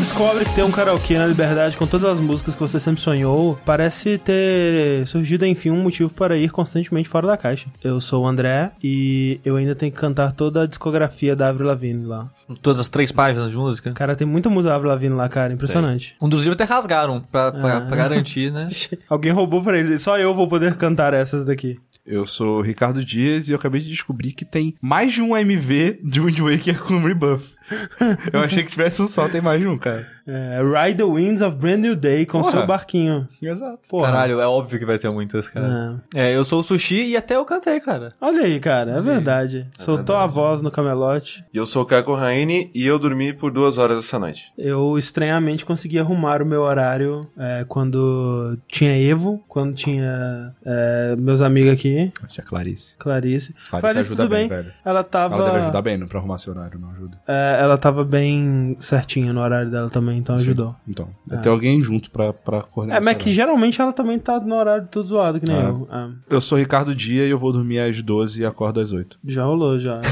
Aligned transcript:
descobre 0.00 0.44
que 0.44 0.54
tem 0.54 0.64
um 0.64 0.70
karaokê 0.70 1.18
na 1.18 1.26
Liberdade 1.26 1.76
com 1.76 1.86
todas 1.86 2.08
as 2.08 2.20
músicas 2.20 2.54
que 2.54 2.60
você 2.60 2.78
sempre 2.78 3.00
sonhou, 3.00 3.58
parece 3.64 4.18
ter 4.18 5.06
surgido, 5.06 5.44
enfim, 5.44 5.70
um 5.70 5.82
motivo 5.82 6.10
para 6.10 6.36
ir 6.36 6.50
constantemente 6.50 7.08
fora 7.08 7.26
da 7.26 7.36
caixa. 7.36 7.66
Eu 7.82 8.00
sou 8.00 8.24
o 8.24 8.26
André 8.26 8.70
e 8.82 9.40
eu 9.44 9.56
ainda 9.56 9.74
tenho 9.74 9.90
que 9.92 9.98
cantar 9.98 10.32
toda 10.32 10.62
a 10.62 10.66
discografia 10.66 11.34
da 11.34 11.48
Avril 11.48 11.66
Lavigne 11.66 12.04
lá. 12.06 12.28
Todas 12.62 12.80
as 12.80 12.88
três 12.88 13.10
páginas 13.12 13.50
de 13.50 13.56
música. 13.56 13.92
Cara, 13.92 14.14
tem 14.14 14.26
muita 14.26 14.48
música 14.48 14.70
da 14.70 14.76
Avril 14.76 14.90
Lavigne 14.90 15.14
lá, 15.16 15.28
cara, 15.28 15.52
impressionante. 15.52 16.14
Um 16.22 16.28
dos 16.28 16.40
livros 16.44 16.54
até 16.60 16.64
rasgaram 16.64 17.20
pra, 17.20 17.50
pra, 17.52 17.76
Ah. 17.78 17.80
pra 17.82 17.96
garantir, 17.96 18.52
né? 18.52 18.68
Alguém 19.08 19.32
roubou 19.32 19.62
pra 19.62 19.78
ele, 19.78 19.98
só 19.98 20.16
eu 20.18 20.34
vou 20.34 20.46
poder 20.48 20.76
cantar 20.76 21.12
essas 21.12 21.44
daqui. 21.46 21.78
Eu 22.06 22.24
sou 22.24 22.58
o 22.58 22.62
Ricardo 22.62 23.04
Dias 23.04 23.48
e 23.48 23.52
eu 23.52 23.56
acabei 23.58 23.82
de 23.82 23.90
descobrir 23.90 24.32
que 24.32 24.44
tem 24.44 24.74
mais 24.80 25.12
de 25.12 25.20
um 25.20 25.36
MV 25.36 26.00
de 26.02 26.20
Wind 26.22 26.38
Waker 26.38 26.82
com 26.84 26.98
rebuff. 27.04 27.52
Eu 28.32 28.40
achei 28.40 28.62
que 28.62 28.70
tivesse 28.70 29.00
um 29.02 29.08
só, 29.08 29.28
tem 29.28 29.40
mais 29.40 29.60
de 29.60 29.66
um, 29.66 29.76
cara. 29.78 30.06
É, 30.26 30.60
Ride 30.62 30.98
the 30.98 31.04
Winds 31.04 31.40
of 31.40 31.56
Brand 31.56 31.78
New 31.80 31.96
Day 31.96 32.26
com 32.26 32.40
Porra. 32.42 32.50
seu 32.52 32.66
barquinho. 32.66 33.26
Exato. 33.42 33.78
Porra. 33.88 34.08
Caralho, 34.12 34.40
é 34.40 34.46
óbvio 34.46 34.78
que 34.78 34.84
vai 34.84 34.98
ter 34.98 35.08
muitas, 35.10 35.48
cara. 35.48 36.02
É, 36.14 36.34
eu 36.36 36.44
sou 36.44 36.60
o 36.60 36.62
Sushi 36.62 37.02
e 37.12 37.16
até 37.16 37.36
eu 37.36 37.44
cantei, 37.46 37.80
cara. 37.80 38.12
Olha 38.20 38.42
aí, 38.42 38.60
cara, 38.60 38.98
é 38.98 39.00
verdade. 39.00 39.66
Soltou 39.78 40.16
a 40.16 40.26
voz 40.26 40.60
no 40.60 40.70
camelote. 40.70 41.42
E 41.52 41.56
eu 41.56 41.64
sou 41.64 41.82
o 41.82 41.86
Caco 41.86 42.12
Raine 42.14 42.70
e 42.74 42.86
eu 42.86 42.98
dormi 42.98 43.32
por 43.32 43.50
duas 43.50 43.78
horas 43.78 43.98
essa 44.04 44.18
noite. 44.18 44.52
Eu 44.58 44.98
estranhamente 44.98 45.64
consegui 45.64 45.98
arrumar 45.98 46.42
o 46.42 46.46
meu 46.46 46.60
horário 46.60 47.22
é, 47.38 47.64
quando 47.66 48.58
tinha 48.68 48.98
Evo, 49.00 49.42
quando 49.48 49.74
tinha 49.74 50.54
é, 50.64 51.16
meus 51.16 51.40
amigos 51.40 51.72
aqui, 51.72 52.12
Tia 52.28 52.44
Clarice. 52.44 52.96
Clarice. 52.98 53.54
Clarice 53.70 53.98
ajuda 54.00 54.22
tudo 54.24 54.28
bem, 54.30 54.46
bem. 54.46 54.58
velho. 54.58 54.72
Ela 54.84 55.02
tava. 55.02 55.36
Ela 55.36 55.44
deve 55.46 55.58
ajudar 55.64 55.80
bem 55.82 55.96
no- 55.96 56.06
pra 56.06 56.18
arrumar 56.18 56.36
seu 56.36 56.52
horário, 56.52 56.78
não 56.78 56.90
ajuda. 56.90 57.18
é, 57.26 57.57
ela 57.58 57.76
tava 57.78 58.04
bem 58.04 58.76
certinha 58.80 59.32
no 59.32 59.40
horário 59.40 59.70
dela 59.70 59.90
também, 59.90 60.18
então 60.18 60.36
ajudou. 60.36 60.74
Então, 60.86 61.08
deve 61.26 61.42
ter 61.42 61.48
alguém 61.48 61.82
junto 61.82 62.10
pra, 62.10 62.32
pra 62.32 62.62
coordenar 62.62 63.00
É, 63.00 63.04
mas 63.04 63.16
que 63.16 63.32
geralmente 63.32 63.80
ela 63.80 63.92
também 63.92 64.18
tá 64.18 64.38
no 64.40 64.54
horário 64.56 64.86
tudo 64.90 65.06
zoado, 65.08 65.40
que 65.40 65.46
nem 65.46 65.56
Ah. 65.56 65.60
eu. 65.68 65.88
É, 65.90 66.36
Eu 66.36 66.40
sou 66.40 66.56
o 66.56 66.60
Ricardo 66.60 66.94
Dia 66.94 67.26
e 67.26 67.30
eu 67.30 67.38
vou 67.38 67.52
dormir 67.52 67.78
às 67.80 68.00
12 68.02 68.40
e 68.40 68.46
acordo 68.46 68.80
às 68.80 68.92
8. 68.92 69.18
já 69.26 69.44
rolou, 69.44 69.78
já. 69.78 70.00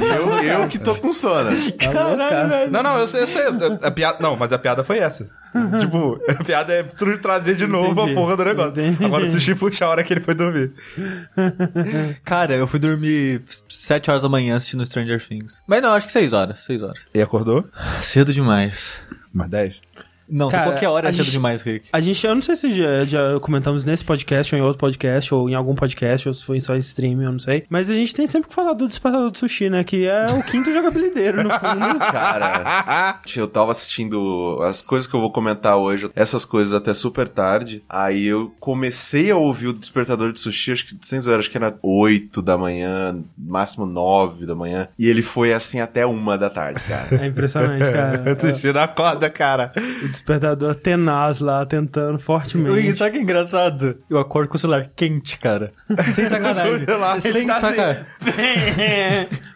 Eu, 0.00 0.60
eu 0.60 0.68
que 0.68 0.78
tô 0.78 0.94
com 0.94 1.12
sono. 1.12 1.50
Caralho, 1.92 2.48
velho. 2.48 2.70
Não, 2.72 2.82
não, 2.82 2.96
eu 2.98 3.08
sei, 3.08 3.22
eu 3.22 3.26
sei. 3.26 3.42
A, 3.42 3.88
a 3.88 3.90
piada, 3.90 4.18
não, 4.20 4.36
mas 4.36 4.52
a 4.52 4.58
piada 4.58 4.84
foi 4.84 4.98
essa. 4.98 5.28
tipo, 5.80 6.18
a 6.28 6.44
piada 6.44 6.72
é 6.72 6.82
tu 6.82 7.18
trazer 7.18 7.56
de 7.56 7.66
novo 7.66 7.92
Entendi. 7.92 8.12
a 8.12 8.14
porra 8.14 8.36
do 8.36 8.44
negócio. 8.44 8.70
Entendi. 8.70 9.04
Agora 9.04 9.26
o 9.26 9.30
sushi 9.30 9.54
puxa 9.54 9.84
a 9.84 9.88
hora 9.88 10.04
que 10.04 10.12
ele 10.12 10.20
foi 10.20 10.34
dormir. 10.34 10.72
Cara, 12.24 12.54
eu 12.54 12.66
fui 12.66 12.78
dormir 12.78 13.42
7 13.68 14.10
horas 14.10 14.22
da 14.22 14.28
manhã 14.28 14.56
assistindo 14.56 14.84
Stranger 14.86 15.20
Things. 15.26 15.62
Mas 15.66 15.82
não, 15.82 15.94
acho 15.94 16.06
que 16.06 16.12
6 16.12 16.32
horas, 16.32 16.60
6 16.60 16.82
horas. 16.82 17.08
E 17.14 17.20
acordou? 17.20 17.68
Cedo 18.02 18.32
demais. 18.32 19.02
Mais 19.32 19.50
10? 19.50 19.80
Não, 20.28 20.48
Cara, 20.50 20.70
qualquer 20.70 20.88
hora 20.88 21.08
é 21.08 21.12
cedo 21.12 21.24
gente- 21.24 21.32
demais, 21.32 21.62
Rick. 21.62 21.88
A 21.92 22.00
gente, 22.00 22.26
eu 22.26 22.34
não 22.34 22.42
sei 22.42 22.56
se 22.56 22.72
já, 22.74 23.04
já 23.04 23.40
comentamos 23.40 23.84
nesse 23.84 24.04
podcast, 24.04 24.54
ou 24.54 24.60
em 24.60 24.64
outro 24.64 24.78
podcast, 24.78 25.34
ou 25.34 25.48
em 25.48 25.54
algum 25.54 25.74
podcast, 25.74 26.28
ou 26.28 26.34
se 26.34 26.44
foi 26.44 26.60
só 26.60 26.74
em 26.74 26.78
stream, 26.78 27.22
eu 27.22 27.32
não 27.32 27.38
sei. 27.38 27.64
Mas 27.68 27.90
a 27.90 27.94
gente 27.94 28.14
tem 28.14 28.26
sempre 28.26 28.48
que 28.48 28.54
falar 28.54 28.72
do 28.72 28.88
Despertador 28.88 29.30
do 29.30 29.38
Sushi, 29.38 29.70
né? 29.70 29.84
Que 29.84 30.06
é 30.06 30.26
o 30.26 30.42
quinto 30.42 30.70
jogabilideiro, 30.74 31.42
no 31.42 31.50
fundo. 31.50 31.98
Cara, 31.98 33.20
eu 33.36 33.46
tava 33.48 33.70
assistindo 33.72 34.58
as 34.62 34.80
coisas 34.82 35.06
que 35.08 35.14
eu 35.14 35.20
vou 35.20 35.30
comentar 35.30 35.76
hoje, 35.76 36.10
essas 36.14 36.44
coisas 36.44 36.72
até 36.72 36.92
super 36.94 37.28
tarde. 37.28 37.82
Aí 37.88 38.26
eu 38.26 38.52
comecei 38.58 39.30
a 39.30 39.36
ouvir 39.36 39.68
o 39.68 39.72
Despertador 39.72 40.32
de 40.32 40.40
Sushi, 40.40 40.72
acho 40.72 40.86
que, 40.86 40.96
sem 41.02 41.20
zoeira, 41.20 41.40
acho 41.40 41.50
que 41.50 41.56
era 41.56 41.76
8 41.82 42.42
da 42.42 42.56
manhã, 42.58 43.22
máximo 43.36 43.86
9 43.86 44.46
da 44.46 44.54
manhã. 44.54 44.88
E 44.98 45.08
ele 45.08 45.22
foi 45.22 45.52
assim 45.52 45.80
até 45.80 46.04
uma 46.06 46.36
da 46.38 46.50
tarde, 46.50 46.80
cara. 46.80 47.06
É 47.26 47.26
impressionante, 47.26 47.92
cara. 47.92 48.36
Sushi 48.38 48.72
na 48.72 48.86
corda, 48.88 49.28
cara. 49.30 49.72
O 50.16 50.18
despertador 50.18 50.74
tenaz 50.74 51.40
lá, 51.40 51.64
tentando 51.66 52.14
Ui, 52.14 52.18
fortemente. 52.18 52.96
sabe 52.96 53.10
o 53.10 53.12
que 53.12 53.18
é 53.18 53.22
engraçado? 53.22 53.98
Eu 54.08 54.18
acordo 54.18 54.48
com 54.48 54.56
o 54.56 54.58
celular 54.58 54.90
quente, 54.96 55.38
cara. 55.38 55.72
Sem 56.14 56.24
sacanagem. 56.26 56.86
Sem 57.20 57.46
tá 57.46 57.60
sacanagem. 57.60 58.06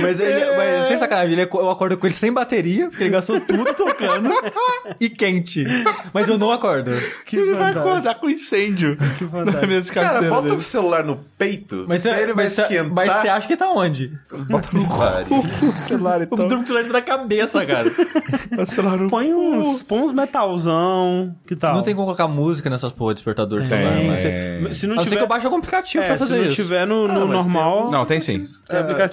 Mas, 0.00 0.20
ele- 0.20 0.56
mas 0.56 0.84
sem 0.86 0.96
sacanagem, 0.96 1.32
ele- 1.38 1.48
eu 1.52 1.70
acordo 1.70 1.96
com 1.96 2.06
ele 2.06 2.14
sem 2.14 2.32
bateria, 2.32 2.88
porque 2.88 3.02
ele 3.04 3.10
gastou 3.10 3.40
tudo 3.40 3.72
tocando, 3.74 4.30
e 5.00 5.08
quente. 5.08 5.64
Mas 6.12 6.28
eu 6.28 6.38
não 6.38 6.50
acordo. 6.52 6.90
Que 7.24 7.36
Ele 7.36 7.54
vai 7.54 7.72
acordar 7.72 8.14
com 8.16 8.28
incêndio. 8.28 8.96
Que 9.16 9.24
Na 9.24 9.30
fantástico. 9.30 9.94
Cara, 9.94 10.28
bota 10.28 10.42
dele. 10.42 10.56
o 10.56 10.60
celular 10.62 11.04
no 11.04 11.18
peito, 11.38 11.84
Mas 11.88 12.04
aí 12.06 12.22
ele 12.22 12.34
vai 12.34 12.44
mas 12.44 12.52
cê- 12.54 12.62
esquentar. 12.62 12.92
mas 12.92 13.12
você 13.12 13.28
acha 13.28 13.46
que 13.48 13.56
tá 13.56 13.70
onde? 13.70 14.10
Bota 14.48 14.68
no 14.72 14.86
pariu. 14.88 15.26
o 15.38 15.72
celular, 15.76 16.20
Eu 16.20 16.24
então. 16.24 16.36
durmo 16.48 16.56
com 16.58 16.62
o 16.64 16.66
celular 16.66 16.86
na 16.92 17.00
cabeça, 17.02 17.64
cara. 17.64 17.90
O 18.58 18.64
celular 18.66 18.96
no 18.96 19.10
Põe 19.10 19.32
uns, 19.34 19.82
põe 19.82 20.00
uns 20.02 20.12
metalzão, 20.12 21.34
que 21.46 21.54
tal? 21.56 21.74
Não 21.74 21.82
tem 21.82 21.94
como 21.94 22.06
colocar 22.06 22.26
música 22.28 22.70
nessas 22.70 22.92
porra 22.92 23.12
de 23.12 23.18
despertador 23.18 23.60
de 23.62 23.68
Tem, 23.68 23.78
celular, 23.78 24.04
mas... 24.04 24.20
se, 24.20 24.80
se 24.80 24.86
A 24.86 24.88
não 24.88 24.96
não 24.96 25.02
ser 25.02 25.08
tiver, 25.10 25.16
que 25.18 25.24
eu 25.24 25.28
baixo 25.28 25.46
algum 25.46 25.58
aplicativo 25.58 26.02
é, 26.04 26.06
pra 26.06 26.16
se 26.16 26.20
fazer 26.24 26.36
não 26.38 26.44
isso. 26.46 26.56
tiver 26.56 26.86
no, 26.86 27.06
no 27.08 27.22
Ah, 27.22 27.26
mas 27.26 27.44
tem 27.44 27.52
normal, 27.52 27.74
alguns- 27.78 27.90
Não, 27.90 28.06
tem 28.06 28.20
sim. 28.20 28.44
tem 28.68 28.78
aplicativo. 28.78 29.05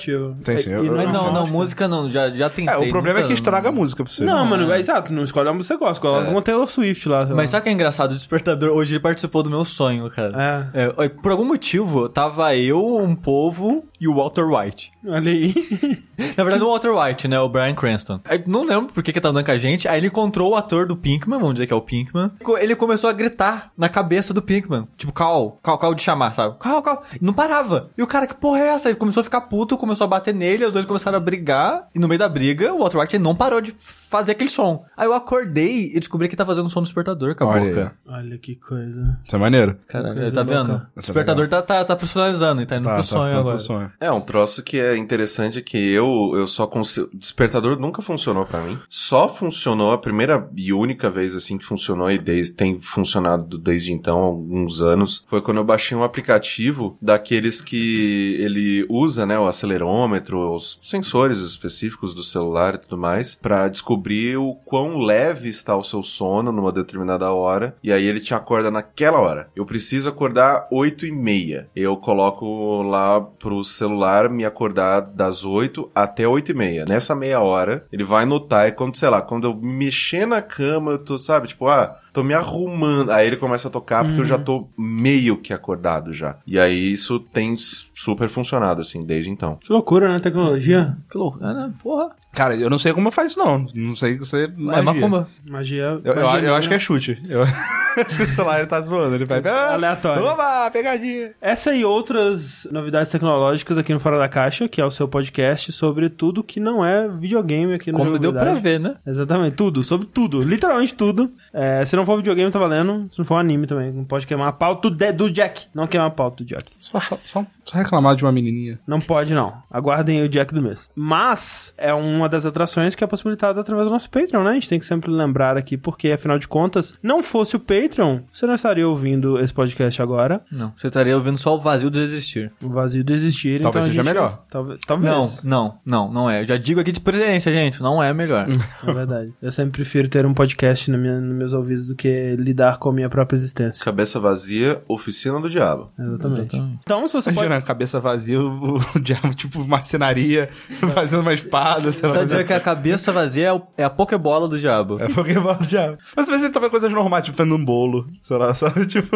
Tem 0.43 0.57
sim, 0.57 0.69
E- 0.69 0.73
eu- 0.73 0.83
e 0.83 0.87
eu- 0.87 0.93
não 0.95 1.03
Mas 1.03 1.13
não, 1.13 1.33
não, 1.33 1.47
música 1.47 1.87
não, 1.87 2.09
já, 2.09 2.29
já 2.29 2.49
tentei. 2.49 2.73
É, 2.73 2.77
o 2.77 2.89
problema 2.89 3.19
é 3.19 3.23
que 3.23 3.33
estraga 3.33 3.69
a 3.69 3.71
música 3.71 4.03
pra 4.03 4.11
você. 4.11 4.23
Não, 4.23 4.45
mano, 4.45 4.71
é 4.71 4.79
exato, 4.79 5.11
não 5.13 5.23
escolhe 5.23 5.49
a 5.49 5.53
música 5.53 5.75
que 5.75 5.79
você 5.79 5.85
gosta, 5.85 6.01
coloca 6.01 6.29
uma 6.29 6.41
Taylor 6.41 6.67
Swift 6.67 7.07
lá. 7.09 7.25
Mas 7.27 7.49
sabe 7.49 7.61
o 7.61 7.63
que 7.63 7.69
é 7.69 7.73
engraçado? 7.73 8.11
O 8.11 8.15
despertador, 8.15 8.69
hoje 8.69 8.93
ele 8.93 8.99
participou 8.99 9.43
do 9.43 9.49
meu 9.49 9.65
sonho, 9.65 10.09
cara. 10.09 10.69
É. 10.73 10.83
É, 11.05 11.09
por 11.09 11.31
algum 11.31 11.45
motivo, 11.45 12.07
tava 12.09 12.55
eu, 12.55 12.97
um 12.97 13.15
povo 13.15 13.85
e 13.99 14.07
o 14.07 14.15
Walter 14.15 14.45
White. 14.45 14.91
Olha 15.07 15.31
aí. 15.31 15.53
Na 16.37 16.43
verdade, 16.43 16.63
o 16.63 16.67
Walter 16.69 16.91
White, 16.91 17.27
né? 17.27 17.39
O 17.39 17.49
Brian 17.49 17.73
Cranston. 17.73 18.19
Aí, 18.25 18.41
não 18.45 18.63
lembro 18.63 18.93
por 18.93 19.01
que 19.03 19.11
que 19.11 19.19
tá 19.21 19.29
andando 19.29 19.45
com 19.45 19.51
a 19.51 19.57
gente. 19.57 19.87
Aí 19.87 19.99
ele 19.99 20.07
encontrou 20.07 20.51
o 20.51 20.55
ator 20.55 20.85
do 20.85 20.95
Pinkman, 20.95 21.39
vamos 21.39 21.55
dizer 21.55 21.67
que 21.67 21.73
é 21.73 21.75
o 21.75 21.81
Pinkman. 21.81 22.31
Ele 22.59 22.75
começou 22.75 23.09
a 23.09 23.13
gritar 23.13 23.71
na 23.77 23.89
cabeça 23.89 24.33
do 24.33 24.41
Pinkman. 24.41 24.87
Tipo, 24.97 25.11
Cal, 25.11 25.59
Cal, 25.63 25.77
Cal 25.77 25.95
de 25.95 26.01
chamar, 26.01 26.33
sabe? 26.33 26.55
Cal, 26.59 26.81
Cal. 26.81 27.03
Não 27.21 27.33
parava. 27.33 27.89
E 27.97 28.03
o 28.03 28.07
cara, 28.07 28.27
que 28.27 28.35
porra 28.35 28.59
é 28.59 28.67
essa? 28.69 28.89
Ele 28.89 28.97
começou 28.97 29.21
a 29.21 29.23
ficar 29.23 29.41
puto, 29.41 29.77
começou 29.83 30.05
a 30.05 30.07
bater 30.07 30.33
nele, 30.33 30.65
os 30.65 30.73
dois 30.73 30.85
começaram 30.85 31.17
a 31.17 31.21
brigar. 31.21 31.87
E 31.93 31.99
no 31.99 32.07
meio 32.07 32.19
da 32.19 32.29
briga, 32.29 32.73
o 32.73 32.79
Walter 32.79 32.97
White 32.99 33.19
não 33.19 33.35
parou 33.35 33.59
de 33.61 33.73
fazer 33.77 34.31
aquele 34.31 34.49
som. 34.49 34.85
Aí 34.95 35.05
eu 35.05 35.13
acordei 35.13 35.91
e 35.93 35.99
descobri 35.99 36.27
que 36.27 36.33
ele 36.33 36.37
tá 36.37 36.45
fazendo 36.45 36.65
um 36.65 36.69
som 36.69 36.79
no 36.79 36.85
despertador 36.85 37.35
com 37.35 37.43
a 37.43 37.47
Olha 37.47 37.65
boca. 37.65 37.93
Olha 38.07 38.37
que 38.37 38.55
coisa. 38.55 39.17
Isso 39.25 39.35
é 39.35 39.39
maneiro. 39.39 39.77
Caralho, 39.87 40.31
tá 40.31 40.41
louca. 40.41 40.43
vendo? 40.63 40.87
O 40.95 40.99
despertador 40.99 41.47
tá, 41.47 41.61
tá, 41.61 41.83
tá 41.85 41.95
profissionalizando 41.95 42.61
e 42.61 42.65
tá 42.65 42.75
indo 42.77 42.83
Tá, 42.85 42.93
pro 42.93 42.97
tá 42.97 43.03
sonho 43.03 43.37
agora. 43.37 43.55
pro 43.55 43.65
sonho. 43.65 43.91
É, 43.99 44.11
um 44.11 44.21
troço 44.21 44.63
que 44.63 44.79
é 44.79 44.95
interessante 44.97 45.59
é 45.59 45.61
que 45.61 45.77
eu, 45.77 46.31
eu 46.35 46.47
só 46.47 46.65
consigo... 46.67 47.09
Despertador 47.13 47.79
nunca 47.79 48.01
funcionou 48.01 48.45
pra 48.45 48.61
mim. 48.61 48.77
Só 48.89 49.27
funcionou 49.27 49.91
a 49.91 49.97
primeira 49.97 50.47
e 50.55 50.71
única 50.73 51.09
vez, 51.09 51.35
assim, 51.35 51.57
que 51.57 51.65
funcionou 51.65 52.11
e 52.11 52.17
desde, 52.17 52.53
tem 52.53 52.79
funcionado 52.79 53.57
desde 53.57 53.91
então, 53.91 54.19
há 54.19 54.25
alguns 54.25 54.81
anos, 54.81 55.25
foi 55.29 55.41
quando 55.41 55.57
eu 55.57 55.63
baixei 55.63 55.97
um 55.97 56.03
aplicativo 56.03 56.97
daqueles 57.01 57.61
que 57.61 58.37
ele 58.39 58.85
usa, 58.89 59.25
né, 59.25 59.37
o 59.39 59.47
acelerômetro, 59.73 60.55
os 60.55 60.79
sensores 60.83 61.39
específicos 61.39 62.13
do 62.13 62.23
celular 62.23 62.75
e 62.75 62.77
tudo 62.77 62.97
mais, 62.97 63.35
pra 63.35 63.67
descobrir 63.67 64.37
o 64.37 64.53
quão 64.53 64.99
leve 64.99 65.49
está 65.49 65.75
o 65.75 65.83
seu 65.83 66.03
sono 66.03 66.51
numa 66.51 66.71
determinada 66.71 67.31
hora, 67.31 67.75
e 67.83 67.91
aí 67.91 68.05
ele 68.05 68.19
te 68.19 68.33
acorda 68.33 68.69
naquela 68.69 69.19
hora. 69.19 69.49
Eu 69.55 69.65
preciso 69.65 70.09
acordar 70.09 70.67
8 70.71 71.05
e 71.05 71.11
meia. 71.11 71.69
Eu 71.75 71.97
coloco 71.97 72.81
lá 72.83 73.19
pro 73.21 73.63
celular 73.63 74.29
me 74.29 74.45
acordar 74.45 75.01
das 75.01 75.43
8 75.43 75.91
até 75.93 76.27
8 76.27 76.51
e 76.51 76.53
meia. 76.53 76.85
Nessa 76.85 77.15
meia 77.15 77.41
hora, 77.41 77.85
ele 77.91 78.03
vai 78.03 78.25
notar, 78.25 78.67
e 78.67 78.71
quando, 78.71 78.95
sei 78.95 79.09
lá, 79.09 79.21
quando 79.21 79.47
eu 79.47 79.55
mexer 79.55 80.25
na 80.25 80.41
cama, 80.41 80.91
eu 80.91 80.99
tô, 80.99 81.17
sabe, 81.17 81.47
tipo, 81.47 81.67
ah, 81.67 81.97
tô 82.11 82.23
me 82.23 82.33
arrumando. 82.33 83.11
Aí 83.11 83.27
ele 83.27 83.37
começa 83.37 83.67
a 83.67 83.71
tocar 83.71 84.03
porque 84.03 84.21
eu 84.21 84.25
já 84.25 84.37
tô 84.37 84.67
meio 84.77 85.37
que 85.37 85.53
acordado 85.53 86.13
já. 86.13 86.37
E 86.45 86.59
aí 86.59 86.93
isso 86.93 87.19
tem 87.19 87.55
super 87.57 88.29
funcionado, 88.29 88.81
assim, 88.81 89.03
desde 89.05 89.29
então. 89.29 89.57
Que 89.63 89.71
loucura, 89.71 90.11
né? 90.11 90.19
Tecnologia. 90.19 90.97
Que 91.09 91.17
loucura, 91.17 91.53
né? 91.53 91.73
Porra. 91.81 92.09
Cara, 92.33 92.53
eu 92.53 92.69
não 92.69 92.77
sei 92.77 92.91
como 92.91 93.09
faz 93.11 93.31
isso, 93.31 93.39
não. 93.39 93.65
Não 93.73 93.95
sei 93.95 94.17
você. 94.17 94.51
É 94.73 94.81
macumba. 94.81 95.27
Magia. 95.49 96.01
Eu, 96.03 96.13
eu, 96.13 96.25
magia 96.25 96.49
eu 96.49 96.55
acho 96.55 96.67
que 96.67 96.73
é 96.73 96.79
chute. 96.79 97.21
Eu 97.29 97.43
acho 97.43 97.53
que 98.17 98.23
o 98.23 98.27
celular 98.27 98.57
ele 98.57 98.67
tá 98.67 98.81
zoando. 98.81 99.15
Ele 99.15 99.23
vai. 99.23 99.41
Ah, 99.45 99.73
Aleatório. 99.73 100.25
Oba, 100.25 100.69
pegadinha. 100.69 101.31
Essa 101.39 101.73
e 101.73 101.85
outras 101.85 102.67
novidades 102.71 103.09
tecnológicas 103.09 103.77
aqui 103.77 103.93
no 103.93 104.01
Fora 104.01 104.17
da 104.17 104.27
Caixa, 104.27 104.67
que 104.67 104.81
é 104.81 104.85
o 104.85 104.91
seu 104.91 105.07
podcast 105.07 105.71
sobre 105.71 106.09
tudo 106.09 106.43
que 106.43 106.59
não 106.59 106.85
é 106.85 107.07
videogame 107.07 107.73
aqui 107.73 107.89
no 107.89 107.97
Como 107.97 108.19
deu 108.19 108.33
pra 108.33 108.55
ver, 108.55 108.81
né? 108.81 108.95
Exatamente, 109.07 109.55
tudo, 109.55 109.81
sobre 109.81 110.07
tudo, 110.07 110.41
literalmente 110.41 110.93
tudo. 110.93 111.31
É, 111.53 111.85
se 111.85 111.95
não 111.95 112.05
for 112.05 112.17
videogame, 112.17 112.49
tá 112.51 112.57
valendo. 112.59 113.07
Se 113.11 113.19
não 113.19 113.25
for 113.25 113.35
anime 113.35 113.67
também, 113.67 113.91
não 113.91 114.03
pode 114.03 114.25
queimar 114.25 114.47
a 114.47 114.51
pauta 114.51 114.89
do, 114.89 115.13
do 115.13 115.29
Jack. 115.31 115.67
Não 115.73 115.85
queimar 115.85 116.07
a 116.07 116.11
pauta 116.11 116.43
do 116.43 116.47
Jack. 116.47 116.65
Só, 116.79 116.99
só, 116.99 117.15
só, 117.15 117.45
só 117.63 117.77
reclamar 117.77 118.15
de 118.15 118.23
uma 118.23 118.31
menininha. 118.31 118.79
Não 118.87 118.99
pode, 118.99 119.33
não. 119.33 119.53
Aguardem 119.69 120.19
aí 120.19 120.25
o 120.25 120.29
Jack 120.29 120.53
do 120.53 120.61
mês. 120.61 120.89
Mas 120.95 121.73
é 121.77 121.93
uma 121.93 122.27
das 122.27 122.45
atrações 122.45 122.95
que 122.95 123.03
é 123.03 123.07
possibilitada 123.07 123.61
através 123.61 123.87
do 123.87 123.91
nosso 123.93 124.09
Patreon, 124.09 124.43
né? 124.43 124.51
A 124.51 124.53
gente 124.55 124.69
tem 124.69 124.79
que 124.79 124.85
sempre 124.85 125.11
lembrar 125.11 125.57
aqui, 125.57 125.77
porque 125.77 126.11
afinal 126.11 126.39
de 126.39 126.47
contas, 126.47 126.95
não 127.03 127.21
fosse 127.21 127.55
o 127.55 127.59
Patreon, 127.59 128.21
você 128.31 128.45
não 128.47 128.55
estaria 128.55 128.87
ouvindo 128.87 129.39
esse 129.39 129.53
podcast 129.53 130.01
agora. 130.01 130.41
Não, 130.51 130.73
você 130.75 130.87
estaria 130.87 131.15
ouvindo 131.15 131.37
só 131.37 131.55
o 131.55 131.59
vazio 131.59 131.89
do 131.91 131.99
existir. 131.99 132.51
O 132.63 132.69
vazio 132.69 133.03
do 133.03 133.13
existir. 133.13 133.61
Talvez 133.61 133.85
então 133.85 133.91
seja 133.93 134.03
gente- 134.03 134.05
melhor. 134.13 134.43
Talvez. 134.49 134.79
talvez. 134.87 135.11
Não, 135.13 135.27
não, 135.43 135.77
não, 135.85 136.11
não 136.13 136.29
é. 136.29 136.41
Eu 136.41 136.47
já 136.47 136.57
digo 136.57 136.79
aqui 136.79 136.91
de 136.91 136.99
preferência, 136.99 137.51
gente, 137.51 137.81
não 137.81 138.01
é 138.01 138.11
melhor. 138.13 138.47
É 138.85 138.93
verdade. 138.93 139.33
Eu 139.41 139.51
sempre 139.51 139.71
prefiro 139.73 140.07
ter 140.09 140.25
um 140.25 140.33
podcast 140.33 140.89
na 140.91 140.97
minha- 140.97 141.19
nos 141.19 141.42
meus 141.43 141.53
ouvidos 141.53 141.87
do 141.87 141.95
que 141.95 142.35
lidar 142.37 142.77
com 142.79 142.89
a 142.89 142.93
minha 142.93 143.09
própria 143.09 143.35
existência. 143.37 143.83
Cabeça 143.83 144.19
vazia, 144.19 144.81
oficina 144.87 145.39
do 145.39 145.49
diabo. 145.49 145.91
Exatamente. 145.99 146.55
Então, 146.83 147.07
se 147.07 147.13
você 147.13 147.31
pode. 147.31 147.45
Imagina, 147.45 147.65
cabeça 147.65 147.99
vazia, 147.99 148.39
o, 148.41 148.77
o 148.77 148.79
diabo, 148.99 149.33
tipo, 149.33 149.65
marcenaria, 149.67 150.49
fazendo 150.93 151.21
uma 151.21 151.33
espada, 151.33 151.91
sei 151.91 152.09
Você 152.09 152.17
lá. 152.17 152.23
dizendo 152.23 152.45
que 152.45 152.53
a 152.53 152.59
cabeça 152.59 153.11
vazia 153.11 153.47
é, 153.47 153.53
o- 153.53 153.61
é 153.77 153.83
a 153.83 153.89
pokebola 153.89 154.47
do 154.47 154.57
diabo. 154.57 154.97
É 154.99 155.07
Pokémon 155.09 155.55
do 155.55 155.65
diabo. 155.65 155.97
Mas 156.15 156.23
às 156.25 156.29
vezes 156.29 156.43
ele 156.45 156.53
tava 156.53 156.69
coisas 156.69 156.91
normais, 156.91 157.23
tipo, 157.25 157.37
fazendo 157.37 157.55
um 157.55 157.63
bolo, 157.63 158.07
sei 158.21 158.37
lá, 158.37 158.53
sabe? 158.55 158.85
Tipo, 158.85 159.15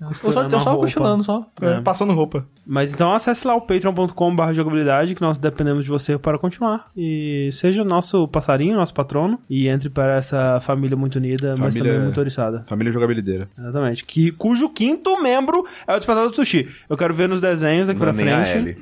Eu 0.00 0.32
só, 0.32 0.42
eu 0.42 0.60
só 0.60 0.76
cochilando 0.76 1.22
só. 1.22 1.46
é, 1.60 1.80
passando 1.80 2.12
roupa. 2.12 2.44
Mas 2.66 2.92
então 2.92 3.12
acesse 3.12 3.46
lá 3.46 3.54
o 3.54 3.60
patreon.com.br 3.60 4.52
jogabilidade, 4.52 5.14
que 5.14 5.20
nós 5.22 5.38
dependemos 5.38 5.84
de 5.84 5.90
você 5.90 6.18
para 6.18 6.38
continuar. 6.38 6.86
E 6.96 7.48
seja 7.52 7.84
nosso 7.84 8.26
passarinho, 8.28 8.76
nosso 8.76 8.94
patrono, 8.94 9.38
e 9.48 9.68
entre 9.68 9.88
para 9.90 10.14
essa 10.16 10.60
família 10.60 10.96
muito 10.96 11.16
unida, 11.16 11.51
mas 11.58 11.72
Família- 11.74 11.92
também 11.92 12.04
muito 12.06 12.20
oriçada. 12.20 12.64
Família 12.66 12.92
jogabilideira. 12.92 13.48
Exatamente. 13.58 14.04
Que, 14.04 14.30
cujo 14.32 14.68
quinto 14.68 15.22
membro 15.22 15.66
é 15.86 15.92
o 15.94 15.96
Despertador 15.96 16.30
do 16.30 16.36
Sushi. 16.36 16.68
Eu 16.88 16.96
quero 16.96 17.14
ver 17.14 17.28
nos 17.28 17.40
desenhos 17.40 17.88
aqui 17.88 17.98
Não 18.00 18.08
é 18.08 18.12
pra 18.12 18.24
nem 18.24 18.32
a 18.34 18.44
frente. 18.44 18.56
L. 18.58 18.76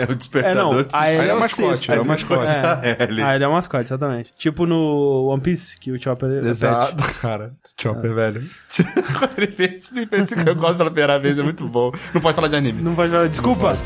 É, 0.00 0.04
o 0.06 0.12
É, 0.12 0.14
despertador 0.14 0.56
não. 0.56 0.70
de 0.70 0.80
A 0.80 0.82
sushi. 0.90 1.02
Aí 1.04 1.16
é 1.16 1.28
é 1.28 1.34
o 1.34 1.40
mascote, 1.40 1.90
é 1.92 2.00
o 2.00 2.04
mascote. 2.06 2.50
É. 2.50 3.22
Ah, 3.24 3.34
ele 3.34 3.44
é 3.44 3.48
o 3.48 3.52
mascote, 3.52 3.84
exatamente. 3.84 4.32
Tipo 4.36 4.66
no 4.66 5.26
One 5.28 5.42
Piece, 5.42 5.76
que 5.78 5.90
o 5.92 6.00
Chopper 6.00 6.30
é. 6.44 6.48
Exato, 6.48 6.96
cara. 7.20 7.52
Chopper, 7.80 8.14
velho. 8.14 8.44
Quando 9.18 9.32
ele 9.38 9.52
fez, 9.52 9.90
me 9.90 10.06
fez 10.06 10.22
esse 10.32 10.36
negócio 10.44 10.76
pela 10.76 10.90
primeira 10.90 11.18
vez, 11.18 11.38
é 11.38 11.42
muito 11.42 11.66
bom. 11.68 11.92
Não 12.12 12.20
pode 12.20 12.34
falar 12.34 12.48
de 12.48 12.56
anime. 12.56 12.82
Não 12.82 12.94
vai 12.94 13.08
falar, 13.08 13.28
desculpa. 13.28 13.76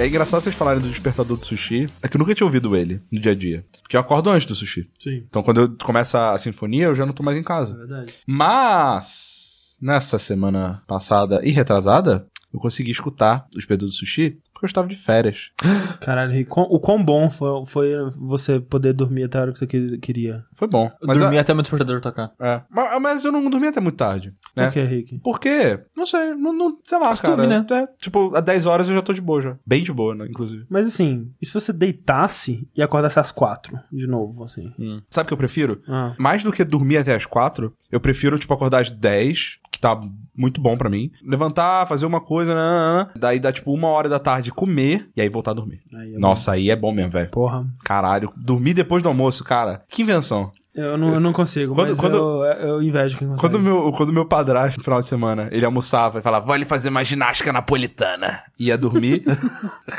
É 0.00 0.06
engraçado 0.06 0.40
vocês 0.40 0.54
falarem 0.54 0.80
do 0.82 0.88
despertador 0.88 1.36
do 1.36 1.44
sushi. 1.44 1.86
É 2.02 2.08
que 2.08 2.16
eu 2.16 2.18
nunca 2.18 2.34
tinha 2.34 2.46
ouvido 2.46 2.74
ele 2.74 3.02
no 3.12 3.20
dia 3.20 3.32
a 3.32 3.34
dia. 3.34 3.66
Porque 3.82 3.96
eu 3.96 4.00
acordo 4.00 4.30
antes 4.30 4.46
do 4.46 4.54
sushi. 4.54 4.88
Sim. 4.98 5.24
Então 5.28 5.42
quando 5.42 5.60
eu 5.60 5.76
começa 5.82 6.30
a 6.32 6.38
sinfonia, 6.38 6.86
eu 6.86 6.94
já 6.94 7.04
não 7.04 7.12
tô 7.12 7.22
mais 7.22 7.36
em 7.36 7.42
É 7.42 7.44
casa. 7.44 7.74
verdade. 7.76 8.14
Mas, 8.26 9.76
nessa 9.80 10.18
semana 10.18 10.82
passada 10.86 11.40
e 11.44 11.50
retrasada, 11.50 12.26
eu 12.52 12.58
consegui 12.58 12.90
escutar 12.90 13.46
o 13.54 13.58
despertador 13.58 13.88
do 13.90 13.94
sushi 13.94 14.38
porque 14.60 14.66
eu 14.66 14.68
estava 14.68 14.86
de 14.88 14.96
férias. 14.96 15.50
Caralho, 16.00 16.34
e 16.34 16.46
o 16.50 16.78
quão 16.78 17.02
bom 17.02 17.30
foi, 17.30 17.64
foi 17.66 17.92
você 18.16 18.60
poder 18.60 18.92
dormir 18.92 19.24
até 19.24 19.38
a 19.38 19.42
hora 19.42 19.52
que 19.52 19.58
você 19.58 19.66
que- 19.66 19.96
queria. 19.98 20.44
Foi 20.54 20.68
bom. 20.68 20.90
Eu 21.00 21.06
Mas, 21.08 21.18
dormi 21.18 21.38
a- 21.38 21.40
até 21.40 21.54
meu 21.54 21.62
despertador 21.62 22.00
tocar. 22.00 22.32
é. 22.38 22.60
mas, 22.70 23.00
mas 23.00 23.24
eu 23.24 23.32
não 23.32 23.48
dormi 23.48 23.68
até 23.68 23.80
muito 23.80 23.96
tarde. 23.96 24.34
Né? 24.54 24.66
Por 24.66 24.72
que, 24.74 24.82
Rick? 24.82 25.18
Porque, 25.20 25.80
não 25.96 26.04
sei, 26.06 26.34
não, 26.34 26.52
não- 26.52 26.78
sei 26.84 26.98
lá, 26.98 27.08
Costume, 27.08 27.36
cara. 27.36 27.48
né? 27.48 27.66
É, 27.70 27.86
tipo, 28.02 28.36
às 28.36 28.42
10 28.42 28.66
horas 28.66 28.88
eu 28.88 28.94
já 28.94 29.02
tô 29.02 29.12
de 29.12 29.20
boa 29.22 29.40
já. 29.40 29.56
Bem 29.66 29.82
de 29.82 29.92
boa, 29.92 30.14
né, 30.14 30.26
inclusive. 30.28 30.66
Mas 30.68 30.86
assim, 30.86 31.32
e 31.40 31.46
se 31.46 31.54
você 31.54 31.72
deitasse 31.72 32.68
e 32.76 32.82
acordasse 32.82 33.18
às 33.18 33.30
quatro, 33.32 33.78
de 33.90 34.06
novo, 34.06 34.44
assim? 34.44 34.72
Sabe 35.08 35.24
o 35.24 35.28
que 35.28 35.32
eu 35.32 35.38
prefiro? 35.38 35.80
Ah, 35.88 36.14
Mais 36.18 36.42
do 36.42 36.52
que 36.52 36.64
dormir 36.64 36.98
até 36.98 37.14
as 37.14 37.24
4, 37.26 37.72
eu 37.90 38.00
prefiro, 38.00 38.38
tipo, 38.38 38.52
acordar 38.52 38.80
às 38.82 38.90
10, 38.90 39.58
que 39.72 39.78
tá 39.80 39.98
muito 40.36 40.60
bom 40.60 40.76
pra 40.76 40.90
mim. 40.90 41.10
Levantar, 41.22 41.86
fazer 41.86 42.04
uma 42.06 42.20
coisa, 42.20 42.54
nananana, 42.54 43.10
daí 43.16 43.38
dá, 43.38 43.52
tipo, 43.52 43.72
uma 43.72 43.88
hora 43.88 44.08
da 44.08 44.18
tarde 44.18 44.49
comer, 44.50 45.08
e 45.16 45.20
aí 45.20 45.28
voltar 45.28 45.52
a 45.52 45.54
dormir. 45.54 45.80
aí 45.94 46.14
é 46.14 46.18
Nossa, 46.18 46.52
aí 46.52 46.70
é 46.70 46.76
bom 46.76 46.92
mesmo, 46.92 47.10
velho. 47.12 47.26
bom. 47.26 47.32
Porra. 47.32 47.66
Caralho, 47.84 48.32
dormir 48.36 48.74
depois 48.74 49.02
do 49.02 49.08
almoço, 49.08 49.42
cara. 49.44 49.84
Que 49.88 50.02
invenção. 50.02 50.50
Eu 50.72 50.96
não, 50.96 51.14
eu 51.14 51.18
não 51.20 51.32
consigo, 51.32 51.74
Quando- 51.74 51.88
mas 51.90 51.98
quando- 51.98 52.16
eu, 52.16 52.44
eu 52.68 52.82
invejo 52.82 53.18
quem 53.18 53.26
consegue. 53.26 53.40
Quando 53.40 53.58
meu, 53.60 53.90
quando 53.92 54.12
meu 54.12 54.24
padrasto, 54.24 54.78
no 54.78 54.84
final 54.84 55.00
de 55.00 55.06
semana, 55.06 55.48
ele 55.50 55.64
almoçava 55.64 56.20
e 56.20 56.22
falava, 56.22 56.46
vai 56.46 56.58
ele 56.58 56.64
fazer 56.64 56.90
uma 56.90 57.02
ginástica 57.02 57.52
napolitana. 57.52 58.40
Ia 58.58 58.78
dormir. 58.78 59.24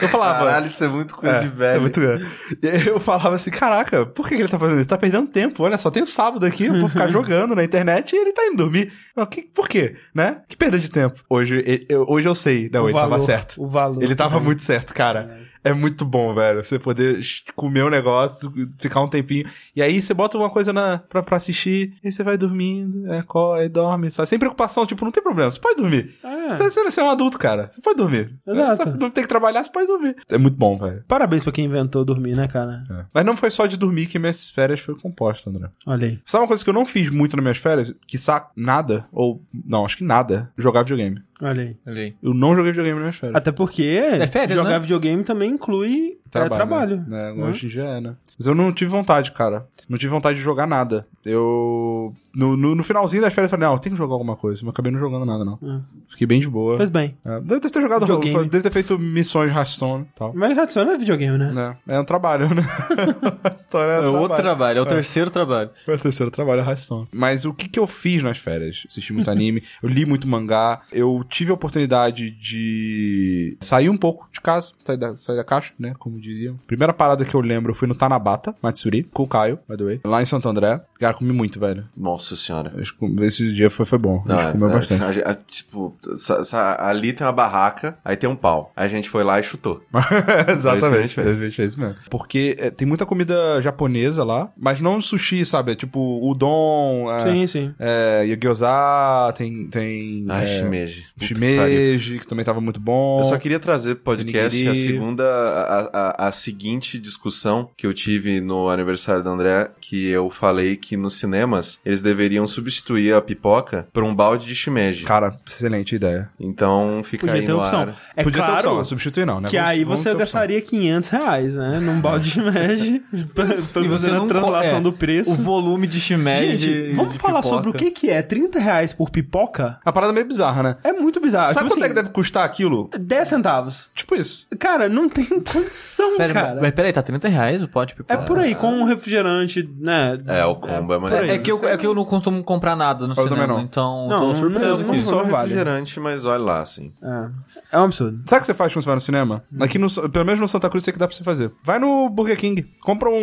eu 0.01 0.07
falava. 0.07 0.45
Caralho, 0.45 0.67
isso 0.67 0.81
é 0.83 0.87
muito 0.87 1.13
coisa 1.13 1.39
de 1.39 1.45
É 1.47 1.49
velho. 1.49 1.81
muito 1.81 1.99
grande. 1.99 2.25
E 2.63 2.67
aí 2.69 2.87
eu 2.87 3.01
falava 3.01 3.35
assim, 3.35 3.51
caraca, 3.51 4.05
por 4.05 4.27
que, 4.29 4.35
que 4.35 4.41
ele 4.43 4.49
tá 4.49 4.57
fazendo 4.57 4.79
isso? 4.79 4.87
Tá 4.87 4.97
perdendo 4.97 5.27
tempo, 5.27 5.61
olha, 5.61 5.77
só 5.77 5.91
tem 5.91 6.03
o 6.03 6.07
sábado 6.07 6.45
aqui, 6.45 6.65
eu 6.67 6.79
vou 6.79 6.87
ficar 6.87 7.07
jogando 7.11 7.53
na 7.53 7.63
internet 7.65 8.13
e 8.15 8.17
ele 8.19 8.31
tá 8.31 8.45
indo 8.47 8.55
dormir. 8.57 8.93
Não, 9.15 9.25
que, 9.25 9.41
por 9.41 9.67
quê? 9.67 9.97
Né? 10.15 10.41
Que 10.47 10.55
perda 10.55 10.79
de 10.79 10.89
tempo. 10.89 11.21
Hoje, 11.29 11.61
ele- 11.65 11.85
eu, 11.89 12.05
hoje 12.07 12.29
eu 12.29 12.33
sei. 12.35 12.69
Não, 12.71 12.83
O 12.83 12.87
ele 12.87 12.93
tava 12.93 13.09
valor, 13.09 13.25
certo. 13.25 13.61
o 13.61 13.67
valor 13.67 14.01
Ele 14.01 14.15
tava 14.15 14.39
muito 14.39 14.63
certo, 14.63 14.93
cara. 14.93 15.37
É 15.47 15.50
muito 15.73 16.05
bom, 16.05 16.33
velho. 16.33 16.63
Você 16.63 16.79
poder 16.79 17.21
comer 17.55 17.83
um 17.83 17.89
negócio, 17.89 18.51
ficar 18.79 19.01
um 19.01 19.07
tempinho. 19.07 19.47
E 19.75 19.81
aí 19.81 20.01
você 20.01 20.13
bota 20.13 20.37
uma 20.37 20.49
coisa 20.49 20.73
na, 20.73 20.97
pra, 20.97 21.21
pra 21.21 21.37
assistir, 21.37 21.95
e 22.03 22.11
você 22.11 22.23
vai 22.23 22.37
dormindo, 22.37 23.11
é, 23.11 23.23
aí 23.57 23.69
dorme, 23.69 24.09
sabe? 24.09 24.29
Sem 24.29 24.39
preocupação, 24.39 24.85
tipo, 24.85 25.05
não 25.05 25.11
tem 25.11 25.23
problema, 25.23 25.51
você 25.51 25.59
pode 25.59 25.77
dormir. 25.77 26.15
É. 26.23 26.55
Você, 26.57 26.83
você 26.83 27.01
é 27.01 27.03
um 27.03 27.09
adulto, 27.09 27.37
cara. 27.37 27.69
Você 27.71 27.81
pode 27.81 27.97
dormir. 27.97 28.35
Exato. 28.45 28.91
Você 28.91 28.97
não 28.97 29.11
tem 29.11 29.23
que 29.23 29.29
trabalhar, 29.29 29.63
você 29.63 29.71
pode 29.71 29.87
dormir. 29.87 30.15
É 30.29 30.37
muito 30.37 30.57
bom, 30.57 30.77
velho. 30.77 31.03
Parabéns 31.07 31.43
pra 31.43 31.51
quem 31.51 31.65
inventou 31.65 32.03
dormir, 32.03 32.35
né, 32.35 32.47
cara? 32.47 32.83
É. 32.89 33.05
Mas 33.13 33.25
não 33.25 33.37
foi 33.37 33.51
só 33.51 33.65
de 33.65 33.77
dormir 33.77 34.07
que 34.07 34.19
minhas 34.19 34.49
férias 34.49 34.79
foi 34.79 34.95
composta, 34.95 35.49
André. 35.49 35.69
Olha 35.85 36.07
aí. 36.07 36.19
Sabe 36.25 36.43
uma 36.43 36.47
coisa 36.47 36.63
que 36.63 36.69
eu 36.69 36.73
não 36.73 36.85
fiz 36.85 37.09
muito 37.09 37.35
nas 37.35 37.43
minhas 37.43 37.57
férias? 37.57 37.93
Que 38.07 38.17
nada, 38.55 39.07
ou 39.11 39.43
não, 39.65 39.85
acho 39.85 39.97
que 39.97 40.03
nada, 40.03 40.51
jogar 40.57 40.83
videogame. 40.83 41.21
Olha 41.41 41.63
aí. 41.63 41.75
Ali. 41.85 42.15
Eu 42.21 42.33
não 42.33 42.55
joguei 42.55 42.71
videogame 42.71 42.95
nas 42.95 43.03
minhas 43.03 43.15
férias. 43.15 43.35
Até 43.35 43.51
porque 43.51 43.99
férias, 44.31 44.57
jogar 44.57 44.71
né? 44.71 44.79
videogame 44.79 45.23
também 45.23 45.51
inclui 45.51 46.20
trabalho. 46.31 46.53
É, 46.53 46.55
trabalho. 46.55 47.05
Né? 47.07 47.33
né? 47.33 47.43
Hoje 47.45 47.65
em 47.65 47.69
dia 47.69 47.83
é, 47.83 48.01
né? 48.01 48.15
Mas 48.37 48.47
eu 48.47 48.55
não 48.55 48.71
tive 48.71 48.89
vontade, 48.89 49.31
cara. 49.31 49.67
Não 49.87 49.97
tive 49.97 50.11
vontade 50.11 50.37
de 50.37 50.43
jogar 50.43 50.65
nada. 50.65 51.05
Eu. 51.25 52.13
No, 52.33 52.55
no, 52.55 52.73
no 52.75 52.83
finalzinho 52.83 53.21
das 53.21 53.33
férias 53.33 53.51
eu 53.51 53.57
falei, 53.57 53.67
não, 53.67 53.75
eu 53.75 53.79
tenho 53.79 53.93
que 53.93 53.97
jogar 53.97 54.13
alguma 54.13 54.37
coisa. 54.37 54.61
Mas 54.61 54.67
eu 54.67 54.69
acabei 54.69 54.91
não 54.91 54.99
jogando 54.99 55.25
nada, 55.25 55.43
não. 55.43 55.59
Ah. 55.61 55.81
Fiquei 56.07 56.25
bem 56.25 56.39
de 56.39 56.47
boa. 56.47 56.77
Fez 56.77 56.89
bem. 56.89 57.17
É, 57.25 57.39
deve 57.41 57.59
ter 57.59 57.81
jogado 57.81 58.01
Videogame. 58.01 58.47
Deve 58.47 58.63
ter 58.63 58.71
feito 58.71 58.97
missões 58.97 59.51
de 59.51 59.57
Hearthstone 59.57 60.03
e 60.03 60.17
tal. 60.17 60.33
Mas 60.33 60.57
Hearthstone 60.57 60.91
é 60.91 60.97
videogame, 60.97 61.37
né? 61.37 61.51
Né? 61.51 61.77
É 61.87 61.99
um 61.99 62.05
trabalho, 62.05 62.53
né? 62.53 62.63
Hearthstone 63.43 63.83
é, 63.83 63.97
É 63.97 64.09
um 64.09 64.19
outro 64.19 64.37
trabalho, 64.37 64.79
é 64.79 64.81
o 64.81 64.85
terceiro 64.85 65.29
trabalho. 65.29 65.69
Meu 65.85 65.99
terceiro 65.99 66.31
trabalho 66.31 66.61
é 66.61 66.63
Hearthstone. 66.63 67.07
Mas 67.11 67.43
o 67.43 67.53
que, 67.53 67.67
que 67.67 67.79
eu 67.79 67.85
fiz 67.85 68.23
nas 68.23 68.37
férias? 68.37 68.85
Assisti 68.87 69.11
muito 69.11 69.29
anime, 69.29 69.61
eu 69.83 69.89
li 69.89 70.05
muito 70.05 70.27
mangá, 70.27 70.81
eu 70.91 71.23
tive 71.27 71.51
a 71.51 71.53
oportunidade 71.53 72.31
de 72.31 73.57
sair 73.59 73.89
um 73.89 73.97
pouco 73.97 74.29
de 74.31 74.39
casa, 74.39 74.71
sair 74.85 74.97
da, 74.97 75.17
sair 75.17 75.35
da 75.35 75.43
caixa, 75.43 75.73
né? 75.77 75.93
Como 75.99 76.20
diziam. 76.21 76.57
Primeira 76.67 76.93
parada 76.93 77.25
que 77.25 77.33
eu 77.35 77.41
lembro, 77.41 77.71
eu 77.71 77.75
fui 77.75 77.87
no 77.87 77.95
Tanabata, 77.95 78.55
Matsuri, 78.61 79.03
com 79.03 79.23
o 79.23 79.27
Caio, 79.27 79.59
by 79.69 79.77
the 79.77 79.83
way, 79.83 79.99
lá 80.05 80.21
em 80.21 80.25
Santo 80.25 80.47
André. 80.47 80.79
Cara, 80.99 81.13
comi 81.13 81.33
muito, 81.33 81.59
velho. 81.59 81.85
Nossa 81.97 82.35
senhora. 82.35 82.73
Esse 83.21 83.53
dia 83.53 83.69
foi, 83.69 83.85
foi 83.85 83.97
bom. 83.97 84.23
a 84.27 84.37
gente 84.37 84.51
comeu 84.53 84.69
é, 84.69 84.73
bastante. 84.73 85.19
é, 85.19 85.31
é, 85.31 85.37
tipo, 85.47 85.95
sa- 86.17 86.43
sa- 86.43 86.77
ali 86.87 87.13
tem 87.13 87.25
uma 87.25 87.33
barraca, 87.33 87.97
aí 88.05 88.15
tem 88.15 88.29
um 88.29 88.35
pau. 88.35 88.71
Aí 88.75 88.85
a 88.85 88.89
gente 88.89 89.09
foi 89.09 89.23
lá 89.23 89.39
e 89.39 89.43
chutou. 89.43 89.81
Exatamente, 90.47 91.19
É 91.19 91.31
isso 91.31 91.61
é 91.61 91.65
isso 91.65 91.79
mesmo. 91.79 91.95
Porque 92.09 92.55
é, 92.59 92.69
tem 92.69 92.87
muita 92.87 93.05
comida 93.05 93.61
japonesa 93.61 94.23
lá, 94.23 94.51
mas 94.57 94.79
não 94.81 94.99
sushi, 95.01 95.45
sabe? 95.45 95.71
É 95.71 95.75
tipo 95.75 96.19
udon, 96.29 97.07
é, 97.11 97.19
Sim, 97.23 97.47
sim. 97.47 97.73
é, 97.79 98.25
gyoza, 98.39 99.33
tem... 99.37 99.67
tem 99.67 100.25
Ai, 100.29 100.43
é, 100.43 100.47
shimeji. 100.47 101.05
Shimeji, 101.19 102.19
que 102.19 102.27
também 102.27 102.45
tava 102.45 102.61
muito 102.61 102.79
bom. 102.79 103.19
Eu 103.19 103.25
só 103.25 103.37
queria 103.37 103.59
trazer 103.59 103.95
pro 103.95 104.03
podcast 104.05 104.67
a 104.67 104.71
Nigiri. 104.71 104.93
segunda, 104.93 105.23
a, 105.23 105.79
a, 105.93 106.10
a 106.17 106.31
seguinte 106.31 106.97
discussão 106.99 107.69
que 107.77 107.85
eu 107.87 107.93
tive 107.93 108.39
no 108.41 108.69
aniversário 108.69 109.23
do 109.23 109.29
André, 109.29 109.71
que 109.79 110.07
eu 110.09 110.29
falei 110.29 110.75
que 110.75 110.95
nos 110.97 111.15
cinemas 111.15 111.79
eles 111.85 112.01
deveriam 112.01 112.47
substituir 112.47 113.13
a 113.13 113.21
pipoca 113.21 113.87
por 113.93 114.03
um 114.03 114.13
balde 114.15 114.45
de 114.47 114.55
shimeji. 114.55 115.03
Cara, 115.05 115.35
excelente 115.47 115.95
ideia. 115.95 116.29
Então 116.39 117.01
fica 117.03 117.25
Podia 117.27 117.41
aí 117.41 117.45
ter 117.45 117.51
no 117.53 117.59
opção. 117.59 117.79
ar. 117.81 117.95
É 118.15 118.23
Podia 118.23 118.41
ter 118.41 118.45
claro 118.47 118.55
opção, 118.57 118.75
não 118.77 118.85
substituir 118.85 119.25
não, 119.25 119.41
né? 119.41 119.49
que 119.49 119.55
Vamos- 119.57 119.69
aí 119.71 119.83
vamos 119.83 119.99
você 119.99 120.09
ter 120.09 120.15
opção. 120.15 120.19
gastaria 120.19 120.61
500 120.61 121.09
reais, 121.09 121.55
né? 121.55 121.79
Num 121.79 121.99
balde 122.01 122.31
de 122.31 122.99
pra 123.33 123.45
fazer 123.57 124.15
a 124.15 124.25
translação 124.25 124.77
é, 124.77 124.81
do 124.81 124.93
preço. 124.93 125.31
O 125.31 125.35
volume 125.35 125.87
de 125.87 125.99
shimeji 125.99 126.57
Gente, 126.57 126.93
vamos 126.95 127.13
de 127.13 127.19
falar 127.19 127.41
pipoca. 127.41 127.55
sobre 127.55 127.69
o 127.69 127.73
que 127.73 127.91
que 127.91 128.09
é 128.09 128.21
30 128.21 128.59
reais 128.59 128.93
por 128.93 129.09
pipoca? 129.09 129.79
É 129.85 129.89
uma 129.89 129.93
parada 129.93 130.13
meio 130.13 130.25
bizarra, 130.27 130.63
né? 130.63 130.77
É 130.83 130.91
muito 130.93 131.19
bizarro. 131.19 131.53
Sabe 131.53 131.65
tipo 131.69 131.75
quanto 131.75 131.83
é 131.85 131.87
que 131.87 131.93
assim, 131.93 132.01
deve 132.03 132.13
custar 132.13 132.45
aquilo? 132.45 132.89
10 132.97 133.27
centavos. 133.29 133.89
Tipo 133.95 134.15
isso. 134.15 134.47
Cara, 134.59 134.87
não 134.89 135.07
tem 135.09 135.25
condição, 135.41 136.00
Pera, 136.17 136.33
cara. 136.33 136.59
mas 136.61 136.71
peraí, 136.71 136.93
tá 136.93 137.01
30 137.01 137.27
reais 137.29 137.63
o 137.63 137.67
pote 137.67 137.95
de 137.95 138.01
É 138.01 138.03
pipoca? 138.03 138.25
por 138.25 138.39
aí, 138.39 138.55
com 138.55 138.67
um 138.71 138.83
refrigerante, 138.85 139.67
né? 139.79 140.17
É, 140.27 140.45
o 140.45 140.55
combo 140.55 140.93
é, 140.93 140.97
mais. 140.99 141.13
É 141.29 141.37
que, 141.37 141.51
eu, 141.51 141.59
é 141.67 141.77
que 141.77 141.85
eu 141.85 141.93
não 141.95 142.05
costumo 142.05 142.43
comprar 142.43 142.75
nada 142.75 143.07
no 143.07 143.13
Eu 143.13 143.23
cinema, 143.27 143.47
não. 143.47 143.59
então 143.59 144.07
Não, 144.07 144.17
tô 144.17 144.35
surpreso 144.35 144.65
não, 144.65 144.73
aqui. 144.75 144.83
não, 144.87 144.95
Não 144.95 145.03
só 145.03 145.23
vale. 145.23 145.49
refrigerante, 145.53 145.99
mas 145.99 146.25
olha 146.25 146.43
lá, 146.43 146.61
assim. 146.61 146.91
É, 147.01 147.29
é 147.77 147.79
um 147.79 147.85
absurdo. 147.85 148.21
Sabe 148.27 148.37
o 148.37 148.41
que 148.41 148.45
você 148.47 148.53
faz 148.53 148.73
quando 148.73 148.83
você 148.83 148.87
vai 148.89 148.95
no 148.95 149.01
cinema? 149.01 149.43
Hum. 149.51 149.63
Aqui 149.63 149.77
no, 149.77 149.87
pelo 150.09 150.25
menos 150.25 150.39
no 150.39 150.47
Santa 150.47 150.69
Cruz, 150.69 150.83
sei 150.83 150.93
que 150.93 150.99
dá 150.99 151.07
pra 151.07 151.15
você 151.15 151.23
fazer. 151.23 151.51
Vai 151.63 151.79
no 151.79 152.09
Burger 152.09 152.37
King, 152.37 152.69
compra 152.83 153.09
um, 153.09 153.15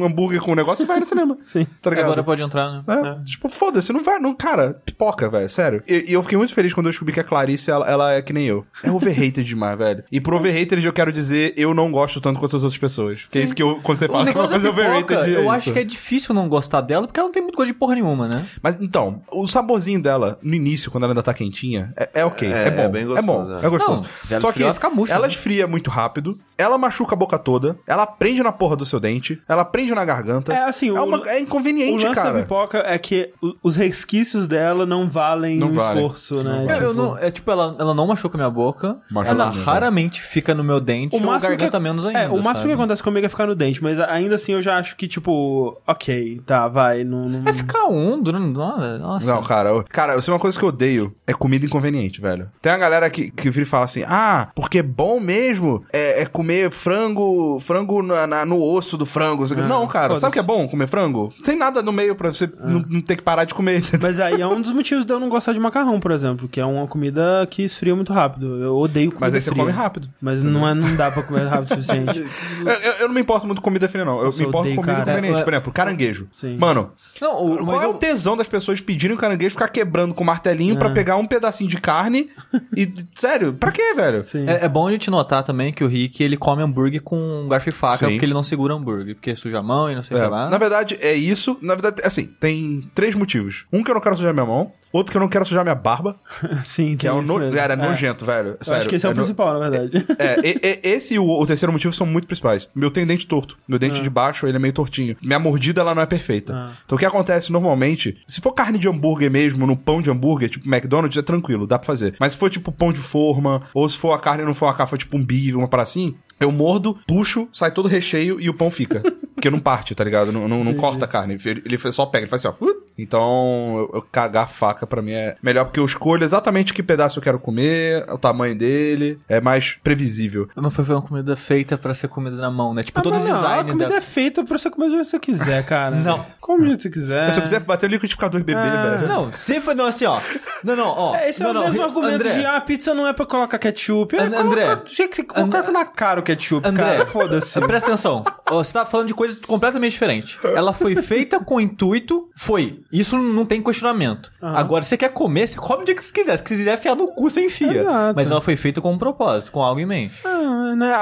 um 0.00 0.04
hambúrguer 0.04 0.40
com 0.40 0.52
um 0.52 0.56
negócio 0.56 0.82
e 0.82 0.86
vai 0.86 0.98
no 1.00 1.06
cinema. 1.06 1.36
Sim. 1.46 1.66
Tá 1.80 1.90
ligado? 1.90 2.06
Agora 2.06 2.22
pode 2.24 2.42
entrar, 2.42 2.70
né? 2.70 2.82
É, 2.88 3.24
Tipo, 3.24 3.48
foda-se, 3.48 3.92
não 3.92 4.02
vai, 4.02 4.18
não, 4.18 4.34
cara, 4.34 4.80
pipoca, 4.84 5.28
velho, 5.28 5.48
sério. 5.48 5.82
E, 5.88 6.06
e 6.08 6.12
eu 6.12 6.22
fiquei 6.22 6.36
muito 6.38 6.54
feliz 6.54 6.72
quando 6.72 6.86
eu 6.86 6.90
descobri 6.90 7.12
que 7.14 7.20
a 7.20 7.24
Clarice, 7.24 7.70
ela, 7.70 7.88
ela 7.88 8.12
é 8.12 8.22
que 8.22 8.32
nem 8.32 8.46
eu. 8.46 8.64
É 8.82 8.90
overrated 8.90 9.44
demais, 9.44 9.78
velho. 9.78 10.04
E 10.12 10.18
E 10.18 10.20
pro 10.20 10.36
overrated 10.36 10.84
eu 10.84 10.92
quero 10.92 11.12
dizer, 11.12 11.54
eu 11.56 11.72
não 11.72 11.90
gosto 11.92 11.97
tanto 12.20 12.38
quanto 12.40 12.56
as 12.56 12.62
outras 12.62 12.78
pessoas. 12.78 13.20
Que 13.30 13.38
é 13.38 13.42
isso 13.42 13.54
que 13.54 13.62
eu, 13.62 13.78
quando 13.82 13.98
você 13.98 14.06
O 14.06 14.12
fala 14.12 14.24
que 14.24 14.30
uma 14.30 14.42
negócio 14.42 14.60
da 14.60 14.60
coisa 14.60 14.68
é 14.68 14.92
pipoca, 14.92 15.14
overrated, 15.14 15.34
é 15.34 15.36
eu 15.38 15.42
isso. 15.42 15.50
acho 15.50 15.72
que 15.72 15.78
é 15.78 15.84
difícil 15.84 16.34
não 16.34 16.48
gostar 16.48 16.80
dela, 16.80 17.06
porque 17.06 17.18
ela 17.18 17.28
não 17.28 17.32
tem 17.32 17.42
muito 17.42 17.56
gosto 17.56 17.68
de 17.68 17.74
porra 17.74 17.94
nenhuma, 17.94 18.28
né? 18.28 18.44
Mas 18.62 18.80
então, 18.80 19.22
o 19.32 19.46
saborzinho 19.46 20.00
dela, 20.00 20.38
no 20.42 20.54
início, 20.54 20.90
quando 20.90 21.04
ela 21.04 21.12
ainda 21.12 21.22
tá 21.22 21.34
quentinha, 21.34 21.92
é, 21.96 22.10
é 22.14 22.24
ok. 22.24 22.48
É, 22.50 22.68
É, 22.68 22.70
bom. 22.70 22.82
é 22.82 22.88
bem 22.88 23.06
gostoso, 23.06 23.18
É 23.18 23.26
bom. 23.26 23.58
é. 23.62 23.66
É 23.66 23.68
gostoso. 23.68 24.02
Não, 24.02 24.08
se 24.16 24.34
ela 24.34 24.40
Só 24.40 24.52
que 24.52 24.62
ela 24.62 24.74
fica 24.74 24.90
murcha, 24.90 25.12
ela 25.12 25.22
né? 25.22 25.28
esfria 25.28 25.66
muito 25.66 25.90
rápido, 25.90 26.38
ela 26.56 26.76
machuca 26.78 27.14
a 27.14 27.16
boca 27.18 27.38
toda, 27.38 27.78
ela 27.86 28.06
prende 28.06 28.42
na 28.42 28.52
porra 28.52 28.76
do 28.76 28.84
seu 28.84 29.00
dente, 29.00 29.40
ela 29.48 29.64
prende 29.64 29.94
na 29.94 30.04
garganta. 30.04 30.52
É, 30.52 30.64
assim, 30.64 30.88
é, 30.88 30.92
o- 31.00 31.04
uma- 31.04 31.22
é 31.28 31.36
O 31.36 31.38
inconveniente, 31.40 32.04
lance 32.04 32.16
da 32.16 32.22
cara. 32.22 32.38
pipoca 32.40 32.78
é 32.86 32.98
que 32.98 33.30
o- 33.42 33.54
os 33.62 33.76
resquícios 33.76 34.46
dela 34.46 34.84
não 34.86 35.08
valem 35.08 35.58
Não 35.58 35.68
o 35.70 35.72
valem. 35.74 36.04
esforço, 36.04 36.36
né? 36.42 36.42
Não 36.44 36.60
Eu, 36.62 36.66
valem. 36.66 36.82
eu 36.82 36.94
não, 36.94 37.18
é 37.18 37.30
tipo, 37.30 37.50
ela, 37.50 37.74
ela 37.78 37.94
não 37.94 38.06
machuca 38.06 38.36
minha 38.36 38.50
boca, 38.50 38.98
Machuca 39.10 39.30
ela 39.34 39.50
raramente 39.50 40.22
fica 40.22 40.54
no 40.54 40.64
meu 40.64 40.80
dente 40.80 41.14
ou 41.14 41.20
garganta 41.22 41.77
que, 41.77 41.77
menos 41.80 42.04
ainda. 42.06 42.20
É, 42.20 42.28
o 42.28 42.34
máximo 42.36 42.54
sabe? 42.54 42.66
que 42.68 42.72
acontece 42.74 43.02
comigo 43.02 43.26
é 43.26 43.28
ficar 43.28 43.46
no 43.46 43.54
dente, 43.54 43.82
mas 43.82 44.00
ainda 44.00 44.34
assim 44.36 44.52
eu 44.52 44.62
já 44.62 44.76
acho 44.78 44.96
que, 44.96 45.06
tipo, 45.08 45.80
ok, 45.86 46.40
tá, 46.46 46.68
vai, 46.68 47.04
não... 47.04 47.28
não... 47.28 47.48
É 47.48 47.52
ficar 47.52 47.86
um 47.86 48.20
durante. 48.20 48.48
Nossa. 48.48 49.26
Não, 49.26 49.42
cara, 49.42 49.70
eu, 49.70 49.84
cara, 49.88 50.14
eu 50.14 50.22
sei 50.22 50.32
uma 50.32 50.40
coisa 50.40 50.58
que 50.58 50.64
eu 50.64 50.68
odeio, 50.68 51.14
é 51.26 51.32
comida 51.32 51.64
inconveniente, 51.66 52.20
velho. 52.20 52.48
Tem 52.60 52.72
a 52.72 52.78
galera 52.78 53.08
que, 53.10 53.30
que 53.30 53.50
vira 53.50 53.62
e 53.62 53.66
fala 53.68 53.84
assim, 53.84 54.04
ah, 54.06 54.48
porque 54.54 54.78
é 54.78 54.82
bom 54.82 55.20
mesmo 55.20 55.84
é, 55.92 56.22
é 56.22 56.26
comer 56.26 56.70
frango, 56.70 57.58
frango 57.60 58.02
na- 58.02 58.26
na- 58.26 58.46
no 58.46 58.62
osso 58.62 58.96
do 58.96 59.06
frango. 59.06 59.44
não, 59.56 59.86
cara, 59.86 60.16
sabe 60.16 60.30
o 60.30 60.32
que 60.32 60.38
é 60.38 60.42
bom 60.42 60.68
comer 60.68 60.86
frango? 60.86 61.32
Sem 61.42 61.56
nada 61.56 61.82
no 61.82 61.92
meio 61.92 62.14
pra 62.14 62.32
você 62.32 62.50
não, 62.60 62.84
não 62.88 63.00
ter 63.00 63.16
que 63.16 63.22
parar 63.22 63.44
de 63.44 63.54
comer. 63.54 63.82
Mas 64.00 64.20
aí 64.20 64.40
é 64.40 64.46
um 64.46 64.60
dos 64.60 64.72
motivos 64.72 65.04
de 65.04 65.12
eu 65.12 65.20
não 65.20 65.28
gostar 65.28 65.52
de 65.52 65.60
macarrão, 65.60 66.00
por 66.00 66.10
exemplo, 66.10 66.48
que 66.48 66.60
é 66.60 66.64
uma 66.64 66.86
comida 66.86 67.46
que 67.50 67.62
esfria 67.62 67.94
muito 67.94 68.12
rápido. 68.12 68.62
Eu 68.62 68.76
odeio 68.76 69.10
comida 69.10 69.26
Mas 69.26 69.34
aí 69.34 69.40
você 69.40 69.50
fria. 69.50 69.62
come 69.62 69.72
rápido. 69.72 70.08
Mas 70.20 70.42
não, 70.42 70.66
é, 70.68 70.74
não 70.74 70.94
dá 70.96 71.10
pra 71.10 71.22
comer 71.22 71.46
rápido 71.46 71.67
o 71.72 71.76
suficiente. 71.76 72.24
Eu, 72.64 72.72
eu- 72.72 72.92
eu 73.00 73.08
não 73.08 73.14
me 73.14 73.20
importo 73.20 73.46
muito 73.46 73.60
com 73.60 73.64
comida 73.64 73.88
fria, 73.88 74.04
não. 74.04 74.18
Eu 74.18 74.24
Nossa, 74.26 74.42
me 74.42 74.48
importo 74.48 74.68
com 74.70 74.76
comida 74.76 74.92
cara. 74.96 75.10
inconveniente. 75.12 75.40
É, 75.40 75.44
Por 75.44 75.52
exemplo, 75.52 75.72
caranguejo. 75.72 76.28
Sim. 76.34 76.56
Mano, 76.58 76.90
Não, 77.20 77.46
o, 77.46 77.56
qual 77.58 77.66
mas 77.66 77.82
é 77.82 77.84
eu- 77.86 77.90
o 77.90 77.94
tesão 77.94 78.36
das 78.36 78.48
pessoas 78.48 78.80
pedirem 78.80 79.16
o 79.16 79.18
caranguejo 79.18 79.50
ficar 79.52 79.68
quebrando 79.68 80.12
com 80.14 80.24
martelinho 80.24 80.76
pra 80.76 80.90
pegar 80.90 81.16
um 81.16 81.26
pedacinho 81.26 81.68
de 81.70 81.80
carne 81.80 82.28
e... 82.76 82.92
Sério, 83.16 83.52
pra 83.54 83.70
quê, 83.72 83.94
velho? 83.94 84.24
É, 84.46 84.64
é 84.64 84.68
bom 84.68 84.86
a 84.88 84.90
gente 84.92 85.10
notar 85.10 85.42
também 85.44 85.72
que 85.72 85.84
o 85.84 85.88
Rick, 85.88 86.22
ele 86.22 86.36
come 86.36 86.62
hambúrguer 86.62 87.02
com 87.02 87.46
garfo 87.48 87.68
e 87.68 87.72
faca, 87.72 87.98
Sim. 88.06 88.12
porque 88.12 88.24
ele 88.24 88.34
não 88.34 88.42
segura 88.42 88.74
hambúrguer, 88.74 89.14
porque 89.14 89.34
suja 89.36 89.58
a 89.58 89.62
mão 89.62 89.90
e 89.90 89.94
não 89.94 90.02
sei 90.02 90.16
o 90.16 90.20
É, 90.20 90.24
que 90.24 90.30
lá. 90.30 90.48
Na 90.50 90.58
verdade, 90.58 90.96
é 91.00 91.12
isso. 91.14 91.56
Na 91.62 91.74
verdade, 91.74 92.02
assim, 92.04 92.26
tem 92.26 92.88
três 92.94 93.14
motivos. 93.14 93.64
Um 93.72 93.82
que 93.82 93.90
eu 93.90 93.94
não 93.94 94.00
quero 94.00 94.16
sujar 94.16 94.32
minha 94.34 94.46
mão, 94.46 94.72
outro 94.92 95.10
que 95.12 95.16
eu 95.16 95.20
não 95.20 95.28
quero 95.28 95.44
sujar 95.44 95.64
minha 95.64 95.74
barba, 95.74 96.16
Sim, 96.64 96.96
que 96.96 97.06
é 97.06 97.12
um 97.12 97.22
no... 97.22 97.38
Cara, 97.52 97.74
é 97.74 97.76
nojento, 97.76 98.24
velho. 98.24 98.50
Eu 98.50 98.56
Sério, 98.60 98.80
acho 98.80 98.88
que 98.88 98.96
esse 98.96 99.06
é 99.06 99.08
o 99.08 99.12
no- 99.12 99.16
principal, 99.16 99.58
na 99.58 99.68
verdade. 99.70 100.06
É, 100.18 100.40
e- 100.48 100.60
e- 100.62 100.80
esse 100.94 101.14
e 101.14 101.18
o, 101.18 101.24
o 101.28 101.46
terceiro 101.46 101.72
motivo 101.72 101.92
são 101.92 102.06
muito 102.06 102.26
principais. 102.26 102.68
Meu 102.74 102.90
tem 102.90 103.06
dente 103.06 103.26
torto. 103.26 103.56
Meu 103.66 103.76
Ah. 103.76 103.78
dente 103.78 104.02
de 104.02 104.10
baixo, 104.10 104.46
ele 104.46 104.56
é 104.56 104.60
meio 104.60 104.72
tortinho. 104.72 105.16
Minha 105.22 105.38
mordida, 105.38 105.80
ela 105.80 105.94
não 105.94 106.02
é 106.02 106.06
perfeita. 106.06 106.72
Então 106.84 106.96
o 106.96 106.98
que 106.98 107.06
acontece 107.06 107.50
normalmente, 107.52 108.18
se 108.26 108.40
for 108.40 108.52
carne 108.52 108.78
de 108.78 108.88
hambúrguer 108.88 109.30
mesmo, 109.30 109.66
no 109.66 109.76
pão 109.76 110.00
de 110.02 110.10
hambúrguer, 110.10 110.48
tipo 110.50 110.68
McDonald's, 110.68 111.16
é 111.18 111.22
tranquilo, 111.22 111.66
dá 111.66 111.78
pra 111.78 111.86
fazer. 111.86 112.14
Mas 112.18 112.32
se 112.32 112.38
for 112.38 112.50
tipo 112.50 112.72
pão 112.72 112.92
de 112.92 113.00
forma, 113.00 113.62
ou 113.74 113.88
se 113.88 113.96
for 113.98 114.12
a 114.12 114.18
carne 114.18 114.44
não 114.44 114.54
for 114.54 114.66
uma 114.66 114.74
carne, 114.74 114.90
for 114.90 114.98
tipo 114.98 115.16
um 115.16 115.24
bife, 115.24 115.54
uma 115.54 115.68
para 115.68 115.82
assim, 115.82 116.14
eu 116.40 116.50
mordo, 116.52 116.98
puxo, 117.06 117.48
sai 117.52 117.70
todo 117.70 117.86
o 117.86 117.88
recheio 117.88 118.40
e 118.40 118.48
o 118.48 118.54
pão 118.54 118.70
fica. 118.70 119.02
Porque 119.38 119.50
não 119.50 119.60
parte, 119.60 119.94
tá 119.94 120.02
ligado? 120.02 120.32
Não, 120.32 120.48
não, 120.48 120.64
não 120.64 120.74
corta 120.74 121.04
a 121.04 121.08
carne. 121.08 121.38
Ele, 121.44 121.62
ele 121.64 121.78
só 121.92 122.04
pega, 122.06 122.24
ele 122.24 122.30
faz 122.30 122.44
assim, 122.44 122.56
ó. 122.60 122.66
Então, 122.98 123.88
eu, 123.92 123.98
eu 123.98 124.02
cagar 124.02 124.42
a 124.42 124.46
faca 124.48 124.84
pra 124.84 125.00
mim 125.00 125.12
é 125.12 125.36
melhor 125.40 125.64
porque 125.66 125.78
eu 125.78 125.84
escolho 125.84 126.24
exatamente 126.24 126.74
que 126.74 126.82
pedaço 126.82 127.20
eu 127.20 127.22
quero 127.22 127.38
comer, 127.38 128.04
o 128.10 128.18
tamanho 128.18 128.56
dele, 128.58 129.20
é 129.28 129.40
mais 129.40 129.78
previsível. 129.80 130.48
Não 130.56 130.68
foi, 130.70 130.84
uma 130.84 131.00
comida 131.00 131.36
feita 131.36 131.78
pra 131.78 131.94
ser 131.94 132.08
comida 132.08 132.34
na 132.36 132.50
mão, 132.50 132.74
né? 132.74 132.82
Tipo, 132.82 132.98
Ah, 132.98 133.02
todo 133.02 133.14
o 133.14 133.18
não, 133.20 133.24
design 133.24 133.60
A 133.60 133.64
comida 133.64 133.84
dela. 133.86 133.98
é 133.98 134.00
feita 134.00 134.42
pra 134.44 134.58
comer 134.70 134.86
do 134.88 134.90
jeito 134.94 135.04
que 135.04 135.10
você 135.10 135.18
quiser, 135.20 135.64
cara. 135.64 135.94
Não. 136.02 136.26
Come 136.40 136.62
do 136.62 136.66
jeito 136.66 136.78
que 136.78 136.82
você 136.84 136.90
quiser. 136.90 137.30
Se 137.32 137.38
eu 137.38 137.42
quiser 137.42 137.60
bater 137.60 137.86
o 137.86 137.90
liquidificador 137.90 138.40
e 138.40 138.42
beber, 138.42 138.62
velho. 138.72 139.06
Não, 139.06 139.30
se 139.30 139.60
foi 139.60 139.74
não, 139.74 139.84
assim, 139.86 140.06
ó. 140.06 140.20
Não, 140.64 140.74
não, 140.74 140.88
ó. 140.88 141.14
É, 141.14 141.28
esse 141.28 141.40
não, 141.42 141.48
é 141.48 141.50
o 141.50 141.54
não, 141.54 141.62
mesmo 141.64 141.82
argumento 141.84 142.14
André, 142.14 142.38
de, 142.38 142.44
ah, 142.44 142.56
a 142.56 142.60
pizza 142.60 142.92
não 142.94 143.06
é 143.06 143.12
pra 143.12 143.24
colocar 143.26 143.58
ketchup. 143.58 144.16
É, 144.16 144.22
And- 144.22 144.30
coloca 144.30 144.48
André. 144.48 144.76
do 144.76 144.90
jeito 144.90 145.10
que 145.10 145.16
você 145.16 145.24
coloca 145.24 145.58
André. 145.58 145.70
na 145.70 145.84
cara 145.84 146.18
o 146.20 146.22
ketchup, 146.28 146.66
André, 146.68 146.84
cara. 146.84 147.06
Foda-se. 147.06 147.60
Presta 147.62 147.88
atenção. 147.88 148.24
Você 148.50 148.72
tá 148.72 148.84
falando 148.86 149.08
de 149.08 149.14
coisas 149.14 149.38
completamente 149.38 149.92
diferentes. 149.92 150.38
Ela 150.44 150.72
foi 150.72 150.94
feita 150.96 151.38
com 151.42 151.60
intuito, 151.60 152.28
foi. 152.36 152.80
Isso 152.92 153.16
não 153.18 153.44
tem 153.44 153.62
questionamento. 153.62 154.30
Agora, 154.40 154.84
você 154.84 154.96
quer 154.96 155.08
comer, 155.12 155.46
você 155.46 155.58
come 155.58 155.82
o 155.82 155.84
dia 155.84 155.94
que 155.94 156.04
você 156.04 156.12
quiser. 156.12 156.36
Se 156.38 156.44
quiser 156.44 156.74
enfiar 156.74 156.94
no 156.94 157.08
cu, 157.08 157.28
você 157.28 157.44
enfia. 157.44 157.80
Exato. 157.80 158.14
Mas 158.16 158.30
ela 158.30 158.40
foi 158.40 158.56
feita 158.56 158.80
com 158.80 158.92
um 158.92 158.98
propósito, 158.98 159.52
com 159.52 159.62
algo 159.62 159.80
em 159.80 159.86
mente. 159.86 160.14
Ah, 160.24 160.74
né, 160.76 160.92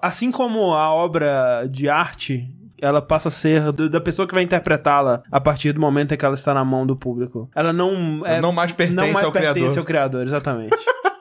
assim 0.00 0.30
como 0.30 0.74
a 0.74 0.90
obra 0.92 1.66
de 1.70 1.88
arte, 1.88 2.48
ela 2.80 3.00
passa 3.00 3.28
a 3.28 3.30
ser 3.32 3.70
do- 3.72 3.88
da 3.88 4.00
pessoa 4.00 4.26
que 4.26 4.34
vai 4.34 4.42
interpretá-la 4.42 5.22
a 5.30 5.40
partir 5.40 5.72
do 5.72 5.80
momento 5.80 6.12
em 6.12 6.16
que 6.16 6.24
ela 6.24 6.34
está 6.34 6.52
na 6.52 6.64
mão 6.64 6.84
do 6.86 6.96
público. 6.96 7.48
Ela 7.54 7.72
não 7.72 8.22
é, 8.24 8.40
Não 8.40 8.52
mais 8.52 8.72
pertence 8.72 8.96
não 8.96 9.12
mais 9.12 9.24
ao 9.24 9.32
pertence 9.32 9.54
criador. 9.60 9.78
ao 9.78 9.84
criador, 9.84 10.26
exatamente. 10.26 10.76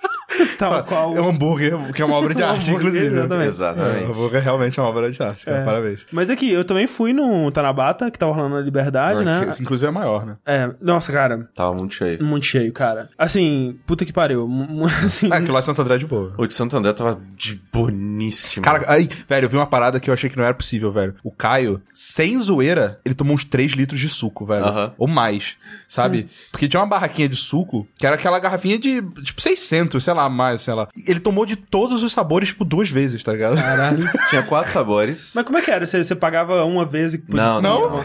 Tal 0.70 0.84
qual. 0.84 1.16
É 1.18 1.22
um 1.22 1.30
hambúrguer, 1.30 1.94
que 1.94 2.02
é 2.02 2.06
uma 2.06 2.16
obra 2.16 2.34
de 2.34 2.42
Um 2.44 2.46
arte, 2.46 2.72
inclusive. 2.72 3.06
exatamente. 3.08 3.46
É, 3.46 3.48
Exatamente. 3.50 4.06
o 4.06 4.12
hambúrguer 4.12 4.42
realmente 4.44 4.80
é 4.80 4.84
uma 4.84 4.90
obra 4.90 5.12
de 5.12 5.22
arte, 5.24 5.46
cara. 5.46 5.58
É. 5.60 5.66
Parabéns. 5.66 6.06
Mas 6.12 6.30
aqui, 6.30 6.52
eu 6.52 6.64
também 6.64 6.88
fui 6.88 7.14
no 7.14 7.52
Tanabata, 7.52 8.10
que 8.12 8.18
tava 8.20 8.32
rolando 8.34 8.56
na 8.56 8.62
Liberdade, 8.62 9.24
né? 9.24 9.54
Que, 9.56 9.62
inclusive 9.62 9.88
é 9.88 9.92
maior, 9.92 10.26
né? 10.26 10.36
É, 10.46 10.72
nossa, 10.82 11.12
cara, 11.12 11.50
Tava 11.56 11.74
muito 11.74 11.96
cheio. 11.96 12.24
muito 12.24 12.46
cheio, 12.46 12.72
cara. 12.74 13.10
Assim, 13.18 13.78
puta 13.86 14.06
que 14.06 14.14
pariu. 14.14 14.48
Assim, 15.06 15.30
Ah, 15.32 15.42
que 15.42 15.52
lá 15.52 15.60
em 15.60 15.64
Santo 15.64 15.82
André 15.82 15.96
é 15.96 15.98
de 15.98 16.08
boa. 16.08 16.34
O 16.38 16.46
de 16.48 16.54
Santo 16.54 16.76
André 16.76 16.94
tava 16.94 17.20
de 17.36 17.62
boníssimo. 17.72 18.64
Cara, 18.64 18.84
aí, 18.88 19.08
velho, 19.28 19.46
eu 19.46 19.50
vi 19.50 19.56
uma 19.58 19.68
parada 19.68 20.00
que 20.00 20.10
eu 20.10 20.14
achei 20.14 20.30
que 20.30 20.38
não 20.38 20.44
era 20.44 20.54
possível, 20.54 20.92
velho. 20.92 21.16
O 21.24 21.32
Caio, 21.32 21.82
sem 21.94 22.40
zoeira, 22.42 23.00
ele 23.06 23.16
tomou 23.16 23.34
uns 23.36 23.44
3 23.44 23.74
litros 23.74 24.00
de 24.00 24.10
suco, 24.10 24.46
velho. 24.46 24.66
Aham. 24.66 24.92
Ou 24.98 25.08
mais, 25.08 25.56
sabe? 25.88 26.28
Porque 26.52 26.68
tinha 26.68 26.80
uma 26.82 26.88
barraquinha 26.88 27.30
de 27.30 27.36
suco, 27.36 27.88
que 27.98 28.06
era 28.06 28.16
aquela 28.16 28.40
garrafinha 28.40 28.78
de, 28.78 29.02
tipo, 29.24 29.42
600, 29.42 30.04
sei 30.04 30.14
lá, 30.14 30.28
mais, 30.30 30.51
sei 30.60 30.74
lá. 30.74 30.88
Ele 31.08 31.20
tomou 31.20 31.46
de 31.46 31.56
todos 31.56 32.02
os 32.04 32.12
sabores, 32.14 32.50
tipo, 32.50 32.64
duas 32.66 32.90
vezes, 32.90 33.24
tá 33.24 33.32
ligado? 33.34 33.56
caralho. 33.56 34.10
Tinha 34.30 34.44
quatro 34.44 34.72
sabores. 34.72 35.34
Mas 35.36 35.46
como 35.46 35.58
é 35.58 35.62
que 35.62 35.72
era? 35.72 35.86
Você, 35.86 36.04
você 36.04 36.16
pagava 36.16 36.64
uma 36.66 36.86
vez 36.86 37.14
e... 37.14 37.24
Não, 37.30 37.62
Não? 37.62 38.04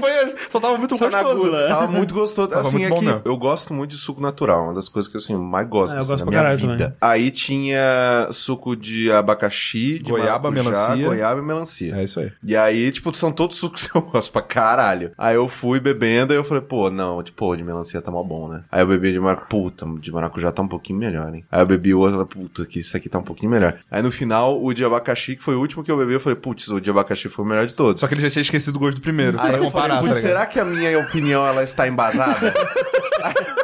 Foi, 0.00 0.34
só 0.50 0.60
tava 0.60 0.76
muito 0.78 0.96
Só 0.96 1.08
gostoso. 1.10 1.50
Tava 1.68 1.86
muito 1.88 2.14
gostoso. 2.14 2.48
Tava 2.48 2.60
assim, 2.68 2.78
muito 2.78 2.86
é 2.86 2.90
bom 2.90 2.98
que 3.00 3.04
mesmo. 3.06 3.22
eu 3.24 3.36
gosto 3.36 3.72
muito 3.74 3.90
de 3.90 3.96
suco 3.96 4.20
natural. 4.20 4.64
Uma 4.64 4.74
das 4.74 4.88
coisas 4.88 5.10
que 5.10 5.16
assim, 5.18 5.32
eu 5.34 5.40
mais 5.40 5.66
gosto 5.68 5.94
Ah, 5.94 5.96
eu 5.96 6.00
assim, 6.00 6.08
gosto 6.10 6.24
na 6.24 6.30
pra 6.30 6.30
minha 6.30 6.42
caralho 6.42 6.58
vida. 6.60 6.72
também. 6.90 6.96
Aí 7.00 7.30
tinha 7.30 8.28
suco 8.32 8.76
de 8.76 9.10
abacaxi, 9.12 9.98
de 9.98 10.10
Goiaba, 10.10 10.50
maracujá, 10.50 10.70
melancia. 10.88 11.06
goiaba 11.06 11.40
e 11.40 11.44
melancia. 11.44 11.94
É 11.96 12.04
isso 12.04 12.20
aí. 12.20 12.32
E 12.42 12.56
aí, 12.56 12.90
tipo, 12.92 13.14
são 13.16 13.32
todos 13.32 13.56
sucos 13.56 13.86
que 13.86 13.96
eu 13.96 14.02
gosto 14.02 14.32
pra 14.32 14.42
caralho. 14.42 15.12
Aí 15.18 15.34
eu 15.36 15.48
fui 15.48 15.80
bebendo 15.80 16.32
e 16.32 16.36
eu 16.36 16.44
falei, 16.44 16.62
pô, 16.62 16.90
não, 16.90 17.22
tipo, 17.22 17.54
de 17.56 17.64
melancia 17.64 18.00
tá 18.02 18.10
mal 18.10 18.24
bom, 18.24 18.48
né? 18.48 18.62
Aí 18.70 18.82
eu 18.82 18.86
bebi 18.86 19.12
de 19.12 19.20
maracujá, 19.20 19.46
puta, 19.48 19.86
de 20.00 20.12
maracujá 20.12 20.52
tá 20.52 20.62
um 20.62 20.68
pouquinho 20.68 20.98
melhor, 20.98 21.33
hein? 21.36 21.44
Aí 21.50 21.60
eu 21.60 21.66
bebi 21.66 21.94
o 21.94 21.98
outro, 21.98 22.20
eu 22.20 22.26
falei, 22.26 22.46
puta, 22.48 22.66
que 22.66 22.80
isso 22.80 22.96
aqui 22.96 23.08
tá 23.08 23.18
um 23.18 23.22
pouquinho 23.22 23.50
melhor. 23.50 23.78
Aí 23.90 24.02
no 24.02 24.10
final, 24.10 24.62
o 24.62 24.72
de 24.72 24.84
abacaxi, 24.84 25.36
que 25.36 25.42
foi 25.42 25.54
o 25.54 25.60
último 25.60 25.82
que 25.82 25.90
eu 25.90 25.96
bebi, 25.96 26.12
eu 26.12 26.20
falei, 26.20 26.38
putz, 26.38 26.68
o 26.68 26.80
de 26.80 26.90
abacaxi 26.90 27.28
foi 27.28 27.44
o 27.44 27.48
melhor 27.48 27.66
de 27.66 27.74
todos. 27.74 28.00
Só 28.00 28.06
que 28.06 28.14
ele 28.14 28.22
já 28.22 28.30
tinha 28.30 28.42
esquecido 28.42 28.76
o 28.76 28.78
gosto 28.78 28.96
do 28.96 29.02
primeiro. 29.02 29.38
Aí 29.40 29.54
eu 29.54 29.64
comparar, 29.64 29.96
falei, 29.96 30.12
tá 30.12 30.20
será 30.20 30.46
que 30.46 30.58
a 30.60 30.64
minha 30.64 30.98
opinião, 30.98 31.46
ela 31.46 31.62
está 31.62 31.88
embasada? 31.88 32.52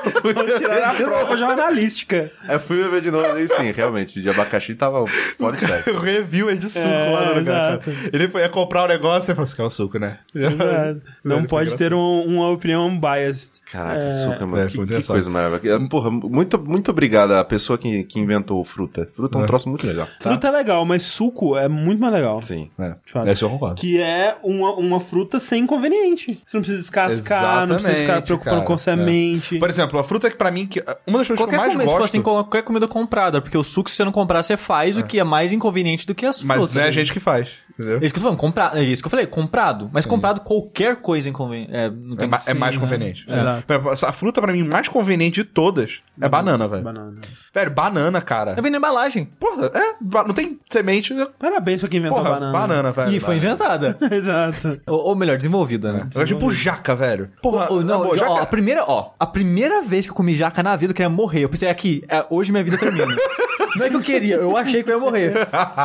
Tirar 0.58 0.90
a 0.90 0.94
prova 0.94 1.36
jornalística. 1.36 2.30
Aí 2.46 2.56
eu 2.56 2.60
fui 2.60 2.76
beber 2.82 3.00
de 3.00 3.10
novo 3.10 3.38
e 3.38 3.48
sim, 3.48 3.70
realmente, 3.70 4.20
de 4.20 4.28
abacaxi 4.28 4.74
tava 4.74 5.04
fora 5.38 5.56
de 5.56 5.66
série. 5.66 5.90
O 5.90 5.98
review 6.00 6.48
é 6.50 6.54
de 6.54 6.68
suco 6.68 6.78
É, 6.86 7.10
lá 7.10 7.26
no 7.26 7.34
lugar. 7.40 7.80
Ele 8.12 8.28
foi 8.28 8.42
ia 8.42 8.48
comprar 8.48 8.84
o 8.84 8.88
negócio 8.88 9.30
e 9.30 9.34
falou 9.34 9.44
assim, 9.44 9.56
que 9.56 9.62
é 9.62 9.64
um 9.64 9.70
suco, 9.70 9.98
né? 9.98 10.18
Exato. 10.34 11.02
Não 11.24 11.44
pode 11.44 11.76
ter 11.76 11.92
um- 11.92 12.24
uma 12.24 12.50
opinião 12.50 12.98
biased. 12.98 13.50
Caraca, 13.70 14.00
É. 14.00 14.08
açúcar, 14.10 14.46
mano. 14.46 14.62
É, 14.62 14.66
que, 14.66 14.86
que 14.86 15.02
coisa 15.02 15.30
maravilhosa. 15.30 15.88
Porra, 15.88 16.10
muito, 16.10 16.58
muito 16.58 16.90
obrigado 16.90 17.32
à 17.32 17.44
pessoa 17.44 17.78
que, 17.78 18.04
que 18.04 18.18
inventou 18.18 18.64
fruta. 18.64 19.08
Fruta 19.12 19.38
é 19.38 19.42
um 19.42 19.46
troço 19.46 19.68
muito 19.68 19.86
legal. 19.86 20.08
Fruta 20.20 20.48
é 20.48 20.50
legal, 20.50 20.84
mas 20.84 21.02
suco 21.02 21.56
é 21.56 21.68
muito 21.68 22.00
mais 22.00 22.12
legal. 22.12 22.42
Sim. 22.42 22.70
É, 22.78 22.94
eu 23.42 23.50
concordo. 23.50 23.80
Que 23.80 24.00
é 24.00 24.36
uma, 24.42 24.72
uma 24.74 25.00
fruta 25.00 25.38
sem 25.38 25.62
inconveniente. 25.64 26.40
Você 26.44 26.56
não 26.56 26.62
precisa 26.62 26.78
descascar, 26.80 27.66
não 27.66 27.76
precisa 27.76 27.88
ficar 27.90 28.02
Exatamente, 28.02 28.26
preocupando 28.26 28.56
cara. 28.56 28.66
com 28.66 28.78
semente. 28.78 29.58
Por 29.58 29.70
exemplo, 29.70 29.98
a 29.98 30.04
fruta 30.10 30.28
que 30.28 30.36
pra 30.36 30.50
mim, 30.50 30.66
que, 30.66 30.80
uma 31.06 31.18
das 31.18 31.28
coisas 31.28 31.36
Qualquer 31.38 31.50
que 31.50 31.54
eu 31.54 31.60
mais 31.60 31.72
comida, 31.72 31.88
se 31.88 31.94
gosto... 31.94 32.04
assim, 32.04 32.20
qualquer 32.20 32.64
comida 32.64 32.88
comprada, 32.88 33.40
porque 33.40 33.56
o 33.56 33.62
suco, 33.62 33.88
se 33.88 33.94
você 33.94 34.04
não 34.04 34.10
comprar, 34.10 34.42
você 34.42 34.56
faz 34.56 34.98
o 34.98 35.04
que 35.04 35.20
é 35.20 35.24
mais 35.24 35.52
inconveniente 35.52 36.04
do 36.04 36.16
que 36.16 36.26
as 36.26 36.42
Mas 36.42 36.56
frutas. 36.56 36.74
não 36.74 36.82
é 36.82 36.88
a 36.88 36.90
gente 36.90 37.12
que 37.12 37.20
faz, 37.20 37.48
entendeu? 37.80 37.98
É 38.00 38.04
isso 38.04 38.12
que 38.14 38.18
eu 38.18 38.22
tô 38.22 38.28
falando, 38.28 38.38
comprar, 38.38 38.76
é 38.76 38.82
isso 38.82 39.02
que 39.02 39.06
eu 39.06 39.10
falei, 39.10 39.26
comprado. 39.26 39.90
Mas 39.92 40.06
comprado 40.06 40.40
qualquer 40.40 40.96
coisa 40.96 41.28
inconveniente. 41.28 41.70
É, 41.74 41.90
não 41.90 42.14
É, 42.14 42.16
tem 42.16 42.30
é 42.32 42.38
sim, 42.38 42.54
mais 42.54 42.76
né? 42.76 42.80
conveniente. 42.82 43.26
É. 43.28 44.06
A 44.06 44.12
fruta 44.12 44.40
pra 44.40 44.52
mim 44.52 44.62
mais 44.64 44.88
conveniente 44.88 45.42
de 45.42 45.44
todas 45.44 46.02
é 46.20 46.28
banana, 46.28 46.68
velho. 46.68 46.82
Banana. 46.82 47.14
Velho, 47.52 47.70
banana, 47.70 48.20
cara. 48.20 48.54
É 48.56 48.62
vem 48.62 48.70
na 48.70 48.78
embalagem. 48.78 49.24
Porra, 49.38 49.66
é, 49.74 49.94
não 50.26 50.32
tem 50.34 50.58
semente. 50.70 51.12
Parabéns 51.38 51.80
pra 51.80 51.88
quem 51.88 51.98
inventou 51.98 52.18
Porra, 52.18 52.30
banana. 52.34 52.52
banana, 52.52 52.92
velho. 52.92 53.12
E 53.12 53.18
foi 53.20 53.36
inventada. 53.36 53.96
Exato. 54.10 54.80
ou, 54.86 55.00
ou 55.08 55.16
melhor, 55.16 55.36
desenvolvida, 55.36 55.92
né? 55.92 56.08
É 56.14 56.24
tipo 56.24 56.50
jaca, 56.50 56.94
velho. 56.94 57.30
Porra, 57.42 57.66
não, 57.82 58.02
boa, 58.02 58.08
ó, 58.10 58.16
jaca- 58.16 58.42
a 58.42 58.46
primeira, 58.46 58.84
ó, 58.86 59.10
a 59.18 59.26
primeira 59.26 59.82
vez 59.82 60.06
que 60.06 60.12
eu 60.12 60.14
comi 60.16 60.34
jaca 60.34 60.62
na 60.62 60.76
vida, 60.76 60.92
eu 60.92 60.94
queria 60.94 61.08
morrer. 61.10 61.44
Eu 61.44 61.48
pensei, 61.48 61.68
aqui, 61.68 62.04
é, 62.08 62.24
hoje 62.30 62.52
minha 62.52 62.62
vida 62.64 62.78
termina. 62.78 63.06
Não 63.76 63.86
é 63.86 63.88
que 63.90 63.96
eu 63.96 64.00
queria, 64.00 64.36
eu 64.36 64.56
achei 64.56 64.82
que 64.82 64.90
eu 64.90 64.94
ia 64.94 65.00
morrer. 65.00 65.32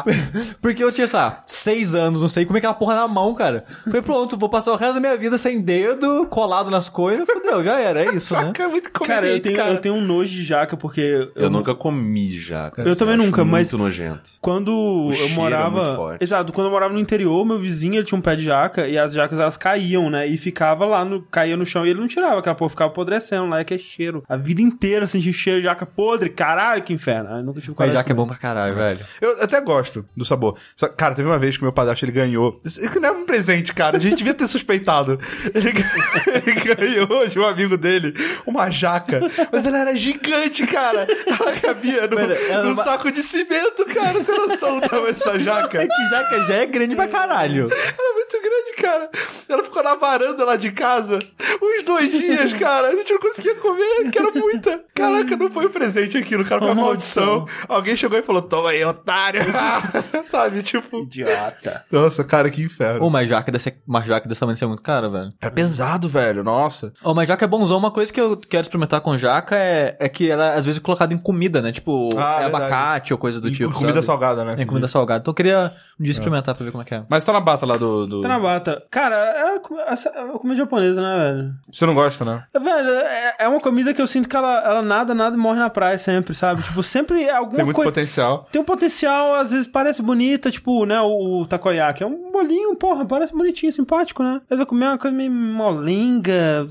Porque 0.61 0.83
eu 0.83 0.91
tinha, 0.91 1.07
sei 1.07 1.19
lá, 1.19 1.41
seis 1.45 1.95
anos, 1.95 2.21
não 2.21 2.27
sei, 2.27 2.45
como 2.45 2.57
é 2.57 2.59
aquela 2.59 2.73
porra 2.73 2.95
na 2.95 3.07
mão, 3.07 3.33
cara. 3.33 3.65
Falei, 3.83 4.01
pronto, 4.01 4.37
vou 4.37 4.49
passar 4.49 4.71
o 4.71 4.75
resto 4.75 4.95
da 4.95 4.99
minha 4.99 5.17
vida 5.17 5.37
sem 5.37 5.61
dedo, 5.61 6.25
colado 6.27 6.69
nas 6.71 6.89
coisas, 6.89 7.25
fudeu, 7.29 7.63
já 7.63 7.79
era, 7.79 8.03
é 8.05 8.15
isso, 8.15 8.33
né? 8.33 8.51
Cara, 8.53 8.69
muito 8.69 8.91
Cara, 8.91 9.27
eu 9.27 9.39
tenho, 9.39 9.55
cara. 9.55 9.71
eu 9.71 9.77
tenho 9.77 9.95
um 9.95 10.01
nojo 10.01 10.31
de 10.31 10.43
jaca, 10.43 10.75
porque... 10.77 11.29
Eu 11.35 11.49
nunca 11.49 11.75
comi 11.75 12.37
jaca. 12.37 12.81
Eu 12.83 12.95
também 12.95 13.15
acho 13.15 13.23
nunca, 13.25 13.43
mas- 13.45 13.71
Muito 13.71 13.83
nojento. 13.83 14.29
Quando 14.41 14.71
eu 14.71 15.13
cheiro 15.13 15.25
é 15.25 15.27
muito 15.27 15.35
morava. 15.35 15.95
forte. 15.95 16.23
Exato, 16.23 16.53
quando 16.53 16.67
eu 16.67 16.71
morava 16.71 16.93
no 16.93 16.99
interior, 16.99 17.45
meu 17.45 17.59
vizinho 17.59 17.95
ele 17.95 18.05
tinha 18.05 18.17
um 18.17 18.21
pé 18.21 18.35
de 18.35 18.43
jaca 18.43 18.87
e 18.87 18.97
as 18.97 19.13
jacas 19.13 19.39
elas 19.39 19.57
caíam, 19.57 20.09
né? 20.09 20.27
E 20.27 20.37
ficava 20.37 20.85
lá, 20.85 21.03
no, 21.05 21.21
caía 21.23 21.55
no 21.57 21.65
chão 21.65 21.85
e 21.85 21.89
ele 21.89 21.99
não 21.99 22.07
tirava, 22.07 22.39
aquela 22.39 22.55
porra 22.55 22.69
ficava 22.69 22.91
apodrecendo 22.91 23.47
lá, 23.47 23.59
é 23.59 23.63
que 23.63 23.73
é 23.73 23.77
cheiro. 23.77 24.23
A 24.27 24.35
vida 24.37 24.61
inteira 24.61 25.07
senti 25.07 25.31
cheiro 25.33 25.59
de 25.59 25.65
jaca 25.65 25.85
podre, 25.85 26.29
caralho, 26.29 26.81
que 26.83 26.93
inferno. 26.93 27.29
Aí 27.29 27.39
eu 27.39 27.43
nunca 27.43 27.61
tive 27.61 27.74
Mas 27.75 27.77
coragem 27.77 27.93
já 27.93 28.01
de 28.01 28.05
que 28.05 28.11
é 28.11 28.15
bom 28.15 28.27
pra 28.27 28.37
caralho, 28.37 28.75
velho. 28.75 28.99
Eu 29.21 29.41
até 29.43 29.59
gosto 29.61 30.05
do 30.15 30.23
sabor. 30.25 30.57
Só- 30.75 30.87
cara, 30.87 31.15
teve 31.15 31.27
uma 31.27 31.37
vez 31.39 31.57
que 31.57 31.63
meu 31.63 31.73
padrasto 31.73 32.05
ele 32.05 32.11
ganhou. 32.11 32.59
Isso 32.63 32.99
não 32.99 33.09
é 33.09 33.11
um 33.11 33.25
presente, 33.25 33.73
cara. 33.73 33.97
A 33.97 33.99
gente 33.99 34.17
devia 34.17 34.33
ter 34.33 34.47
suspeitado. 34.49 35.19
Ele, 35.53 35.71
ele 36.45 36.75
ganhou 36.75 37.27
de 37.27 37.39
um 37.39 37.45
amigo 37.45 37.77
dele 37.77 38.13
uma 38.45 38.69
jaca. 38.69 39.19
Mas 39.51 39.65
ela 39.65 39.79
era 39.79 39.95
gigante, 39.95 40.65
cara. 40.67 41.07
Ela 41.25 41.51
cabia 41.59 42.07
no, 42.07 42.15
Pera, 42.15 42.33
ela 42.35 42.63
num 42.63 42.75
saco 42.75 43.11
de 43.11 43.21
cimento, 43.23 43.85
cara. 43.85 44.13
Você 44.19 44.31
noção 44.31 44.79
do 44.79 44.87
tamanho 44.87 45.13
dessa 45.13 45.39
jaca? 45.39 45.81
É 45.83 45.87
que 45.87 46.09
jaca 46.09 46.39
já 46.45 46.55
é 46.55 46.65
grande 46.65 46.95
pra 46.95 47.07
caralho. 47.07 47.67
Era 47.71 48.13
muito 48.13 48.41
grande, 48.41 48.75
cara. 48.81 49.09
Ela 49.49 49.63
ficou 49.63 49.83
na 49.83 49.95
varanda 49.95 50.43
lá 50.45 50.55
de 50.55 50.71
casa 50.71 51.19
uns 51.61 51.83
dois 51.83 52.11
dias, 52.11 52.53
cara. 52.53 52.87
A 52.89 52.95
gente 52.95 53.11
não 53.13 53.19
conseguia 53.19 53.55
comer, 53.55 54.09
que 54.11 54.17
era 54.17 54.31
muita. 54.31 54.83
Caraca, 54.93 55.35
não 55.35 55.49
foi 55.49 55.65
um 55.65 55.69
presente 55.69 56.17
aquilo, 56.17 56.43
cara. 56.45 56.61
Foi 56.61 56.71
Uma 56.71 56.83
maldição. 56.83 57.47
Alguém 57.67 57.95
chegou 57.95 58.17
e 58.17 58.21
falou: 58.23 58.41
Toma 58.41 58.69
aí, 58.69 58.83
otário. 58.83 59.41
Sabe, 60.29 60.61
tipo. 60.63 60.99
Idiota. 61.03 61.83
Nossa, 61.91 62.23
cara, 62.23 62.49
que 62.49 62.61
inferno. 62.61 63.03
Ô, 63.05 63.09
mas 63.09 63.27
jaca 63.29 63.51
desse, 63.51 63.73
uma 63.87 64.01
jaca 64.01 64.27
desse 64.27 64.39
tamanho 64.39 64.53
deve 64.55 64.59
ser 64.59 64.67
muito 64.67 64.81
cara, 64.83 65.09
velho. 65.09 65.29
Era 65.41 65.51
pesado, 65.51 66.07
velho. 66.09 66.43
Nossa. 66.43 66.93
Ô, 67.03 67.13
mas 67.13 67.27
jaca 67.27 67.45
é 67.45 67.47
bonzão. 67.47 67.77
Uma 67.77 67.91
coisa 67.91 68.11
que 68.11 68.19
eu 68.19 68.37
quero 68.37 68.61
experimentar 68.63 69.01
com 69.01 69.17
jaca 69.17 69.55
é, 69.55 69.95
é 69.99 70.09
que 70.09 70.29
ela 70.29 70.53
é, 70.53 70.57
às 70.57 70.65
vezes, 70.65 70.79
colocada 70.79 71.13
em 71.13 71.17
comida, 71.17 71.61
né? 71.61 71.71
Tipo, 71.71 72.09
Ah, 72.17 72.37
é 72.39 72.41
verdade. 72.43 72.63
abacate 72.65 73.13
ou 73.13 73.19
coisa 73.19 73.39
do 73.41 73.51
tipo, 73.51 73.73
comida 73.73 73.95
sabe? 73.95 74.05
salgada, 74.05 74.43
né? 74.45 74.55
É 74.57 74.65
comida 74.65 74.87
salgada. 74.87 75.19
Então 75.21 75.31
eu 75.31 75.35
queria 75.35 75.71
um 75.99 76.03
dia 76.03 76.11
experimentar 76.11 76.55
pra 76.55 76.65
ver 76.65 76.71
como 76.71 76.81
é 76.83 76.85
que 76.85 76.93
é. 76.95 77.03
Mas 77.09 77.23
tá 77.23 77.31
na 77.33 77.39
bata 77.41 77.65
lá 77.65 77.77
do. 77.77 78.05
do... 78.07 78.21
Tá 78.21 78.27
na 78.27 78.39
bata. 78.39 78.83
Cara, 78.91 79.15
é 79.15 79.55
a, 79.55 79.59
com- 79.59 79.79
essa- 79.79 80.09
é 80.09 80.21
a 80.21 80.27
comida 80.39 80.57
japonesa, 80.57 81.01
né, 81.01 81.33
velho? 81.33 81.47
Você 81.71 81.85
não 81.85 81.93
gosta, 81.93 82.25
né? 82.25 82.43
É, 82.53 82.59
Velho, 82.59 82.89
é, 82.89 83.35
é 83.39 83.47
uma 83.47 83.59
comida 83.61 83.93
que 83.93 84.01
eu 84.01 84.07
sinto 84.07 84.27
que 84.27 84.35
ela, 84.35 84.61
ela 84.65 84.81
nada, 84.81 85.13
nada 85.13 85.35
e 85.35 85.39
morre 85.39 85.59
na 85.59 85.69
praia 85.69 85.97
sempre, 85.97 86.33
sabe? 86.33 86.63
Tipo, 86.63 86.81
sempre 86.83 87.23
é 87.23 87.33
alguma 87.55 87.57
Tem 87.57 87.65
muito 87.65 87.75
coisa. 87.75 87.91
potencial. 87.91 88.49
Tem 88.51 88.61
um 88.61 88.65
potencial, 88.65 89.35
às 89.35 89.51
vezes 89.51 89.67
parece 89.67 90.01
bonita, 90.01 90.51
tipo, 90.51 90.85
né, 90.85 90.99
o, 91.01 91.41
o 91.41 91.45
takoyaki. 91.45 92.03
É 92.03 92.07
um 92.07 92.31
bolinho, 92.31 92.75
porra, 92.75 93.05
parece 93.05 93.33
bonitinho, 93.33 93.71
simpático, 93.71 94.23
né? 94.23 94.41
Aí 94.49 94.57
vai 94.57 94.65
comer 94.65 94.85
uma 94.87 94.97
coisa 94.97 95.15
meio 95.15 95.31
molenga, 95.31 96.67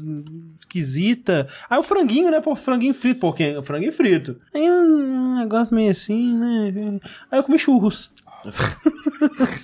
esquisita. 0.61 1.49
Aí 1.69 1.79
o 1.79 1.83
franguinho, 1.83 2.31
né, 2.31 2.41
pô, 2.41 2.55
franguinho 2.57 2.95
frito, 2.95 3.21
pô, 3.21 3.33
quem? 3.33 3.63
franguinho 3.63 3.93
frito. 3.93 4.37
Aí 4.55 4.71
um 4.71 5.37
negócio 5.39 5.75
meio 5.75 5.91
assim, 5.91 6.37
né? 6.39 7.01
Aí 7.31 7.39
eu 7.39 7.43
comi 7.45 7.59
churros. 7.59 8.13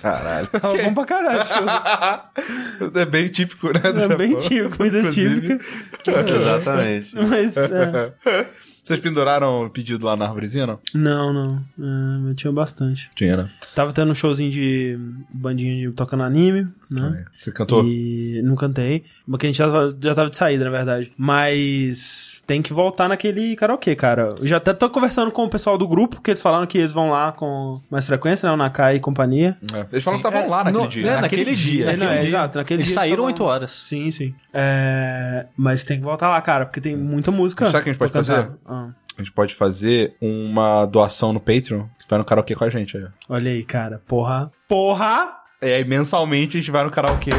Caralho. 0.01 0.47
Tava 0.47 0.75
bom 0.77 0.93
pra 0.93 1.05
caralho, 1.05 1.45
churros. 1.45 2.91
É 3.01 3.05
bem 3.05 3.27
típico, 3.27 3.67
né? 3.67 3.81
É 3.83 4.15
bem 4.15 4.31
Japão. 4.31 4.41
típico, 4.47 4.77
comida 4.77 4.99
Inclusive. 4.99 5.59
típica. 6.03 6.19
Exatamente. 6.31 7.15
Mas, 7.15 7.57
é. 7.57 8.13
Vocês 8.91 8.99
penduraram 8.99 9.63
o 9.63 9.69
pedido 9.69 10.05
lá 10.05 10.17
na 10.17 10.25
árvorezinha, 10.25 10.67
não? 10.67 10.79
Não, 10.93 11.31
não. 11.31 11.63
É, 11.79 12.29
eu 12.29 12.35
tinha 12.35 12.51
bastante. 12.51 13.09
Tinha, 13.15 13.37
né? 13.37 13.49
Tava 13.73 13.93
tendo 13.93 14.11
um 14.11 14.15
showzinho 14.15 14.51
de 14.51 14.99
bandinha 15.33 15.89
de 15.89 15.95
tocando 15.95 16.23
anime, 16.23 16.67
né? 16.89 17.23
Você 17.39 17.53
cantou? 17.53 17.85
E 17.85 18.41
não 18.43 18.53
cantei. 18.53 19.05
Porque 19.25 19.45
a 19.45 19.49
gente 19.49 19.57
já, 19.57 19.69
já 19.97 20.13
tava 20.13 20.29
de 20.29 20.35
saída, 20.35 20.65
na 20.65 20.71
verdade. 20.71 21.09
Mas 21.15 22.40
tem 22.51 22.61
que 22.61 22.73
voltar 22.73 23.07
naquele 23.07 23.55
karaokê, 23.55 23.95
cara. 23.95 24.27
Eu 24.37 24.45
já 24.45 24.57
até 24.57 24.73
tô 24.73 24.89
conversando 24.89 25.31
com 25.31 25.45
o 25.45 25.49
pessoal 25.49 25.77
do 25.77 25.87
grupo, 25.87 26.21
que 26.21 26.31
eles 26.31 26.41
falaram 26.41 26.67
que 26.67 26.77
eles 26.77 26.91
vão 26.91 27.09
lá 27.09 27.31
com 27.31 27.79
mais 27.89 28.05
frequência, 28.05 28.45
né? 28.45 28.53
O 28.53 28.57
Nakai 28.57 28.97
e 28.97 28.99
companhia. 28.99 29.57
É. 29.73 29.85
Eles 29.89 30.03
falaram 30.03 30.21
que 30.21 30.27
estavam 30.27 30.49
lá 30.49 30.65
naquele 30.65 30.83
no- 30.83 30.89
dia. 30.89 31.03
né, 31.15 31.21
naquele 31.21 31.55
dia. 31.55 31.85
É, 31.85 31.95
não, 31.95 31.99
naquele 32.07 32.17
é, 32.17 32.19
dia. 32.19 32.29
exato, 32.29 32.57
naquele 32.57 32.77
Eles 32.79 32.87
dia 32.87 32.95
saíram 32.95 33.13
estavam- 33.13 33.27
8 33.27 33.43
horas. 33.45 33.71
Sim, 33.71 34.11
sim. 34.11 34.35
É, 34.53 35.45
mas 35.55 35.85
tem 35.85 35.97
que 35.97 36.03
voltar 36.03 36.27
lá, 36.29 36.41
cara, 36.41 36.65
porque 36.65 36.81
tem 36.81 36.93
muita 36.97 37.31
música. 37.31 37.71
Sabe 37.71 37.77
o 37.79 37.83
que 37.83 37.89
a 37.89 37.93
gente 37.93 37.99
pode 37.99 38.11
fazer? 38.11 38.51
Ah, 38.65 38.89
A 39.17 39.21
gente 39.21 39.31
pode 39.31 39.55
fazer 39.55 40.13
uma 40.21 40.85
doação 40.85 41.31
no 41.31 41.39
Patreon, 41.39 41.83
que 41.99 42.05
vai 42.09 42.19
no 42.19 42.25
karaokê 42.25 42.53
com 42.53 42.65
a 42.65 42.69
gente 42.69 42.97
aí. 42.97 43.05
ó. 43.05 43.33
olha 43.35 43.49
aí, 43.49 43.63
cara. 43.63 44.01
Porra. 44.05 44.51
Porra! 44.67 45.37
E 45.61 45.67
aí, 45.67 45.85
mensalmente, 45.85 46.57
a 46.57 46.59
gente 46.59 46.69
vai 46.69 46.83
no 46.83 46.91
karaokê. 46.91 47.31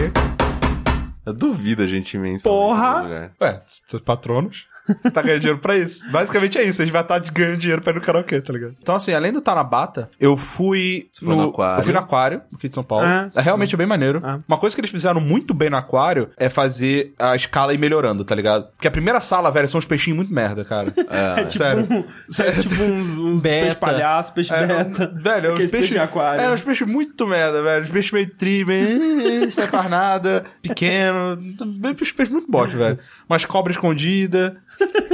Eu 1.27 1.33
duvido 1.35 1.83
a 1.83 1.87
gente 1.87 2.16
imensa. 2.16 2.42
Porra! 2.48 3.31
Ué, 3.40 3.61
seus 3.62 4.03
patronos. 4.03 4.66
Você 4.87 5.11
tá 5.11 5.23
ganhando 5.23 5.40
dinheiro 5.40 5.59
pra 5.61 5.77
isso. 5.77 6.11
Basicamente 6.11 6.59
é 6.59 6.64
isso. 6.64 6.83
A 6.83 6.85
gente 6.85 6.92
vai 6.92 7.03
estar 7.03 7.18
ganhando 7.21 7.57
dinheiro 7.59 7.81
pra 7.83 7.92
ir 7.92 7.95
no 7.95 8.01
karaokê, 8.01 8.40
tá 8.40 8.53
ligado? 8.53 8.75
Então, 8.81 8.95
assim, 8.97 9.12
além 9.14 9.33
do 9.33 9.40
Tanabata, 9.40 10.11
eu 10.18 10.37
fui. 10.37 11.09
Você 11.12 11.25
foi 11.25 11.37
no 11.37 11.49
aquário? 11.51 11.81
Eu 11.81 11.85
fui 11.85 11.92
no 11.92 11.99
aquário, 11.99 12.42
aqui 12.55 12.68
de 12.68 12.75
São 12.75 12.83
Paulo. 12.83 13.05
Ah, 13.07 13.31
é 13.35 13.40
realmente 13.40 13.77
bem 13.77 13.87
maneiro. 13.87 14.21
Ah. 14.25 14.40
Uma 14.47 14.59
coisa 14.59 14.75
que 14.75 14.81
eles 14.81 14.90
fizeram 14.90 15.21
muito 15.21 15.55
bem 15.55 15.71
no 15.71 15.77
aquário 15.77 16.31
é 16.37 16.49
fazer 16.49 17.14
a 17.18 17.37
escala 17.37 17.73
ir 17.73 17.79
melhorando, 17.79 18.25
tá 18.25 18.35
ligado? 18.35 18.68
Porque 18.73 18.88
a 18.88 18.90
primeira 18.90 19.21
sala, 19.21 19.51
velho, 19.51 19.68
são 19.68 19.79
uns 19.79 19.87
peixinhos 19.87 20.16
muito 20.16 20.33
merda, 20.33 20.64
cara. 20.64 20.92
É, 21.12 21.49
Sério. 21.51 21.87
Um, 21.90 22.05
é 22.42 22.53
tipo 22.53 22.83
uns, 22.83 23.18
uns 23.18 23.40
Beta. 23.42 23.64
peixe 23.66 23.77
palhaço, 23.77 24.33
peixe 24.33 24.53
É, 24.55 24.66
beta. 24.66 25.12
velho, 25.14 25.47
é 25.49 25.53
uns 25.53 25.66
peixes 25.66 25.90
de 25.90 25.99
aquário. 25.99 26.40
É, 26.42 26.51
uns 26.53 26.62
peixes 26.62 26.87
muito 26.88 27.27
merda, 27.27 27.62
velho. 27.62 27.83
Uns 27.83 27.90
peixes 27.90 28.12
meio 28.12 28.31
tri, 28.35 28.64
meio, 28.64 29.51
sem 29.53 29.66
faz 29.66 29.90
nada, 29.90 30.45
pequeno. 30.62 31.37
Bem, 31.79 31.95
peixe, 31.95 32.14
peixe 32.14 32.33
muito 32.33 32.51
bosta, 32.51 32.77
velho. 32.77 32.99
Umas 33.29 33.45
cobras 33.45 33.77
escondidas, 33.77 34.53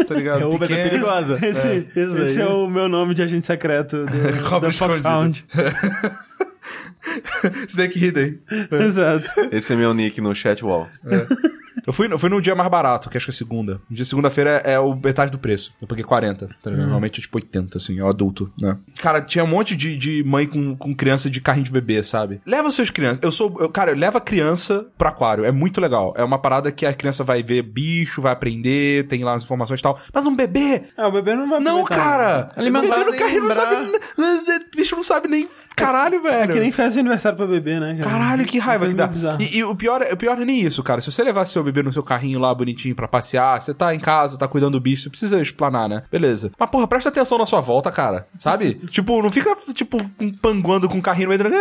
tá 0.07 0.15
ligado? 0.15 0.43
É 0.43 0.47
uma 0.47 0.59
coisa 0.59 0.75
Pequeno. 0.75 0.91
perigosa. 0.91 1.39
Esse, 1.43 1.67
É, 1.69 1.85
esse 1.97 2.15
daí. 2.15 2.39
é 2.41 2.47
o 2.47 2.69
meu 2.69 2.89
nome 2.89 3.15
de 3.15 3.23
agente 3.23 3.47
secreto 3.47 4.05
do, 4.05 4.07
da 4.61 4.73
Fox. 4.73 5.01
Sound. 5.01 5.45
Snake 7.69 7.99
Hidden. 7.99 8.39
Exato. 8.71 9.29
Esse 9.53 9.73
é 9.73 9.77
meu 9.77 9.95
nick 9.95 10.21
no 10.21 10.35
chat 10.35 10.63
wall. 10.65 10.89
Eu 11.89 11.93
fui, 11.95 12.07
eu 12.13 12.19
fui 12.19 12.29
no 12.29 12.39
dia 12.39 12.55
mais 12.55 12.71
barato, 12.71 13.09
que 13.09 13.17
acho 13.17 13.25
que 13.25 13.31
é 13.31 13.35
segunda. 13.35 13.81
No 13.89 13.97
dia 13.97 14.05
segunda-feira 14.05 14.61
é 14.63 14.79
o 14.79 14.95
metade 14.95 15.33
do 15.33 15.39
preço. 15.39 15.73
Eu 15.81 15.89
paguei 15.89 16.05
40, 16.05 16.47
tá 16.47 16.71
ligado? 16.71 16.83
Normalmente 16.83 17.19
é 17.19 17.23
tipo 17.23 17.39
80, 17.39 17.79
assim, 17.79 17.99
é 17.99 18.05
o 18.05 18.09
adulto, 18.11 18.53
né? 18.61 18.77
Cara, 19.01 19.23
tinha 19.23 19.43
um 19.43 19.47
monte 19.47 19.75
de, 19.75 19.97
de 19.97 20.23
mãe 20.23 20.47
com, 20.47 20.77
com 20.77 20.95
criança 20.95 21.31
de 21.31 21.41
carrinho 21.41 21.65
de 21.65 21.73
bebê, 21.73 22.03
sabe? 22.03 22.43
Leva 22.45 22.71
suas 22.71 22.91
crianças. 22.91 23.21
Eu 23.23 23.33
sou. 23.33 23.57
Eu, 23.59 23.71
cara, 23.71 23.95
leva 23.95 24.19
a 24.19 24.21
criança 24.21 24.87
pro 24.99 25.09
aquário. 25.09 25.47
É 25.47 25.51
muito 25.51 25.81
legal. 25.81 26.13
É 26.15 26.23
uma 26.23 26.39
parada 26.39 26.71
que 26.71 26.85
a 26.85 26.93
criança 26.93 27.25
vai 27.25 27.43
ver 27.43 27.63
bicho, 27.63 28.21
vai 28.21 28.35
aprender, 28.35 29.07
tem 29.07 29.25
lá 29.25 29.35
as 29.35 29.45
informações 29.45 29.81
e 29.81 29.83
tal. 29.83 29.99
Mas 30.13 30.27
um 30.27 30.37
bebê. 30.37 30.83
É, 30.95 31.07
o 31.07 31.11
bebê 31.11 31.35
não 31.35 31.49
vai 31.49 31.59
Não, 31.59 31.85
cara! 31.85 32.53
Ele 32.59 32.69
o 32.69 32.73
não 32.73 32.83
bebê 32.83 32.95
vai 32.95 33.05
no 33.05 33.17
carrinho 33.17 33.45
não 33.45 33.51
sabe. 33.51 33.77
O 33.77 34.77
bicho 34.77 34.95
não 34.95 35.03
sabe 35.03 35.27
nem. 35.27 35.49
Caralho, 35.75 36.23
velho. 36.23 36.51
É 36.51 36.55
que 36.55 36.61
nem 36.61 36.73
festa 36.73 36.93
de 36.95 37.01
aniversário 37.01 37.39
pra 37.39 37.47
bebê, 37.47 37.81
né? 37.81 37.97
cara? 37.99 38.11
Caralho, 38.11 38.45
que 38.45 38.59
raiva 38.59 38.89
que 38.89 38.95
dá. 38.95 39.09
E, 39.39 39.59
e 39.59 39.65
o, 39.65 39.75
pior, 39.75 40.03
é- 40.03 40.13
o 40.13 40.17
pior 40.17 40.39
é 40.39 40.45
nem 40.45 40.61
isso, 40.61 40.83
cara. 40.83 41.01
Se 41.01 41.11
você 41.11 41.23
levar 41.23 41.47
seu 41.47 41.63
bebê 41.63 41.78
no 41.83 41.93
seu 41.93 42.03
carrinho 42.03 42.39
lá 42.39 42.55
bonitinho 42.55 42.95
pra 42.95 43.09
passear, 43.09 43.61
você 43.61 43.75
tá 43.75 43.95
em 43.95 43.99
casa, 43.99 44.39
tá 44.39 44.49
cuidando 44.49 44.73
do 44.73 44.81
bicho, 44.81 45.05
você 45.05 45.11
precisa 45.11 45.41
explanar, 45.41 45.89
né? 45.89 46.03
Beleza. 46.11 46.51
Mas, 46.59 46.71
porra, 46.71 46.87
presta 46.87 47.09
atenção 47.09 47.39
na 47.39 47.47
sua 47.47 47.61
volta, 47.61 47.91
cara. 47.91 48.27
Sabe? 48.39 48.75
tipo, 48.91 49.23
não 49.23 49.31
fica, 49.31 49.57
tipo, 49.73 49.99
panguando 50.41 50.89
com 50.89 50.99
o 50.99 51.03
carrinho 51.03 51.29
no 51.31 51.37
meio 51.37 51.61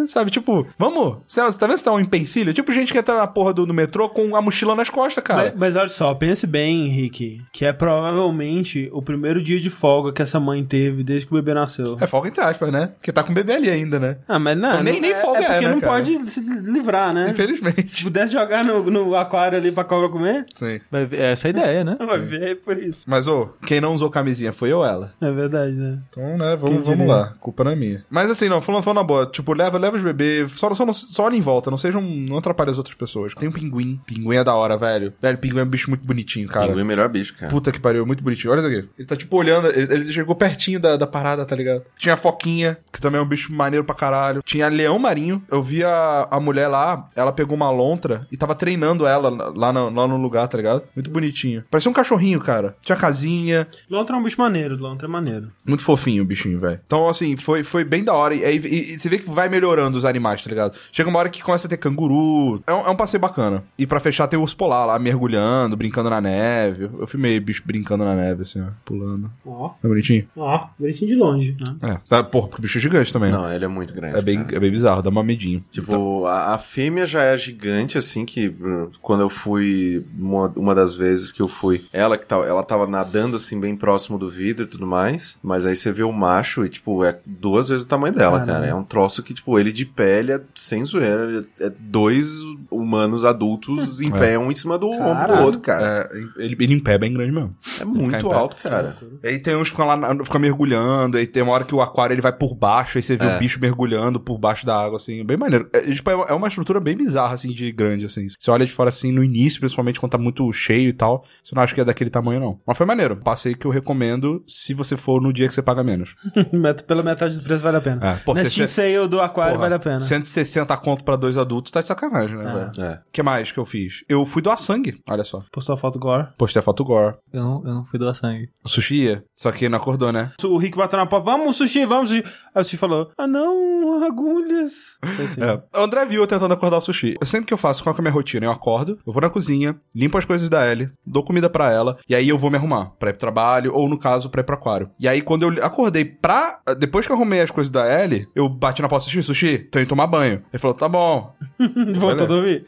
Sabe? 0.08 0.30
Tipo, 0.30 0.66
vamos. 0.78 1.18
Você 1.26 1.40
tá 1.58 1.66
vendo 1.66 1.78
se 1.78 1.84
tá 1.84 1.92
um 1.92 2.00
empecilho? 2.00 2.52
Tipo, 2.52 2.72
gente 2.72 2.92
que 2.92 2.98
entra 2.98 3.16
na 3.16 3.26
porra 3.26 3.52
do, 3.52 3.66
do 3.66 3.74
metrô 3.74 4.08
com 4.08 4.34
a 4.36 4.42
mochila 4.42 4.74
nas 4.74 4.90
costas, 4.90 5.22
cara. 5.22 5.44
Mas, 5.56 5.74
mas 5.74 5.76
olha 5.76 5.88
só, 5.88 6.14
pense 6.14 6.46
bem, 6.46 6.86
Henrique, 6.86 7.40
que 7.52 7.64
é 7.64 7.72
provavelmente 7.72 8.88
o 8.92 9.02
primeiro 9.02 9.42
dia 9.42 9.60
de 9.60 9.70
folga 9.70 10.12
que 10.12 10.22
essa 10.22 10.38
mãe 10.38 10.64
teve 10.64 11.02
desde 11.02 11.26
que 11.26 11.32
o 11.32 11.36
bebê 11.36 11.54
nasceu. 11.54 11.96
É 12.00 12.06
folga 12.06 12.28
entre 12.28 12.42
aspas, 12.42 12.70
né? 12.72 12.88
Porque 12.96 13.12
tá 13.12 13.22
com 13.22 13.32
o 13.32 13.34
bebê 13.34 13.54
ali 13.54 13.70
ainda, 13.70 13.98
né? 13.98 14.18
Ah, 14.28 14.38
mas 14.38 14.56
não, 14.56 14.70
Então, 14.70 14.82
nem- 14.82 15.00
nem 15.00 15.12
é, 15.12 15.20
folga 15.20 15.38
é 15.40 15.42
porque 15.42 15.64
é, 15.64 15.68
né, 15.68 15.74
não 15.74 15.80
cara? 15.80 15.92
pode 15.94 16.30
se 16.30 16.40
livrar, 16.40 17.12
né? 17.12 17.26
Se 17.26 17.30
Infelizmente. 17.32 18.02
pudesse 18.04 18.32
jogar 18.32 18.64
no, 18.64 18.90
no 18.90 19.14
aquário 19.16 19.58
ali 19.58 19.72
pra 19.72 19.84
cobra 19.84 20.08
comer, 20.08 20.46
Sim. 20.54 20.80
Vai 20.90 21.04
ver- 21.06 21.20
é 21.20 21.32
essa 21.32 21.48
a 21.48 21.50
ideia, 21.50 21.84
né? 21.84 21.96
vai 21.98 22.18
ver 22.20 22.42
é 22.42 22.54
por 22.54 22.76
isso. 22.78 23.00
Mas, 23.06 23.26
ô, 23.28 23.48
quem 23.66 23.80
não 23.80 23.94
usou 23.94 24.10
camisinha 24.10 24.52
foi 24.52 24.72
eu 24.72 24.78
ou 24.78 24.84
ela? 24.86 25.12
É 25.20 25.30
verdade, 25.30 25.72
né? 25.72 25.98
Então, 26.08 26.36
né, 26.38 26.56
vamos, 26.56 26.86
vamos 26.86 27.06
lá. 27.06 27.34
Culpa 27.40 27.64
não 27.64 27.72
é 27.72 27.76
minha. 27.76 28.04
Mas 28.10 28.30
assim, 28.30 28.48
não, 28.48 28.60
falando, 28.60 28.82
falando 28.82 28.98
na 28.98 29.02
boa, 29.04 29.26
tipo, 29.26 29.52
leva, 29.52 29.78
leva 29.84 29.96
os 29.96 30.02
bebês, 30.02 30.52
só, 30.52 30.72
só, 30.74 30.92
só 30.92 31.24
olha 31.24 31.36
em 31.36 31.40
volta, 31.40 31.70
não 31.70 31.78
sejam, 31.78 32.00
não 32.00 32.38
atrapalhem 32.38 32.72
as 32.72 32.78
outras 32.78 32.94
pessoas. 32.96 33.34
Tem 33.34 33.48
um 33.48 33.52
pinguim, 33.52 34.00
pinguim 34.06 34.36
é 34.36 34.44
da 34.44 34.54
hora, 34.54 34.76
velho. 34.76 35.12
Velho, 35.20 35.38
pinguim 35.38 35.60
é 35.60 35.62
um 35.62 35.66
bicho 35.66 35.90
muito 35.90 36.06
bonitinho, 36.06 36.48
cara. 36.48 36.66
Pinguim 36.68 36.80
é 36.80 36.84
o 36.84 36.86
melhor 36.86 37.08
bicho, 37.08 37.34
cara. 37.36 37.50
Puta 37.50 37.70
que 37.70 37.80
pariu, 37.80 38.06
muito 38.06 38.22
bonitinho. 38.24 38.52
Olha 38.52 38.60
isso 38.60 38.68
aqui. 38.68 38.88
Ele 38.98 39.06
tá 39.08 39.16
tipo 39.16 39.36
olhando, 39.36 39.68
ele, 39.68 39.92
ele 39.92 40.12
chegou 40.12 40.34
pertinho 40.34 40.80
da, 40.80 40.96
da 40.96 41.06
parada, 41.06 41.44
tá 41.44 41.54
ligado? 41.54 41.82
Tinha 41.96 42.14
a 42.14 42.16
foquinha, 42.16 42.78
que 42.92 43.00
também 43.00 43.20
é 43.20 43.22
um 43.22 43.26
bicho 43.28 43.52
maneiro 43.52 43.84
pra 43.84 43.94
caralho. 43.94 44.42
Tinha 44.44 44.68
leão 44.68 44.98
marinho. 44.98 45.42
Eu 45.50 45.62
vi 45.62 45.84
a, 45.84 46.28
a 46.30 46.40
mulher 46.40 46.68
lá, 46.68 47.08
ela 47.14 47.32
pegou 47.32 47.56
uma 47.56 47.70
lontra 47.70 48.26
e 48.30 48.36
tava 48.36 48.54
treinando 48.54 49.06
ela 49.06 49.28
lá 49.54 49.72
no, 49.72 49.90
lá 49.90 50.06
no 50.08 50.16
lugar, 50.16 50.48
tá 50.48 50.56
ligado? 50.56 50.82
Muito 50.94 51.10
bonitinho. 51.10 51.62
Parecia 51.70 51.90
um 51.90 51.94
cachorrinho, 51.94 52.40
cara. 52.40 52.74
Tinha 52.82 52.96
casinha. 52.96 53.66
Lontra 53.90 54.16
é 54.16 54.18
um 54.18 54.22
bicho 54.22 54.40
maneiro, 54.40 54.76
Lontra 54.76 55.06
é 55.06 55.10
maneiro. 55.10 55.48
Muito 55.66 55.84
fofinho 55.84 56.22
o 56.22 56.26
bichinho, 56.26 56.58
velho. 56.60 56.80
Então, 56.86 57.08
assim, 57.08 57.36
foi, 57.36 57.62
foi 57.62 57.84
bem 57.84 58.02
da 58.04 58.14
hora. 58.14 58.34
E, 58.34 58.44
aí 58.44 58.56
e- 58.58 58.94
e 58.94 58.98
você 59.00 59.08
vê 59.08 59.18
que 59.18 59.28
vai 59.30 59.48
melhorando 59.48 59.73
os 59.78 60.04
animais, 60.04 60.42
tá 60.42 60.48
ligado? 60.50 60.76
Chega 60.92 61.08
uma 61.08 61.18
hora 61.18 61.28
que 61.28 61.42
começa 61.42 61.66
a 61.66 61.70
ter 61.70 61.76
canguru. 61.76 62.62
É 62.66 62.72
um, 62.72 62.86
é 62.86 62.90
um 62.90 62.96
passeio 62.96 63.20
bacana. 63.20 63.62
E 63.78 63.86
pra 63.86 64.00
fechar, 64.00 64.26
tem 64.26 64.38
o 64.38 64.42
urso 64.42 64.56
polar 64.56 64.86
lá, 64.86 64.98
mergulhando, 64.98 65.76
brincando 65.76 66.10
na 66.10 66.20
neve. 66.20 66.84
Eu, 66.84 67.00
eu 67.00 67.06
filmei 67.06 67.38
bicho 67.40 67.62
brincando 67.64 68.04
na 68.04 68.14
neve, 68.14 68.42
assim, 68.42 68.60
ó, 68.60 68.66
pulando. 68.84 69.30
Ó, 69.46 69.70
É 69.82 69.88
bonitinho? 69.88 70.26
ó, 70.36 70.66
bonitinho 70.78 71.10
de 71.10 71.16
longe, 71.16 71.56
né? 71.80 71.94
É. 71.94 71.98
Tá, 72.08 72.22
porra, 72.22 72.48
porque 72.48 72.60
o 72.60 72.62
bicho 72.62 72.78
é 72.78 72.80
gigante 72.80 73.12
também. 73.12 73.30
né? 73.32 73.36
Não, 73.38 73.52
ele 73.52 73.64
é 73.64 73.68
muito 73.68 73.92
grande. 73.94 74.16
É 74.16 74.22
bem, 74.22 74.42
cara. 74.44 74.56
é 74.56 74.60
bem 74.60 74.70
bizarro, 74.70 75.02
dá 75.02 75.10
uma 75.10 75.22
medinho. 75.24 75.62
Tipo, 75.70 76.26
a, 76.26 76.54
a 76.54 76.58
fêmea 76.58 77.06
já 77.06 77.22
é 77.22 77.36
gigante, 77.36 77.98
assim, 77.98 78.24
que 78.24 78.48
uh, 78.48 78.90
quando 79.00 79.20
eu 79.22 79.28
fui, 79.28 80.04
uma, 80.18 80.48
uma 80.56 80.74
das 80.74 80.94
vezes 80.94 81.32
que 81.32 81.40
eu 81.42 81.48
fui, 81.48 81.84
ela 81.92 82.16
que 82.18 82.26
tava, 82.26 82.46
ela 82.46 82.62
tava 82.62 82.86
nadando, 82.86 83.36
assim, 83.36 83.58
bem 83.58 83.74
próximo 83.76 84.18
do 84.18 84.28
vidro 84.28 84.64
e 84.64 84.68
tudo 84.68 84.86
mais, 84.86 85.38
mas 85.42 85.66
aí 85.66 85.76
você 85.76 85.92
vê 85.92 86.02
o 86.02 86.12
macho 86.12 86.64
e, 86.64 86.68
tipo, 86.68 87.04
é 87.04 87.18
duas 87.24 87.68
vezes 87.68 87.84
o 87.84 87.88
tamanho 87.88 88.14
dela, 88.14 88.38
Caramba. 88.40 88.52
cara. 88.52 88.66
É 88.66 88.74
um 88.74 88.84
troço 88.84 89.22
que, 89.22 89.34
tipo, 89.34 89.58
ele 89.64 89.72
de 89.72 89.84
pele 89.84 90.32
é 90.32 90.40
sem 90.54 90.84
zoeira, 90.84 91.44
é 91.60 91.70
dois 91.78 92.28
humanos 92.70 93.24
adultos 93.24 94.00
em 94.00 94.08
É. 94.14 94.18
pé, 94.18 94.38
um 94.38 94.50
em 94.50 94.54
cima 94.54 94.78
do 94.78 94.88
ombro 94.88 95.04
do 95.04 95.14
Caralho. 95.14 95.42
outro, 95.44 95.60
cara. 95.60 96.08
É, 96.12 96.16
ele, 96.44 96.56
ele 96.60 96.74
em 96.74 96.80
pé 96.80 96.94
é 96.94 96.98
bem 96.98 97.12
grande 97.12 97.32
mesmo. 97.32 97.54
É, 97.80 97.84
muito 97.84 98.28
pé. 98.28 98.34
alto, 98.34 98.56
cara. 98.56 98.96
E 99.22 99.28
aí 99.28 99.40
tem 99.40 99.56
uns 99.56 99.64
que 99.64 99.70
ficam 99.70 99.86
lá, 99.86 100.24
ficam 100.24 100.40
mergulhando, 100.40 101.16
aí 101.16 101.26
tem 101.26 101.42
uma 101.42 101.52
hora 101.52 101.64
que 101.64 101.74
o 101.74 101.80
aquário 101.80 102.14
ele 102.14 102.20
vai 102.22 102.32
por 102.32 102.54
baixo, 102.54 102.98
aí 102.98 103.02
você 103.02 103.16
vê 103.16 103.26
É. 103.26 103.36
o 103.36 103.38
bicho 103.38 103.58
mergulhando 103.60 104.20
por 104.20 104.38
baixo 104.38 104.64
da 104.66 104.76
água, 104.76 104.96
assim, 104.96 105.24
bem 105.24 105.36
maneiro. 105.36 105.68
É, 105.72 105.80
tipo, 105.80 106.10
é 106.10 106.14
uma- 106.14 106.26
é 106.26 106.32
uma 106.32 106.48
estrutura 106.48 106.80
bem 106.80 106.96
bizarra, 106.96 107.34
assim, 107.34 107.52
de 107.52 107.70
grande, 107.72 108.06
assim. 108.06 108.26
Você 108.38 108.50
olha 108.50 108.64
de 108.66 108.72
fora, 108.72 108.88
assim, 108.88 109.12
no 109.12 109.22
início, 109.22 109.60
principalmente 109.60 109.98
quando 110.00 110.12
tá 110.12 110.18
muito 110.18 110.50
cheio 110.52 110.88
e 110.88 110.92
tal, 110.92 111.24
você 111.42 111.54
não 111.54 111.62
acha 111.62 111.74
que 111.74 111.80
é 111.80 111.84
daquele 111.84 112.10
tamanho, 112.10 112.40
não. 112.40 112.60
Mas 112.66 112.76
foi 112.76 112.86
maneiro. 112.86 113.16
Passeio 113.16 113.56
que 113.56 113.66
eu 113.66 113.70
recomendo 113.70 114.42
se 114.46 114.74
você 114.74 114.96
for 114.96 115.20
no 115.20 115.32
dia 115.32 115.48
que 115.48 115.54
você 115.54 115.62
paga 115.62 115.82
menos. 115.84 116.14
Pela 116.86 117.02
metade 117.02 117.36
do 117.38 117.42
preço 117.42 117.62
vale 117.62 117.76
a 117.76 117.80
pena. 117.80 118.06
É, 118.06 118.16
pô, 118.16 118.34
Nesse 118.34 118.50
você- 118.50 118.66
sale 118.66 119.08
do 119.08 119.20
aquário 119.20 119.53
Porra, 119.56 119.62
vale 119.62 119.74
a 119.74 119.78
pena. 119.78 120.00
160 120.00 120.76
conto 120.78 121.04
pra 121.04 121.16
dois 121.16 121.36
adultos 121.36 121.72
tá 121.72 121.80
de 121.80 121.88
sacanagem, 121.88 122.36
né, 122.36 122.44
velho? 122.44 122.86
É. 122.86 123.02
O 123.08 123.12
que 123.12 123.22
mais 123.22 123.50
que 123.52 123.58
eu 123.58 123.64
fiz? 123.64 124.04
Eu 124.08 124.24
fui 124.26 124.42
doar 124.42 124.56
sangue, 124.56 125.00
olha 125.08 125.24
só. 125.24 125.42
Postou 125.52 125.74
a 125.74 125.76
foto 125.78 125.98
gore. 125.98 126.28
Postei 126.36 126.60
a 126.60 126.62
foto 126.62 126.84
gore. 126.84 127.16
Eu 127.32 127.42
não, 127.42 127.62
eu 127.64 127.74
não 127.74 127.84
fui 127.84 127.98
doar 127.98 128.14
sangue. 128.14 128.48
O 128.64 128.68
sushi 128.68 129.04
ia, 129.04 129.24
só 129.36 129.50
que 129.52 129.68
não 129.68 129.78
acordou, 129.78 130.12
né? 130.12 130.32
O 130.42 130.58
Rick 130.58 130.76
bateu 130.76 130.98
na 130.98 131.06
porta, 131.06 131.24
vamos 131.24 131.56
sushi, 131.56 131.86
vamos 131.86 132.08
sushi. 132.08 132.24
Aí 132.54 132.60
o 132.60 132.64
sushi 132.64 132.76
falou, 132.76 133.10
ah 133.16 133.26
não, 133.26 134.04
agulhas. 134.04 134.98
Foi 135.16 135.24
assim. 135.24 135.42
É. 135.42 135.78
O 135.78 135.82
André 135.82 136.04
viu 136.06 136.22
eu 136.22 136.26
tentando 136.26 136.54
acordar 136.54 136.78
o 136.78 136.80
sushi. 136.80 137.14
Eu 137.20 137.26
sempre 137.26 137.46
que 137.46 137.54
eu 137.54 137.58
faço, 137.58 137.82
qual 137.82 137.94
que 137.94 138.00
é 138.00 138.02
a 138.02 138.04
minha 138.04 138.14
rotina? 138.14 138.46
Eu 138.46 138.52
acordo, 138.52 138.98
eu 139.06 139.12
vou 139.12 139.22
na 139.22 139.30
cozinha, 139.30 139.76
limpo 139.94 140.18
as 140.18 140.24
coisas 140.24 140.48
da 140.48 140.70
Ellie, 140.70 140.90
dou 141.06 141.24
comida 141.24 141.48
pra 141.48 141.70
ela, 141.70 141.96
e 142.08 142.14
aí 142.14 142.28
eu 142.28 142.38
vou 142.38 142.50
me 142.50 142.56
arrumar 142.56 142.92
pra 142.98 143.10
ir 143.10 143.14
pro 143.14 143.20
trabalho, 143.20 143.74
ou 143.74 143.88
no 143.88 143.98
caso, 143.98 144.30
pra 144.30 144.40
ir 144.40 144.44
pro 144.44 144.54
aquário. 144.54 144.90
E 144.98 145.08
aí, 145.08 145.20
quando 145.22 145.42
eu 145.42 145.64
acordei 145.64 146.04
pra. 146.04 146.60
Depois 146.78 147.06
que 147.06 147.12
eu 147.12 147.16
arrumei 147.16 147.40
as 147.40 147.50
coisas 147.50 147.70
da 147.70 148.02
Ellie, 148.02 148.26
eu 148.34 148.48
bati 148.48 148.82
na 148.82 148.88
porta, 148.88 149.04
sushi, 149.04 149.22
sushi, 149.22 149.43
tô 149.70 149.78
indo 149.78 149.88
tomar 149.88 150.06
banho. 150.06 150.42
Ele 150.52 150.58
falou, 150.58 150.76
tá 150.76 150.88
bom. 150.88 151.34
Voltou 151.98 152.24
a 152.24 152.28
dormir. 152.28 152.64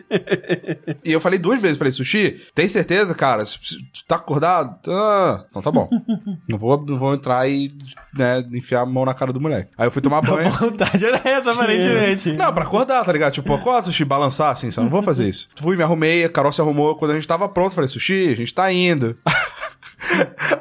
E 1.04 1.12
eu 1.12 1.20
falei 1.20 1.38
duas 1.38 1.60
vezes, 1.60 1.78
falei, 1.78 1.92
sushi, 1.92 2.42
tem 2.54 2.68
certeza, 2.68 3.14
cara? 3.14 3.44
Tu 3.44 4.04
tá 4.06 4.16
acordado? 4.16 4.78
Ah, 4.90 5.44
então 5.48 5.62
tá 5.62 5.70
bom. 5.70 5.86
não, 6.48 6.58
vou, 6.58 6.84
não 6.84 6.98
vou 6.98 7.14
entrar 7.14 7.48
e, 7.48 7.72
né, 8.16 8.44
enfiar 8.52 8.82
a 8.82 8.86
mão 8.86 9.04
na 9.04 9.14
cara 9.14 9.32
do 9.32 9.40
moleque. 9.40 9.70
Aí 9.76 9.86
eu 9.86 9.90
fui 9.90 10.02
tomar 10.02 10.20
banho. 10.26 10.48
A 10.48 10.50
vontade 10.50 11.04
era 11.04 11.20
essa, 11.24 11.52
aparentemente. 11.52 12.32
Não, 12.32 12.52
pra 12.52 12.64
acordar, 12.64 13.04
tá 13.04 13.12
ligado? 13.12 13.32
Tipo, 13.32 13.54
acorda, 13.54 13.84
sushi, 13.84 14.04
balançar 14.04 14.52
assim, 14.52 14.70
só 14.70 14.82
não 14.82 14.90
vou 14.90 15.02
fazer 15.02 15.28
isso. 15.28 15.48
Fui, 15.56 15.76
me 15.76 15.82
arrumei, 15.82 16.24
a 16.24 16.28
Carol 16.28 16.52
se 16.52 16.60
arrumou. 16.60 16.96
Quando 16.96 17.12
a 17.12 17.14
gente 17.14 17.26
tava 17.26 17.48
pronto, 17.48 17.74
falei, 17.74 17.88
sushi, 17.88 18.28
a 18.28 18.36
gente 18.36 18.54
tá 18.54 18.72
indo. 18.72 19.16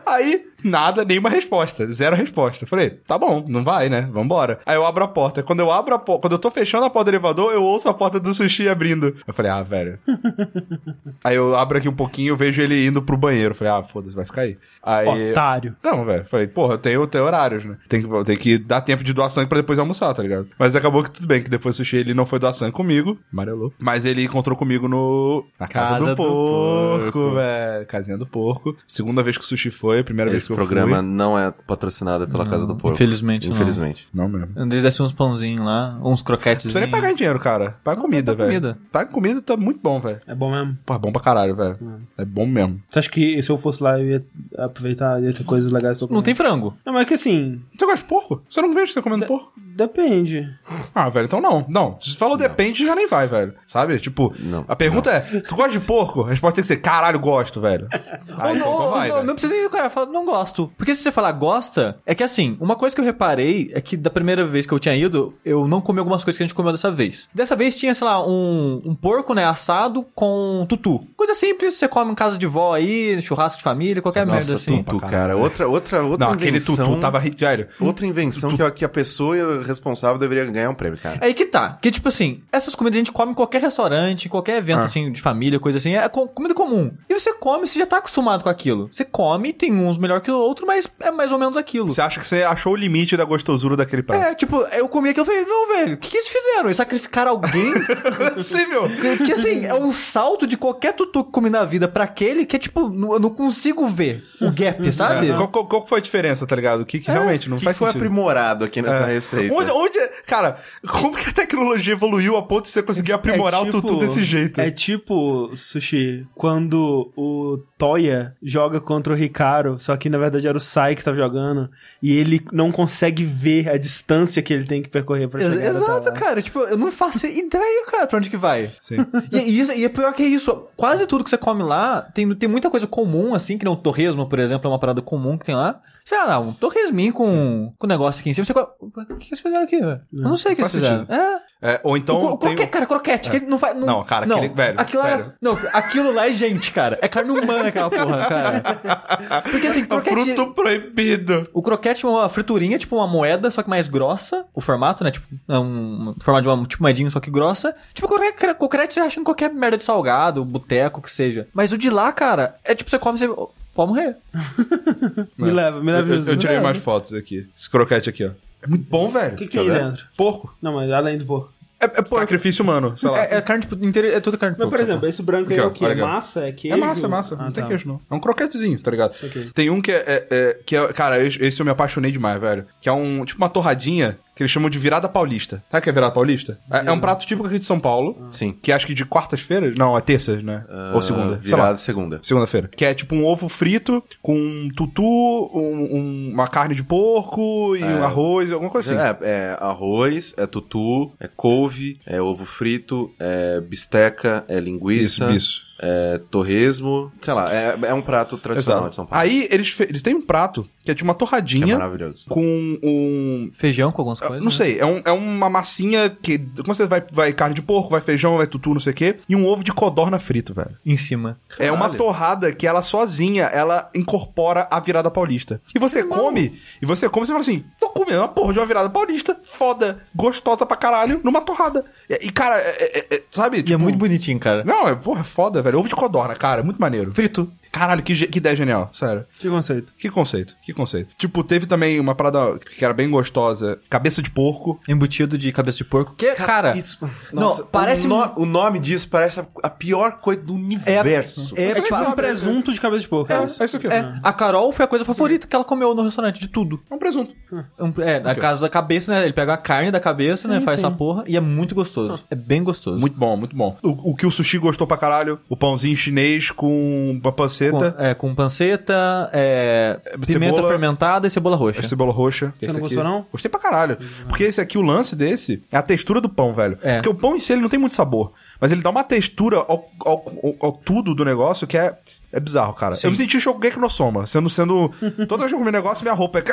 Aí, 0.06 0.46
nada, 0.66 1.06
nenhuma 1.06 1.30
resposta. 1.30 1.92
Zero 1.92 2.16
resposta. 2.16 2.66
Falei, 2.66 2.90
tá 2.90 3.18
bom, 3.18 3.44
não 3.48 3.64
vai, 3.64 3.90
né? 3.90 4.08
Vambora. 4.12 4.60
Aí 4.66 4.76
eu 4.76 4.86
abro 4.86 5.04
a 5.04 5.08
porta. 5.08 5.44
Quando 5.44 5.60
eu 5.60 5.72
abro 5.72 5.94
a 5.96 6.00
porta, 6.00 6.22
quando 6.22 6.34
eu 6.34 6.40
tô 6.40 6.50
fechando 6.52 6.86
a 6.86 6.90
porta 6.90 7.12
do 7.12 7.16
elevador, 7.16 7.54
eu 7.54 7.64
ouço 7.64 7.88
a 7.90 7.94
porta 7.94 8.20
do 8.20 8.34
sushi 8.34 8.68
abrindo. 8.68 9.16
Eu 9.28 9.34
falei, 9.34 9.52
ah, 9.52 9.62
velho. 9.62 10.00
aí 11.24 11.36
eu 11.36 11.56
abro 11.56 11.78
aqui 11.78 11.88
um 11.90 11.96
pouquinho, 11.96 12.30
eu 12.30 12.38
vejo 12.38 12.62
ele 12.62 12.86
indo 12.86 13.02
pro 13.02 13.18
banheiro. 13.18 13.52
Eu 13.52 13.56
falei, 13.56 13.74
ah, 13.74 13.84
foda-se, 13.84 14.16
vai 14.16 14.26
ficar 14.26 14.42
aí. 14.42 14.58
Aí. 14.82 15.32
Otário. 15.32 15.76
Não, 15.84 16.06
velho. 16.06 16.26
Falei, 16.26 16.48
porra, 16.48 16.74
eu 16.74 16.78
tenho, 16.78 17.02
eu 17.02 17.08
tenho 17.08 17.24
horários, 17.24 17.66
né? 17.66 17.78
Tem 17.88 18.02
tenho 18.24 18.40
que 18.40 18.58
dar 18.58 18.82
tempo 18.82 19.04
de 19.04 19.14
doar 19.14 19.30
sangue 19.30 19.48
pra 19.50 19.60
depois 19.60 19.80
almoçar, 19.80 20.14
tá 20.14 20.24
ligado? 20.24 20.48
Mas 20.58 20.76
acabou 20.76 21.04
que 21.04 21.12
tudo 21.12 21.28
bem, 21.28 21.42
que 21.42 21.50
depois 21.50 21.76
o 21.76 21.78
sushi 21.78 21.98
ele 21.98 22.14
não 22.14 22.26
foi 22.26 22.40
doar 22.40 22.54
sangue 22.54 22.74
comigo, 22.74 23.18
amarelou. 23.32 23.74
Mas 23.80 24.06
ele 24.06 24.24
encontrou 24.24 24.58
comigo 24.58 24.88
no. 24.88 25.46
Na 25.60 25.68
casa, 25.68 25.94
Casa 25.94 26.06
do, 26.06 26.12
do 26.12 26.16
porco, 26.16 27.12
porco. 27.12 27.36
velho. 27.36 27.86
Casinha 27.86 28.18
do 28.18 28.26
porco. 28.26 28.76
Segunda 28.88 29.24
vez 29.24 29.38
que 29.38 29.44
o 29.44 29.48
sushi 29.48 29.70
foi, 29.70 30.04
primeira 30.04 30.32
vez 30.32 30.48
que 30.48 30.54
eu 30.54 30.55
programa 30.56 30.98
fui. 30.98 31.06
não 31.06 31.38
é 31.38 31.52
patrocinado 31.52 32.28
pela 32.28 32.46
Casa 32.46 32.66
do 32.66 32.76
Porco. 32.76 32.96
infelizmente 32.96 33.48
não. 33.48 33.56
Infelizmente. 33.56 34.08
Não 34.14 34.28
mesmo. 34.28 34.50
Eles 34.56 34.84
dessem 34.84 35.06
uns 35.06 35.14
pãozinhos 35.14 35.66
lá, 35.66 35.98
uns 36.04 36.22
croquetes. 36.22 36.66
Não 36.66 36.72
precisa 36.72 36.80
nem 36.82 36.92
pagar 36.92 37.12
em 37.12 37.16
dinheiro, 37.16 37.40
cara. 37.40 37.78
Paga 37.84 38.00
comida, 38.02 38.32
paga 38.34 38.46
velho. 38.46 38.62
comida. 38.62 38.80
Paga 38.92 39.10
comida, 39.12 39.42
tá 39.42 39.56
muito 39.58 39.80
bom, 39.82 40.00
velho. 40.00 40.20
É 40.28 40.36
bom 40.36 40.52
mesmo. 40.52 40.78
Pô, 40.86 40.94
é 40.96 41.00
bom 41.00 41.12
pra 41.12 41.22
caralho, 41.22 41.56
velho. 41.56 41.78
É 42.18 42.26
bom 42.26 42.46
mesmo. 42.46 42.82
Você 42.90 43.00
acha 43.00 43.10
que 43.10 43.42
se 43.42 43.50
eu 43.50 43.58
fosse 43.58 43.82
lá 43.84 44.00
eu 44.00 44.08
ia 44.08 44.26
aproveitar, 44.58 45.22
ia 45.22 45.34
ter 45.34 45.44
coisas 45.44 45.72
legais 45.72 45.98
pra 45.98 46.08
comer? 46.08 46.16
Não 46.18 46.24
tem 46.24 46.36
frango. 46.36 46.76
Não, 46.86 46.94
mas 46.94 47.04
é 47.04 47.06
que 47.06 47.14
assim, 47.14 47.62
Você 47.78 47.86
gosta 47.86 48.02
de 48.02 48.06
porco? 48.10 48.42
Você 48.50 48.62
não 48.62 48.74
vejo 48.74 48.94
você 48.94 49.02
comendo 49.02 49.26
porco? 49.26 49.54
Depende. 49.76 50.50
Ah, 50.94 51.10
velho, 51.10 51.26
então 51.26 51.42
não. 51.42 51.66
Não, 51.68 51.98
se 52.00 52.16
falou 52.16 52.38
depende, 52.38 52.86
já 52.86 52.96
nem 52.96 53.08
vai, 53.08 53.28
velho. 53.28 53.54
Sabe? 53.68 54.00
Tipo, 54.00 54.34
Não, 54.40 54.64
a 54.68 54.76
pergunta 54.76 55.12
é, 55.12 55.20
tu 55.42 55.56
gosta 55.56 55.72
de 55.78 55.80
porco? 55.80 56.24
A 56.24 56.30
resposta 56.30 56.56
tem 56.56 56.62
que 56.64 56.68
ser, 56.68 56.78
caralho, 56.78 57.20
gosto, 57.20 57.60
velho. 57.60 57.88
Ah, 57.92 58.48
Ou 58.50 58.56
então, 58.56 58.68
não, 58.68 58.74
então 58.76 58.90
vai, 58.90 59.08
não, 59.10 59.16
velho. 59.16 59.28
não 59.28 59.34
precisa 59.34 59.54
nem 59.54 59.66
o 59.66 59.70
cara 59.70 59.90
falar, 59.90 60.08
não 60.08 60.26
gosto. 60.26 60.72
Porque 60.78 60.96
se 60.96 61.04
você 61.04 61.12
falar 61.12 61.32
gosta, 61.34 61.98
é 62.06 62.16
que 62.16 62.24
assim, 62.24 62.58
uma 62.60 62.76
coisa 62.76 62.96
que 62.96 63.02
eu 63.02 63.06
reparei 63.06 63.70
é 63.74 63.82
que 63.82 63.98
da 63.98 64.10
primeira 64.10 64.46
vez 64.48 64.66
que 64.66 64.74
eu 64.74 64.80
tinha 64.80 64.96
ido, 64.96 65.34
eu 65.44 65.68
não 65.68 65.82
comi 65.82 66.00
algumas 66.00 66.24
coisas 66.24 66.38
que 66.38 66.44
a 66.44 66.48
gente 66.48 66.56
comeu 66.56 66.72
dessa 66.72 66.92
vez. 66.92 67.28
Dessa 67.34 67.56
vez 67.56 67.76
tinha, 67.76 67.94
sei 67.94 68.08
lá, 68.08 68.26
um, 68.26 68.82
um 68.86 68.96
porco, 68.96 69.34
né, 69.34 69.46
assado 69.46 70.06
com 70.16 70.66
tutu. 70.70 71.06
Coisa 71.18 71.34
simples, 71.34 71.74
você 71.74 71.88
come 71.88 72.12
em 72.12 72.16
casa 72.16 72.38
de 72.38 72.48
vó 72.48 72.74
aí, 72.74 73.22
churrasco 73.22 73.58
de 73.58 73.64
família, 73.64 74.02
qualquer 74.02 74.26
merda 74.26 74.54
Nossa, 74.54 74.56
assim. 74.56 74.84
tutu, 74.84 75.00
cara. 75.00 75.36
Outra, 75.36 75.68
outra, 75.68 76.04
outra 76.04 76.26
Não, 76.26 76.34
aquele 76.34 76.52
invenção... 76.52 76.76
tutu 76.76 77.00
tava... 77.00 77.20
Velho, 77.20 77.68
Outra 77.80 78.06
invenção 78.06 78.50
a, 78.66 78.72
que 78.72 78.86
a 78.86 78.90
pessoa 78.90 79.36
responsável 79.68 80.18
deveria 80.18 80.46
ganhar 80.46 80.70
um 80.70 80.76
prêmio, 80.76 80.98
cara. 80.98 81.18
É 81.22 81.26
aí 81.28 81.34
que 81.34 81.46
tá. 81.46 81.78
Que, 81.82 81.92
tipo 81.92 82.08
assim, 82.08 82.42
essas 82.52 82.76
comidas 82.76 82.98
a 82.98 83.00
gente 83.00 83.12
come 83.12 83.32
em 83.32 83.36
qualquer 83.36 83.62
restaurante, 83.62 84.26
em 84.26 84.30
qualquer 84.30 84.58
evento, 84.58 84.82
Ah. 84.82 84.86
assim, 84.86 85.12
de 85.12 85.22
família, 85.22 85.60
coisa 85.60 85.78
assim. 85.78 85.96
É 85.96 86.08
co- 86.10 86.28
comida 86.28 86.54
comum. 86.54 86.92
E 87.10 87.14
você 87.14 87.34
come, 87.34 87.68
você 87.68 87.80
já 87.80 87.86
tá 87.86 87.98
acostumado 87.98 88.44
com 88.44 88.50
aquilo. 88.50 88.90
Você 88.92 89.04
come, 89.06 89.54
tem 89.54 89.74
uns 89.74 89.98
melhor 89.98 90.22
que 90.22 90.30
o 90.32 90.36
outro, 90.38 90.66
mas 90.68 90.88
é 91.00 91.12
mais 91.12 91.32
ou 91.32 91.40
menos 91.40 91.58
aquilo. 91.58 91.90
você 91.90 92.02
acha 92.02 92.20
que 92.20 92.28
você 92.28 92.44
achou 92.44 92.74
o 92.74 92.76
limite 92.76 93.16
da 93.18 93.26
gostosura 93.26 93.76
daquele 93.76 94.04
prato? 94.04 94.24
É, 94.24 94.36
tipo, 94.36 94.58
eu 94.72 94.88
comi 94.88 95.10
aquilo 95.10 95.26
e 95.26 95.28
falei, 95.28 95.46
não, 95.46 95.68
velho, 95.70 95.94
o 95.96 95.98
que, 95.98 96.10
que 96.12 96.18
eles 96.18 96.28
fizeram? 96.30 96.66
Eles 96.66 96.78
sacrificaram 96.78 97.32
alguém? 97.32 97.74
Não 98.20 98.28
é 98.28 98.30
possível. 98.32 98.84
que, 98.90 99.18
que, 99.26 99.32
assim, 99.34 99.66
é 99.66 99.74
um 99.74 99.92
salto 99.94 100.46
de 100.48 100.58
qualquer 100.58 100.94
tutu 100.94 101.24
que 101.24 101.32
comi 101.32 101.50
na 101.50 101.64
vida 101.66 101.88
pra 101.88 102.04
aquele 102.06 102.46
que 102.46 102.56
é 102.56 102.60
tipo, 102.60 102.90
não- 102.90 103.14
eu 103.14 103.20
não 103.20 103.30
consigo 103.30 103.88
ver 103.88 104.24
o 104.42 104.52
gap, 104.52 104.92
sabe? 104.92 105.30
É, 105.32 105.36
Qual, 105.36 105.48
qual- 105.50 105.66
qual 105.68 105.86
foi 105.88 106.00
a 106.00 106.02
diferença, 106.02 106.46
tá 106.46 106.56
ligado? 106.56 106.82
O 106.82 106.86
que, 106.86 107.00
que 107.00 107.10
realmente 107.12 107.50
não 107.50 107.58
O 107.58 107.60
que 107.60 107.66
faz 107.66 107.78
foi 107.78 107.88
sentido? 107.88 108.02
aprimorado 108.02 108.66
aqui 108.66 108.82
nessa 108.82 109.06
receita? 109.06 109.54
Onde, 109.58 109.72
onde, 109.72 110.00
cara, 110.26 110.58
como 110.88 111.16
que 111.16 111.30
a 111.30 111.34
tecnologia 111.34 111.94
evoluiu 111.94 112.36
a 112.38 112.44
ponto 112.44 112.66
de 112.66 112.70
você 112.72 112.84
conseguir 112.84 113.14
aprimorar 113.14 113.66
É 113.66 113.68
o 113.68 113.72
tutu 113.72 113.98
desse 113.98 114.24
jeito? 114.24 114.60
É 114.62 114.70
tipo, 114.72 115.52
Sushi, 115.56 116.26
quando 116.36 117.12
o 117.16 117.58
Toya 117.78 118.36
joga 118.42 118.80
contra 118.80 119.14
o 119.14 119.16
Ricardo, 119.16 119.78
só 119.80 119.96
que 119.98 120.10
na 120.10 120.18
verdade 120.18 120.48
era 120.48 120.58
o 120.58 120.62
Sai 120.62 120.96
que 120.96 121.04
tava 121.04 121.18
jogando, 121.18 121.70
e 122.02 122.16
ele 122.16 122.44
não 122.52 122.72
consegue 122.72 123.24
ver 123.24 123.70
a 123.70 123.78
distância 123.78 124.42
que 124.42 124.54
ele 124.54 124.66
tem 124.66 124.82
que 124.82 124.90
percorrer 124.90 125.28
pra 125.30 125.42
Ex- 125.42 125.54
chegar 125.54 125.70
até 125.70 125.78
Exato, 125.78 126.14
cara. 126.14 126.42
Tipo, 126.42 126.60
eu 126.60 126.78
não 126.78 126.92
faço 126.92 127.26
ideia, 127.28 127.86
cara, 127.90 128.08
pra 128.08 128.18
onde 128.18 128.30
que 128.30 128.38
vai. 128.38 128.70
Sim. 128.80 128.98
E, 129.32 129.38
e 129.40 129.60
isso, 129.60 129.72
e 129.74 129.84
é 129.84 129.90
pior 129.90 130.14
que 130.14 130.24
é 130.24 130.28
isso. 130.28 130.70
Quase 130.76 131.06
tudo 131.08 131.24
que 131.24 131.30
você 131.30 131.38
come 131.38 131.64
lá 131.64 132.02
tem, 132.02 132.34
tem 132.36 132.48
muita 132.48 132.70
coisa 132.70 132.86
comum, 132.88 133.34
assim, 133.34 133.58
que 133.58 133.66
nem 133.66 133.74
o 133.74 133.78
torresmo, 133.78 134.28
por 134.28 134.40
exemplo, 134.40 134.68
é 134.68 134.72
uma 134.72 134.80
parada 134.80 135.02
comum 135.02 135.38
que 135.38 135.46
tem 135.46 135.56
lá. 135.56 135.82
Sei 136.08 136.18
lá, 136.20 136.38
um 136.40 136.54
torresminho 136.54 137.12
com, 137.12 137.74
com 137.80 137.88
negócio 137.88 138.22
aqui 138.22 138.30
em 138.30 138.34
cima. 138.36 138.46
Você, 138.46 138.54
o 138.54 139.18
que 139.18 139.30
eles 139.30 139.40
fizeram 139.42 139.64
aqui, 139.64 139.80
velho? 139.80 140.02
Eu 140.14 140.22
não 140.22 140.38
sei 140.38 140.54
o 140.54 140.56
que 140.56 140.62
eles 140.62 140.72
fizeram. 140.72 141.06
É. 141.10 141.46
É, 141.62 141.80
ou 141.84 141.98
então. 141.98 142.18
o, 142.18 142.38
cro- 142.38 142.38
tem 142.38 142.50
croquete, 142.56 142.68
o- 142.68 142.72
cara, 142.72 142.86
croquete. 142.86 143.30
que 143.32 143.40
não 143.40 143.58
faz. 143.58 143.76
Não, 143.76 143.88
Não, 143.88 144.04
cara, 144.04 144.26
aquele- 144.26 144.50
velho, 144.54 144.80
aquilo 144.80 145.02
lá- 145.02 145.10
sério. 145.10 145.34
não, 145.42 145.58
aquilo 145.74 146.14
lá 146.14 146.28
é 146.28 146.32
gente, 146.32 146.72
cara. 146.72 147.00
É 147.02 147.08
carne 147.08 147.32
humana 147.32 147.70
aquela 147.70 147.90
porra, 147.90 148.26
cara. 148.28 149.42
Porque 149.50 149.66
assim, 149.66 149.82
É 149.82 149.86
croquete. 149.88 150.36
fruto 150.36 150.54
proibido. 150.54 151.42
O 151.52 151.64
croquete 151.64 152.06
é 152.06 152.10
uma 152.10 152.30
friturinha, 152.30 152.78
tipo 152.78 152.96
uma 152.96 153.08
moeda, 153.08 153.50
só 153.50 153.64
que 153.64 153.70
mais 153.70 153.88
grossa. 153.88 154.46
O 154.54 154.62
formato, 154.62 155.04
né? 155.04 155.10
Tipo, 155.10 155.26
é 155.50 155.58
um 155.58 156.10
um 156.10 156.16
formato 156.22 156.44
de 156.44 156.50
uma 156.50 156.66
tipo 156.68 156.84
moedinha, 156.84 157.10
só 157.10 157.20
que 157.20 157.32
grossa. 157.32 157.76
Tipo, 157.96 158.08
qualquer 158.08 158.34
croquete 158.34 158.94
você 158.94 159.00
acha 159.00 159.20
em 159.20 159.24
qualquer 159.24 159.52
merda 159.52 159.78
de 159.78 159.84
salgado, 159.84 160.46
boteco, 160.46 161.02
que 161.02 161.10
seja. 161.10 161.48
Mas 161.52 161.72
o 161.72 161.78
de 161.80 161.90
lá, 161.90 162.12
cara, 162.12 162.58
é 162.64 162.76
tipo, 162.76 162.90
você 162.92 163.00
come, 163.00 163.18
você 163.18 163.28
pode 163.76 163.90
morrer. 163.92 164.16
Me 165.38 165.52
leva, 165.52 165.80
me 165.82 165.92
Eu, 165.92 165.96
leva. 165.98 166.14
eu- 166.14 166.20
eu 166.28 166.38
tirei 166.38 166.56
leva. 166.56 166.64
mais 166.64 166.78
fotos 166.78 167.14
aqui. 167.14 167.48
Esse 167.56 167.70
croquete 167.70 168.10
aqui, 168.10 168.26
ó. 168.26 168.32
É 168.64 168.68
muito 168.68 168.90
bom, 168.90 169.10
velho. 169.10 169.34
O 169.34 169.38
que 169.38 169.46
que 169.48 169.58
tem 169.58 169.70
aí 169.70 169.80
dentro? 169.80 170.06
Porco. 170.18 170.56
Não, 170.62 170.74
mas 170.74 170.90
além 170.92 171.18
do 171.18 171.26
porco. 171.26 171.54
É, 171.80 171.86
é, 171.86 171.90
porco. 171.90 172.16
Sacrifício 172.20 172.64
humano, 172.64 172.98
sei 172.98 173.10
lá. 173.10 173.20
É, 173.26 173.36
é 173.36 173.42
carne, 173.42 173.62
tipo, 173.66 173.76
inteira, 173.86 174.08
é 174.08 174.20
tudo 174.20 174.38
carne 174.38 174.56
de 174.56 174.62
Mas, 174.62 174.70
por 174.70 174.80
exemplo, 174.80 175.08
esse 175.08 175.22
branco 175.22 175.52
aí 175.52 175.58
é 175.60 175.62
ó, 175.62 175.68
o 175.68 175.72
quê? 175.72 175.86
É 175.86 175.94
massa? 175.96 176.48
É 176.48 176.52
queijo? 176.54 176.76
É 176.76 176.80
massa, 176.80 177.06
é 177.06 177.10
massa. 177.10 177.36
Ah, 177.38 177.44
não 177.44 177.52
tem 177.52 177.64
tá. 177.64 177.70
queijo, 177.70 177.88
não. 177.88 178.00
É 178.10 178.16
um 178.16 178.20
croquetezinho, 178.20 178.80
tá 178.80 178.90
ligado? 178.90 179.14
Ok. 179.22 179.50
Tem 179.54 179.70
um 179.70 179.82
que 179.82 179.92
é, 179.92 179.96
é- 180.08 180.28
é- 180.32 180.60
que 180.66 180.76
é. 180.76 180.88
Cara, 180.94 181.22
esse 181.24 181.60
eu 181.60 181.66
me 181.66 181.72
apaixonei 181.72 182.12
demais, 182.12 182.40
velho. 182.40 182.66
Que 182.82 182.88
é 182.90 182.92
um. 182.94 183.24
Tipo 183.26 183.40
uma 183.44 183.50
torradinha 183.50 184.18
que 184.36 184.44
eles 184.44 184.52
chamam 184.52 184.70
de 184.70 184.78
virada 184.78 185.08
paulista. 185.08 185.64
Sabe 185.72 185.80
o 185.80 185.84
que 185.84 185.90
é 185.90 185.94
virada 185.94 186.14
paulista? 186.14 186.60
É, 186.72 186.88
é 186.88 186.92
um 186.92 187.00
prato 187.00 187.26
típico 187.26 187.48
aqui 187.48 187.58
de 187.58 187.64
São 187.66 187.80
Paulo. 187.80 188.28
Sim. 188.32 188.52
Que 188.62 188.72
acho 188.72 188.86
que 188.86 188.94
de 188.94 189.06
quartas-feiras. 189.06 189.76
Não, 189.78 189.98
é 189.98 190.02
terças, 190.02 190.44
né? 190.44 190.66
Ou 190.94 191.02
segunda. 191.02 191.36
Ah, 191.36 191.40
sei 191.42 191.52
lá. 191.52 191.58
Virado 191.58 191.78
segunda. 191.80 192.20
Segunda-feira. 192.22 192.68
Que 192.68 192.86
é 192.86 192.94
tipo 192.94 193.16
um 193.16 193.26
ovo 193.26 193.48
frito 193.48 194.04
com 194.22 194.36
um 194.38 194.70
tutu, 194.76 195.02
um- 195.04 195.96
um- 195.98 196.32
uma 196.34 196.48
carne 196.48 196.76
de 196.76 196.84
porco 196.84 197.76
e 197.76 197.84
um 197.84 198.04
arroz, 198.04 198.52
alguma 198.52 198.70
coisa 198.72 198.94
assim. 198.94 199.18
É, 199.24 199.30
é 199.30 199.58
arroz, 199.60 200.34
é 200.38 200.46
tutu, 200.46 201.12
é 201.20 201.28
couve, 201.28 201.94
é 202.06 202.22
ovo 202.22 202.46
frito, 202.46 203.12
é 203.20 203.62
bisteca, 203.62 204.44
é 204.48 204.60
linguiça, 204.60 205.26
Isso, 205.32 205.36
isso. 205.36 205.66
É 205.80 206.20
torresmo. 206.32 207.12
Sei 207.22 207.34
lá, 207.34 207.54
é, 207.54 207.78
é 207.88 207.94
um 207.94 208.02
prato 208.02 208.38
tradicional 208.38 208.82
Exato. 208.82 208.90
de 208.92 208.96
São 208.96 209.06
Paulo. 209.06 209.22
Aí 209.24 209.48
eles, 209.52 209.70
fe- 209.70 209.84
eles 209.90 210.02
têm 210.02 210.16
um 210.16 210.22
prato 210.22 210.68
que 210.84 210.92
é 210.92 210.94
de 210.94 211.04
uma 211.04 211.14
que 211.14 211.18
é 211.18 211.20
torradinha 211.26 211.78
maravilhoso. 211.78 212.26
com 212.30 212.42
um. 212.84 213.50
Feijão 213.54 213.92
com 213.92 214.02
algumas 214.02 214.22
eu 214.22 214.28
coisas. 214.28 214.44
não 214.44 214.52
né? 214.52 214.56
sei, 214.56 214.80
é, 214.80 214.86
um- 214.86 215.02
é 215.04 215.12
uma 215.12 215.50
massinha 215.50 216.10
que. 216.10 216.38
Como 216.38 216.74
você 216.76 216.86
vai, 216.86 217.04
vai 217.12 217.34
carne 217.34 217.56
de 217.56 217.62
porco, 217.62 217.90
vai 217.90 218.02
feijão, 218.02 218.38
vai 218.38 218.48
tutu, 218.48 218.74
não 218.74 218.80
sei 218.80 218.92
o 218.94 218.96
quê. 218.96 219.16
E 219.28 219.36
um 219.36 219.46
ovo 219.48 219.64
de 219.64 219.72
codorna 219.74 220.20
frito, 220.20 220.54
velho. 220.54 220.78
Em 220.86 220.98
cima. 220.98 221.38
É 221.60 221.72
uma 221.72 221.82
Caralho. 221.82 221.98
torrada 221.98 222.52
que 222.54 222.68
ela 222.68 222.82
sozinha, 222.82 223.46
ela 223.46 223.90
incorpora 223.96 224.68
a 224.70 224.80
virada 224.80 225.10
paulista. 225.12 225.62
E 225.76 225.80
você 225.80 226.04
come, 226.04 226.54
e 226.82 226.86
você 226.86 227.10
come, 227.10 227.26
você 227.26 227.32
fala 227.32 227.42
assim, 227.42 227.64
tô 227.80 227.90
comendo 227.90 228.20
uma 228.20 228.28
porra 228.28 228.54
de 228.54 228.60
uma 228.60 228.66
virada 228.66 228.90
paulista, 228.90 229.38
foda, 229.44 230.00
gostosa 230.16 230.66
pra 230.66 230.78
caralho, 230.78 231.20
numa 231.24 231.42
torrada. 231.42 231.84
E, 232.10 232.28
e, 232.28 232.32
cara, 232.32 232.58
é- 232.60 233.00
é- 233.00 233.16
é- 233.16 233.24
sabe? 233.32 233.64
E 233.68 233.74
é 233.74 233.78
muito 233.78 233.98
bonitinho, 233.98 234.40
cara. 234.40 234.64
Não, 234.64 234.88
é, 234.88 234.96
porra, 234.96 235.22
é 235.22 235.24
foda, 235.24 235.62
velho. 235.62 235.75
Ovo 235.76 235.88
de 235.88 235.96
codorna, 235.96 236.36
cara, 236.36 236.64
muito 236.64 236.80
maneiro. 236.80 237.14
Frito. 237.14 237.52
Caralho, 237.76 238.02
que, 238.02 238.16
que 238.28 238.38
ideia 238.38 238.56
genial, 238.56 238.90
sério. 238.94 239.26
Que 239.38 239.50
conceito. 239.50 239.94
Que 239.98 240.10
conceito, 240.10 240.56
que 240.64 240.74
conceito. 240.74 241.14
Tipo, 241.18 241.44
teve 241.44 241.66
também 241.66 242.00
uma 242.00 242.16
parada 242.16 242.58
que 242.60 242.84
era 242.86 242.94
bem 242.94 243.10
gostosa, 243.10 243.78
cabeça 243.90 244.22
de 244.22 244.30
porco. 244.32 244.80
Embutido 244.88 245.38
de 245.38 245.52
cabeça 245.52 245.80
de 245.80 245.86
porco. 245.86 246.16
Que, 246.16 246.34
cara. 246.36 246.76
Isso, 246.78 246.98
não, 247.34 247.44
nossa, 247.44 247.64
parece. 247.66 248.08
o, 248.08 248.10
no- 248.10 248.34
o 248.38 248.46
nome 248.46 248.80
disso 248.80 249.10
parece 249.10 249.42
a, 249.62 249.70
pior 249.70 250.20
coisa 250.20 250.42
do 250.42 250.54
universo. 250.54 251.54
É, 251.58 251.66
É 251.66 251.74
Você 251.74 251.82
tipo 251.82 251.96
um 251.98 252.12
presunto 252.14 252.72
de 252.72 252.80
cabeça 252.80 253.02
de 253.02 253.08
porco. 253.10 253.32
É, 253.32 253.36
É 253.38 253.46
isso. 253.46 253.62
é 253.62 253.66
isso 253.66 253.78
aqui. 253.78 253.88
É, 253.88 254.14
a 254.24 254.32
Carol 254.34 254.72
foi 254.72 254.86
a 254.86 254.88
coisa 254.88 255.04
favorita 255.04 255.46
que 255.48 255.56
ela 255.56 255.66
comeu 255.66 255.94
no 255.94 256.04
restaurante, 256.04 256.40
de 256.40 256.48
tudo. 256.48 256.82
É 256.90 256.94
um 256.96 256.98
presunto. 257.00 257.34
Um- 257.80 257.94
É, 258.02 258.20
na 258.20 258.36
casa 258.36 258.62
da 258.62 258.70
cabeça, 258.70 259.12
né? 259.12 259.24
Ele 259.24 259.34
pega 259.34 259.54
a 259.54 259.58
carne 259.58 259.92
da 259.92 260.00
cabeça, 260.00 260.48
né? 260.48 260.62
Faz 260.62 260.80
sim. 260.80 260.86
essa 260.86 260.96
porra 260.96 261.24
e 261.28 261.36
é 261.36 261.42
muito 261.42 261.76
gostoso. 261.76 262.24
É 262.30 262.36
bem 262.36 262.64
gostoso. 262.64 262.98
Muito 262.98 263.18
bom, 263.18 263.36
muito 263.36 263.56
bom. 263.56 263.78
O, 263.84 264.12
o 264.12 264.16
que 264.16 264.26
o 264.26 264.32
sushi 264.32 264.58
gostou 264.58 264.86
pra 264.88 264.98
caralho, 264.98 265.40
o 265.50 265.58
pãozinho 265.58 265.96
chinês 265.96 266.52
com 266.52 267.20
uma 267.22 267.32
Com, 267.32 267.65
panceta, 267.72 267.96
é, 268.04 268.14
com 268.14 268.36
panceta, 268.36 269.30
é, 269.34 270.00
pimenta 270.26 270.56
cebola- 270.56 270.68
fermentada 270.68 271.28
e 271.28 271.30
cebola 271.30 271.56
roxa. 271.56 271.80
a 271.82 271.84
cebola 271.84 272.12
roxa. 272.12 272.54
Você 272.60 272.66
esse 272.66 272.74
não 272.78 272.86
aqui- 272.86 272.96
gostou, 272.96 273.04
não? 273.04 273.26
Gostei 273.32 273.50
pra 273.50 273.60
caralho. 273.60 273.98
Porque 274.28 274.44
esse 274.44 274.60
aqui, 274.62 274.78
o 274.78 274.82
lance 274.82 275.16
desse, 275.16 275.64
é 275.72 275.78
a 275.78 275.82
textura 275.82 276.20
do 276.22 276.30
pão, 276.30 276.54
velho. 276.54 276.78
É. 276.82 276.96
Porque 276.96 277.10
o 277.10 277.16
pão 277.16 277.36
em 277.36 277.40
si, 277.40 277.54
ele 277.54 277.62
não 277.62 277.70
tem 277.70 277.80
muito 277.80 277.96
sabor. 277.96 278.32
Mas 278.60 278.72
ele 278.72 278.82
dá 278.82 278.90
uma 278.90 279.04
textura 279.04 279.58
ao, 279.58 279.90
ao, 280.06 280.24
ao- 280.44 280.56
ao 280.62 280.72
tudo 280.72 281.14
do 281.16 281.24
negócio 281.26 281.66
que 281.68 281.78
é... 281.78 281.98
É 282.36 282.40
bizarro, 282.42 282.74
cara. 282.74 282.94
Eu 283.02 283.10
me 283.10 283.16
senti 283.16 283.40
Shokugeki 283.40 283.80
no 283.80 283.90
Soma. 283.90 284.28
Sendo, 284.28 284.50
sendo... 284.50 284.90
Toda 285.26 285.38
vez 285.44 285.52
que 285.52 285.56
eu 285.56 285.60
comi 285.60 285.72
negócio, 285.72 286.04
minha 286.04 286.14
roupa 286.14 286.40
é... 286.40 286.44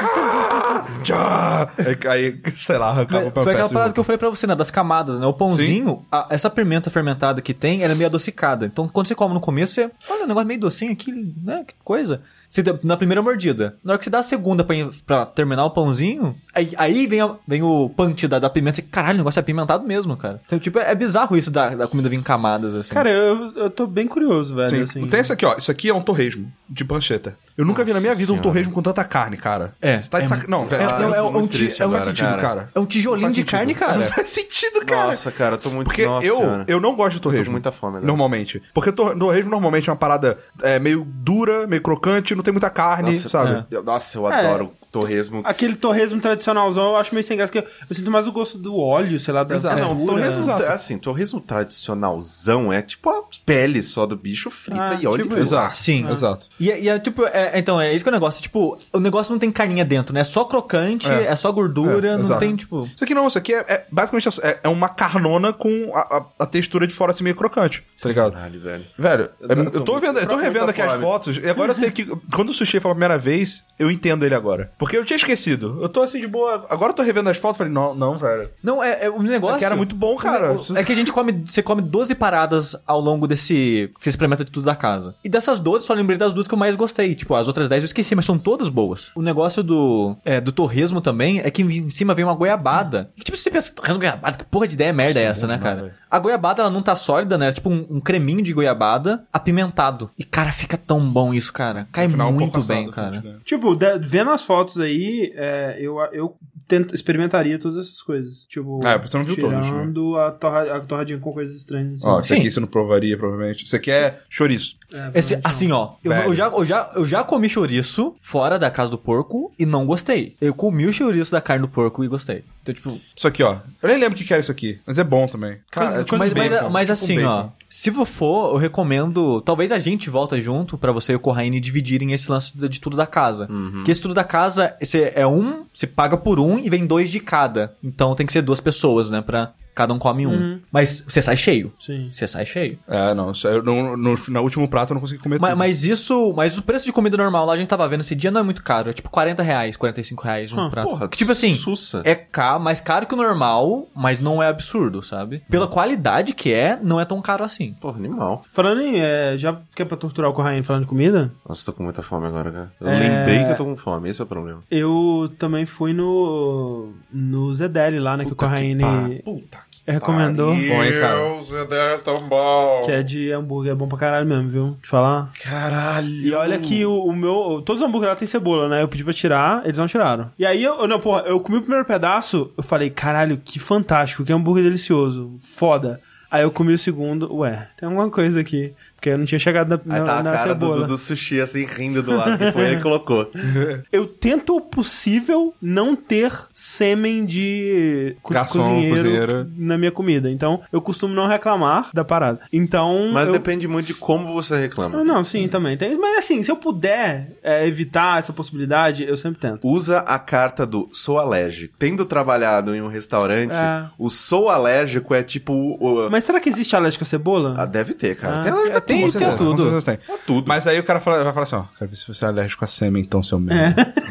Ah. 1.13 1.69
Aí, 2.09 2.41
sei 2.55 2.79
lá, 2.79 2.91
arrancava 2.91 3.31
Foi 3.33 3.45
o 3.45 3.51
aquela 3.51 3.69
parada 3.69 3.93
que 3.93 3.99
eu 3.99 4.05
falei 4.05 4.17
pra 4.19 4.31
você, 4.31 4.47
né? 4.47 4.55
Das 4.55 4.71
camadas, 4.71 5.19
né? 5.19 5.27
O 5.27 5.33
pãozinho, 5.33 6.07
a- 6.11 6.29
essa 6.31 6.49
pimenta 6.49 6.89
fermentada 6.89 7.43
que 7.43 7.53
tem, 7.53 7.83
ela 7.83 7.93
é 7.95 7.97
meio 7.97 8.07
adocicada. 8.07 8.65
Então, 8.65 8.89
quando 8.89 9.09
você 9.09 9.15
come 9.17 9.35
no 9.35 9.41
começo, 9.41 9.75
você... 9.75 9.91
Olha, 10.09 10.23
um 10.25 10.29
negócio 10.29 10.47
meio 10.47 10.61
docinho 10.61 10.93
aqui, 10.93 11.35
né? 11.43 11.65
Que 11.67 11.75
coisa. 11.83 12.23
Você 12.53 12.63
dá- 12.63 12.79
na 12.83 12.99
primeira 12.99 13.23
mordida. 13.23 13.77
Na 13.83 13.93
hora 13.95 13.99
que 13.99 14.05
você 14.05 14.11
dá 14.11 14.19
a 14.19 14.23
segunda 14.23 14.63
pra, 14.63 14.77
pra 15.07 15.25
terminar 15.25 15.65
o 15.65 15.71
pãozinho, 15.71 16.37
aí, 16.55 16.71
aí 16.77 17.07
vem, 17.07 17.23
a- 17.23 17.35
vem 17.49 17.63
o 17.63 17.89
punch 17.89 18.29
da, 18.29 18.39
da 18.39 18.51
pimenta. 18.51 18.77
Você, 18.77 18.83
caralho, 18.83 19.15
o 19.15 19.19
negócio 19.19 19.39
é 19.39 19.41
apimentado 19.41 19.87
mesmo, 19.87 20.15
cara. 20.19 20.39
Então, 20.45 20.59
tipo, 20.59 20.79
é, 20.79 20.91
é 20.91 20.95
bizarro 20.95 21.35
isso 21.35 21.51
da, 21.51 21.71
da 21.75 21.89
comida 21.89 22.11
vir 22.11 22.17
em 22.19 22.23
camadas, 22.23 22.75
assim. 22.75 22.93
Cara, 22.93 23.09
eu, 23.09 23.53
eu 23.57 23.71
tô 23.71 23.87
bem 23.87 24.07
curioso, 24.07 24.55
velho. 24.55 24.69
Sim. 24.69 24.83
assim. 24.83 25.07
Tem 25.09 25.21
esse 25.21 25.33
aqui, 25.33 25.47
ó. 25.47 25.57
Isso 25.57 25.71
aqui 25.71 25.89
é 25.89 25.95
um 25.95 26.03
torresmo 26.03 26.53
de 26.69 26.85
pancheta. 26.85 27.39
Eu 27.57 27.65
nunca 27.65 27.83
vi 27.85 27.95
na 27.95 28.01
minha 28.01 28.15
vida 28.15 28.31
um 28.33 28.35
Senhora. 28.37 28.43
torresmo 28.43 28.73
com 28.73 28.83
tanta 28.83 29.03
carne, 29.03 29.39
cara. 29.39 29.73
É, 29.81 29.99
Você 29.99 30.11
tá 30.11 30.19
de 30.19 30.25
é 30.27 30.29
sac... 30.29 30.47
Não, 30.47 30.67
velho. 30.67 30.83
é- 30.83 30.99
não, 31.01 31.15
é- 31.15 31.19
é 31.19 31.23
um 31.23 31.47
triste 31.47 31.83
é 31.83 31.87
um 31.87 31.91
faz 31.91 32.03
agora, 32.03 32.05
sentido, 32.05 32.37
cara. 32.37 32.43
cara. 32.43 32.69
É 32.75 32.81
um 32.81 32.85
tijolinho 32.87 33.29
Não 33.29 33.29
faz 33.29 33.35
de 33.35 33.41
sentido. 33.41 33.51
carne, 33.59 33.75
cara. 33.75 33.99
Não 33.99 34.07
faz 34.09 34.29
sentido, 34.29 34.85
cara. 34.85 35.09
Nossa, 35.09 35.31
cara, 35.33 35.55
eu 35.55 35.59
tô 35.59 35.71
muito... 35.71 35.87
Porque 35.89 36.05
nossa 36.05 36.27
eu, 36.27 36.37
senhora. 36.37 36.65
eu 36.69 36.81
não 36.81 36.95
gosto 36.95 37.15
de 37.15 37.23
torresmo. 37.23 37.45
Tô 37.45 37.49
com 37.49 37.53
muita 37.53 37.73
fome 37.73 37.93
agora. 37.97 38.07
Normalmente. 38.07 38.63
Porque 38.75 38.93
tor- 38.93 39.17
torresmo 39.19 39.51
normalmente 39.51 39.89
é 39.89 39.93
uma 39.93 39.99
parada 39.99 40.37
meio 40.83 41.07
dura, 41.09 41.67
meio 41.67 41.81
crocante, 41.81 42.35
não 42.43 42.45
tem 42.45 42.53
muita 42.53 42.71
carne, 42.71 43.13
Nossa, 43.13 43.29
sabe? 43.29 43.65
eu- 43.71 43.83
Nossa, 43.83 44.19
eu 44.19 44.29
É. 44.31 44.47
adoro 44.47 44.73
torresmo. 44.91 45.41
Aquele 45.45 45.75
torresmo 45.75 46.21
tradicionalzão 46.21 46.89
eu 46.91 46.97
acho 46.97 47.15
meio 47.15 47.25
sem 47.25 47.35
graça, 47.37 47.51
porque 47.51 47.67
eu 47.89 47.97
sinto 47.97 48.11
mais 48.11 48.27
o 48.27 48.33
gosto 48.33 48.59
do 48.59 48.77
óleo, 48.77 49.19
sei 49.19 49.33
lá, 49.33 49.43
da 49.43 49.55
Exato. 49.55 49.81
Não, 49.81 50.05
torresmo, 50.07 50.43
exato. 50.43 50.63
Assim, 50.65 50.99
torresmo 50.99 51.41
tradicionalzão 51.41 52.73
é 52.73 52.83
tipo 52.83 53.09
a 53.11 53.23
pele 53.47 53.83
só 53.83 54.07
do 54.07 54.17
bicho 54.17 54.51
frita 54.51 54.83
Ah, 54.83 54.99
e 55.01 55.07
olha 55.07 55.23
tipo 55.23 55.35
que 55.35 55.55
lá. 55.55 55.71
Sim. 55.71 56.11
Exato. 56.11 56.49
E, 56.61 56.71
é- 56.71 56.81
e 56.81 56.89
é 56.89 56.99
tipo, 56.99 57.25
é- 57.25 57.59
então, 57.59 57.81
é 57.81 57.95
isso 57.95 58.05
que 58.05 58.09
é 58.09 58.13
o 58.13 58.15
negócio. 58.15 58.43
Tipo, 58.43 58.79
o 58.93 59.01
negócio 59.01 59.33
não 59.33 59.39
tem 59.39 59.51
carninha 59.51 59.85
dentro, 59.85 60.13
né? 60.15 60.21
É 60.21 60.25
só 60.25 60.45
crocante, 60.45 61.09
É. 61.11 61.25
é, 61.27 61.37
só 61.37 61.51
gordura, 61.51 62.09
É, 62.09 62.13
não 62.15 62.21
exato. 62.21 62.41
tem, 62.41 62.55
tipo. 62.55 62.85
Isso 62.85 63.03
aqui 63.05 63.15
não, 63.15 63.27
isso 63.27 63.39
aqui 63.39 63.55
é, 63.55 63.65
é 63.69 63.87
basicamente 63.91 64.29
é, 64.43 64.61
é 64.65 64.69
uma 64.69 64.89
carnona 64.89 65.53
com 65.53 65.91
a, 65.95 66.01
a- 66.19 66.27
a 66.41 66.47
textura 66.47 66.87
de 66.87 66.95
fora 66.95 67.13
assim 67.13 67.25
meio 67.25 67.37
crocante, 67.37 67.83
tá 68.01 68.09
ligado? 68.09 68.33
Caralho, 68.35 68.61
velho. 68.61 68.85
Velho, 68.99 69.31
eu, 69.41 69.49
tô- 69.49 69.55
eu 69.63 69.71
tô 69.71 69.81
tô 69.93 70.01
vendo, 70.01 70.19
eu 70.19 70.27
tô 70.27 70.37
revendo 70.37 70.71
aqui 70.71 70.83
as 70.83 71.01
fotos 71.01 71.37
e 71.39 71.49
agora 71.49 71.71
eu 71.73 71.75
sei 71.77 71.91
que 71.91 72.05
quando 72.33 72.51
o 72.51 72.55
sushi 72.55 72.81
foi 72.81 72.91
a 72.91 72.95
primeira 72.95 73.19
vez, 73.19 73.65
eu 73.79 73.91
entendo 73.91 74.25
ele 74.25 74.35
agora. 74.35 74.71
Porque 74.79 74.97
eu 74.97 75.05
tinha 75.05 75.17
esquecido. 75.17 75.79
Eu 75.81 75.89
tô 75.89 76.03
assim 76.03 76.21
de 76.21 76.27
boa. 76.27 76.67
Agora 76.71 76.93
eu 76.93 76.97
tô 76.97 77.03
revendo 77.03 77.29
as 77.29 77.37
fotos 77.37 77.59
falei, 77.59 77.73
não, 77.73 77.95
não, 77.95 78.17
velho. 78.17 78.51
Não, 78.63 78.83
é, 78.83 79.07
é 79.07 79.11
o 79.11 79.23
negócio. 79.23 79.57
aqui 79.57 79.65
era 79.65 79.77
muito 79.77 79.97
bom, 79.97 80.17
cara. 80.17 80.57
É 80.77 80.85
que 80.85 80.93
a 80.93 80.95
gente 80.95 81.13
come, 81.13 81.45
você 81.47 81.63
come 81.63 81.83
12 81.83 82.15
paradas 82.15 82.77
ao 82.87 83.01
longo 83.01 83.27
desse. 83.27 83.91
que 83.99 84.05
Você 84.05 84.11
experimenta 84.11 84.45
de 84.45 84.51
tudo 84.51 84.65
da 84.65 84.77
casa. 84.77 85.15
E 85.25 85.29
dessas 85.29 85.59
12, 85.59 85.85
só 85.85 85.95
lembrei 85.95 86.17
das 86.17 86.33
duas 86.33 86.47
que 86.47 86.55
eu 86.55 86.59
mais 86.59 86.77
gostei. 86.77 87.15
Tipo, 87.15 87.35
as 87.35 87.49
outras 87.49 87.69
10 87.69 87.83
eu 87.83 87.87
esqueci, 87.87 88.15
mas 88.15 88.25
são 88.25 88.39
todas 88.39 88.69
boas. 88.69 89.11
O 89.15 89.23
negócio 89.23 89.63
do. 89.63 90.17
É, 90.25 90.41
do 90.41 90.53
torresmo 90.53 91.01
também 91.01 91.41
é 91.41 91.51
que 91.51 91.63
em 91.63 91.89
cima 91.89 92.15
vem 92.15 92.25
uma 92.25 92.35
goiabada. 92.35 93.11
Que, 93.17 93.25
tipo, 93.25 93.37
você 93.37 93.51
pensa, 93.51 93.75
torresmo 93.75 93.99
goiabada, 93.99 94.39
que 94.39 94.45
porra 94.45 94.69
de 94.69 94.75
ideia 94.75 94.93
merda 94.93 95.21
é 95.21 95.25
essa, 95.25 95.47
né, 95.47 95.59
cara? 95.59 95.97
A 96.11 96.19
goiabada, 96.19 96.63
ela 96.63 96.71
não 96.71 96.83
tá 96.83 96.95
sólida, 96.95 97.39
né? 97.39 97.49
É 97.49 97.53
tipo 97.53 97.71
um, 97.71 97.87
um 97.91 98.01
creminho 98.01 98.43
de 98.43 98.53
goiabada 98.53 99.25
apimentado. 99.33 100.11
E, 100.19 100.25
cara, 100.25 100.53
fica 100.53 100.77
tão 100.77 101.01
bom 101.11 101.33
isso, 101.33 101.53
cara. 101.53 101.89
Cai 101.91 102.07
final, 102.27 102.33
um 102.33 102.51
muito 102.51 102.63
bem, 102.67 102.91
cara. 102.91 103.21
né? 103.21 103.37
Tipo, 103.45 103.75
de- 103.75 103.99
vendo 103.99 104.31
as 104.31 104.43
fotos 104.43 104.79
aí, 104.79 105.33
é, 105.37 105.77
eu, 105.81 105.99
eu 106.13 106.37
tento, 106.69 106.95
experimentaria 106.95 107.59
todas 107.59 107.77
essas 107.87 108.01
coisas. 108.03 108.47
Tipo, 108.49 108.81
Ah, 108.85 108.97
você 108.97 109.17
não 109.19 109.25
viu 109.25 109.35
né? 109.49 109.61
tirando 109.63 110.17
a, 110.17 110.31
torra, 110.31 110.77
a 110.77 110.81
torradinha 110.81 111.19
com 111.19 111.33
coisas 111.33 111.55
estranhas. 111.55 111.95
assim. 111.95 112.07
Ó, 112.07 112.21
isso 112.21 112.35
aqui 112.35 112.51
você 112.51 112.61
não 112.61 112.67
provaria, 112.69 113.17
provavelmente. 113.19 113.65
Isso 113.65 113.77
aqui 113.77 113.91
é 113.91 114.19
chouriço. 114.29 114.77
É, 114.93 115.19
Esse, 115.19 115.39
assim, 115.43 115.73
ó, 115.73 115.93
eu, 116.05 116.13
eu 116.13 116.35
já, 116.35 116.47
eu, 116.49 116.65
já, 116.65 116.91
eu 116.95 117.05
já 117.05 117.25
comi 117.25 117.49
chouriço 117.49 118.15
fora 118.21 118.59
da 118.59 118.71
casa 118.71 118.91
do 118.91 118.99
porco 118.99 119.53
e 119.59 119.65
não 119.67 119.87
gostei. 119.87 120.37
Eu 120.41 120.55
comi 120.55 120.87
o 120.87 120.93
chouriço 120.93 121.33
da 121.33 121.41
carne 121.41 121.63
do 121.63 121.69
porco 121.69 122.05
e 122.05 122.09
gostei. 122.09 122.45
Então, 122.63 122.75
tipo, 122.75 123.01
Isso 123.17 123.27
aqui, 123.27 123.43
ó. 123.43 123.59
Eu 123.83 123.89
nem 123.89 123.99
lembro 123.99 124.19
o 124.19 124.23
que 124.23 124.33
é 124.33 124.39
isso 124.39 124.53
aqui, 124.53 124.79
mas 124.87 124.97
é 124.99 125.03
bom 125.05 125.27
também. 125.27 125.59
Cara, 125.71 125.87
Coisa- 125.89 126.01
é 126.03 126.05
tipo 126.05 126.17
mas, 126.19 126.33
bacon, 126.33 126.51
mas, 126.51 126.73
mas 126.73 126.83
tipo 126.89 126.93
assim, 126.93 127.17
bacon. 127.17 127.29
ó, 127.29 127.49
se 127.75 127.91
for, 128.05 128.53
eu 128.53 128.59
recomendo. 128.59 129.41
Talvez 129.41 129.73
a 129.73 129.79
gente 129.79 130.11
volta 130.11 130.39
junto 130.39 130.77
pra 130.77 130.93
você 130.93 131.13
e 131.13 131.17
o 131.17 131.21
Corraine 131.21 131.59
dividirem 131.59 132.13
esse 132.13 132.31
lance 132.31 132.57
de 132.57 132.69
de 132.69 132.79
tudo 132.79 132.99
da 132.99 133.07
casa. 133.07 133.49
Uhum. 133.51 133.83
Que 133.83 133.91
esse 133.91 134.03
tudo 134.03 134.13
da 134.13 134.23
casa 134.23 134.77
esse 134.79 135.03
é 135.15 135.27
um, 135.27 135.65
você 135.73 135.87
paga 135.87 136.19
por 136.19 136.39
um 136.39 136.59
e 136.59 136.69
vem 136.69 136.87
dois 136.87 137.09
de 137.09 137.19
cada. 137.19 137.75
Então 137.83 138.15
tem 138.15 138.27
que 138.27 138.33
ser 138.33 138.43
duas 138.43 138.61
pessoas, 138.61 139.11
né? 139.11 139.23
Pra, 139.23 139.55
Cada 139.75 139.95
um 139.95 139.99
come 139.99 140.27
um. 140.27 140.61
Mas 140.71 141.05
você 141.09 141.23
sai 141.23 141.37
cheio. 141.37 141.73
Sim. 141.79 142.09
Você 142.11 142.29
sai 142.29 142.45
cheio. 142.45 142.79
É, 142.87 143.15
não. 143.15 143.33
Eu, 143.45 143.63
no, 143.63 143.97
no, 143.97 144.15
no 144.29 144.41
último 144.43 144.69
prato 144.69 144.91
eu 144.93 144.95
não 144.95 145.01
consegui 145.01 145.23
comer 145.23 145.39
Mas, 145.41 145.51
tudo. 145.53 145.59
mas 145.59 145.85
isso, 145.85 146.33
mas 146.37 146.59
o 146.59 146.63
preço 146.63 146.85
de 146.85 146.93
comida 146.93 147.17
normal 147.17 147.47
lá 147.47 147.55
a 147.55 147.57
gente 147.57 147.69
tava 147.69 147.89
vendo 147.89 148.01
esse 148.03 148.15
dia 148.15 148.31
não 148.31 148.41
é 148.41 148.45
muito 148.45 148.63
caro. 148.63 148.91
É 148.91 148.93
tipo 148.93 149.09
40 149.11 149.43
reais, 149.43 149.77
45 149.77 150.23
reais 150.25 150.53
um 150.53 150.61
Ah, 150.61 150.71
prato. 150.71 150.89
porra, 150.89 151.09
que, 151.09 151.17
tipo 151.17 151.33
assim, 151.33 151.55
sussa. 151.55 152.03
é 152.05 152.15
caro, 152.15 152.61
mais 152.63 152.81
caro 152.81 153.07
que 153.07 153.15
o 153.15 153.17
normal, 153.17 153.89
mas 153.95 154.21
não 154.21 154.43
é 154.43 154.49
absurdo, 154.49 155.03
sabe? 155.03 155.43
Pela 155.51 155.67
qualidade 155.67 156.35
que 156.35 156.53
é, 156.53 156.79
não 156.83 157.01
é 157.01 157.05
tão 157.05 157.21
caro 157.23 157.43
assim. 157.45 157.73
Porra, 157.81 157.97
animal. 157.99 158.45
Falando 158.51 158.83
em. 158.83 159.01
É, 159.01 159.37
já 159.39 159.59
que 159.75 159.81
é 159.83 159.85
pra 159.85 159.97
torturar 159.97 160.31
o 160.31 160.35
Corraine 160.35 160.63
falando 160.63 160.83
de 160.83 160.89
comida, 160.89 161.33
Nossa, 161.49 161.65
tô 161.65 161.73
com 161.73 161.83
muita 161.83 162.03
fome 162.03 162.27
agora, 162.27 162.51
cara. 162.53 162.73
Eu 162.81 162.89
É. 162.89 162.99
lembrei 162.99 163.45
que 163.45 163.53
eu 163.53 163.57
tô 163.57 163.65
com 163.65 163.77
fome, 163.77 164.11
esse 164.11 164.21
é 164.21 164.25
o 164.25 164.27
problema. 164.27 164.63
eu 164.71 165.33
também 165.39 165.65
fui 165.65 165.93
no. 165.93 166.93
No 167.13 167.55
Zedeli 167.55 167.99
lá, 167.99 168.17
né? 168.17 168.25
que 168.25 168.33
o 168.33 168.37
Corraine 168.37 169.23
Puta 169.25 169.59
recomendou. 169.87 170.55
Bom, 170.55 170.85
hein, 170.85 171.01
cara? 171.01 171.17
Deus, 171.17 171.53
é 171.73 171.99
tão 171.99 172.29
bom. 172.29 172.83
Que 172.85 172.93
é 172.93 173.03
de 173.03 173.33
hambúrguer, 173.33 173.73
é 173.73 173.75
bom 173.75 173.89
pra 173.89 173.99
caralho 173.99 174.27
mesmo, 174.27 174.49
viu? 174.49 174.77
Te 174.81 174.89
falar. 174.89 175.31
Caralho. 175.43 176.09
E 176.09 176.33
olha 176.35 176.59
que 176.59 176.85
o, 176.87 177.05
o 177.05 177.13
meu. 177.15 177.63
Todos 177.65 177.83
os 177.83 177.89
hambúrgueres 177.89 178.15
lá 178.15 178.19
tem 178.19 178.29
cebola, 178.29 178.69
né? 178.69 178.83
Eu 178.83 178.89
pedi 178.89 179.05
pra 179.05 179.13
tirar, 179.13 179.63
eles 179.65 179.79
não 179.79 179.87
tiraram. 179.87 180.31
E 180.39 180.47
aí 180.47 180.63
eu. 180.63 180.87
Não, 180.87 181.01
porra, 181.01 181.23
eu 181.23 181.41
comi 181.41 181.59
o 181.59 181.63
primeiro 181.63 181.85
pedaço, 181.85 182.53
eu 182.57 182.63
falei, 182.63 182.91
caralho, 182.91 183.41
que 183.45 183.59
fantástico, 183.59 184.25
que 184.25 184.33
hambúrguer 184.33 184.65
delicioso. 184.65 185.37
Foda. 185.41 186.01
Aí 186.31 186.43
eu 186.43 186.51
comi 186.51 186.73
o 186.73 186.79
segundo, 186.79 187.31
ué, 187.37 187.69
tem 187.77 187.87
alguma 187.87 188.09
coisa 188.09 188.41
aqui. 188.41 188.73
Porque 189.03 189.11
eu 189.11 189.19
não 189.19 189.25
tinha 189.25 189.39
chegado 189.41 189.69
na, 189.85 189.97
Aí 189.97 190.01
na, 190.01 190.07
tá 190.07 190.19
a 190.19 190.23
na 190.23 190.31
cara 190.31 190.55
do, 190.55 190.65
cebola. 190.67 190.81
do, 190.83 190.93
do 190.93 190.97
sushi 190.97 191.41
assim, 191.41 191.65
rindo 191.65 192.05
do 192.05 192.15
lado, 192.17 192.39
que 192.39 192.53
foi 192.53 192.67
ele 192.67 192.77
que 192.77 192.83
colocou. 192.85 193.29
Eu 193.91 194.07
tento 194.07 194.55
o 194.57 194.61
possível 194.61 195.53
não 195.61 195.97
ter 195.97 196.33
sêmen 196.55 197.27
de 197.27 198.15
co- 198.23 198.33
Garçom, 198.33 198.61
cozinheiro 198.61 198.95
cozinheira. 198.97 199.49
na 199.57 199.77
minha 199.77 199.91
comida. 199.91 200.31
Então, 200.31 200.61
eu 200.73 200.81
costumo 200.81 201.13
não 201.13 201.27
reclamar 201.27 201.91
da 201.93 202.05
parada. 202.05 202.41
Então. 202.53 203.11
Mas 203.13 203.27
eu... 203.27 203.33
depende 203.33 203.67
muito 203.67 203.87
de 203.87 203.95
como 203.95 204.33
você 204.33 204.57
reclama. 204.61 205.01
Ah, 205.01 205.05
não, 205.05 205.25
sim, 205.25 205.49
também. 205.49 205.77
Tem... 205.77 205.99
Mas 205.99 206.19
assim, 206.19 206.41
se 206.45 206.51
eu 206.53 206.57
puder 206.57 207.33
é, 207.43 207.67
evitar 207.67 208.21
essa 208.21 208.33
possibilidade, 208.33 209.03
eu 209.03 209.17
sempre 209.17 209.41
tento. 209.41 209.67
Usa 209.67 209.99
a 209.99 210.19
carta 210.21 210.65
do 210.65 210.89
sou 210.93 211.19
alérgico. 211.19 211.75
Tendo 211.77 212.05
trabalhado 212.05 212.73
em 212.73 212.81
um 212.81 212.89
restaurante, 212.89 213.53
É. 213.53 213.87
o 213.99 214.09
sou 214.09 214.49
alérgico 214.49 215.13
é 215.13 215.25
tipo 215.25 215.53
o. 215.53 216.09
Mas 216.09 216.23
será 216.23 216.39
que 216.39 216.49
existe 216.49 216.77
alérgico 216.77 217.03
à 217.03 217.07
cebola? 217.07 217.55
Ah, 217.59 217.67
deve 217.67 217.95
ter, 217.95 218.15
cara. 218.15 218.41
Ah, 218.41 218.43
tem 218.45 218.53
alérgico 218.53 218.77
a 218.79 218.81
tem- 218.95 219.07
tudo, 219.07 219.13
tem 219.19 219.27
cara. 219.27 219.37
tudo. 219.39 219.63
Com 219.65 219.81
certeza 219.81 219.99
tem. 220.07 220.15
A 220.15 220.19
tudo. 220.27 220.49
Mas 220.49 220.67
aí 220.67 220.79
o 220.79 220.85
cara 220.85 221.01
fala- 221.01 221.23
vai 221.25 221.33
falar 221.33 221.45
assim, 221.45 221.57
ó, 221.57 221.65
quero 221.79 221.91
ver 221.91 221.97
se 221.97 222.07
você 222.09 222.25
é 222.25 222.29
alérgico 222.29 222.65
a 222.65 222.69
sêmen, 222.69 223.03
então, 223.03 223.23
seu 223.23 223.39
merda. 223.41 223.93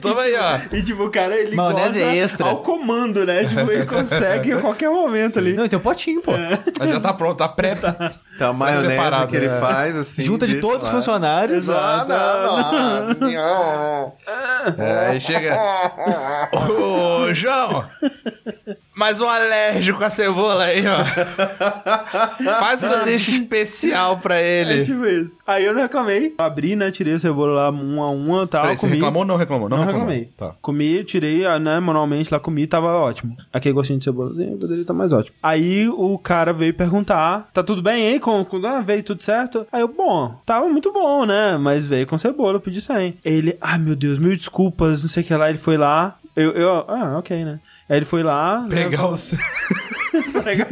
Toma 0.00 0.22
aí, 0.22 0.34
ó. 0.36 0.58
E 0.76 0.82
tipo, 0.82 1.04
o 1.04 1.10
cara, 1.10 1.36
ele 1.36 1.54
Maionese 1.54 2.00
goza 2.00 2.14
extra. 2.14 2.46
ao 2.48 2.56
comando, 2.62 3.24
né? 3.24 3.44
Tipo, 3.44 3.70
ele 3.70 3.86
consegue 3.86 4.52
a 4.52 4.60
qualquer 4.60 4.90
momento 4.90 5.38
ali. 5.38 5.52
Não, 5.54 5.68
tem 5.68 5.78
um 5.78 5.82
potinho, 5.82 6.20
pô. 6.20 6.32
Mas 6.78 6.90
já 6.90 7.00
tá 7.00 7.12
pronto, 7.12 7.38
tá 7.38 7.48
pré. 7.48 7.76
Tem 7.76 8.46
a 8.46 8.52
maionese 8.52 8.88
separado, 8.88 9.26
que 9.28 9.36
ele 9.36 9.46
é. 9.46 9.60
faz, 9.60 9.96
assim. 9.96 10.24
Junta 10.24 10.46
de 10.46 10.60
todos 10.60 10.78
os 10.86 10.92
lá. 10.92 10.98
funcionários. 10.98 11.70
Ah, 11.70 12.04
não, 12.08 13.30
não. 13.30 14.12
É, 14.78 15.08
aí 15.10 15.20
chega. 15.20 15.56
Ô, 16.52 17.32
João! 17.32 17.86
Mais 19.02 19.20
um 19.20 19.28
alérgico 19.28 20.04
a 20.04 20.08
cebola 20.08 20.62
aí, 20.62 20.84
ó. 20.86 21.02
Faz 22.60 22.84
um 22.84 22.90
sanduíche 22.90 23.32
especial 23.32 24.18
pra 24.18 24.38
É 24.38 24.60
ele. 24.60 24.84
tipo 24.84 25.04
isso. 25.04 25.28
Aí 25.44 25.64
eu 25.64 25.74
não 25.74 25.82
reclamei. 25.82 26.32
Abri, 26.38 26.76
né? 26.76 26.88
Tirei 26.92 27.14
a 27.14 27.18
cebola 27.18 27.52
lá 27.52 27.70
um 27.72 28.00
a 28.00 28.10
um 28.12 28.44
e 28.44 28.46
tal. 28.46 28.62
Peraí, 28.62 28.76
você 28.76 28.86
comi. 28.86 28.92
reclamou 28.94 29.22
ou 29.22 29.26
não 29.26 29.36
reclamou? 29.36 29.68
Não, 29.68 29.78
reclamou. 29.78 30.00
reclamei. 30.02 30.30
Tá. 30.36 30.54
Comi, 30.62 31.02
tirei, 31.02 31.44
ah, 31.44 31.58
né, 31.58 31.80
manualmente 31.80 32.32
lá, 32.32 32.38
comi, 32.38 32.64
tava 32.64 32.94
ótimo. 32.94 33.36
Aquele 33.52 33.74
gostinho 33.74 33.98
de 33.98 34.04
cebolazinha 34.04 34.56
poderia 34.56 34.82
estar 34.82 34.94
mais 34.94 35.12
ótimo. 35.12 35.34
Aí 35.42 35.88
o 35.88 36.16
cara 36.16 36.52
veio 36.52 36.72
perguntar, 36.72 37.50
tá 37.52 37.60
tudo 37.64 37.82
bem 37.82 38.06
aí? 38.06 38.20
Com, 38.20 38.44
com, 38.44 38.64
ah, 38.64 38.80
veio 38.82 39.02
tudo 39.02 39.20
certo? 39.20 39.66
Aí 39.72 39.80
eu, 39.80 39.88
bom, 39.88 40.36
tava 40.46 40.68
muito 40.68 40.92
bom, 40.92 41.26
né? 41.26 41.58
Mas 41.58 41.88
veio 41.88 42.06
com 42.06 42.16
cebola, 42.16 42.54
eu 42.58 42.60
pedi 42.60 42.80
100. 42.80 43.18
Ele, 43.24 43.58
ah, 43.60 43.76
meu 43.78 43.96
Deus, 43.96 44.20
mil 44.20 44.36
desculpas, 44.36 45.02
não 45.02 45.10
sei 45.10 45.24
o 45.24 45.26
que 45.26 45.34
lá. 45.34 45.48
Ele 45.48 45.58
foi 45.58 45.76
lá, 45.76 46.16
eu, 46.36 46.52
eu 46.52 46.70
ah, 46.86 47.16
ok, 47.18 47.44
né? 47.44 47.58
Aí 47.88 47.96
ele 47.98 48.04
foi 48.06 48.22
lá... 48.22 48.62
né, 48.62 48.68
Pegar 48.68 49.06
o. 49.08 49.12
pegar- 50.42 50.68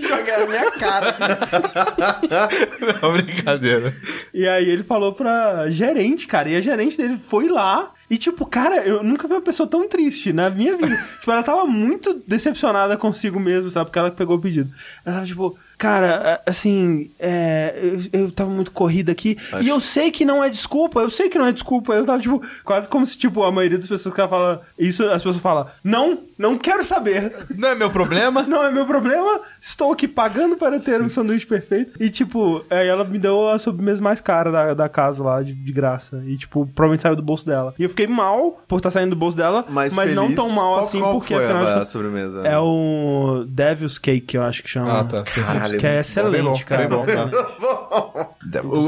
Jogar 0.00 0.40
na 0.40 0.46
minha 0.46 0.70
cara. 0.72 1.16
Não, 3.02 3.12
brincadeira. 3.12 3.94
E 4.32 4.46
aí 4.48 4.68
ele 4.68 4.82
falou 4.82 5.12
pra 5.14 5.68
gerente, 5.70 6.26
cara, 6.26 6.48
e 6.48 6.56
a 6.56 6.60
gerente 6.60 6.96
dele 6.96 7.16
foi 7.16 7.48
lá 7.48 7.92
e, 8.10 8.16
tipo, 8.18 8.44
cara, 8.46 8.76
eu 8.86 9.02
nunca 9.02 9.26
vi 9.26 9.34
uma 9.34 9.40
pessoa 9.40 9.66
tão 9.68 9.88
triste 9.88 10.32
na 10.32 10.50
minha 10.50 10.76
vida. 10.76 10.96
tipo, 11.18 11.30
ela 11.32 11.42
tava 11.42 11.64
muito 11.66 12.22
decepcionada 12.26 12.96
consigo 12.96 13.40
mesmo, 13.40 13.70
sabe? 13.70 13.86
Porque 13.86 13.98
ela 13.98 14.10
que 14.10 14.16
pegou 14.16 14.36
o 14.36 14.40
pedido. 14.40 14.70
Ela 15.04 15.16
tava, 15.16 15.26
tipo, 15.26 15.58
cara, 15.78 16.40
é, 16.46 16.50
assim, 16.50 17.10
é, 17.18 17.74
eu, 18.12 18.20
eu 18.22 18.30
tava 18.30 18.50
muito 18.50 18.70
corrida 18.70 19.12
aqui 19.12 19.36
e 19.60 19.68
eu 19.68 19.80
sei 19.80 20.10
que 20.10 20.24
não 20.24 20.42
é 20.42 20.48
desculpa, 20.48 21.00
eu 21.00 21.10
sei 21.10 21.28
que 21.28 21.38
não 21.38 21.46
é 21.46 21.52
desculpa. 21.52 21.92
Eu 21.94 22.04
tava, 22.04 22.20
tipo, 22.20 22.40
quase 22.64 22.88
como 22.88 23.06
se, 23.06 23.16
tipo, 23.18 23.42
a 23.42 23.52
maioria 23.52 23.78
das 23.78 23.88
pessoas 23.88 24.14
que 24.14 24.20
ela 24.20 24.30
fala 24.30 24.62
isso, 24.78 25.04
as 25.06 25.22
pessoas 25.22 25.38
falam, 25.38 25.66
não, 25.82 26.20
não 26.38 26.56
quero 26.58 26.84
saber. 26.84 27.32
Não 27.56 27.70
é 27.70 27.74
meu 27.74 27.90
problema? 27.90 28.42
Não 28.54 28.62
é 28.64 28.70
meu 28.70 28.86
problema, 28.86 29.40
estou 29.60 29.92
aqui 29.92 30.06
pagando 30.06 30.56
para 30.56 30.78
ter 30.78 31.00
um 31.00 31.08
sanduíche 31.08 31.46
perfeito. 31.46 31.92
E, 32.00 32.08
tipo, 32.10 32.64
aí 32.70 32.86
ela 32.86 33.04
me 33.04 33.18
deu 33.18 33.48
a 33.48 33.58
sobremesa 33.58 34.00
mais 34.00 34.20
cara 34.20 34.50
da, 34.50 34.74
da 34.74 34.88
casa 34.88 35.22
lá, 35.22 35.42
de, 35.42 35.52
de 35.52 35.72
graça. 35.72 36.22
E, 36.26 36.36
tipo, 36.36 36.66
provavelmente 36.66 37.02
saiu 37.02 37.16
do 37.16 37.22
bolso 37.22 37.46
dela. 37.46 37.74
E 37.78 37.82
eu 37.82 37.88
fiquei 37.90 38.06
mal 38.06 38.62
por 38.68 38.76
estar 38.76 38.90
saindo 38.90 39.10
do 39.10 39.16
bolso 39.16 39.36
dela, 39.36 39.64
mas, 39.68 39.94
Mas, 39.94 40.14
não 40.14 40.32
tão 40.34 40.48
mal 40.50 40.74
Qual- 40.74 40.84
assim, 40.84 41.00
qual 41.00 41.12
porque 41.12 41.34
foi 41.34 41.44
afinal 41.44 41.62
a, 41.80 41.84
sobremesa? 41.84 42.46
é 42.46 42.58
o 42.58 43.44
Devil's 43.48 43.98
Cake, 43.98 44.36
eu 44.36 44.42
acho 44.42 44.62
que 44.62 44.68
chama. 44.68 45.00
Ah, 45.00 45.04
tá. 45.04 45.24
Sim, 45.26 45.44
sim. 45.46 45.56
Caralho, 45.64 45.80
Que 45.80 45.86
é 45.86 45.90
bem 45.90 46.00
excelente, 46.00 46.64
cara. 46.64 46.88
bom, 46.88 47.04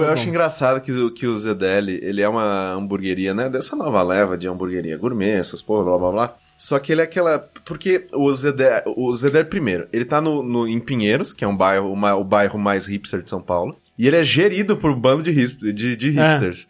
Eu 0.02 0.08
acho 0.10 0.28
engraçado 0.28 0.80
que, 0.80 0.92
o- 0.92 1.10
que 1.10 1.26
o 1.26 1.36
Zedeli, 1.38 1.98
ele 2.02 2.22
é 2.22 2.28
uma 2.28 2.72
hamburgueria, 2.72 3.34
né? 3.34 3.48
Dessa 3.48 3.74
nova 3.76 4.02
leva 4.02 4.36
de 4.36 4.48
hamburgueria 4.48 4.96
gourmet, 4.98 5.32
essas 5.32 5.62
porra, 5.62 5.84
blá 5.84 5.98
blá 5.98 6.10
blá. 6.10 6.34
Só 6.58 6.78
que 6.78 6.90
ele 6.92 7.02
é 7.02 7.04
aquela. 7.04 7.38
Porque 7.64 8.04
o 8.14 8.32
Zedeli, 8.34 8.82
o 8.86 9.14
Zedeli 9.14 9.44
primeiro, 9.48 9.86
ele 9.92 10.04
tá 10.04 10.20
no, 10.20 10.42
no- 10.42 10.66
em 10.66 10.80
Pinheiros, 10.80 11.32
que 11.32 11.44
é 11.44 11.48
um 11.48 11.56
bairro, 11.56 11.92
uma- 11.92 12.14
o 12.14 12.24
bairro 12.24 12.58
mais 12.58 12.86
hipster 12.86 13.20
de 13.22 13.28
São 13.30 13.40
Paulo. 13.42 13.76
E 13.98 14.06
ele 14.06 14.16
é 14.16 14.24
gerido 14.24 14.76
por 14.76 14.90
um 14.90 14.98
bando 14.98 15.22
de, 15.22 15.30
hip- 15.30 15.72
de, 15.72 15.96
de 15.96 16.10
hipsters. 16.10 16.66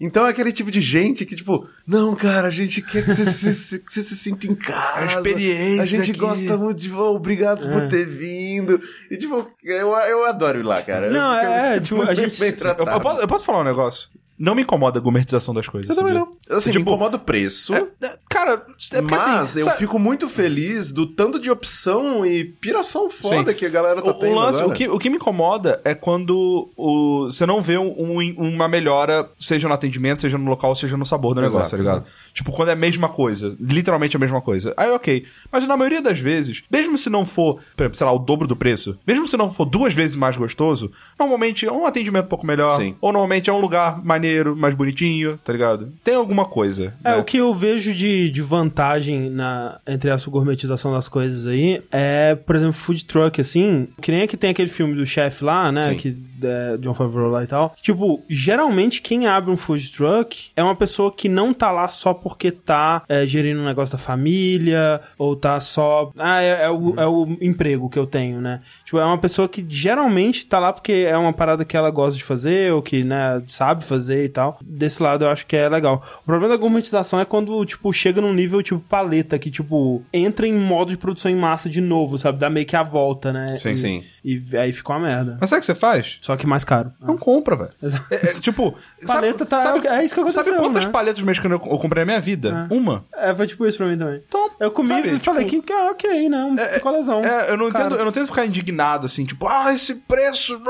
Então 0.00 0.24
é 0.26 0.30
aquele 0.30 0.52
tipo 0.52 0.70
de 0.70 0.80
gente 0.80 1.24
que, 1.26 1.34
tipo, 1.34 1.66
não, 1.88 2.14
cara, 2.14 2.48
a 2.48 2.50
gente 2.50 2.82
quer 2.82 3.02
que 3.04 3.10
você 3.14 3.24
se, 3.54 3.78
que 3.80 3.92
você 3.92 4.02
se 4.02 4.16
sinta 4.16 4.46
em 4.46 4.54
casa. 4.54 5.00
A 5.00 5.04
experiência 5.06 5.82
A 5.82 5.86
gente 5.86 6.10
aqui. 6.10 6.20
gosta 6.20 6.56
muito 6.56 6.78
de 6.78 6.92
obrigado 6.92 7.68
por 7.68 7.88
ter 7.88 8.04
vindo. 8.06 8.80
E, 9.10 9.16
tipo, 9.16 9.48
eu, 9.64 9.88
eu 9.96 10.26
adoro 10.26 10.58
ir 10.58 10.62
lá, 10.64 10.82
cara. 10.82 11.10
Não, 11.10 11.34
é, 11.34 11.56
me 11.70 11.74
sinto 11.74 11.84
tipo, 11.84 11.96
muito 11.96 12.10
a 12.10 12.14
gente- 12.14 12.38
bem 12.38 12.50
Eu, 12.50 12.56
tratado. 12.56 12.90
eu 12.90 13.00
posso, 13.00 13.20
eu 13.22 13.28
posso 13.28 13.44
falar 13.44 13.60
um 13.60 13.64
negócio? 13.64 14.08
Não 14.38 14.54
me 14.54 14.62
incomoda 14.62 15.00
a 15.00 15.02
gourmetização 15.02 15.52
das 15.52 15.66
coisas. 15.68 15.90
Eu 15.90 15.96
também 15.96 16.14
não. 16.14 16.28
Assim, 16.48 16.70
Tipo, 16.70 16.84
me 16.84 16.90
incomoda 16.92 17.16
o 17.16 17.20
preço. 17.20 17.74
É, 17.74 17.84
Cara, 18.30 18.52
é 18.52 18.56
porque 19.00 19.00
mas 19.02 19.26
assim, 19.26 19.58
eu 19.58 19.64
sabe- 19.64 19.78
fico 19.78 19.98
muito 19.98 20.28
feliz 20.28 20.92
do 20.92 21.06
tanto 21.08 21.40
de 21.40 21.50
opção 21.50 22.24
e 22.24 22.44
piração 22.44 23.10
foda 23.10 23.50
Sim. 23.50 23.56
que 23.58 23.66
a 23.66 23.68
galera 23.68 24.00
tá 24.00 24.10
o, 24.10 24.14
tendo 24.14 24.30
o 24.32 24.34
lance, 24.36 24.62
o 24.62 24.70
que, 24.70 24.88
o 24.88 24.96
que 24.96 25.10
me 25.10 25.16
incomoda 25.16 25.80
é 25.84 25.92
quando 25.92 26.70
o, 26.76 27.24
você 27.24 27.44
não 27.46 27.60
vê 27.60 27.78
um- 27.78 27.92
um- 28.00 28.48
uma 28.54 28.68
melhora, 28.68 29.28
seja 29.36 29.66
no 29.66 29.74
atendimento, 29.74 30.20
seja 30.20 30.38
no 30.38 30.48
local, 30.48 30.72
seja 30.76 30.96
no 30.96 31.04
sabor 31.04 31.34
do 31.34 31.40
Exato, 31.40 31.54
negócio, 31.56 31.77
ligado? 31.78 32.06
Tipo, 32.32 32.52
quando 32.52 32.68
é 32.68 32.72
a 32.72 32.76
mesma 32.76 33.08
coisa, 33.08 33.56
literalmente 33.60 34.16
a 34.16 34.20
mesma 34.20 34.40
coisa. 34.40 34.72
Aí, 34.76 34.90
ok. 34.90 35.24
Mas 35.50 35.66
na 35.66 35.76
maioria 35.76 36.00
das 36.00 36.20
vezes, 36.20 36.62
mesmo 36.70 36.96
se 36.96 37.10
não 37.10 37.24
for, 37.24 37.60
por 37.76 37.82
exemplo, 37.82 37.96
sei 37.96 38.06
lá, 38.06 38.12
o 38.12 38.18
dobro 38.18 38.46
do 38.46 38.54
preço, 38.54 38.98
mesmo 39.06 39.26
se 39.26 39.36
não 39.36 39.50
for 39.50 39.64
duas 39.64 39.92
vezes 39.92 40.14
mais 40.14 40.36
gostoso, 40.36 40.92
normalmente 41.18 41.66
é 41.66 41.72
um 41.72 41.86
atendimento 41.86 42.26
um 42.26 42.28
pouco 42.28 42.46
melhor, 42.46 42.72
Sim. 42.72 42.94
ou 43.00 43.12
normalmente 43.12 43.50
é 43.50 43.52
um 43.52 43.60
lugar 43.60 44.04
maneiro, 44.04 44.56
mais 44.56 44.74
bonitinho, 44.74 45.38
tá 45.38 45.52
ligado? 45.52 45.92
Tem 46.04 46.14
alguma 46.14 46.44
coisa. 46.44 46.94
É, 47.02 47.10
né? 47.10 47.16
o 47.16 47.24
que 47.24 47.38
eu 47.38 47.54
vejo 47.54 47.92
de, 47.92 48.30
de 48.30 48.42
vantagem 48.42 49.30
na, 49.30 49.80
entre 49.86 50.10
essa 50.10 50.30
gourmetização 50.30 50.92
das 50.92 51.08
coisas 51.08 51.46
aí 51.46 51.82
é, 51.90 52.34
por 52.34 52.56
exemplo, 52.56 52.74
food 52.74 53.04
truck, 53.04 53.40
assim, 53.40 53.88
que 54.00 54.10
nem 54.10 54.22
é 54.22 54.26
que 54.26 54.36
tem 54.36 54.50
aquele 54.50 54.68
filme 54.68 54.94
do 54.94 55.04
chefe 55.04 55.44
lá, 55.44 55.72
né, 55.72 55.84
Sim. 55.84 55.96
que 55.96 56.16
é 56.42 56.76
John 56.78 56.94
Favreau 56.94 57.30
lá 57.30 57.42
e 57.42 57.46
tal. 57.46 57.74
Tipo, 57.80 58.22
geralmente 58.28 59.02
quem 59.02 59.26
abre 59.26 59.50
um 59.50 59.56
food 59.56 59.90
truck 59.90 60.50
é 60.54 60.62
uma 60.62 60.76
pessoa 60.76 61.12
que 61.12 61.28
não 61.28 61.52
tá 61.52 61.67
lá 61.70 61.88
só 61.88 62.12
porque 62.14 62.50
tá 62.50 63.02
é, 63.08 63.26
gerindo 63.26 63.60
um 63.60 63.64
negócio 63.64 63.92
da 63.96 64.02
família, 64.02 65.00
ou 65.16 65.36
tá 65.36 65.60
só... 65.60 66.10
Ah, 66.18 66.42
é, 66.42 66.64
é 66.64 66.70
o, 66.70 66.94
é 66.98 67.06
o 67.06 67.26
emprego 67.40 67.88
que 67.88 67.98
eu 67.98 68.06
tenho, 68.06 68.40
né? 68.40 68.60
Tipo, 68.84 68.98
é 68.98 69.04
uma 69.04 69.18
pessoa 69.18 69.48
que 69.48 69.64
geralmente 69.68 70.46
tá 70.46 70.58
lá 70.58 70.72
porque 70.72 71.06
é 71.08 71.16
uma 71.16 71.32
parada 71.32 71.64
que 71.64 71.76
ela 71.76 71.90
gosta 71.90 72.16
de 72.16 72.24
fazer, 72.24 72.72
ou 72.72 72.82
que, 72.82 73.04
né, 73.04 73.42
sabe 73.48 73.84
fazer 73.84 74.24
e 74.24 74.28
tal. 74.28 74.58
Desse 74.62 75.02
lado 75.02 75.24
eu 75.24 75.30
acho 75.30 75.46
que 75.46 75.56
é 75.56 75.68
legal. 75.68 76.02
problema 76.24 76.54
da 76.54 76.60
gourmetização 76.60 77.20
é 77.20 77.24
quando, 77.24 77.64
tipo, 77.64 77.92
chega 77.92 78.20
num 78.20 78.32
nível, 78.32 78.62
tipo, 78.62 78.80
paleta, 78.80 79.38
que, 79.38 79.50
tipo, 79.50 80.02
entra 80.12 80.46
em 80.46 80.54
modo 80.54 80.90
de 80.90 80.96
produção 80.96 81.30
em 81.30 81.36
massa 81.36 81.68
de 81.68 81.80
novo, 81.80 82.18
sabe? 82.18 82.38
Dá 82.38 82.48
meio 82.50 82.66
que 82.66 82.76
a 82.76 82.82
volta, 82.82 83.32
né? 83.32 83.56
Sim, 83.58 83.70
e, 83.70 83.74
sim. 83.74 84.04
E 84.24 84.56
aí 84.56 84.72
fica 84.72 84.92
uma 84.92 85.00
merda. 85.00 85.38
Mas 85.40 85.50
sabe 85.50 85.58
o 85.58 85.60
que 85.60 85.66
você 85.66 85.74
faz? 85.74 86.18
Só 86.20 86.36
que 86.36 86.46
mais 86.46 86.64
caro. 86.64 86.92
Não 87.00 87.16
compra, 87.16 87.56
velho. 87.56 87.70
É, 88.10 88.14
é, 88.14 88.34
tipo, 88.34 88.74
Paleta 89.06 89.44
tá- 89.46 89.74
é 89.84 90.04
isso 90.04 90.14
que 90.14 90.20
aconteceu, 90.20 90.44
Sabe 90.44 90.56
quantas 90.56 90.86
né? 90.86 90.92
paletas 90.92 91.22
mexicanas 91.22 91.57
eu, 91.66 91.72
eu 91.72 91.78
comprei 91.78 92.02
na 92.04 92.06
minha 92.06 92.20
vida? 92.20 92.66
Uma. 92.70 93.04
É, 93.16 93.34
foi 93.34 93.46
tipo 93.46 93.66
isso 93.66 93.78
pra 93.78 93.86
mim 93.86 93.96
também. 93.98 94.22
Então, 94.26 94.48
Eu 94.60 94.70
comi 94.70 94.88
sabe, 94.88 95.08
e 95.14 95.18
falei 95.18 95.44
tipo, 95.44 95.62
que, 95.62 95.72
ah, 95.72 95.90
ok, 95.90 96.28
né? 96.28 96.44
Um 96.44 96.56
picolezão. 96.56 97.20
É, 97.20 97.50
eu 97.50 97.56
não, 97.56 97.70
Cara. 97.70 97.86
entendo, 97.86 97.98
eu 97.98 98.04
não 98.04 98.12
tento 98.12 98.26
ficar 98.26 98.46
indignado 98.46 99.06
assim, 99.06 99.24
tipo, 99.24 99.46
ah, 99.46 99.72
esse 99.72 99.96
preço. 99.96 100.60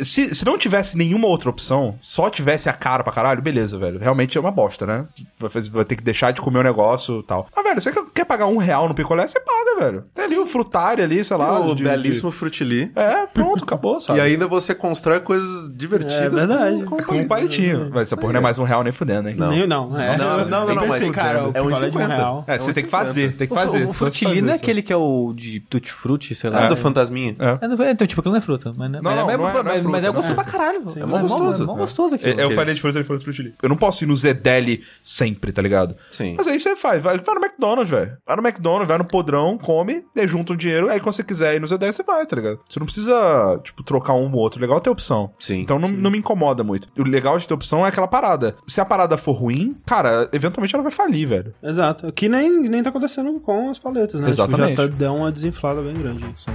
Se, 0.00 0.34
se 0.34 0.44
não 0.44 0.56
tivesse 0.58 0.96
nenhuma 0.96 1.26
outra 1.28 1.50
opção, 1.50 1.98
só 2.02 2.28
tivesse 2.30 2.68
a 2.68 2.72
cara 2.72 3.02
pra 3.04 3.12
caralho, 3.12 3.42
beleza, 3.42 3.78
velho. 3.78 3.98
Realmente 3.98 4.36
é 4.36 4.40
uma 4.40 4.50
bosta, 4.50 4.86
né? 4.86 5.06
Vai, 5.38 5.50
fazer- 5.50 5.70
vai 5.70 5.84
ter 5.84 5.96
que 5.96 6.02
deixar 6.02 6.32
de 6.32 6.40
comer 6.40 6.58
o 6.58 6.62
negócio 6.62 7.20
e 7.20 7.22
tal. 7.22 7.48
Mas, 7.54 7.64
velho, 7.64 7.80
você 7.80 7.92
quer- 7.92 8.04
quer 8.14 8.24
pagar 8.24 8.46
um 8.46 8.56
real 8.56 8.88
no 8.88 8.94
picolé, 8.94 9.26
você 9.26 9.40
paga, 9.40 9.80
velho. 9.84 10.04
Tem 10.14 10.24
ali 10.24 10.38
o 10.38 10.46
frutário 10.46 11.02
ali, 11.04 11.24
sei 11.24 11.36
lá. 11.36 11.60
o 11.60 11.74
de- 11.74 11.84
belíssimo 11.84 12.30
frutili. 12.30 12.86
de- 12.86 12.92
É, 12.98 13.26
pronto, 13.26 13.64
acabou, 13.64 14.00
sabe? 14.00 14.18
E 14.18 14.22
ainda 14.22 14.46
você 14.46 14.74
constrói 14.74 15.20
coisas 15.20 15.70
divertidas 15.76 16.44
É 16.44 16.46
verdade. 16.46 16.84
com, 16.84 16.96
com 17.02 17.16
um 17.16 17.26
palitinho. 17.28 17.90
Mas 17.92 18.02
essa 18.02 18.16
porra 18.16 18.32
não 18.32 18.38
é 18.40 18.42
mais 18.42 18.58
um 18.58 18.62
real 18.64 18.82
nem 18.82 18.92
fudendo, 18.92 19.28
hein? 19.28 19.34
Não. 19.36 19.50
Nem, 19.50 19.66
não, 19.66 19.98
é. 19.98 20.13
Não, 20.16 20.38
não, 20.48 20.74
não, 20.74 20.86
mas 20.86 21.08
cara, 21.10 21.38
é 21.38 21.42
um 21.42 21.52
picolé 21.52 21.74
de 21.74 21.84
um 21.86 21.92
50. 21.92 22.14
real. 22.14 22.44
É, 22.46 22.58
você 22.58 22.70
um 22.70 22.74
tem 22.74 22.84
que 22.84 22.90
50. 22.90 23.06
fazer, 23.06 23.32
tem 23.36 23.46
que 23.46 23.52
O, 23.52 23.56
fazer. 23.56 23.84
o, 23.84 23.86
Só 23.88 23.92
frutili 23.92 24.42
não 24.42 24.52
é 24.52 24.56
aquele 24.56 24.82
que 24.82 24.92
é 24.92 24.96
o 24.96 25.32
de 25.34 25.60
tutti 25.60 25.92
frutti, 25.92 26.34
sei 26.34 26.50
lá. 26.50 26.64
Ah, 26.64 26.68
do 26.68 26.76
fantasminha. 26.76 27.36
É. 27.38 27.64
É, 27.64 27.68
não 27.68 27.82
é- 27.84 27.90
então, 27.90 28.06
tipo, 28.06 28.20
aquilo 28.20 28.32
não 28.32 28.38
é 28.38 28.40
fruta. 28.42 28.72
Mas, 28.76 28.90
Não, 28.90 29.00
mas, 29.02 29.16
não, 29.16 29.26
mas, 29.26 29.82
não 29.82 29.94
é- 29.94 30.00
é 30.00 30.06
é 30.06 30.10
gostoso 30.10 30.34
pra 30.34 30.44
caralho. 30.44 30.82
É 30.96 31.04
mó 31.06 31.18
gostoso. 31.18 31.62
É 31.62 31.66
mó 31.66 31.74
gostoso 31.74 32.14
aquilo. 32.14 32.40
É, 32.40 32.44
Eu 32.44 32.50
falei 32.52 32.74
de 32.74 32.80
fruta, 32.80 32.98
ele 32.98 33.04
falou 33.04 33.18
de 33.18 33.24
frutili. 33.24 33.54
Eu 33.62 33.68
não 33.68 33.76
posso 33.76 34.04
ir 34.04 34.06
no 34.06 34.16
Zedeli 34.16 34.82
sempre, 35.02 35.52
tá 35.52 35.62
ligado? 35.62 35.94
Sim. 36.12 36.34
Mas 36.36 36.46
aí 36.46 36.58
você 36.58 36.76
faz, 36.76 37.02
vai, 37.02 37.18
vai 37.18 37.34
no 37.34 37.40
McDonald's, 37.44 37.90
velho. 37.90 38.16
Vai 38.26 38.36
no 38.36 38.42
McDonald's, 38.42 38.88
vai 38.88 38.98
no 38.98 39.04
podrão, 39.04 39.58
come, 39.58 40.04
aí 40.16 40.26
junta 40.28 40.52
o 40.52 40.56
dinheiro, 40.56 40.88
aí 40.90 41.00
quando 41.00 41.14
você 41.14 41.24
quiser 41.24 41.54
ir 41.54 41.60
no 41.60 41.66
Zedeli, 41.66 41.92
você 41.92 42.02
vai, 42.02 42.24
tá 42.26 42.36
ligado? 42.36 42.60
Você 42.68 42.78
não 42.78 42.86
precisa, 42.86 43.60
tipo, 43.62 43.82
trocar 43.82 44.14
um 44.14 44.30
ou 44.32 44.38
outro. 44.38 44.60
Legal 44.60 44.78
é 44.78 44.80
ter 44.80 44.90
opção. 44.90 45.32
Sim. 45.38 45.60
Então 45.60 45.78
não, 45.78 45.88
não 45.88 46.10
me 46.10 46.18
incomoda 46.18 46.62
muito. 46.64 46.88
O 46.98 47.02
legal 47.04 47.38
de 47.38 47.46
ter 47.46 47.54
opção 47.54 47.84
é 47.84 47.88
aquela 47.88 48.06
parada. 48.08 48.56
Se 48.66 48.80
a 48.80 48.84
parada 48.84 49.16
for 49.16 49.32
ruim, 49.32 49.76
cara, 49.86 50.03
eventualmente 50.32 50.74
ela 50.74 50.82
vai 50.82 50.92
falir, 50.92 51.26
velho. 51.26 51.54
Exato. 51.62 52.12
Que 52.12 52.28
nem, 52.28 52.68
nem 52.68 52.82
tá 52.82 52.90
acontecendo 52.90 53.38
com 53.40 53.70
as 53.70 53.78
paletas, 53.78 54.20
né? 54.20 54.28
Exatamente. 54.28 54.70
Tipo, 54.70 54.82
já 54.82 54.88
tá, 54.88 54.94
deu 54.94 55.14
uma 55.14 55.32
desinflada 55.32 55.82
bem 55.82 55.94
grande. 55.94 56.24
Isso. 56.34 56.46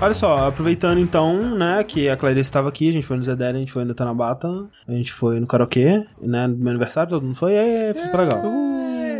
Olha 0.00 0.14
só, 0.14 0.46
aproveitando 0.46 1.00
então, 1.00 1.56
né, 1.56 1.82
que 1.82 2.08
a 2.08 2.16
Clarice 2.16 2.42
estava 2.42 2.68
aqui, 2.68 2.88
a 2.88 2.92
gente 2.92 3.04
foi 3.04 3.16
no 3.16 3.22
Zedere, 3.22 3.56
a 3.56 3.60
gente 3.60 3.72
foi 3.72 3.84
no 3.84 3.94
Tanabata, 3.94 4.48
a 4.86 4.92
gente 4.92 5.12
foi 5.12 5.40
no 5.40 5.46
karaokê, 5.46 6.04
né, 6.22 6.46
no 6.46 6.56
meu 6.56 6.70
aniversário, 6.70 7.10
todo 7.10 7.24
mundo 7.24 7.34
foi, 7.34 7.54
e 7.54 7.58
aí, 7.58 7.94
foi 7.94 8.24
legal. 8.24 8.77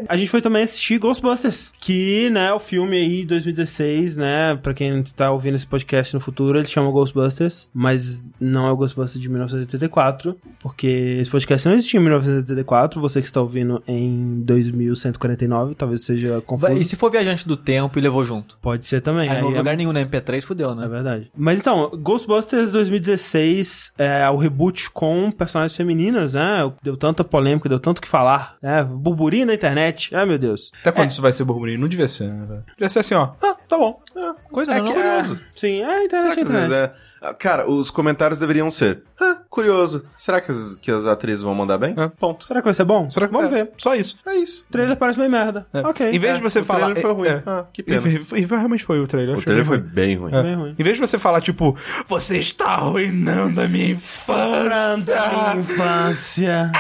A 0.09 0.17
gente 0.17 0.31
foi 0.31 0.41
também 0.41 0.63
assistir 0.63 0.99
Ghostbusters, 0.99 1.73
que, 1.81 2.31
né, 2.31 2.53
o 2.53 2.59
filme 2.59 2.97
aí 2.97 3.25
2016, 3.25 4.17
né, 4.17 4.59
pra 4.63 4.73
quem 4.73 5.03
tá 5.15 5.31
ouvindo 5.31 5.55
esse 5.55 5.67
podcast 5.67 6.15
no 6.15 6.21
futuro, 6.21 6.59
ele 6.59 6.67
chama 6.67 6.91
Ghostbusters, 6.91 7.69
mas 7.75 8.25
não 8.41 8.67
é 8.67 8.73
o 8.73 8.77
Ghostbusters 8.77 9.21
de 9.21 9.29
1984, 9.29 10.37
porque 10.61 11.19
esse 11.21 11.31
podcast 11.31 11.69
não 11.69 11.75
existia 11.75 12.01
em 12.01 12.03
1984, 12.03 13.01
você 13.01 13.21
que 13.21 13.27
está 13.27 13.41
ouvindo 13.41 13.83
em 13.87 14.41
2149, 14.45 15.75
talvez 15.75 16.05
seja 16.05 16.41
confuso. 16.41 16.73
E 16.73 16.85
se 16.85 16.97
for 16.97 17.11
viajante 17.11 17.47
do 17.47 17.57
tempo 17.57 17.99
e 17.99 18.03
levou 18.03 18.25
junto? 18.25 18.57
Pode 18.63 18.87
ser 18.87 19.01
também. 19.01 19.29
Aí 19.29 19.29
não 19.29 19.37
aí 19.37 19.43
houve 19.43 19.57
é 19.57 19.59
lugar 19.59 19.77
nenhum 19.77 19.93
na 19.93 20.01
MP3, 20.01 20.43
fudeu, 20.43 20.71
é 20.71 20.75
né? 20.75 20.89
verdade. 20.89 21.31
Mas 21.37 21.59
então, 21.59 21.91
Ghostbusters 21.91 22.73
2016 22.73 23.93
é 23.99 24.29
o 24.31 24.37
reboot 24.37 24.91
com 24.91 25.31
personagens 25.31 25.77
femininas, 25.77 26.35
né? 26.35 26.71
Deu 26.83 26.97
tanta 26.97 27.23
polêmica, 27.23 27.69
deu 27.69 27.79
tanto 27.79 28.01
que 28.01 28.09
falar, 28.09 28.57
né? 28.63 28.83
Burburinho 28.85 29.47
na 29.47 29.55
internet. 29.55 29.98
Ai, 30.13 30.25
meu 30.27 30.39
Deus. 30.39 30.71
Até 30.81 30.93
quando 30.93 31.11
isso 31.11 31.23
vai 31.23 31.33
ser 31.33 31.45
burburinho? 31.45 31.81
Não 31.81 31.89
devia 31.89 32.09
ser, 32.09 32.25
né, 32.29 32.47
velho? 32.47 32.65
Devia 32.77 32.89
ser 32.89 33.01
assim, 33.01 33.15
ó. 33.15 33.33
Ah, 33.43 33.57
tá 33.69 33.77
bom. 33.79 34.01
Coisa 34.51 34.75
É 34.75 34.79
não, 34.81 34.87
que, 34.93 34.99
não. 34.99 35.01
é, 35.05 35.23
sim, 35.57 35.83
é 35.83 36.05
internet. 36.05 36.35
Que 36.35 36.41
é 36.41 36.43
internet. 36.43 36.73
é... 36.73 36.93
Ah, 37.21 37.35
Cara, 37.35 37.69
os 37.69 37.91
comentários 37.91 38.39
deveriam 38.39 38.71
ser... 38.71 39.03
Ah, 39.21 39.39
curioso. 39.51 40.05
Será 40.15 40.41
que 40.41 40.53
as, 40.53 40.77
que 40.77 40.89
as 40.91 41.05
atrizes 41.07 41.43
vão 41.43 41.53
mandar 41.53 41.77
bem? 41.77 41.93
É. 41.99 42.09
Ponto. 42.09 42.47
Será 42.47 42.61
que 42.61 42.65
vai 42.67 42.75
ser 42.75 42.85
bom? 42.85 43.11
Será 43.11 43.27
que 43.27 43.33
Vamos 43.33 43.51
é, 43.53 43.55
ver. 43.65 43.71
Só 43.77 43.95
isso. 43.97 44.19
É 44.25 44.37
isso. 44.37 44.65
O 44.69 44.73
trailer 44.73 44.97
parece 44.97 45.19
bem 45.19 45.29
merda. 45.29 45.67
É. 45.75 45.81
Ok. 45.81 46.09
Em 46.11 46.19
vez 46.19 46.35
É, 46.35 46.37
de 46.37 46.43
você 46.43 46.61
o 46.61 46.65
falar. 46.65 46.93
trailer 46.93 47.03
foi 47.03 47.13
ruim. 47.13 47.29
é, 47.29 47.43
Ah, 47.45 47.65
que 47.73 47.83
pena. 47.83 48.09
E, 48.09 48.15
e- 48.17 48.43
e 48.43 48.45
realmente 48.45 48.85
foi 48.85 49.01
o 49.01 49.07
trailer. 49.09 49.37
O 49.37 49.43
trailer 49.43 49.65
foi 49.65 49.79
bem 49.79 50.15
ruim. 50.15 50.31
bem 50.31 50.39
ruim. 50.39 50.43
Bem 50.45 50.55
ruim. 50.55 50.75
Em 50.79 50.83
vez 50.85 50.95
de 50.97 51.01
você 51.01 51.19
falar, 51.19 51.41
tipo, 51.41 51.77
você 52.07 52.39
está 52.39 52.69
arruinando 52.71 53.61
a 53.61 53.67
minha 53.67 53.91
infância. 53.91 55.17
infância. 55.57 56.71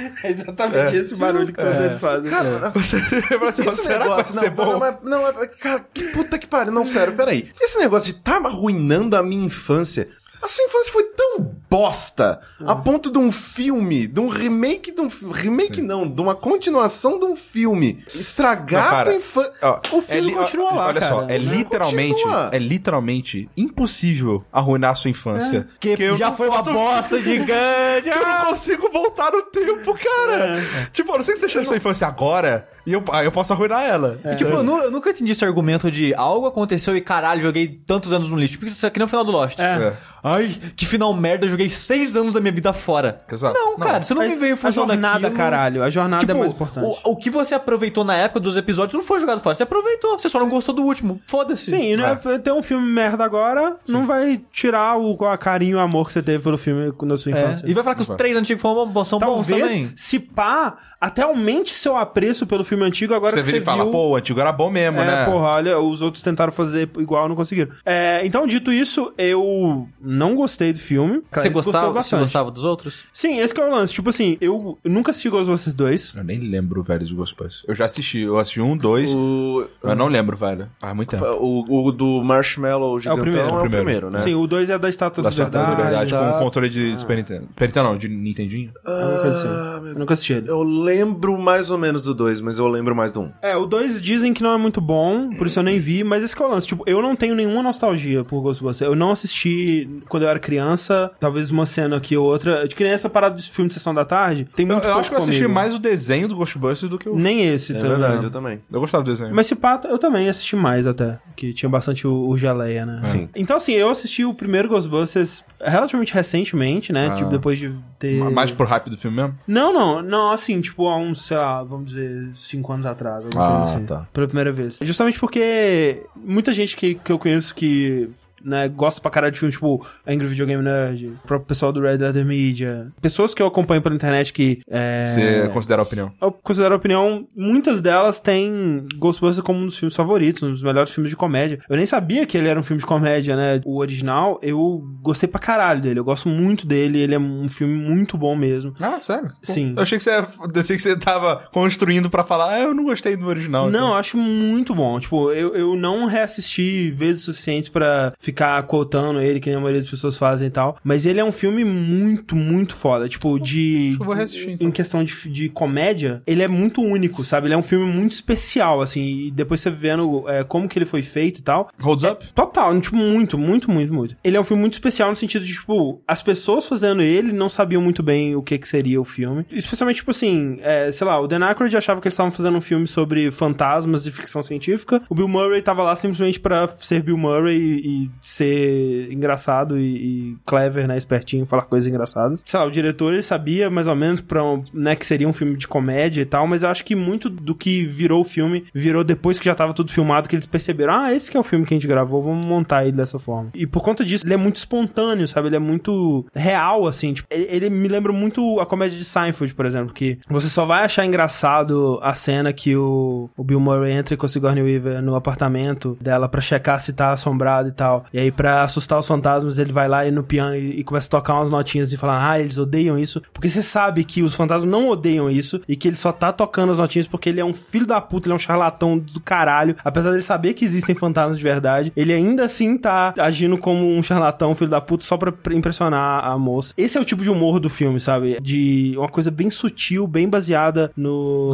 É 0.22 0.30
exatamente 0.30 0.96
esse 0.96 1.14
barulho 1.16 1.46
que 1.46 1.52
todos 1.52 1.78
eles 1.80 2.00
fazem. 2.00 2.30
Cara, 2.30 2.70
Você 2.74 3.00
fala 3.00 3.50
assim, 3.50 3.66
esse 3.66 3.76
será 3.82 3.98
que 4.00 4.08
vai 4.08 4.08
negócio, 4.08 4.34
não, 4.42 4.50
bom? 4.50 4.78
Não, 5.02 5.20
não, 5.32 5.42
é- 5.42 5.46
cara, 5.46 5.84
que 5.92 6.04
puta 6.12 6.38
que 6.38 6.46
pariu. 6.46 6.72
Não, 6.72 6.84
sério, 6.84 7.14
peraí. 7.14 7.50
Esse 7.60 7.78
negócio 7.78 8.12
de 8.12 8.20
tá 8.20 8.36
arruinando 8.36 9.16
a 9.16 9.22
minha 9.22 9.44
infância. 9.44 10.08
A 10.42 10.48
sua 10.48 10.64
infância 10.64 10.92
foi 10.92 11.02
tão 11.04 11.54
bosta 11.68 12.40
a 12.66 12.74
ponto 12.74 13.10
de 13.12 13.18
um 13.18 13.30
filme, 13.30 14.06
de 14.06 14.18
um 14.20 14.28
remake 14.28 14.90
de 14.90 15.00
um 15.00 15.08
fi- 15.10 15.26
remake 15.30 15.80
não, 15.82 16.08
de 16.08 16.20
uma 16.20 16.34
continuação 16.34 17.18
de 17.18 17.26
um 17.26 17.36
filme 17.36 18.02
estragar 18.14 18.82
Não, 18.84 18.90
cara, 18.90 19.00
a 19.00 19.04
tua 19.04 19.14
infância. 19.14 19.52
Ó, 19.62 19.80
O 19.98 20.02
filme 20.02 20.20
li- 20.30 20.32
continua 20.34 20.74
lá, 20.74 20.86
Olha 20.88 21.02
só, 21.02 21.20
cara. 21.20 21.34
é 21.34 21.38
literalmente, 21.38 22.14
continua. 22.22 22.50
é 22.52 22.58
literalmente 22.58 23.48
impossível 23.56 24.44
arruinar 24.52 24.92
a 24.92 24.94
sua 24.94 25.10
infância. 25.10 25.68
Que 25.78 25.94
eu 25.98 26.16
já 26.16 26.30
não 26.30 26.36
foi 26.36 26.48
uma 26.48 26.58
posso- 26.58 26.72
bosta 26.72 27.18
gigante. 27.22 28.10
que 28.10 28.18
eu 28.18 28.26
não 28.26 28.46
consigo 28.46 28.88
voltar 28.90 29.30
no 29.30 29.42
tempo, 29.42 29.94
cara. 29.94 30.60
Tipo, 30.92 31.12
eu 31.12 31.16
não 31.18 31.24
sei 31.24 31.34
se 31.36 31.42
você 31.42 31.48
chama 31.48 31.64
sua 31.64 31.76
infância 31.76 32.06
agora 32.06 32.68
e 32.86 32.92
eu, 32.92 33.02
aí 33.12 33.24
eu 33.26 33.32
posso 33.32 33.52
arruinar 33.52 33.82
ela. 33.82 34.18
E, 34.24 34.36
tipo, 34.36 34.50
eu, 34.50 34.62
nu- 34.62 34.78
eu 34.78 34.90
nunca 34.90 35.10
entendi 35.10 35.32
esse 35.32 35.44
argumento 35.44 35.90
de 35.90 36.14
algo 36.14 36.46
aconteceu 36.46 36.96
e 36.96 37.00
caralho, 37.00 37.42
joguei 37.42 37.68
tantos 37.68 38.12
anos 38.12 38.28
no 38.28 38.36
lixo. 38.36 38.58
Porque 38.58 38.72
isso 38.72 38.86
aqui 38.86 38.98
não 38.98 39.04
é 39.04 39.06
o 39.06 39.08
final 39.08 39.24
do 39.24 39.30
Lost. 39.32 39.58
É. 39.58 39.96
Ai, 40.22 40.48
que 40.76 40.84
final 40.86 41.14
merda, 41.14 41.46
eu 41.46 41.50
joguei 41.50 41.70
seis 41.70 42.14
anos 42.14 42.34
da 42.34 42.40
minha 42.40 42.52
vida 42.52 42.72
fora. 42.74 43.16
Exato. 43.30 43.54
Não, 43.58 43.70
Não. 43.72 43.78
cara, 43.78 44.02
você 44.02 44.12
não 44.12 44.22
viveu 44.22 44.50
em 44.50 44.52
A 44.52 44.56
função 44.56 44.86
jornada, 44.86 45.20
daquilo. 45.20 45.36
caralho. 45.36 45.82
A 45.82 45.88
jornada 45.88 46.20
Tipo, 46.26 46.32
é 46.32 46.40
mais 46.40 46.52
importante. 46.52 46.84
o, 47.04 47.12
o 47.12 47.16
que 47.16 47.30
você 47.30 47.54
aproveitou 47.54 48.04
na 48.04 48.14
época 48.16 48.38
dos 48.40 48.56
episódios 48.56 48.94
não 48.94 49.02
foi 49.02 49.18
jogado 49.20 49.40
fora. 49.40 49.54
Você 49.54 49.62
aproveitou, 49.62 50.18
você 50.18 50.28
só 50.28 50.38
não 50.38 50.48
gostou 50.48 50.74
do 50.74 50.82
último. 50.82 51.20
Foda-se. 51.26 51.70
Sim, 51.70 51.96
né? 51.96 52.18
Ter 52.42 52.52
um 52.52 52.62
filme 52.62 52.86
merda 52.86 53.24
agora 53.24 53.76
não 53.88 54.06
vai 54.06 54.40
tirar 54.52 54.98
o 54.98 55.16
a 55.24 55.38
carinho 55.38 55.72
e 55.72 55.74
o 55.76 55.80
amor 55.80 56.06
que 56.06 56.12
você 56.12 56.22
teve 56.22 56.42
pelo 56.42 56.58
filme 56.58 56.92
na 57.02 57.16
sua 57.16 57.32
É, 57.32 57.40
infância. 57.42 57.64
E 57.66 57.72
vai 57.72 57.82
falar 57.82 57.94
que 57.96 58.02
os 58.02 58.08
três 58.08 58.36
antigos 58.36 58.60
foram, 58.60 59.04
são 59.04 59.18
bons 59.18 59.46
Talvez, 59.48 59.62
também. 59.62 59.92
se 59.96 60.18
pá, 60.18 60.76
até 61.00 61.22
aumente 61.22 61.70
seu 61.72 61.96
apreço 61.96 62.46
pelo 62.46 62.62
filme 62.62 62.84
antigo 62.84 63.14
agora 63.14 63.32
Você 63.32 63.40
que 63.40 63.46
vira 63.46 63.58
você 63.58 63.62
e 63.62 63.64
fala, 63.64 63.84
viu... 63.84 63.92
pô, 63.92 64.08
o 64.10 64.16
antigo 64.16 64.38
era 64.40 64.52
bom 64.52 64.68
mesmo, 64.70 64.98
É, 65.00 65.04
né? 65.06 65.24
porra, 65.24 65.48
olha, 65.54 65.78
os 65.78 66.02
outros 66.02 66.22
tentaram 66.22 66.52
fazer 66.52 66.88
igual, 66.98 67.28
não 67.28 67.34
conseguiram. 67.36 67.70
É, 67.86 68.20
então, 68.26 68.46
dito 68.46 68.72
isso, 68.72 69.12
eu 69.16 69.88
não 70.00 70.34
gostei 70.34 70.72
do 70.72 70.78
filme. 70.78 71.22
Você 71.32 71.48
gostava, 71.48 72.02
você 72.02 72.16
gostava 72.16 72.50
dos 72.50 72.64
outros? 72.64 73.04
Sim, 73.12 73.38
esse 73.38 73.54
que 73.54 73.60
é 73.60 73.64
o 73.64 73.70
lance. 73.70 73.92
Tipo 73.94 74.10
assim, 74.10 74.36
eu 74.40 74.78
nunca 74.84 75.10
assisti 75.10 75.30
Ghostbusters 75.30 75.74
2. 75.74 76.14
Eu 76.16 76.24
nem 76.24 76.38
lembro, 76.38 76.82
velho, 76.82 77.06
de 77.06 77.14
Ghostbusters. 77.14 77.62
Eu 77.66 77.74
já 77.74 77.86
assisti, 77.86 78.20
eu 78.20 78.38
assisti 78.38 78.60
um, 78.60 78.76
dois, 78.76 79.14
O, 79.14 79.66
eu 79.82 79.94
não 79.96 80.06
lembro, 80.08 80.36
velho. 80.36 80.68
Faz 80.78 80.94
muito 80.94 81.10
tempo. 81.10 81.24
o, 81.24 81.86
o 81.86 81.92
do 81.92 82.22
Marshmallow 82.22 82.98
gigantão 83.00 83.18
é 83.18 83.20
o 83.20 83.22
primeiro, 83.22 83.48
primeiro, 83.60 83.66
o 83.66 83.70
primeiro. 83.70 84.10
né? 84.10 84.20
Sim, 84.20 84.34
o 84.34 84.46
2 84.46 84.68
é 84.70 84.78
da 84.78 84.88
Estátua 84.88 85.24
Da 85.24 85.30
da 85.30 85.36
da 85.36 85.44
Verdade. 85.44 85.70
Liberdade 85.76 86.10
tá. 86.10 86.32
com 86.32 86.44
controle 86.44 86.68
de 86.68 86.98
Super 86.98 87.16
Nintendo. 87.16 87.44
Super 87.46 87.66
Nintendo 87.68 87.88
não, 87.88 87.96
de 87.96 88.08
Nintendinho. 88.08 88.70
Alguma 88.84 89.20
coisa 89.22 89.36
assim. 89.38 89.48
Ah, 89.48 89.94
nunca 89.98 90.12
assisti 90.14 90.32
ele. 90.34 90.50
Eu 90.50 90.62
lembro 90.62 90.89
mais 91.38 91.70
ou 91.70 91.78
menos 91.78 92.02
do 92.02 92.14
2, 92.14 92.40
mas 92.40 92.58
eu 92.58 92.66
lembro 92.68 92.94
mais 92.94 93.12
do 93.12 93.20
1. 93.20 93.22
Um. 93.24 93.32
É, 93.42 93.56
o 93.56 93.66
2 93.66 94.00
dizem 94.00 94.32
que 94.32 94.42
não 94.42 94.54
é 94.54 94.58
muito 94.58 94.80
bom, 94.80 95.30
por 95.30 95.46
isso 95.46 95.58
eu 95.58 95.62
nem 95.62 95.78
vi, 95.78 96.02
mas 96.04 96.22
esse 96.22 96.34
que 96.34 96.42
é 96.42 96.46
o 96.46 96.48
lance. 96.48 96.66
Tipo, 96.66 96.82
eu 96.86 97.00
não 97.02 97.14
tenho 97.16 97.34
nenhuma 97.34 97.62
nostalgia 97.62 98.24
por 98.24 98.40
Ghostbusters. 98.40 98.88
Eu 98.90 98.96
não 98.96 99.10
assisti 99.10 99.88
quando 100.08 100.24
eu 100.24 100.28
era 100.28 100.38
criança, 100.38 101.10
talvez 101.20 101.50
uma 101.50 101.66
cena 101.66 101.96
aqui 101.96 102.16
ou 102.16 102.26
outra. 102.26 102.66
De 102.66 102.74
que 102.74 102.82
nem 102.84 102.92
essa 102.92 103.08
parada 103.08 103.36
de 103.36 103.50
filme 103.50 103.68
de 103.68 103.74
sessão 103.74 103.94
da 103.94 104.04
tarde, 104.04 104.48
tem 104.54 104.66
Eu, 104.66 104.72
muito 104.72 104.84
eu 104.84 104.88
pouco 104.88 105.00
acho 105.00 105.10
que 105.10 105.14
eu 105.14 105.18
assisti 105.18 105.42
comigo. 105.42 105.54
mais 105.54 105.74
o 105.74 105.78
desenho 105.78 106.28
do 106.28 106.36
Ghostbusters 106.36 106.90
do 106.90 106.98
que 106.98 107.08
o... 107.08 107.16
Nem 107.16 107.46
esse 107.46 107.72
É 107.72 107.76
também. 107.80 107.90
verdade, 107.90 108.24
eu 108.24 108.30
também. 108.30 108.60
Eu 108.70 108.80
gostava 108.80 109.04
do 109.04 109.10
desenho. 109.10 109.34
Mas 109.34 109.46
se 109.46 109.54
pá, 109.54 109.80
eu 109.84 109.98
também 109.98 110.28
assisti 110.28 110.56
mais 110.56 110.86
até. 110.86 111.18
Que 111.36 111.52
tinha 111.52 111.68
bastante 111.68 112.06
o, 112.06 112.28
o 112.28 112.36
Geleia, 112.36 112.84
né? 112.84 113.02
Sim. 113.06 113.28
Então, 113.34 113.56
assim, 113.56 113.72
eu 113.72 113.88
assisti 113.90 114.24
o 114.24 114.34
primeiro 114.34 114.68
Ghostbusters 114.68 115.44
relativamente 115.60 116.12
recentemente, 116.14 116.92
né? 116.92 117.10
Ah. 117.12 117.16
Tipo, 117.16 117.30
depois 117.30 117.58
de 117.58 117.72
ter. 117.98 118.18
Mais 118.30 118.50
por 118.52 118.66
hype 118.66 118.90
do 118.90 118.96
filme 118.96 119.16
mesmo? 119.16 119.34
Não, 119.46 119.72
não, 119.72 120.02
não, 120.02 120.32
assim, 120.32 120.60
tipo, 120.60 120.79
há 120.88 120.96
uns, 120.96 121.22
sei 121.22 121.36
lá, 121.36 121.62
vamos 121.62 121.86
dizer, 121.92 122.30
cinco 122.34 122.72
anos 122.72 122.86
atrás. 122.86 123.24
Ah, 123.36 123.64
assim, 123.64 123.84
tá. 123.84 124.06
Pela 124.12 124.26
primeira 124.26 124.52
vez. 124.52 124.78
Justamente 124.80 125.18
porque 125.18 126.04
muita 126.16 126.52
gente 126.52 126.76
que, 126.76 126.94
que 126.94 127.12
eu 127.12 127.18
conheço 127.18 127.54
que 127.54 128.10
né, 128.44 128.68
gosta 128.68 129.00
pra 129.00 129.10
caralho 129.10 129.32
de 129.32 129.38
filmes 129.38 129.54
tipo 129.54 129.86
Angry 130.06 130.26
Video 130.26 130.46
Game 130.46 130.62
Nerd, 130.62 131.08
o 131.08 131.26
próprio 131.26 131.48
pessoal 131.48 131.72
do 131.72 131.80
Red 131.80 131.96
Letter 131.96 132.24
Media, 132.24 132.88
pessoas 133.00 133.34
que 133.34 133.42
eu 133.42 133.46
acompanho 133.46 133.82
pela 133.82 133.94
internet 133.94 134.32
que 134.32 134.60
é, 134.68 135.04
Você 135.04 135.48
considera 135.52 135.82
a 135.82 135.84
opinião? 135.84 136.12
eu 136.20 136.32
considero 136.32 136.74
a 136.74 136.76
opinião, 136.76 137.26
muitas 137.36 137.80
delas 137.80 138.20
têm 138.20 138.84
Ghostbusters 138.96 139.44
como 139.44 139.58
um 139.60 139.66
dos 139.66 139.78
filmes 139.78 139.94
favoritos, 139.96 140.42
um 140.42 140.50
dos 140.50 140.62
melhores 140.62 140.92
filmes 140.92 141.10
de 141.10 141.16
comédia. 141.16 141.58
Eu 141.68 141.76
nem 141.76 141.86
sabia 141.86 142.26
que 142.26 142.36
ele 142.36 142.48
era 142.48 142.58
um 142.58 142.62
filme 142.62 142.80
de 142.80 142.86
comédia, 142.86 143.36
né? 143.36 143.60
O 143.64 143.78
original, 143.78 144.38
eu 144.42 144.82
gostei 145.02 145.28
pra 145.28 145.40
caralho 145.40 145.80
dele. 145.80 146.00
Eu 146.00 146.04
gosto 146.04 146.28
muito 146.28 146.66
dele, 146.66 146.98
ele 146.98 147.14
é 147.14 147.18
um 147.18 147.48
filme 147.48 147.74
muito 147.74 148.16
bom 148.16 148.34
mesmo. 148.36 148.72
Ah, 148.80 149.00
sério? 149.00 149.32
Sim. 149.42 149.74
Eu 149.76 149.82
achei 149.82 149.98
que 149.98 150.04
você, 150.04 150.10
eu 150.10 150.26
achei 150.60 150.76
que 150.76 150.82
você 150.82 150.96
tava 150.96 151.48
construindo 151.52 152.08
pra 152.10 152.24
falar, 152.24 152.54
ah, 152.54 152.60
eu 152.60 152.74
não 152.74 152.84
gostei 152.84 153.16
do 153.16 153.26
original. 153.26 153.64
Não, 153.64 153.70
então. 153.70 153.88
eu 153.88 153.94
acho 153.94 154.16
muito 154.16 154.74
bom. 154.74 154.98
Tipo, 155.00 155.32
eu, 155.32 155.54
eu 155.54 155.76
não 155.76 156.06
reassisti 156.06 156.90
vezes 156.90 157.22
suficientes 157.22 157.68
pra 157.68 158.12
ficar 158.30 158.62
quotando 158.62 159.20
ele, 159.20 159.40
que 159.40 159.48
nem 159.48 159.56
a 159.56 159.60
maioria 159.60 159.80
das 159.82 159.90
pessoas 159.90 160.16
fazem 160.16 160.48
e 160.48 160.50
tal. 160.50 160.78
Mas 160.82 161.04
ele 161.04 161.20
é 161.20 161.24
um 161.24 161.32
filme 161.32 161.64
muito, 161.64 162.34
muito 162.34 162.74
foda. 162.74 163.08
Tipo, 163.08 163.38
de. 163.38 163.96
Eu 163.98 164.06
vou 164.06 164.14
reassistir, 164.14 164.50
então. 164.50 164.68
Em 164.68 164.70
questão 164.70 165.04
de, 165.04 165.28
de 165.28 165.48
comédia, 165.48 166.22
ele 166.26 166.42
é 166.42 166.48
muito 166.48 166.80
único, 166.80 167.24
sabe? 167.24 167.46
Ele 167.46 167.54
é 167.54 167.58
um 167.58 167.62
filme 167.62 167.84
muito 167.84 168.12
especial, 168.12 168.80
assim. 168.80 169.26
E 169.26 169.30
depois 169.30 169.60
você 169.60 169.70
vendo 169.70 170.28
é, 170.28 170.44
como 170.44 170.68
que 170.68 170.78
ele 170.78 170.86
foi 170.86 171.02
feito 171.02 171.38
e 171.38 171.42
tal. 171.42 171.68
Holds 171.80 172.04
up? 172.04 172.26
Total, 172.34 172.78
tipo, 172.80 172.96
muito, 172.96 173.36
muito, 173.36 173.70
muito, 173.70 173.92
muito. 173.92 174.16
Ele 174.22 174.36
é 174.36 174.40
um 174.40 174.44
filme 174.44 174.60
muito 174.60 174.74
especial 174.74 175.10
no 175.10 175.16
sentido 175.16 175.44
de, 175.44 175.52
tipo, 175.52 176.00
as 176.06 176.22
pessoas 176.22 176.66
fazendo 176.66 177.02
ele 177.02 177.32
não 177.32 177.48
sabiam 177.48 177.82
muito 177.82 178.02
bem 178.02 178.34
o 178.36 178.42
que 178.42 178.58
que 178.58 178.68
seria 178.68 179.00
o 179.00 179.04
filme. 179.04 179.44
Especialmente, 179.50 179.96
tipo 179.96 180.10
assim, 180.10 180.58
é, 180.62 180.90
sei 180.92 181.06
lá, 181.06 181.20
o 181.20 181.26
Dan 181.26 181.44
Aykroyd 181.44 181.76
achava 181.76 182.00
que 182.00 182.08
eles 182.08 182.14
estavam 182.14 182.32
fazendo 182.32 182.56
um 182.56 182.60
filme 182.60 182.86
sobre 182.86 183.30
fantasmas 183.30 184.06
e 184.06 184.10
ficção 184.10 184.42
científica. 184.42 185.02
O 185.08 185.14
Bill 185.14 185.28
Murray 185.28 185.62
tava 185.62 185.82
lá 185.82 185.96
simplesmente 185.96 186.38
pra 186.38 186.68
ser 186.76 187.02
Bill 187.02 187.18
Murray 187.18 187.58
e, 187.58 188.04
e 188.04 188.10
ser 188.22 189.12
engraçado 189.12 189.78
e, 189.78 189.96
e 189.96 190.36
clever, 190.46 190.86
né, 190.86 190.96
espertinho, 190.96 191.46
falar 191.46 191.62
coisas 191.62 191.86
engraçadas. 191.86 192.42
Sei 192.44 192.58
lá, 192.58 192.66
o 192.66 192.70
diretor, 192.70 193.12
ele 193.12 193.22
sabia 193.22 193.70
mais 193.70 193.86
ou 193.86 193.94
menos 193.94 194.20
pra, 194.20 194.42
né, 194.72 194.96
que 194.96 195.06
seria 195.06 195.28
um 195.28 195.32
filme 195.32 195.56
de 195.56 195.68
comédia 195.68 196.22
e 196.22 196.26
tal, 196.26 196.46
mas 196.46 196.62
eu 196.62 196.68
acho 196.68 196.84
que 196.84 196.94
muito 196.94 197.28
do 197.28 197.54
que 197.54 197.84
virou 197.84 198.20
o 198.20 198.24
filme, 198.24 198.64
virou 198.74 199.04
depois 199.04 199.38
que 199.38 199.44
já 199.44 199.54
tava 199.54 199.72
tudo 199.72 199.92
filmado, 199.92 200.28
que 200.28 200.36
eles 200.36 200.46
perceberam, 200.46 200.94
ah, 200.94 201.14
esse 201.14 201.30
que 201.30 201.36
é 201.36 201.40
o 201.40 201.44
filme 201.44 201.64
que 201.64 201.74
a 201.74 201.76
gente 201.76 201.86
gravou, 201.86 202.22
vamos 202.22 202.44
montar 202.44 202.84
ele 202.84 202.96
dessa 202.96 203.18
forma. 203.18 203.50
E 203.54 203.66
por 203.66 203.82
conta 203.82 204.04
disso, 204.04 204.26
ele 204.26 204.34
é 204.34 204.36
muito 204.36 204.56
espontâneo, 204.56 205.26
sabe? 205.26 205.48
Ele 205.48 205.56
é 205.56 205.60
muito 205.60 206.26
real, 206.34 206.86
assim, 206.86 207.12
tipo, 207.12 207.28
ele, 207.30 207.46
ele 207.48 207.70
me 207.70 207.88
lembra 207.88 208.12
muito 208.12 208.60
a 208.60 208.66
comédia 208.66 208.98
de 208.98 209.04
Seinfeld, 209.04 209.54
por 209.54 209.66
exemplo, 209.66 209.92
que 209.92 210.18
você 210.28 210.48
só 210.48 210.64
vai 210.64 210.84
achar 210.84 211.04
engraçado 211.04 211.98
a 212.02 212.14
cena 212.14 212.52
que 212.52 212.76
o, 212.76 213.28
o 213.36 213.44
Bill 213.44 213.60
Murray 213.60 213.92
entra 213.92 214.16
com 214.16 214.26
a 214.26 214.28
Sigourney 214.28 214.62
Weaver 214.62 215.02
no 215.02 215.14
apartamento 215.14 215.96
dela 216.00 216.28
pra 216.28 216.40
checar 216.40 216.80
se 216.80 216.92
tá 216.92 217.12
assombrado 217.12 217.68
e 217.68 217.72
tal. 217.72 218.04
E 218.12 218.18
aí, 218.18 218.30
pra 218.30 218.62
assustar 218.62 218.98
os 218.98 219.06
fantasmas, 219.06 219.58
ele 219.58 219.72
vai 219.72 219.88
lá 219.88 220.06
e 220.06 220.10
no 220.10 220.22
piano 220.22 220.56
e, 220.56 220.80
e 220.80 220.84
começa 220.84 221.06
a 221.06 221.10
tocar 221.10 221.34
umas 221.34 221.50
notinhas 221.50 221.92
e 221.92 221.96
falar, 221.96 222.30
ah, 222.30 222.40
eles 222.40 222.58
odeiam 222.58 222.98
isso. 222.98 223.22
Porque 223.32 223.48
você 223.48 223.62
sabe 223.62 224.04
que 224.04 224.22
os 224.22 224.34
fantasmas 224.34 224.68
não 224.70 224.88
odeiam 224.88 225.30
isso 225.30 225.60
e 225.68 225.76
que 225.76 225.88
ele 225.88 225.96
só 225.96 226.10
tá 226.12 226.32
tocando 226.32 226.72
as 226.72 226.78
notinhas 226.78 227.06
porque 227.06 227.28
ele 227.28 227.40
é 227.40 227.44
um 227.44 227.54
filho 227.54 227.86
da 227.86 228.00
puta, 228.00 228.26
ele 228.28 228.32
é 228.32 228.36
um 228.36 228.38
charlatão 228.38 228.98
do 228.98 229.20
caralho. 229.20 229.76
Apesar 229.84 230.10
dele 230.10 230.22
saber 230.22 230.54
que 230.54 230.64
existem 230.64 230.94
fantasmas 230.94 231.36
de 231.38 231.42
verdade, 231.42 231.92
ele 231.96 232.12
ainda 232.12 232.44
assim 232.44 232.76
tá 232.76 233.14
agindo 233.18 233.56
como 233.58 233.86
um 233.86 234.02
charlatão, 234.02 234.54
filho 234.54 234.70
da 234.70 234.80
puta, 234.80 235.04
só 235.04 235.16
pra 235.16 235.32
impressionar 235.54 236.24
a 236.24 236.38
moça. 236.38 236.72
Esse 236.76 236.98
é 236.98 237.00
o 237.00 237.04
tipo 237.04 237.22
de 237.22 237.30
humor 237.30 237.60
do 237.60 237.68
filme, 237.70 238.00
sabe? 238.00 238.38
De 238.40 238.94
uma 238.96 239.08
coisa 239.08 239.30
bem 239.30 239.50
sutil, 239.50 240.06
bem 240.06 240.28
baseada 240.28 240.90
no... 240.96 241.52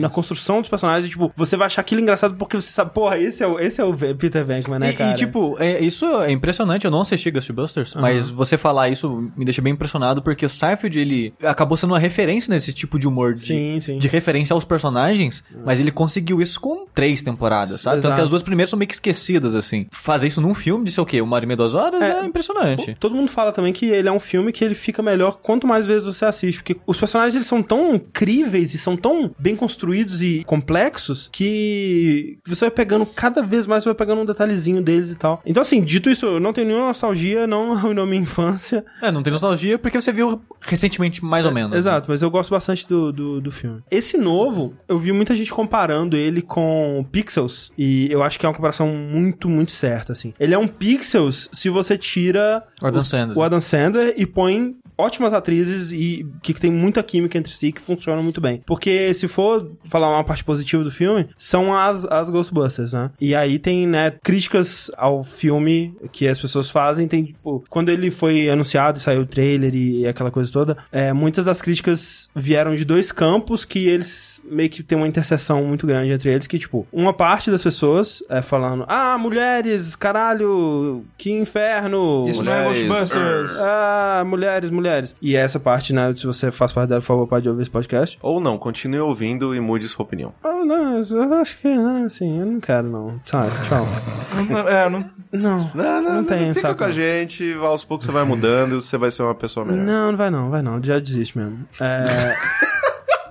Na 0.00 0.08
construção 0.08 0.60
dos 0.60 0.68
personagens. 0.70 1.06
E, 1.06 1.10
tipo, 1.10 1.32
você 1.34 1.56
vai 1.56 1.66
achar 1.66 1.80
aquilo 1.80 2.00
engraçado 2.00 2.34
porque 2.36 2.56
você 2.60 2.70
sabe, 2.70 2.90
porra, 2.92 3.18
esse 3.18 3.42
é 3.42 3.46
o, 3.46 3.58
esse 3.58 3.80
é 3.80 3.84
o 3.84 3.94
Peter 3.94 4.44
Venkman, 4.44 4.78
né, 4.78 4.90
E- 4.90 4.92
cara? 4.94 5.10
E, 5.10 5.14
tipo, 5.14 5.56
é, 5.58 5.80
isso 5.80 5.95
é 6.04 6.30
impressionante. 6.30 6.84
Eu 6.84 6.90
não 6.90 7.02
assisti 7.02 7.30
Ghostbusters, 7.30 7.94
mas 7.94 8.28
você 8.28 8.56
falar 8.58 8.88
isso 8.88 9.30
me 9.36 9.44
deixa 9.44 9.62
bem 9.62 9.72
impressionado 9.72 10.20
porque 10.22 10.44
o 10.44 10.48
Seinfeld, 10.48 10.98
ele 10.98 11.34
acabou 11.42 11.76
sendo 11.76 11.92
uma 11.92 11.98
referência 11.98 12.50
nesse 12.52 12.72
tipo 12.72 12.98
de 12.98 13.06
humor 13.06 13.34
de, 13.34 13.40
Sim, 13.46 13.80
sim. 13.80 13.98
de 13.98 14.08
referência 14.08 14.54
aos 14.54 14.64
personagens, 14.64 15.44
mas 15.64 15.80
ele 15.80 15.90
conseguiu 15.90 16.42
isso 16.42 16.60
com 16.60 16.86
três 16.92 17.22
temporadas, 17.22 17.80
sabe? 17.80 17.96
Tanto 17.96 18.06
Exato. 18.06 18.16
que 18.16 18.22
as 18.22 18.30
duas 18.30 18.42
primeiras 18.42 18.70
são 18.70 18.78
meio 18.78 18.88
que 18.88 18.94
esquecidas, 18.94 19.54
assim. 19.54 19.86
Fazer 19.90 20.26
isso 20.26 20.40
num 20.40 20.54
filme 20.54 20.84
de 20.84 20.92
sei 20.92 21.02
o 21.02 21.06
quê, 21.06 21.20
uma 21.20 21.36
hora 21.36 21.44
e 21.44 21.48
meia, 21.48 21.56
duas 21.56 21.74
horas, 21.74 22.02
é, 22.02 22.24
impressionante. 22.24 22.96
Todo 22.98 23.14
mundo 23.14 23.30
fala 23.30 23.52
também 23.52 23.72
que 23.72 23.86
ele 23.86 24.08
é 24.08 24.12
um 24.12 24.20
filme 24.20 24.52
que 24.52 24.64
ele 24.64 24.74
fica 24.74 25.02
melhor 25.02 25.38
quanto 25.42 25.66
mais 25.66 25.86
vezes 25.86 26.04
você 26.04 26.24
assiste, 26.24 26.58
porque 26.58 26.76
os 26.86 26.98
personagens 26.98 27.34
eles 27.34 27.46
são 27.46 27.62
tão 27.62 27.98
críveis 27.98 28.74
e 28.74 28.78
são 28.78 28.96
tão 28.96 29.30
bem 29.38 29.54
construídos 29.54 30.22
e 30.22 30.42
complexos 30.44 31.28
que 31.32 32.38
você 32.46 32.66
vai 32.66 32.70
pegando 32.70 33.06
cada 33.06 33.42
vez 33.42 33.66
mais, 33.66 33.84
você 33.84 33.90
vai 33.90 33.96
pegando 33.96 34.22
um 34.22 34.24
detalhezinho 34.24 34.82
deles 34.82 35.10
e 35.10 35.16
tal. 35.16 35.40
Então 35.44 35.60
assim, 35.60 35.84
dito 35.86 36.10
isso, 36.10 36.26
eu 36.26 36.40
não 36.40 36.52
tenho 36.52 36.66
nenhuma 36.66 36.88
nostalgia, 36.88 37.46
não 37.46 37.72
arruinou 37.76 38.04
minha 38.06 38.20
infância. 38.22 38.84
É, 39.00 39.10
não 39.12 39.22
tem 39.22 39.32
nostalgia 39.32 39.78
porque 39.78 40.00
você 40.00 40.12
viu 40.12 40.42
recentemente, 40.60 41.24
mais 41.24 41.46
ou 41.46 41.52
menos. 41.52 41.70
né? 41.70 41.78
Exato, 41.78 42.10
mas 42.10 42.20
eu 42.22 42.30
gosto 42.30 42.50
bastante 42.50 42.86
do, 42.86 43.12
do, 43.12 43.40
do 43.40 43.50
filme. 43.50 43.82
Esse 43.90 44.18
novo, 44.18 44.74
eu 44.88 44.98
vi 44.98 45.12
muita 45.12 45.34
gente 45.36 45.50
comparando 45.52 46.16
ele 46.16 46.42
com 46.42 47.06
Pixels, 47.10 47.72
e 47.78 48.08
eu 48.10 48.22
acho 48.22 48.38
que 48.38 48.44
é 48.44 48.48
uma 48.48 48.54
comparação 48.54 48.88
muito, 48.88 49.48
muito 49.48 49.72
certa, 49.72 50.12
assim. 50.12 50.34
Ele 50.38 50.52
é 50.54 50.58
um 50.58 50.68
Pixels 50.68 51.48
se 51.52 51.70
você 51.70 51.96
tira 51.96 52.62
O 52.82 52.86
Adam 52.86 53.00
o- 53.00 53.04
Sandler. 53.04 53.38
o 53.38 53.42
Adam 53.42 53.60
Sandler 53.60 54.14
e 54.16 54.26
põe 54.26 54.76
ótimas 54.98 55.32
atrizes 55.32 55.92
e 55.92 56.26
que 56.42 56.54
tem 56.54 56.70
muita 56.70 57.02
química 57.02 57.36
entre 57.36 57.52
si 57.52 57.72
que 57.72 57.80
funcionam 57.80 58.22
muito 58.22 58.40
bem. 58.40 58.62
Porque 58.66 59.12
se 59.14 59.28
for 59.28 59.72
falar 59.84 60.10
uma 60.10 60.24
parte 60.24 60.44
positiva 60.44 60.82
do 60.82 60.90
filme, 60.90 61.28
são 61.36 61.74
as, 61.74 62.04
as 62.06 62.30
Ghostbusters, 62.30 62.92
né? 62.92 63.10
E 63.20 63.34
aí 63.34 63.58
tem, 63.58 63.86
né, 63.86 64.12
críticas 64.22 64.90
ao 64.96 65.22
filme 65.22 65.94
que 66.12 66.26
as 66.26 66.40
pessoas 66.40 66.70
fazem. 66.70 67.06
Tem, 67.06 67.24
tipo, 67.24 67.64
quando 67.68 67.90
ele 67.90 68.10
foi 68.10 68.48
anunciado 68.48 68.98
e 68.98 69.02
saiu 69.02 69.22
o 69.22 69.26
trailer 69.26 69.74
e, 69.74 70.06
aquela 70.06 70.30
coisa 70.30 70.50
toda, 70.50 70.76
é, 70.90 71.12
muitas 71.12 71.44
das 71.44 71.60
críticas 71.60 72.30
vieram 72.34 72.74
de 72.74 72.84
dois 72.84 73.12
campos 73.12 73.64
que 73.64 73.86
eles 73.86 74.40
meio 74.44 74.70
que 74.70 74.82
tem 74.82 74.96
uma 74.96 75.08
interseção 75.08 75.64
muito 75.64 75.86
grande 75.86 76.12
entre 76.12 76.30
eles, 76.30 76.46
que, 76.46 76.58
tipo, 76.58 76.86
uma 76.92 77.12
parte 77.12 77.50
das 77.50 77.62
pessoas 77.62 78.22
é 78.28 78.40
falando, 78.40 78.84
ah, 78.88 79.18
mulheres, 79.18 79.96
caralho, 79.96 81.04
que 81.18 81.30
inferno. 81.30 82.24
Isso 82.28 82.42
não 82.42 82.52
é 82.52 82.64
Mulheres, 82.64 82.86
Ghostbusters. 82.86 83.56
Ah, 83.58 84.24
mulheres, 84.26 84.70
mulheres. 84.70 84.85
E 85.20 85.36
essa 85.36 85.58
parte, 85.60 85.92
né, 85.92 86.12
se 86.16 86.26
você 86.26 86.50
faz 86.50 86.72
parte 86.72 86.88
dela, 86.88 87.00
por 87.00 87.06
favor, 87.06 87.26
pode 87.26 87.48
ouvir 87.48 87.62
esse 87.62 87.70
podcast. 87.70 88.18
Ou 88.22 88.40
não, 88.40 88.58
continue 88.58 89.00
ouvindo 89.00 89.54
e 89.54 89.60
mude 89.60 89.88
sua 89.88 90.04
opinião. 90.04 90.32
Ah, 90.42 90.64
não, 90.64 90.98
eu 91.00 91.34
acho 91.34 91.58
que, 91.58 91.68
né, 91.68 92.04
assim, 92.06 92.40
eu 92.40 92.46
não 92.46 92.60
quero, 92.60 92.88
não. 92.88 93.20
Sabe, 93.24 93.50
tchau. 93.68 93.86
É, 94.68 94.88
não... 94.88 95.04
Não, 95.32 95.58
Não, 95.74 96.02
não, 96.02 96.14
não 96.14 96.24
tem, 96.24 96.48
Fica 96.54 96.68
saco. 96.68 96.78
com 96.78 96.84
a 96.84 96.92
gente, 96.92 97.52
aos 97.54 97.84
poucos 97.84 98.06
você 98.06 98.12
vai 98.12 98.24
mudando 98.24 98.72
e 98.76 98.80
você 98.80 98.96
vai 98.96 99.10
ser 99.10 99.22
uma 99.22 99.34
pessoa 99.34 99.66
melhor. 99.66 99.84
Não, 99.84 100.10
não 100.12 100.16
vai 100.16 100.30
não, 100.30 100.50
vai 100.50 100.62
não, 100.62 100.82
já 100.82 100.98
desiste 100.98 101.36
mesmo. 101.36 101.64
É... 101.80 102.36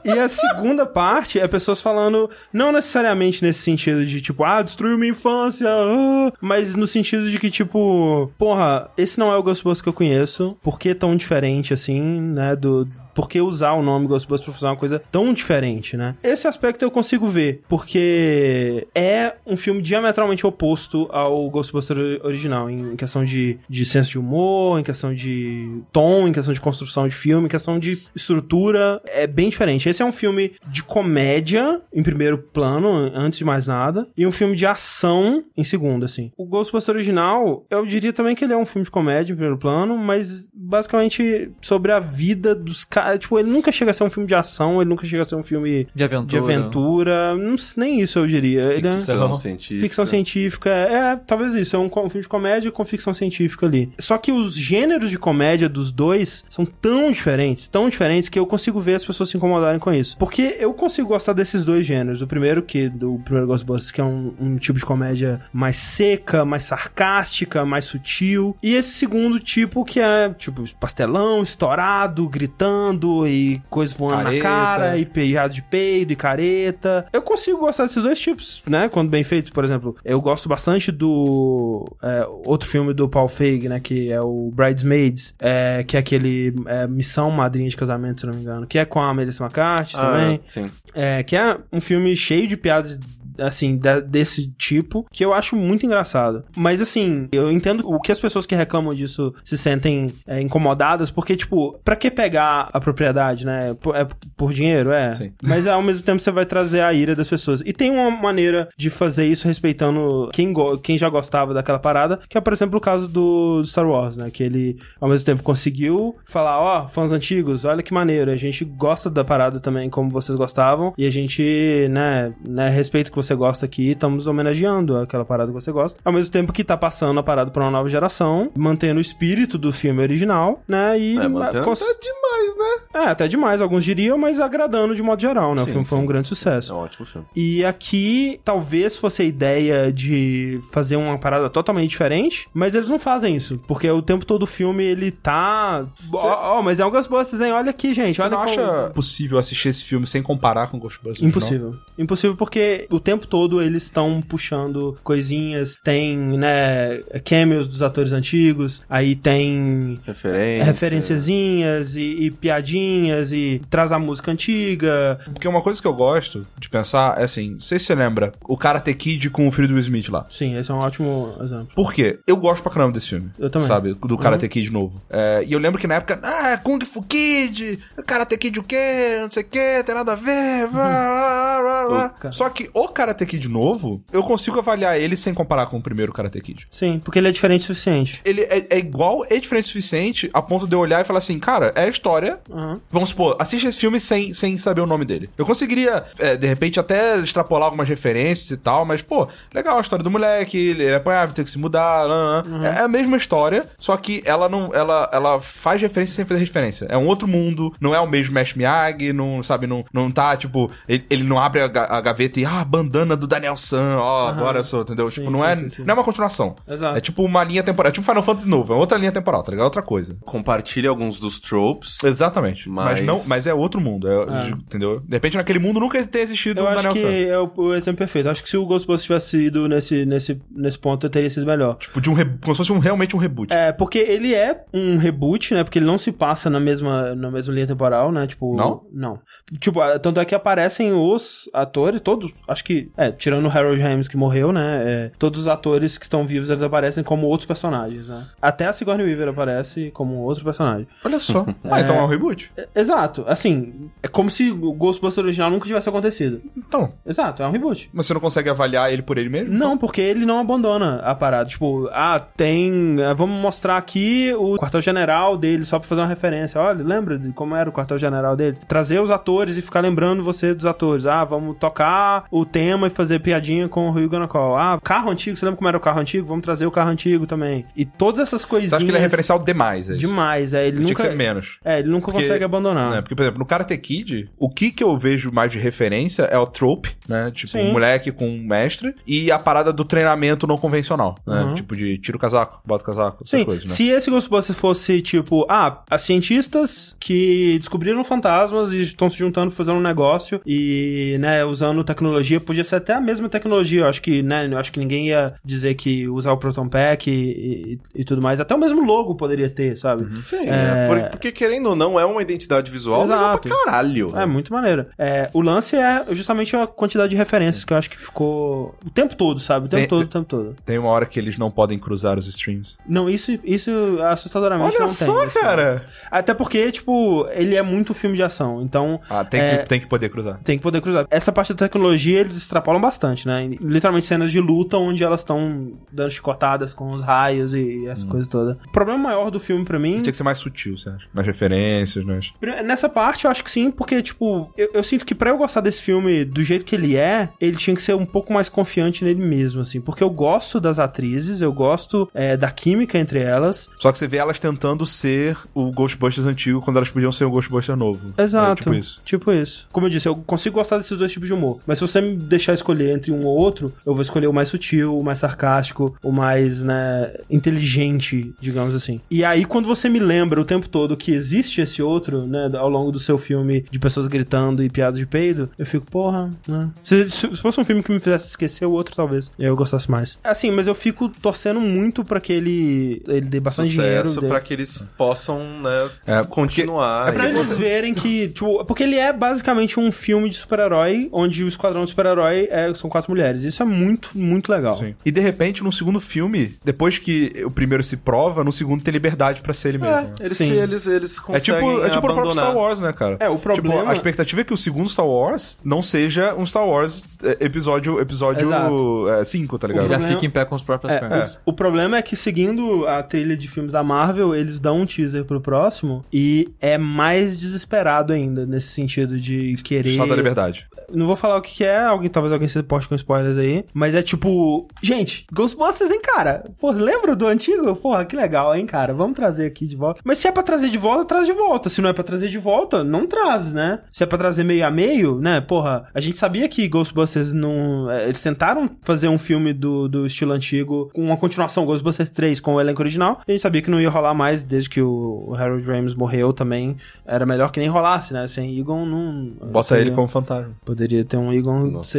E 0.06 0.20
a 0.20 0.30
segunda 0.30 0.86
parte 0.86 1.40
é 1.40 1.48
pessoas 1.48 1.82
falando, 1.82 2.30
não 2.54 2.72
necessariamente 2.72 3.44
nesse 3.44 3.60
sentido 3.60 4.06
de 4.06 4.22
tipo, 4.22 4.44
ah, 4.44 4.62
destruiu 4.62 5.00
minha 5.00 5.12
infância, 5.12 5.68
ah, 5.68 6.32
mas 6.40 6.76
no 6.76 6.86
sentido 6.86 7.30
de 7.30 7.40
que, 7.40 7.50
tipo, 7.50 8.32
porra, 8.38 8.92
esse 8.96 9.18
não 9.18 9.32
é 9.32 9.36
o 9.36 9.42
Ghostbusters 9.42 9.82
que 9.82 9.90
eu 9.90 9.94
conheço, 9.94 10.56
por 10.62 10.78
que 10.78 10.94
tão 10.94 11.16
diferente 11.16 11.74
assim, 11.74 12.22
né, 12.22 12.56
do. 12.56 12.88
Por 13.16 13.30
que 13.30 13.42
usar 13.42 13.74
o 13.74 13.82
nome 13.82 14.08
Ghostbusters 14.08 14.46
pra 14.46 14.54
fazer 14.54 14.66
uma 14.68 14.76
coisa 14.76 15.02
tão 15.12 15.34
diferente, 15.34 15.98
né? 15.98 16.16
Esse 16.22 16.48
aspecto 16.48 16.84
eu 16.84 16.92
consigo 16.92 17.28
ver, 17.28 17.64
porque 17.68 18.88
é 18.94 19.34
um 19.46 19.58
filme 19.58 19.82
diametralmente 19.82 20.46
oposto 20.46 21.08
ao 21.12 21.50
Ghostbusters 21.50 22.22
original, 22.24 22.70
em 22.70 22.96
questão 22.96 23.24
de, 23.24 23.58
de 23.70 23.86
senso 23.86 24.12
de 24.12 24.20
humor, 24.20 24.80
em 24.80 24.84
questão 24.84 25.14
de 25.14 25.82
tom, 25.92 26.28
em 26.28 26.34
questão 26.34 26.54
de 26.54 26.62
construção 26.62 27.08
de 27.08 27.16
filme, 27.16 27.46
em 27.46 27.50
questão 27.50 27.80
de 27.80 27.98
estrutura, 28.14 29.02
é 29.06 29.26
bem 29.26 29.50
diferente. 29.50 29.88
Esse 29.88 30.02
é 30.02 30.06
um 30.06 30.12
filme 30.12 30.54
de 30.68 30.84
comédia, 30.84 31.82
em 31.94 32.04
primeiro 32.04 32.38
plano, 32.38 33.12
antes 33.16 33.40
de 33.40 33.46
mais 33.46 33.68
nada, 33.68 34.08
e 34.18 34.28
um 34.28 34.32
filme 34.32 34.56
de 34.56 34.66
ação 34.66 35.44
em 35.56 35.64
segundo, 35.64 36.04
assim. 36.04 36.32
O 36.38 36.46
Ghostbusters 36.46 36.96
original, 36.96 37.66
eu 37.70 37.86
diria 37.86 38.12
também 38.12 38.36
que 38.36 38.44
ele 38.44 38.54
é 38.54 38.58
um 38.58 38.66
filme 38.66 38.84
de 38.84 38.92
comédia 38.92 39.32
em 39.32 39.36
primeiro 39.36 39.58
plano, 39.58 39.98
mas 39.98 40.50
basicamente 40.54 41.52
sobre 41.62 41.92
a 41.92 42.00
vida 42.00 42.54
dos 42.54 42.84
caras. 42.84 43.05
Tipo, 43.18 43.40
ele 43.40 43.50
nunca 43.50 43.72
chega 43.72 43.92
a 43.92 43.94
ser 43.94 44.04
um 44.04 44.10
filme 44.10 44.28
de 44.28 44.36
ação, 44.36 44.82
ele 44.82 44.90
nunca 44.90 45.06
chega 45.06 45.22
a 45.22 45.26
ser 45.26 45.36
um 45.36 45.44
filme 45.44 45.88
De 45.94 46.04
aventura. 46.04 46.28
de 46.28 46.38
aventura. 46.38 47.36
Não, 47.36 47.56
nem 47.78 48.02
isso 48.02 48.20
eu 48.20 48.28
diria. 48.28 48.74
Ele 48.74 48.88
é- 48.88 48.92
Ficção 48.94 49.34
científica. 49.34 49.82
Ficção 49.82 50.06
científica, 50.06 50.70
é, 50.70 50.94
é, 50.94 51.16
talvez 51.16 51.54
isso, 51.54 51.76
é 51.76 51.80
um, 51.80 51.86
um 51.86 52.10
filme 52.10 52.22
de 52.22 52.28
comédia 52.28 52.72
com 52.72 52.84
ficção 52.86 53.14
científica 53.14 53.66
ali. 53.66 53.92
Só 54.00 54.18
que 54.18 54.32
os 54.32 54.56
gêneros 54.56 55.10
de 55.10 55.18
comédia 55.18 55.68
dos 55.70 55.92
dois 55.92 56.44
são 56.50 56.66
tão 56.66 57.12
diferentes, 57.12 57.68
tão 57.68 57.90
diferentes, 57.90 58.30
que 58.30 58.40
eu 58.40 58.46
consigo 58.46 58.80
ver 58.80 58.96
as 58.96 59.06
pessoas 59.06 59.30
se 59.30 59.38
incomodarem 59.38 59.80
com 59.80 59.94
isso. 59.94 60.18
Porque 60.18 60.56
eu 60.60 60.74
consigo 60.74 61.08
gostar 61.10 61.34
desses 61.34 61.64
dois 61.66 61.86
gêneros. 61.86 62.22
O 62.22 62.28
primeiro, 62.28 62.62
que 62.62 62.90
do 62.90 63.20
primeiro 63.24 63.48
Ghostbusters, 63.48 63.92
que 63.92 64.02
é 64.02 64.04
um, 64.04 64.34
um 64.40 64.58
tipo 64.58 64.80
de 64.80 64.86
comédia 64.86 65.42
mais 65.54 65.78
seca, 65.78 66.44
mais 66.46 66.64
sarcástica, 66.64 67.66
mais 67.66 67.86
sutil. 67.86 68.56
E 68.62 68.74
esse 68.76 68.92
segundo 68.92 69.40
tipo, 69.40 69.84
que 69.84 70.00
é, 70.00 70.30
tipo, 70.38 70.64
pastelão, 70.80 71.44
estourado, 71.44 72.28
gritando, 72.30 72.95
voando 72.96 73.28
e 73.28 73.62
coisa 73.70 73.94
voando 73.96 74.24
Careta. 74.24 74.36
na 74.36 74.42
cara 74.42 74.98
e 74.98 75.06
piada 75.06 75.54
de 75.54 75.62
peido 75.62 76.14
e 76.14 76.16
careta. 76.16 77.06
Eu 77.12 77.22
consigo 77.22 77.60
gostar 77.60 77.86
desses 77.86 78.04
dois 78.04 78.20
tipos, 78.20 78.64
né? 78.68 78.90
Quando 78.90 79.10
bem 79.10 79.24
feitos, 79.24 79.52
por 79.52 79.64
exemplo. 79.64 79.96
Eu 80.04 80.22
gosto 80.22 80.50
bastante 80.50 80.92
do 80.92 81.86
é, 82.02 82.26
outro 82.46 82.68
filme 82.68 82.94
do 82.94 83.08
Paul 83.08 83.28
Feig, 83.28 83.68
né? 83.68 83.80
Que 83.80 84.12
é 84.12 84.22
o 84.22 84.52
Bridesmaids, 84.54 85.36
é, 85.40 85.84
que 85.86 85.98
é 85.98 86.00
aquele 86.00 86.54
é, 86.66 86.88
Missão 86.88 87.30
Madrinha 87.30 87.70
de 87.70 87.78
Casamento, 87.78 88.22
se 88.22 88.28
não 88.28 88.34
me 88.34 88.42
engano. 88.42 88.66
Que 88.66 88.80
é 88.80 88.86
com 88.86 89.02
a 89.02 89.14
Melissa 89.14 89.44
McCarthy 89.44 89.94
também. 89.94 90.40
Ah, 90.44 90.48
sim. 90.48 90.72
É, 90.94 91.24
que 91.24 91.36
é 91.36 91.58
um 91.72 91.82
filme 91.82 92.16
cheio 92.16 92.48
de 92.48 92.56
piadas 92.56 93.00
assim, 93.40 93.78
da- 93.78 94.00
desse 94.00 94.48
tipo, 94.52 95.06
que 95.12 95.24
eu 95.24 95.34
acho 95.34 95.56
muito 95.56 95.86
engraçado. 95.86 96.44
Mas 96.56 96.82
assim, 96.82 97.28
eu 97.32 97.52
entendo 97.52 97.84
o 97.88 98.00
que 98.00 98.12
as 98.12 98.20
pessoas 98.20 98.46
que 98.46 98.56
reclamam 98.56 98.94
disso 98.94 99.34
se 99.44 99.58
sentem 99.58 100.14
é, 100.28 100.42
incomodadas, 100.42 101.12
porque, 101.12 101.36
tipo, 101.36 101.80
pra 101.84 101.96
que 101.96 102.10
pegar 102.12 102.70
a 102.72 102.80
propriedade, 102.80 103.46
né? 103.46 103.76
Por, 103.82 103.96
é 103.96 104.08
por 104.36 104.54
dinheiro, 104.54 104.92
é. 104.92 105.14
Sim. 105.14 105.32
Mas 105.44 105.68
ao 105.68 105.82
mesmo 105.82 106.04
tempo 106.04 106.20
você 106.22 106.32
vai 106.32 106.46
trazer 106.46 106.82
a 106.82 106.94
ira 106.94 107.16
das 107.16 107.28
pessoas. 107.28 107.62
E 107.66 107.74
tem 107.74 107.92
uma 107.92 108.10
maneira 108.12 108.70
de 108.78 108.90
fazer 108.90 109.26
isso 109.28 109.48
respeitando 109.48 110.30
quem, 110.34 110.52
go- 110.54 110.78
quem 110.78 110.98
já 110.98 111.10
gostava 111.10 111.54
daquela 111.54 111.80
parada, 111.80 112.20
que 112.30 112.38
é, 112.38 112.42
por 112.42 112.54
exemplo, 112.54 112.78
o 112.78 112.82
caso 112.82 113.08
do 113.08 113.64
Star 113.66 113.88
Wars, 113.88 114.18
né? 114.18 114.30
Que 114.32 114.44
ele, 114.44 114.78
ao 115.00 115.10
mesmo 115.10 115.26
tempo, 115.26 115.44
conseguiu 115.44 116.16
falar, 116.26 116.60
ó, 116.62 116.88
fãs 116.88 117.12
antigos, 117.12 117.66
olha 117.66 117.84
que 117.84 117.94
maneiro, 117.94 118.32
a 118.32 118.38
gente 118.38 118.64
gosta 118.66 119.10
da 119.10 119.24
parada 119.24 119.60
também 119.60 119.90
como 119.90 120.10
vocês 120.10 120.38
gostavam, 120.38 120.94
e 120.98 121.06
a 121.06 121.10
gente, 121.12 121.88
né, 121.90 122.34
né 122.48 122.70
respeita 122.70 123.10
que 123.10 123.16
você 123.26 123.36
gosta 123.36 123.66
aqui, 123.66 123.92
estamos 123.92 124.28
homenageando 124.28 124.98
aquela 124.98 125.26
parada 125.26 125.52
que 125.52 125.54
você 125.60 125.72
gosta, 125.72 126.00
ao 126.04 126.14
mesmo 126.14 126.32
tempo 126.32 126.54
que 126.54 126.64
tá 126.64 126.78
passando 126.78 127.20
a 127.20 127.24
parada 127.24 127.52
pra 127.52 127.64
uma 127.64 127.72
nova 127.72 127.90
geração, 127.90 128.50
mantendo 128.56 128.98
o 129.00 129.02
espírito 129.02 129.58
do 129.58 129.72
filme 129.72 130.02
original, 130.02 130.62
né, 130.68 130.98
e... 131.00 131.18
É, 131.18 131.28
mantendo 131.28 131.64
cons- 131.64 131.80
tá 131.80 131.86
demais, 132.02 132.58
né? 132.58 133.02
É, 133.06 133.10
até 133.10 133.28
demais, 133.28 133.62
alguns 133.62 133.84
diriam, 133.84 134.18
mas 134.18 134.40
agradando 134.40 134.96
de 134.96 135.02
modo 135.04 135.22
geral, 135.22 135.54
né, 135.56 135.62
o 135.62 135.66
Sim, 135.66 135.72
filme 135.72 135.86
foi 135.86 135.98
sim. 135.98 136.04
um 136.04 136.08
grande 136.08 136.26
É 136.28 136.30
sucesso. 136.30 136.74
um 136.74 136.78
ótimo 136.78 137.06
filme. 137.06 137.28
E 137.36 137.64
aqui, 137.66 138.40
talvez 138.44 138.98
fosse 138.98 139.22
a 139.22 139.26
ideia 139.26 139.92
de 139.92 140.60
fazer 140.72 140.96
uma 140.96 141.18
parada 141.18 141.50
totalmente 141.50 141.90
diferente, 141.92 142.48
mas 142.54 142.76
eles 142.76 142.90
não 142.90 143.00
fazem 143.00 143.36
isso, 143.36 143.60
porque 143.68 143.90
o 143.90 144.02
tempo 144.02 144.26
todo 144.26 144.44
o 144.44 144.48
filme, 144.48 144.84
ele 144.84 145.12
tá... 145.12 145.86
Ó, 146.14 146.58
ó, 146.58 146.62
mas 146.62 146.80
é 146.80 146.86
um 146.86 146.90
Ghostbusters, 146.92 147.42
hein? 147.42 147.52
Olha 147.52 147.70
aqui, 147.70 147.94
gente, 147.94 148.16
Você 148.16 148.22
olha 148.22 148.32
não 148.32 148.38
como- 148.46 148.50
acha 148.50 148.90
possível 148.94 149.38
assistir 149.38 149.70
esse 149.70 149.84
filme 149.84 150.06
sem 150.08 150.22
comparar 150.22 150.68
com 150.70 150.80
Ghostbusters? 150.80 151.22
não? 151.22 151.30
Impossível. 151.30 151.76
Impossível 151.98 152.36
porque 152.36 152.88
o 152.92 153.00
tempo 153.00 153.15
todo 153.18 153.62
eles 153.62 153.84
estão 153.84 154.22
puxando 154.22 154.98
coisinhas, 155.04 155.78
tem, 155.84 156.18
né, 156.18 157.00
cameos 157.24 157.68
dos 157.68 157.82
atores 157.82 158.12
antigos, 158.12 158.84
aí 158.90 159.16
tem 159.16 160.00
Referência. 160.06 160.64
referenciazinhas 160.66 161.96
e, 161.96 162.02
e 162.26 162.32
piadinhas 162.32 163.32
e 163.32 163.62
traz 163.70 163.92
a 163.92 164.00
música 164.00 164.32
antiga. 164.32 165.20
Porque 165.26 165.48
uma 165.48 165.62
coisa 165.62 165.82
que 165.82 165.88
eu 165.88 165.94
gosto 165.94 166.46
de 166.60 166.70
pensar 166.70 167.20
é 167.20 167.24
assim, 167.24 167.52
não 167.52 167.60
sei 167.60 167.80
se 167.80 167.86
você 167.86 167.96
lembra, 167.96 168.32
o 168.48 168.58
Karate 168.58 168.94
Kid 168.94 169.30
com 169.30 169.48
o 169.48 169.52
filho 169.52 169.68
do 169.68 169.74
Will 169.76 169.82
Smith 169.84 170.10
lá. 170.10 170.26
Sim, 170.30 170.58
esse 170.58 170.72
é 170.72 170.74
um 170.74 170.80
ótimo 170.80 171.36
exemplo. 171.42 171.68
Por 171.76 171.94
quê? 171.94 172.20
Eu 172.28 172.38
gosto 172.38 172.62
pra 172.64 172.72
caramba 172.72 172.94
desse 172.94 173.10
filme. 173.10 173.30
Eu 173.38 173.50
também. 173.50 173.68
Sabe? 173.68 173.94
Do 173.94 174.18
Karate 174.18 174.48
Kid 174.48 174.72
novo. 174.72 175.02
É, 175.10 175.44
e 175.48 175.54
eu 175.54 175.60
lembro 175.60 175.80
que 175.80 175.88
na 175.88 175.96
época, 175.96 176.20
ah, 176.24 176.58
Kung 176.64 176.84
Fu 176.86 177.02
Kid, 177.04 177.80
Karate 178.06 178.38
Kid 178.38 178.60
o 178.60 178.64
quê? 178.64 179.18
Não 179.22 179.30
sei 179.32 179.44
o 179.44 179.48
quê, 179.48 179.84
tem 179.86 179.94
nada 179.96 180.14
a 180.14 180.16
ver. 180.16 180.68
blá, 180.68 180.70
blá, 180.72 181.62
blá, 181.88 182.12
blá. 182.22 182.32
Só 182.32 182.50
que 182.50 182.70
o 182.74 182.88
Karate 182.88 183.05
Kid 183.14 183.48
novo, 183.48 184.04
eu 184.12 184.24
consigo 184.24 184.60
avaliar 184.60 185.00
ele 185.00 185.16
sem 185.16 185.34
comparar 185.34 185.68
com 185.68 185.78
o 185.78 185.82
primeiro 185.82 186.12
Karate 186.12 186.42
Kid. 186.42 186.68
Sim, 186.72 187.00
porque 187.04 187.20
ele 187.20 187.28
é 187.28 187.32
diferente 187.32 187.64
o 187.64 187.66
suficiente. 187.68 188.22
Ele 188.26 188.42
é, 188.42 188.66
é 188.70 188.78
igual, 188.80 189.26
é 189.30 189.38
diferente 189.38 189.66
o 189.66 189.68
suficiente 189.68 190.30
a 190.34 190.42
ponto 190.42 190.68
de 190.68 190.76
eu 190.76 190.80
olhar 190.80 191.02
e 191.02 191.06
falar 191.06 191.20
assim, 191.20 191.38
cara, 191.40 191.72
é 191.76 191.84
a 191.84 191.88
história. 191.88 192.40
Uhum. 192.50 192.80
Vamos 192.90 193.10
supor, 193.10 193.36
assiste 193.40 193.68
esse 193.68 193.80
filme 193.80 194.00
sem, 194.00 194.34
sem 194.34 194.58
saber 194.58 194.82
o 194.82 194.86
nome 194.86 195.06
dele. 195.06 195.30
Eu 195.38 195.46
conseguiria, 195.46 196.06
é, 196.18 196.36
de 196.36 196.48
repente, 196.48 196.80
até 196.80 197.18
extrapolar 197.18 197.66
algumas 197.66 197.88
referências 197.88 198.52
e 198.52 198.58
tal, 198.58 198.86
mas, 198.86 199.02
pô, 199.02 199.28
legal 199.54 199.78
a 199.78 199.82
história 199.82 200.04
do 200.04 200.12
moleque, 200.12 200.58
ele 200.58 200.86
é 200.86 200.96
apanhado, 200.96 201.34
tem 201.34 201.46
que 201.46 201.52
se 201.52 201.58
mudar, 201.58 202.04
lá, 202.04 202.42
lá. 202.42 202.68
É, 202.68 202.80
é 202.80 202.82
a 202.82 202.88
mesma 202.88 203.18
história, 203.18 203.66
só 203.78 203.96
que 203.98 204.22
ela 204.26 204.50
não. 204.50 204.74
Ela, 204.74 205.10
ela 205.12 205.40
faz 205.40 205.82
referência 205.82 206.16
sem 206.16 206.26
fazer 206.26 206.40
referência. 206.40 206.86
É 206.90 206.98
um 206.98 207.08
outro 207.08 207.28
mundo, 207.28 207.74
não 207.80 207.94
é 207.94 208.00
o 208.00 208.08
mesmo 208.08 208.34
Mesh 208.34 208.54
Miyagi, 208.54 209.14
não, 209.14 209.44
sabe, 209.44 209.68
não, 209.68 209.86
não 209.94 210.12
tá, 210.12 210.36
tipo, 210.36 210.72
ele, 210.88 211.06
ele 211.10 211.24
não 211.24 211.40
abre 211.40 211.62
a, 211.62 211.66
a 211.66 212.02
gaveta 212.02 212.40
e, 212.40 212.46
ah, 212.46 212.64
bandana 212.64 212.95
do 213.04 213.28
Daniel 213.28 213.56
San, 213.58 213.98
ó, 213.98 214.28
agora 214.30 214.60
eu 214.60 214.64
sou, 214.64 214.82
entendeu? 214.82 215.10
tipo, 215.12 215.30
não 215.30 215.40
sim, 215.40 215.46
é. 215.46 215.56
sim, 215.56 215.70
sim. 215.70 215.82
Não 215.84 215.92
é 215.92 215.94
uma 215.98 216.04
continuação. 216.04 216.56
Exato. 216.68 216.98
É 216.98 217.02
tipo 217.02 217.24
uma 217.24 217.44
linha 217.44 217.64
temporal. 217.64 217.90
É 217.90 217.92
tipo 217.92 218.06
Final 218.06 218.24
Fantasy 218.24 218.48
novo, 218.48 218.74
é 218.74 218.76
outra 218.78 218.98
linha 218.98 219.12
temporal, 219.12 219.44
tá 219.44 219.52
ligado? 219.52 219.66
Outra 219.66 219.82
coisa. 219.82 220.16
Compartilha 220.22 220.90
alguns 220.90 221.20
dos 221.20 221.40
tropes. 221.40 221.98
Exatamente. 222.04 222.70
Mas, 222.70 222.86
Mas- 223.00 223.02
não, 223.02 223.22
mas 223.28 223.48
é 223.48 223.54
outro 223.54 223.82
mundo, 223.82 224.08
é- 224.08 224.50
entendeu? 224.50 225.00
De 225.02 225.16
repente 225.16 225.36
naquele 225.38 225.60
mundo 225.60 225.80
nunca 225.80 226.02
tenha 226.08 226.24
existido 226.24 226.62
Eu 226.62 226.66
um 226.66 226.68
acho 226.70 226.76
Daniel 226.78 226.94
que 226.94 227.00
San. 227.02 227.32
é 227.32 227.40
o, 227.40 227.52
o 227.58 227.74
exemplo 227.74 227.98
perfeito. 227.98 228.30
Acho 228.30 228.44
que 228.44 228.50
se 228.50 228.58
o 228.58 228.66
Ghostbusters 228.66 229.04
tivesse 229.04 229.38
ido 229.48 229.68
nesse, 229.68 230.06
nesse, 230.06 230.40
nesse 230.52 230.78
ponto, 230.78 231.10
teria 231.10 231.30
sido 231.30 231.46
melhor. 231.46 231.76
Tipo, 231.78 232.00
de 232.00 232.10
um 232.10 232.14
re... 232.14 232.26
como 232.26 232.54
se 232.54 232.58
fosse 232.58 232.72
um, 232.72 232.80
realmente 232.80 233.16
um 233.16 233.20
reboot. 233.20 233.52
É, 233.54 233.72
porque 233.72 233.98
ele 233.98 234.34
é 234.34 234.64
um 234.74 234.98
reboot, 234.98 235.54
né? 235.54 235.64
Porque 235.64 235.80
ele 235.80 235.86
não 235.86 235.98
se 235.98 236.12
passa 236.12 236.50
na 236.50 236.60
mesma, 236.60 237.16
na 237.16 237.32
mesma 237.32 237.54
linha 237.54 237.68
temporal, 237.68 238.12
né? 238.12 238.28
Tipo. 238.28 238.56
Não? 238.56 238.84
Não. 238.92 239.20
Tipo, 239.60 239.82
ah, 239.82 239.98
tanto 239.98 240.20
é 240.20 240.26
que 240.26 240.36
aparecem 240.36 240.94
os 240.94 241.50
atores, 241.54 242.02
todos. 242.02 242.32
Acho 242.48 242.64
que. 242.64 242.85
É, 242.98 243.12
tirando 243.12 243.46
o 243.46 243.50
Harold 243.52 243.82
Ramis 243.82 244.08
que 244.08 244.18
morreu, 244.18 244.52
né? 244.52 244.84
é, 244.86 245.12
todos 245.18 245.42
os 245.42 245.48
atores 245.48 245.98
que 245.98 246.06
estão 246.06 246.26
vivos 246.26 246.50
eles 246.50 246.62
aparecem 246.64 247.04
como 247.04 247.28
outros 247.28 247.46
personagens, 247.48 248.08
né? 248.08 248.26
Até 248.42 248.66
a 248.66 248.74
Sigourney 248.74 249.06
Weaver 249.06 249.30
aparece 249.30 249.92
como 249.92 250.16
outro 250.16 250.44
personagem. 250.44 250.88
Olha 251.04 251.20
só. 251.20 251.46
Ah, 251.72 251.82
então 251.82 251.96
é 251.96 252.04
um 252.04 252.08
reboot. 252.08 252.52
É, 252.56 252.68
Exato. 252.76 253.26
Assim, 253.28 253.90
é 254.04 254.08
como 254.08 254.30
se 254.30 254.50
o 254.52 254.72
Ghostbusters 254.74 255.26
original 255.26 255.50
nunca 255.50 255.66
tivesse 255.66 255.90
acontecido. 255.90 256.42
Então. 256.56 256.94
Exato, 257.06 257.42
é 257.42 257.48
um 257.48 257.52
reboot. 257.52 257.90
Mas 257.92 258.06
você 258.06 258.14
não 258.14 258.22
consegue 258.22 258.50
avaliar 258.50 258.92
ele 258.94 259.02
por 259.02 259.18
ele 259.18 259.30
mesmo? 259.30 259.54
Não, 259.54 259.78
porque 259.78 260.00
ele 260.00 260.26
não 260.26 260.40
abandona 260.40 261.00
a 261.00 261.16
parada. 261.16 261.50
Tipo, 261.50 261.90
ah, 261.92 262.20
tem. 262.20 262.98
ah, 263.04 263.14
Vamos 263.14 263.36
mostrar 263.38 263.78
aqui 263.78 264.34
o 264.38 264.58
quartel-general 264.58 265.38
dele, 265.38 265.66
só 265.66 265.80
pra 265.80 265.88
fazer 265.88 266.02
uma 266.02 266.08
referência. 266.08 266.62
Olha, 266.62 266.84
lembra 266.84 267.18
de 267.18 267.32
como 267.32 267.56
era 267.56 267.70
o 267.70 267.74
quartel-general 267.74 268.36
dele? 268.36 268.58
Trazer 268.68 269.00
os 269.02 269.10
atores 269.10 269.58
e 269.58 269.62
ficar 269.62 269.82
lembrando 269.82 270.24
você 270.24 270.54
dos 270.54 270.66
atores. 270.66 271.06
Ah, 271.06 271.24
vamos 271.24 271.58
tocar 271.58 272.26
o 272.30 272.46
tema 272.46 272.65
e 272.74 272.90
fazer 272.90 273.20
piadinha 273.20 273.68
com 273.68 273.88
o 273.88 273.92
Ryu 273.92 274.10
Gonacol. 274.10 274.56
Ah, 274.58 274.80
carro 274.84 275.10
antigo, 275.12 275.38
você 275.38 275.46
lembra 275.46 275.58
como 275.58 275.68
era 275.68 275.78
o 275.78 275.82
carro 275.82 276.00
antigo? 276.00 276.28
Vamos 276.28 276.44
trazer 276.44 276.66
o 276.66 276.72
carro 276.72 276.90
antigo 276.90 277.26
também. 277.28 277.66
E 277.76 277.86
todas 277.86 278.20
essas 278.22 278.44
coisinhas. 278.46 278.72
Você 278.72 278.76
acha 278.78 278.86
que 278.86 278.92
ele 278.92 278.98
é 278.98 279.02
referencial 279.02 279.40
demais? 279.40 279.90
É 279.90 279.94
isso? 279.94 280.00
Demais, 280.08 280.54
é. 280.54 280.68
Ele 280.68 280.78
Tinha 280.78 280.88
nunca. 280.90 281.04
que 281.04 281.10
ser 281.10 281.16
menos. 281.16 281.60
É, 281.64 281.80
ele 281.80 281.90
nunca 281.90 282.06
Porque- 282.12 282.22
consegue 282.22 282.44
abandonar. 282.44 282.92
né? 282.92 283.02
Porque, 283.02 283.16
por 283.16 283.24
exemplo, 283.24 283.40
no 283.40 283.46
Karate 283.46 283.78
Kid, 283.78 284.30
o 284.38 284.50
que 284.50 284.72
que 284.72 284.84
eu 284.84 284.98
vejo 284.98 285.32
mais 285.32 285.52
de 285.52 285.60
referência 285.60 286.24
é 286.24 286.38
o 286.38 286.46
trope, 286.48 286.90
né? 287.08 287.32
Tipo, 287.34 287.52
Sim. 287.54 287.70
um 287.70 287.72
moleque 287.74 288.12
com 288.12 288.28
um 288.28 288.40
mestre 288.44 288.94
e 289.06 289.32
a 289.32 289.38
parada 289.40 289.72
do 289.72 289.84
treinamento 289.86 290.48
não 290.48 290.58
convencional, 290.58 291.16
né? 291.26 291.42
Uhum. 291.44 291.54
Tipo 291.54 291.76
de 291.76 291.98
tira 291.98 292.18
o 292.18 292.20
casaco, 292.20 292.62
bota 292.66 292.84
o 292.84 292.86
casaco, 292.86 293.24
essas 293.24 293.40
Sim, 293.40 293.46
coisas, 293.46 293.66
né? 293.66 293.72
se 293.76 293.88
esse 293.90 294.10
Ghostbusters 294.10 294.58
fosse 294.58 295.02
tipo, 295.02 295.46
ah, 295.50 295.84
as 295.90 296.02
cientistas 296.02 296.96
que 297.00 297.58
descobriram 297.60 298.04
fantasmas 298.04 298.72
e 298.72 298.82
estão 298.82 299.10
se 299.10 299.18
juntando 299.18 299.52
fazendo 299.52 299.78
um 299.78 299.82
negócio 299.82 300.42
e, 300.46 301.18
né, 301.20 301.44
usando 301.46 301.84
tecnologia, 301.84 302.40
podia 302.56 302.64
ser 302.64 302.76
até 302.78 302.94
a 302.94 303.02
mesma 303.02 303.28
tecnologia, 303.28 303.82
eu 303.82 303.88
acho 303.88 304.02
que, 304.02 304.24
né, 304.24 304.48
eu 304.50 304.58
acho 304.58 304.72
que 304.72 304.80
ninguém 304.80 305.08
ia 305.08 305.34
dizer 305.44 305.76
que 305.76 306.08
usar 306.08 306.32
o 306.32 306.38
Proton 306.38 306.68
Pack 306.70 307.10
e, 307.12 307.74
e, 307.96 308.02
e 308.02 308.04
tudo 308.06 308.22
mais, 308.22 308.40
até 308.40 308.56
o 308.56 308.58
mesmo 308.58 308.82
logo 308.86 309.16
poderia 309.16 309.50
ter, 309.50 309.78
sabe? 309.78 310.04
Uhum. 310.04 310.24
Sim, 310.24 310.48
É. 310.48 310.50
é, 310.50 310.88
por- 310.88 311.10
porque 311.12 311.32
querendo 311.32 311.68
ou 311.70 311.76
não, 311.76 312.00
é 312.00 312.06
uma 312.06 312.22
identidade 312.22 312.72
visual 312.72 313.04
Exato. 313.04 313.50
pra 313.50 313.58
caralho. 313.66 314.16
É, 314.18 314.26
muito 314.26 314.54
maneiro. 314.54 314.86
É, 314.98 315.30
o 315.34 315.42
lance 315.42 315.76
é 315.76 316.06
justamente 316.12 316.56
a 316.56 316.66
quantidade 316.66 317.10
de 317.10 317.16
referências 317.18 317.64
que 317.66 317.74
eu 317.74 317.78
acho 317.78 317.90
que 317.90 318.00
ficou 318.00 318.74
o 318.86 318.90
tempo 318.90 319.16
todo, 319.16 319.40
sabe? 319.40 319.66
O 319.66 319.70
tempo 319.70 319.82
Tem- 319.82 319.90
todo, 319.90 320.02
o 320.04 320.08
tempo 320.08 320.26
todo. 320.26 320.56
Tem 320.66 320.78
uma 320.78 320.90
hora 320.90 321.06
que 321.06 321.20
eles 321.20 321.38
não 321.38 321.52
podem 321.52 321.78
cruzar 321.78 322.18
os 322.18 322.28
streams. 322.28 322.78
Não, 322.88 323.10
isso, 323.10 323.38
isso 323.44 323.72
assustadoramente 324.04 324.76
Olha 324.78 324.88
não 324.88 324.94
tem. 324.96 325.08
só, 325.08 325.28
cara! 325.28 325.86
Até 326.10 326.34
porque, 326.34 326.72
tipo, 326.72 327.28
ele 327.32 327.56
é 327.56 327.62
muito 327.62 327.94
filme 327.94 328.16
de 328.16 328.24
ação. 328.24 328.62
Então, 328.62 329.00
Ah, 329.10 329.24
tem, 329.26 329.42
É. 329.42 329.58
que, 329.58 329.70
tem 329.70 329.80
que 329.80 329.88
poder 329.88 330.10
cruzar. 330.10 330.40
tem 330.44 330.58
que 330.58 330.64
poder 330.64 330.82
cruzar. 330.82 331.06
Essa 331.10 331.32
parte 331.32 331.54
da 331.54 331.66
tecnologia 331.66 332.20
eles 332.20 332.36
extrapolam 332.46 332.82
bastante, 332.82 333.28
né? 333.28 333.48
Literalmente 333.60 334.06
cenas 334.06 334.32
de 334.32 334.40
luta 334.40 334.78
onde 334.78 335.04
elas 335.04 335.22
estão 335.22 335.74
dando 335.92 336.12
chicotadas 336.12 336.74
com 336.74 336.92
os 336.92 337.04
raios 337.04 337.54
e 337.54 337.88
essa 337.88 338.06
coisa 338.06 338.28
toda. 338.28 338.58
O 338.68 338.72
problema 338.72 339.00
maior 339.00 339.30
do 339.30 339.40
filme 339.40 339.66
pra 339.66 339.80
mim. 339.80 340.00
Tinha 340.00 340.12
que 340.12 340.18
ser 340.18 340.24
mais 340.24 340.38
sutil, 340.38 340.78
você 340.78 340.90
acha? 340.90 341.08
Nas 341.14 341.26
referências, 341.26 342.06
nas... 342.06 342.32
Nessa 342.64 342.90
parte 342.90 343.26
eu 343.26 343.32
acho 343.32 343.44
que 343.44 343.52
sim, 343.52 343.72
porque, 343.72 344.02
tipo, 344.02 344.52
eu, 344.58 344.72
eu 344.74 344.84
sinto 344.84 345.06
que 345.06 345.16
pra 345.16 345.30
eu 345.30 345.38
gostar 345.38 345.62
desse 345.62 345.82
filme 345.82 346.26
do 346.26 346.44
jeito 346.44 346.66
que 346.66 346.76
ele 346.76 346.96
é, 346.96 347.30
ele 347.40 347.58
tinha 347.58 347.76
que 347.76 347.82
ser 347.82 347.96
um 347.96 348.06
pouco 348.06 348.34
mais 348.34 348.50
confiante 348.50 349.04
nele 349.04 349.22
mesmo, 349.22 349.62
assim. 349.62 349.82
Porque 349.82 350.04
eu 350.04 350.10
gosto 350.10 350.60
das 350.60 350.80
atrizes, 350.80 351.42
eu 351.42 351.52
gosto 351.52 352.10
é, 352.14 352.38
da 352.38 352.52
química 352.52 352.98
entre 352.98 353.20
elas. 353.20 353.70
Só 353.78 353.92
que 353.92 353.98
você 353.98 354.08
vê 354.08 354.18
elas 354.18 354.40
tentando 354.40 354.86
ser 354.86 355.38
o 355.54 355.72
Ghostbusters 355.72 356.28
antigo 356.28 356.62
quando 356.62 356.78
elas 356.78 356.90
podiam 356.90 357.12
ser 357.12 357.26
o 357.26 357.30
Ghostbuster 357.30 357.76
novo. 357.76 358.14
Exato. 358.18 358.52
É, 358.52 358.56
tipo 358.56 358.74
isso. 358.74 359.02
Tipo 359.04 359.32
isso. 359.32 359.68
Como 359.72 359.86
eu 359.86 359.90
disse, 359.90 360.08
eu 360.08 360.16
consigo 360.16 360.56
gostar 360.56 360.78
desses 360.78 360.98
dois 360.98 361.12
tipos 361.12 361.28
de 361.28 361.34
humor. 361.34 361.60
Mas 361.66 361.78
se 361.78 361.88
você 361.88 362.02
me 362.02 362.16
deixar 362.38 362.54
escolher 362.54 362.92
entre 362.96 363.12
um 363.12 363.26
ou 363.26 363.36
outro, 363.36 363.72
eu 363.86 363.94
vou 363.94 364.02
escolher 364.02 364.28
o 364.28 364.34
mais 364.34 364.50
sutil, 364.50 364.98
o 364.98 365.04
mais 365.04 365.18
sarcástico, 365.20 365.96
o 366.04 366.12
mais, 366.12 366.64
né, 366.64 367.12
inteligente, 367.30 368.34
digamos 368.40 368.76
assim. 368.76 369.00
E 369.10 369.24
aí, 369.24 369.46
quando 369.46 369.66
você 369.68 369.88
me 369.90 370.00
lembra 370.00 370.40
o 370.42 370.46
tempo 370.46 370.68
todo 370.68 370.98
que 370.98 371.12
existe 371.14 371.62
esse 371.62 371.82
outro, 371.82 372.26
né, 372.26 372.50
ao 372.56 372.70
longo 372.70 372.92
do 372.92 373.00
seu 373.00 373.18
filme 373.18 373.66
de 373.72 373.80
pessoas 373.80 374.08
gritando 374.08 374.64
e 374.64 374.70
piadas 374.70 375.00
de 375.00 375.06
peido, 375.06 375.50
eu 375.58 375.66
fico, 375.66 375.86
porra, 375.90 376.30
né? 376.48 376.70
Se, 376.84 377.10
se- 377.12 377.30
se 377.36 377.42
fosse 377.42 377.60
um 377.60 377.64
filme 377.66 377.82
que 377.82 377.92
me 377.92 378.00
fizesse 378.00 378.28
esquecer 378.30 378.66
o 378.66 378.72
outro, 378.72 378.96
talvez 378.96 379.32
eu 379.40 379.56
gostasse 379.56 379.90
mais. 379.90 380.20
Assim, 380.24 380.52
mas 380.52 380.68
eu 380.68 380.76
fico 380.76 381.10
torcendo 381.10 381.60
muito 381.60 382.04
pra 382.04 382.20
que 382.20 382.34
ele, 382.34 383.02
ele 383.08 383.22
dê 383.22 383.40
bastante 383.40 383.70
dinheiro. 383.70 384.06
Sucesso 384.08 384.22
dê- 384.22 384.28
pra 384.28 384.40
que 384.42 384.54
eles 384.54 384.90
possam, 384.98 385.40
né, 385.62 385.90
É, 386.06 386.24
continuar. 386.24 387.10
é 387.10 387.12
pra 387.12 387.30
eles 387.30 387.58
verem 387.58 387.94
que, 387.94 388.28
tipo, 388.30 388.64
porque 388.66 388.84
ele 388.84 388.98
é 388.98 389.12
basicamente 389.14 389.80
um 389.80 389.92
filme 389.92 390.30
de 390.30 390.36
super-herói, 390.36 391.10
onde 391.12 391.44
o 391.44 391.48
esquadrão 391.48 391.84
de 391.84 391.90
super-herói 391.90 392.25
é- 392.34 392.74
são 392.74 392.90
quatro 392.90 393.12
mulheres. 393.12 393.44
Isso 393.44 393.62
é 393.62 393.66
muito, 393.66 394.10
muito 394.16 394.52
legal. 394.52 394.74
Sim. 394.74 394.96
E 395.06 395.12
de 395.12 395.20
repente, 395.20 395.64
no 395.64 395.72
segundo 395.72 396.00
filme, 396.00 396.54
depois 396.64 396.98
que 396.98 397.32
o 397.46 397.52
primeiro 397.52 397.84
se 397.84 397.98
prova, 397.98 398.44
no 398.44 398.52
segundo 398.52 398.84
tem 398.84 398.92
liberdade 398.92 399.42
pra 399.42 399.54
ser 399.54 399.70
ele 399.70 399.78
mesmo. 399.80 399.96
né? 399.96 400.14
Eles, 400.20 400.38
Sim. 400.38 400.54
eles, 400.54 400.88
eles 400.88 401.18
É 401.18 401.22
conseguem 401.22 401.70
tipo, 401.70 401.82
é 401.82 401.90
tipo 401.90 401.98
o 402.00 402.02
próprio 402.02 402.24
abandonar. 402.26 402.46
Star 402.46 402.56
Wars, 402.58 402.80
né, 402.80 402.94
cara? 402.94 403.18
É, 403.20 403.30
o 403.30 403.38
problema- 403.38 403.76
Tipo, 403.80 403.90
a 403.90 403.94
expectativa 403.94 404.42
é 404.42 404.44
que 404.44 404.54
o 404.54 404.58
segundo 404.58 404.90
Star 404.90 405.08
Wars 405.08 405.58
não 405.64 405.82
seja 405.82 406.34
um 406.36 406.46
Star 406.46 406.68
Wars 406.68 407.06
é, 407.24 407.46
episódio 407.46 408.00
episódio 408.00 408.48
Exato. 408.48 409.26
5, 409.26 409.58
tá 409.58 409.68
ligado? 409.68 409.84
já 409.88 409.96
problema- 409.96 410.14
fica 410.16 410.26
em 410.26 410.30
pé 410.30 410.46
com 410.46 410.56
os 410.56 410.64
próprios 410.64 410.94
É, 410.94 411.00
pernas. 411.00 411.38
O 411.46 411.54
problema 411.54 411.98
é 411.98 412.02
que, 412.02 412.16
seguindo 412.16 412.86
a 412.88 413.02
trilha 413.04 413.36
de 413.38 413.48
filmes 413.48 413.74
da 413.74 413.84
Marvel, 413.84 414.34
eles 414.36 414.60
dão 414.60 414.82
um 414.82 414.86
teaser 414.86 415.26
pro 415.26 415.40
próximo 415.42 416.04
e 416.12 416.50
é 416.62 416.78
mais 416.78 417.38
desesperado 417.38 418.14
ainda, 418.14 418.46
nesse 418.46 418.68
sentido 418.70 419.20
de 419.20 419.56
querer. 419.64 419.92
Estado 419.92 420.10
da 420.10 420.16
liberdade. 420.16 420.68
Não 420.94 421.08
vou 421.08 421.16
falar 421.16 421.38
o 421.38 421.42
que 421.42 421.56
que 421.56 421.64
é, 421.64 421.80
alguém, 421.84 422.10
talvez 422.16 422.34
alguém 422.34 422.48
se 422.48 422.62
poste 422.64 422.90
com 422.90 422.96
spoilers 422.96 423.38
aí. 423.38 423.64
Mas 423.74 423.94
é 423.94 424.02
tipo. 424.02 424.68
Gente, 424.82 425.28
Ghostbusters, 425.32 425.92
hein, 425.92 426.02
cara? 426.02 426.44
Pô, 426.60 426.72
lembra 426.72 427.16
do 427.16 427.28
antigo? 427.28 427.76
Porra, 427.76 428.04
que 428.06 428.16
legal, 428.16 428.56
hein, 428.56 428.66
cara? 428.66 428.94
Vamos 428.94 429.16
trazer 429.16 429.46
aqui 429.46 429.66
de 429.68 429.76
volta. 429.76 430.02
Mas 430.04 430.18
se 430.18 430.28
é 430.28 430.32
pra 430.32 430.42
trazer 430.44 430.70
de 430.70 430.78
volta, 430.78 431.06
traz 431.06 431.26
de 431.28 431.34
volta. 431.34 431.70
Se 431.70 431.82
não 431.82 431.90
é 431.90 431.94
pra 431.94 432.04
trazer 432.04 432.30
de 432.30 432.38
volta, 432.38 432.84
não 432.84 433.06
traz, 433.08 433.54
né? 433.54 433.82
Se 433.92 434.04
é 434.04 434.06
pra 434.08 434.18
trazer 434.18 434.44
meio 434.44 434.66
a 434.66 434.72
meio, 434.72 435.20
né? 435.20 435.42
Porra, 435.42 435.88
a 435.94 436.00
gente 436.00 436.18
sabia 436.18 436.48
que 436.50 436.68
Ghostbusters 436.68 437.34
não. 437.34 437.90
é, 437.92 438.06
Eles 438.06 438.22
tentaram 438.22 438.70
fazer 438.82 439.08
um 439.08 439.18
filme 439.18 439.54
do, 439.54 439.88
do 439.88 440.06
estilo 440.06 440.32
antigo 440.32 440.90
com 440.94 441.02
uma 441.04 441.18
continuação, 441.18 441.66
Ghostbusters 441.66 442.10
3, 442.10 442.40
com 442.40 442.56
o 442.56 442.62
elenco 442.62 442.82
original. 442.82 443.22
A 443.28 443.32
gente 443.32 443.42
sabia 443.42 443.62
que 443.62 443.70
não 443.70 443.80
ia 443.82 443.90
rolar 443.90 444.14
mais 444.14 444.44
desde 444.44 444.70
que 444.70 444.82
o 444.82 445.34
Harold 445.38 445.64
Ramis 445.70 445.94
morreu 445.94 446.32
também. 446.34 446.78
Era 447.06 447.26
melhor 447.26 447.52
que 447.52 447.60
nem 447.60 447.70
rolasse, 447.70 448.14
né? 448.14 448.28
Sem 448.28 448.58
Egon, 448.60 448.86
não. 448.86 449.32
Bota 449.52 449.70
seria- 449.70 449.82
ele 449.88 449.92
como 449.96 450.08
fantasma. 450.08 450.52
Poderia 450.64 451.04
ter 451.04 451.18
um 451.18 451.34
Egon 451.34 451.66
Nossa. 451.66 451.98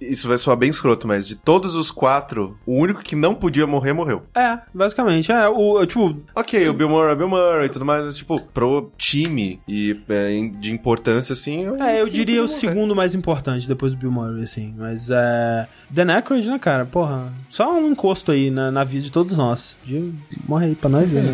Isso 0.00 0.28
vai 0.28 0.36
soar 0.38 0.56
bem 0.56 0.70
escroto, 0.70 1.06
mas 1.06 1.26
de 1.26 1.34
todos 1.36 1.74
os 1.74 1.90
quatro, 1.90 2.56
o 2.66 2.74
único 2.76 3.02
que 3.02 3.14
não 3.16 3.34
podia 3.34 3.66
morrer, 3.66 3.92
morreu. 3.92 4.22
É, 4.34 4.58
basicamente. 4.74 5.30
É, 5.32 5.48
o, 5.48 5.84
tipo, 5.86 6.16
Ok, 6.34 6.68
o 6.68 6.72
Bill 6.74 6.88
Murray, 6.88 7.16
Bill 7.16 7.28
Murray 7.28 7.66
e 7.66 7.68
tudo 7.68 7.84
mais, 7.84 8.04
mas, 8.04 8.16
tipo, 8.16 8.40
pro 8.52 8.90
time 8.96 9.60
e 9.68 9.98
é, 10.08 10.30
de 10.58 10.72
importância, 10.72 11.32
assim... 11.32 11.64
eu- 11.64 11.82
é, 11.82 12.00
eu 12.00 12.08
diria 12.08 12.42
o 12.42 12.48
segundo 12.48 12.94
mais 12.94 13.14
importante 13.14 13.66
depois 13.68 13.92
do 13.92 13.98
Bill 13.98 14.10
Murray, 14.10 14.42
assim. 14.42 14.74
Mas 14.76 15.08
é. 15.10 15.66
Dan 15.90 16.12
Aykroyd, 16.12 16.48
né, 16.48 16.58
cara? 16.58 16.84
Porra, 16.84 17.32
só 17.48 17.72
um 17.78 17.90
encosto 17.90 18.30
aí 18.32 18.50
na, 18.50 18.70
na 18.70 18.84
vida 18.84 19.04
de 19.04 19.12
todos 19.12 19.36
nós. 19.36 19.76
De... 19.84 20.12
Morre 20.46 20.66
aí 20.66 20.74
pra 20.74 20.88
nós 20.90 21.10
ver, 21.10 21.22
né? 21.24 21.32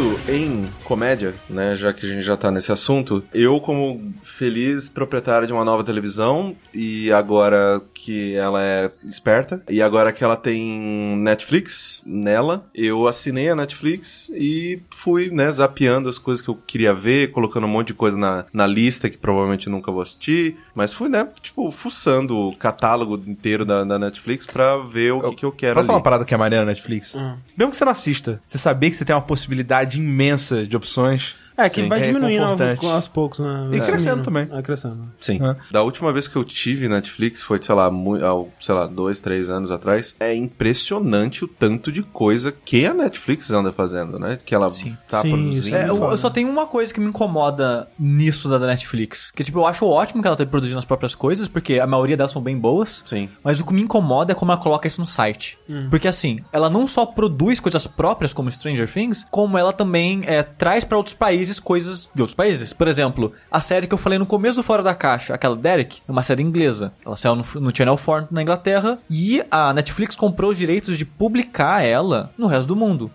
Falando 0.00 0.09
em 0.28 0.68
comédia, 0.84 1.34
né, 1.48 1.76
já 1.76 1.92
que 1.92 2.06
a 2.06 2.08
gente 2.08 2.22
já 2.22 2.36
tá 2.36 2.50
nesse 2.50 2.72
assunto, 2.72 3.22
eu 3.32 3.60
como 3.60 4.12
feliz 4.22 4.88
proprietário 4.88 5.46
de 5.46 5.52
uma 5.52 5.64
nova 5.64 5.84
televisão 5.84 6.54
e 6.72 7.10
agora 7.12 7.80
que 7.94 8.34
ela 8.34 8.62
é 8.62 8.90
esperta 9.04 9.62
e 9.68 9.82
agora 9.82 10.12
que 10.12 10.22
ela 10.24 10.36
tem 10.36 11.16
Netflix 11.18 12.02
nela, 12.04 12.66
eu 12.74 13.06
assinei 13.06 13.48
a 13.48 13.56
Netflix 13.56 14.30
e 14.34 14.80
fui, 14.90 15.30
né, 15.30 15.50
zapeando 15.50 16.08
as 16.08 16.18
coisas 16.18 16.42
que 16.44 16.48
eu 16.48 16.54
queria 16.54 16.94
ver, 16.94 17.30
colocando 17.30 17.64
um 17.64 17.70
monte 17.70 17.88
de 17.88 17.94
coisa 17.94 18.16
na, 18.16 18.44
na 18.52 18.66
lista 18.66 19.08
que 19.08 19.18
provavelmente 19.18 19.68
nunca 19.68 19.92
vou 19.92 20.02
assistir, 20.02 20.56
mas 20.74 20.92
fui, 20.92 21.08
né, 21.08 21.28
tipo, 21.42 21.70
fuçando 21.70 22.36
o 22.36 22.56
catálogo 22.56 23.20
inteiro 23.26 23.64
da, 23.64 23.84
da 23.84 23.98
Netflix 23.98 24.46
pra 24.46 24.76
ver 24.78 25.12
o 25.12 25.30
que, 25.30 25.36
que 25.36 25.44
eu 25.44 25.52
quero 25.52 25.74
Posso 25.74 25.86
falar 25.86 25.96
ali. 25.96 26.00
uma 26.00 26.04
parada 26.04 26.24
que 26.24 26.34
é 26.34 26.36
maneira 26.36 26.64
na 26.64 26.70
Netflix? 26.70 27.14
Mesmo 27.56 27.70
que 27.70 27.76
você 27.76 27.84
não 27.84 27.92
assista, 27.92 28.40
você 28.46 28.58
saber 28.58 28.90
que 28.90 28.96
você 28.96 29.04
tem 29.04 29.14
uma 29.14 29.22
possibilidade 29.22 29.98
imensa 30.10 30.66
de 30.66 30.76
opções. 30.76 31.36
É, 31.64 31.68
que 31.68 31.82
Sim, 31.82 31.88
vai 31.88 32.00
é 32.02 32.06
diminuindo 32.06 32.44
aos, 32.44 32.84
aos 32.84 33.08
poucos, 33.08 33.38
né? 33.40 33.68
E 33.72 33.78
Vai 33.78 33.86
crescendo 33.88 33.98
diminuindo. 34.22 34.24
também. 34.24 34.46
Vai 34.46 34.62
crescendo. 34.62 35.12
Sim. 35.20 35.38
É. 35.42 35.56
Da 35.70 35.82
última 35.82 36.12
vez 36.12 36.26
que 36.28 36.36
eu 36.36 36.44
tive 36.44 36.88
Netflix 36.88 37.42
foi, 37.42 37.62
sei 37.62 37.74
lá, 37.74 37.90
mu- 37.90 38.16
há, 38.16 38.44
sei 38.58 38.74
lá, 38.74 38.86
dois, 38.86 39.20
três 39.20 39.48
anos 39.50 39.70
atrás. 39.70 40.14
É 40.18 40.34
impressionante 40.34 41.44
o 41.44 41.48
tanto 41.48 41.90
de 41.90 42.02
coisa 42.02 42.52
que 42.64 42.86
a 42.86 42.94
Netflix 42.94 43.50
anda 43.50 43.72
fazendo, 43.72 44.18
né? 44.18 44.38
Que 44.44 44.54
ela 44.54 44.70
Sim. 44.70 44.96
tá 45.08 45.22
Sim, 45.22 45.30
produzindo. 45.30 45.76
É, 45.76 45.88
eu, 45.88 45.96
eu 46.10 46.16
só 46.18 46.30
tenho 46.30 46.48
uma 46.48 46.66
coisa 46.66 46.92
que 46.92 47.00
me 47.00 47.06
incomoda 47.06 47.88
nisso 47.98 48.48
da 48.48 48.58
Netflix. 48.58 49.30
Que, 49.30 49.42
tipo, 49.42 49.58
eu 49.58 49.66
acho 49.66 49.86
ótimo 49.86 50.22
que 50.22 50.28
ela 50.28 50.36
tá 50.36 50.46
produzindo 50.46 50.78
as 50.78 50.84
próprias 50.84 51.14
coisas, 51.14 51.48
porque 51.48 51.78
a 51.80 51.86
maioria 51.86 52.16
delas 52.16 52.32
são 52.32 52.42
bem 52.42 52.58
boas. 52.58 53.02
Sim. 53.04 53.28
Mas 53.42 53.60
o 53.60 53.64
que 53.66 53.72
me 53.74 53.82
incomoda 53.82 54.32
é 54.32 54.34
como 54.34 54.52
ela 54.52 54.60
coloca 54.60 54.86
isso 54.86 55.00
no 55.00 55.06
site. 55.06 55.58
Porque 55.90 56.08
assim, 56.08 56.40
ela 56.52 56.68
não 56.70 56.86
só 56.86 57.04
produz 57.06 57.58
coisas 57.60 57.86
próprias 57.86 58.32
como 58.32 58.50
Stranger 58.50 58.90
Things, 58.92 59.26
como 59.30 59.56
ela 59.58 59.72
também 59.72 60.22
é, 60.26 60.42
traz 60.42 60.84
pra 60.84 60.96
outros 60.96 61.14
países 61.50 61.60
coisas 61.60 62.08
de 62.14 62.22
outros 62.22 62.34
países. 62.36 62.72
Por 62.72 62.86
exemplo, 62.86 63.32
a 63.50 63.60
série 63.60 63.86
que 63.86 63.94
eu 63.94 63.98
falei 63.98 64.18
no 64.18 64.26
começo 64.26 64.56
do 64.56 64.62
Fora 64.62 64.82
da 64.82 64.94
Caixa, 64.94 65.34
aquela 65.34 65.56
Derek, 65.56 66.00
é 66.06 66.12
uma 66.12 66.22
série 66.22 66.42
inglesa. 66.42 66.92
Ela 67.04 67.16
saiu 67.16 67.34
no, 67.34 67.44
no 67.60 67.74
Channel 67.76 67.96
4 67.96 68.28
na 68.30 68.42
Inglaterra 68.42 68.98
e 69.10 69.42
a 69.50 69.72
Netflix 69.72 70.14
comprou 70.14 70.50
os 70.50 70.58
direitos 70.58 70.96
de 70.98 71.04
publicar 71.04 71.82
ela 71.82 72.30
no 72.38 72.46
resto 72.46 72.68
do 72.68 72.76
mundo. 72.76 73.10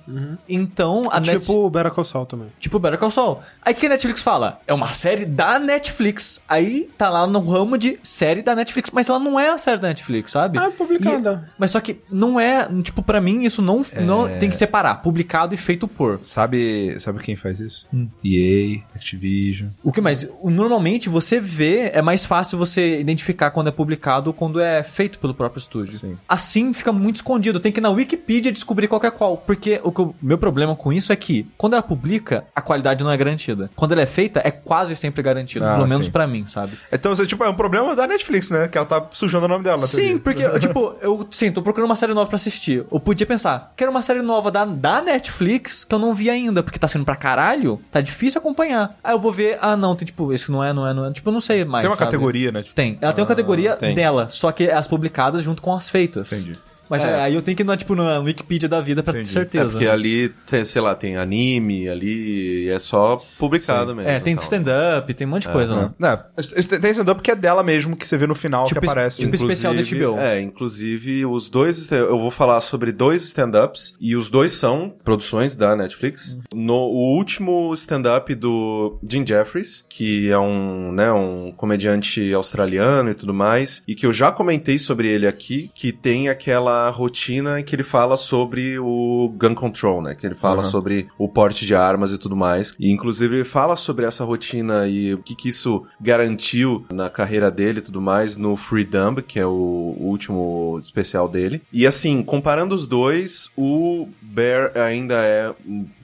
Então, 0.47 1.03
a 1.11 1.19
Net- 1.19 1.39
Tipo 1.39 1.65
o 1.65 1.69
Better 1.69 1.91
Call 1.91 2.03
Saul 2.03 2.25
também. 2.25 2.47
Tipo 2.59 2.79
Better 2.79 2.97
Call 2.99 3.11
Saul. 3.11 3.39
Aí 3.61 3.73
que 3.73 3.85
a 3.85 3.89
Netflix 3.89 4.21
fala? 4.21 4.59
É 4.67 4.73
uma 4.73 4.93
série 4.93 5.25
da 5.25 5.59
Netflix. 5.59 6.41
Aí 6.47 6.89
tá 6.97 7.09
lá 7.09 7.27
no 7.27 7.39
ramo 7.39 7.77
de 7.77 7.99
série 8.03 8.41
da 8.41 8.55
Netflix. 8.55 8.89
Mas 8.91 9.09
ela 9.09 9.19
não 9.19 9.39
é 9.39 9.49
a 9.49 9.57
série 9.57 9.79
da 9.79 9.87
Netflix, 9.89 10.31
sabe? 10.31 10.57
Ah, 10.57 10.65
é 10.65 10.69
publicada. 10.71 11.45
E- 11.47 11.51
mas 11.59 11.71
só 11.71 11.79
que 11.79 11.99
não 12.11 12.39
é... 12.39 12.67
Tipo, 12.81 13.01
pra 13.03 13.21
mim, 13.21 13.43
isso 13.43 13.61
não, 13.61 13.81
não 14.01 14.27
É. 14.27 14.37
tem 14.37 14.49
que 14.49 14.55
separar. 14.57 14.95
Publicado 14.95 15.53
e 15.53 15.57
feito 15.57 15.87
por. 15.87 16.19
Sabe, 16.23 16.97
sabe 16.99 17.19
quem 17.19 17.35
faz 17.35 17.59
isso? 17.59 17.87
EA, 18.25 18.81
Activision. 18.95 19.69
O 19.83 19.91
que 19.91 20.01
mais? 20.01 20.27
Normalmente, 20.43 21.09
você 21.09 21.39
vê... 21.39 21.91
É 21.93 22.01
mais 22.01 22.25
fácil 22.25 22.57
você 22.57 22.99
identificar 22.99 23.51
quando 23.51 23.67
é 23.67 23.71
publicado 23.71 24.29
ou 24.29 24.33
quando 24.33 24.59
é 24.59 24.83
feito 24.83 25.19
pelo 25.19 25.33
próprio 25.33 25.59
estúdio. 25.59 25.99
Sim. 25.99 26.17
Assim, 26.27 26.73
fica 26.73 26.91
muito 26.91 27.17
escondido. 27.17 27.59
Tem 27.59 27.71
que 27.71 27.79
ir 27.79 27.81
na 27.81 27.89
Wikipedia 27.89 28.51
descobrir 28.51 28.87
qual 28.87 29.01
é 29.03 29.11
qual. 29.11 29.37
Porque 29.37 29.79
o 29.83 30.15
meu 30.21 30.37
problema 30.37 30.75
com 30.75 30.91
isso 30.91 31.13
é 31.13 31.15
que, 31.15 31.47
quando 31.57 31.73
ela 31.73 31.83
publica, 31.83 32.45
a 32.55 32.61
qualidade 32.61 33.03
não 33.03 33.11
é 33.11 33.17
garantida. 33.17 33.69
Quando 33.75 33.91
ela 33.91 34.01
é 34.01 34.05
feita, 34.05 34.41
é 34.43 34.51
quase 34.51 34.95
sempre 34.95 35.21
garantida. 35.21 35.71
Ah, 35.71 35.75
pelo 35.75 35.87
menos 35.87 36.09
pra 36.09 36.25
mim, 36.25 36.45
sabe? 36.47 36.77
Então, 36.91 37.13
você, 37.13 37.25
tipo, 37.25 37.43
é 37.43 37.49
um 37.49 37.55
problema 37.55 37.95
da 37.95 38.07
Netflix, 38.07 38.49
né? 38.49 38.67
Que 38.67 38.77
ela 38.77 38.87
tá 38.87 39.05
sujando 39.11 39.45
o 39.45 39.49
nome 39.49 39.63
dela. 39.63 39.85
Sim, 39.85 40.17
porque, 40.17 40.47
tipo, 40.59 40.95
eu, 41.01 41.27
sim, 41.31 41.51
tô 41.51 41.61
procurando 41.61 41.89
uma 41.89 41.95
série 41.95 42.13
nova 42.13 42.27
pra 42.27 42.35
assistir. 42.35 42.85
Eu 42.91 42.99
podia 42.99 43.25
pensar, 43.25 43.73
quero 43.75 43.91
uma 43.91 44.01
série 44.01 44.21
nova 44.21 44.51
da, 44.51 44.65
da 44.65 45.01
Netflix 45.01 45.83
que 45.83 45.93
eu 45.93 45.99
não 45.99 46.13
vi 46.13 46.29
ainda, 46.29 46.63
porque 46.63 46.79
tá 46.79 46.87
sendo 46.87 47.05
pra 47.05 47.15
caralho, 47.15 47.79
tá 47.91 48.01
difícil 48.05 48.39
acompanhar. 48.39 48.97
Aí 49.03 49.13
eu 49.13 49.19
vou 49.19 49.31
ver, 49.31 49.57
ah, 49.61 49.75
não, 49.75 49.95
tem 49.95 50.05
tipo, 50.05 50.31
esse 50.31 50.45
que 50.45 50.51
não 50.51 50.63
é, 50.63 50.71
não 50.71 50.87
é, 50.87 50.93
não 50.93 51.05
é. 51.05 51.11
Tipo, 51.11 51.29
eu 51.29 51.33
não 51.33 51.41
sei 51.41 51.65
mais. 51.65 51.83
Tem 51.83 51.89
uma 51.89 51.97
sabe? 51.97 52.11
categoria, 52.11 52.51
né? 52.51 52.63
Tipo, 52.63 52.75
Tem. 52.75 52.97
Ela 53.01 53.11
tem 53.13 53.21
uma 53.21 53.27
categoria 53.27 53.75
tem. 53.75 53.93
dela, 53.93 54.27
só 54.29 54.51
que 54.51 54.65
é 54.65 54.73
as 54.73 54.87
publicadas 54.87 55.43
junto 55.43 55.61
com 55.61 55.73
as 55.73 55.89
feitas. 55.89 56.31
Entendi. 56.31 56.57
Mas 56.89 57.03
É. 57.03 57.15
aí 57.21 57.33
eu 57.35 57.41
tenho 57.41 57.55
que 57.57 57.63
ir 57.63 57.65
na, 57.65 57.75
tipo, 57.77 57.95
na 57.95 58.19
Wikipedia 58.19 58.69
da 58.69 58.81
vida 58.81 59.01
pra 59.03 59.13
ter 59.13 59.19
Entendi. 59.19 59.31
É 59.31 59.33
certeza. 59.41 59.71
porque 59.71 59.87
ali, 59.87 60.29
tem, 60.49 60.63
sei 60.65 60.81
lá, 60.81 60.93
tem 60.95 61.17
anime 61.17 61.89
ali, 61.89 62.65
e 62.65 62.69
é 62.69 62.79
só 62.79 63.21
publicado 63.39 63.95
mesmo. 63.95 64.09
É, 64.09 64.19
tem 64.19 64.35
tal. 64.35 64.43
stand-up, 64.43 65.13
tem 65.13 65.25
um 65.27 65.29
monte 65.31 65.43
de 65.47 65.49
coisa, 65.49 65.73
né? 65.99 66.19
Esse- 66.37 66.79
tem 66.79 66.91
stand-up 66.91 67.21
que 67.21 67.31
é 67.31 67.35
dela 67.35 67.63
mesmo, 67.63 67.95
que 67.95 68.07
você 68.07 68.17
vê 68.17 68.27
no 68.27 68.35
final 68.35 68.65
Tipo 68.65 68.79
que 68.81 68.85
aparece. 68.87 69.19
tipo 69.21 69.35
especial 69.35 69.73
da 69.73 69.81
Inclusive- 69.81 70.05
HBO. 70.05 70.19
É, 70.19 70.41
inclusive 70.41 71.25
os 71.25 71.49
dois, 71.49 71.91
eu 71.91 72.19
vou 72.19 72.31
falar 72.31 72.61
sobre 72.61 72.91
dois 72.91 73.23
stand-ups 73.25 73.93
e 73.99 74.15
os 74.15 74.29
dois 74.29 74.51
são 74.51 74.93
produções 75.03 75.55
da 75.55 75.75
Netflix. 75.75 76.39
No 76.53 76.75
o 76.75 77.15
último 77.17 77.73
stand-up 77.75 78.33
do 78.35 78.99
Jim 79.07 79.25
Jeffries, 79.25 79.85
que 79.89 80.29
é 80.29 80.37
um, 80.37 80.91
né, 80.91 81.11
um 81.11 81.51
comediante 81.55 82.33
australiano 82.33 83.09
e 83.11 83.15
tudo 83.15 83.33
mais, 83.33 83.83
e 83.87 83.95
que 83.95 84.05
eu 84.05 84.13
já 84.13 84.31
comentei 84.31 84.77
sobre 84.77 85.07
ele 85.09 85.27
aqui, 85.27 85.69
que 85.73 85.91
tem 85.91 86.29
aquela 86.29 86.74
uma 86.75 86.89
rotina 86.89 87.59
em 87.59 87.63
que 87.63 87.75
ele 87.75 87.83
fala 87.83 88.17
sobre 88.17 88.77
o 88.79 89.33
gun 89.37 89.55
control, 89.55 90.01
né? 90.01 90.15
Que 90.15 90.25
ele 90.25 90.35
fala 90.35 90.63
sobre 90.65 91.07
o 91.17 91.27
porte 91.27 91.65
de 91.65 91.73
armas 91.73 92.11
e 92.11 92.17
tudo 92.17 92.35
mais. 92.35 92.75
E 92.79 92.91
inclusive 92.91 93.37
ele 93.37 93.43
fala 93.43 93.75
sobre 93.75 94.05
essa 94.05 94.23
rotina 94.23 94.87
e 94.87 95.13
o 95.13 95.17
que, 95.19 95.35
que 95.35 95.49
isso 95.49 95.85
garantiu 95.99 96.85
na 96.91 97.09
carreira 97.09 97.49
dele 97.49 97.79
e 97.79 97.81
tudo 97.81 98.01
mais 98.01 98.35
no 98.35 98.55
Freedom, 98.55 99.15
que 99.15 99.39
é 99.39 99.45
o 99.45 99.95
último 99.99 100.79
especial 100.81 101.27
dele. 101.27 101.61
E 101.71 101.87
assim, 101.87 102.21
comparando 102.21 102.75
os 102.75 102.87
dois, 102.87 103.49
o 103.55 104.07
Bear 104.21 104.71
ainda 104.75 105.15
é 105.15 105.53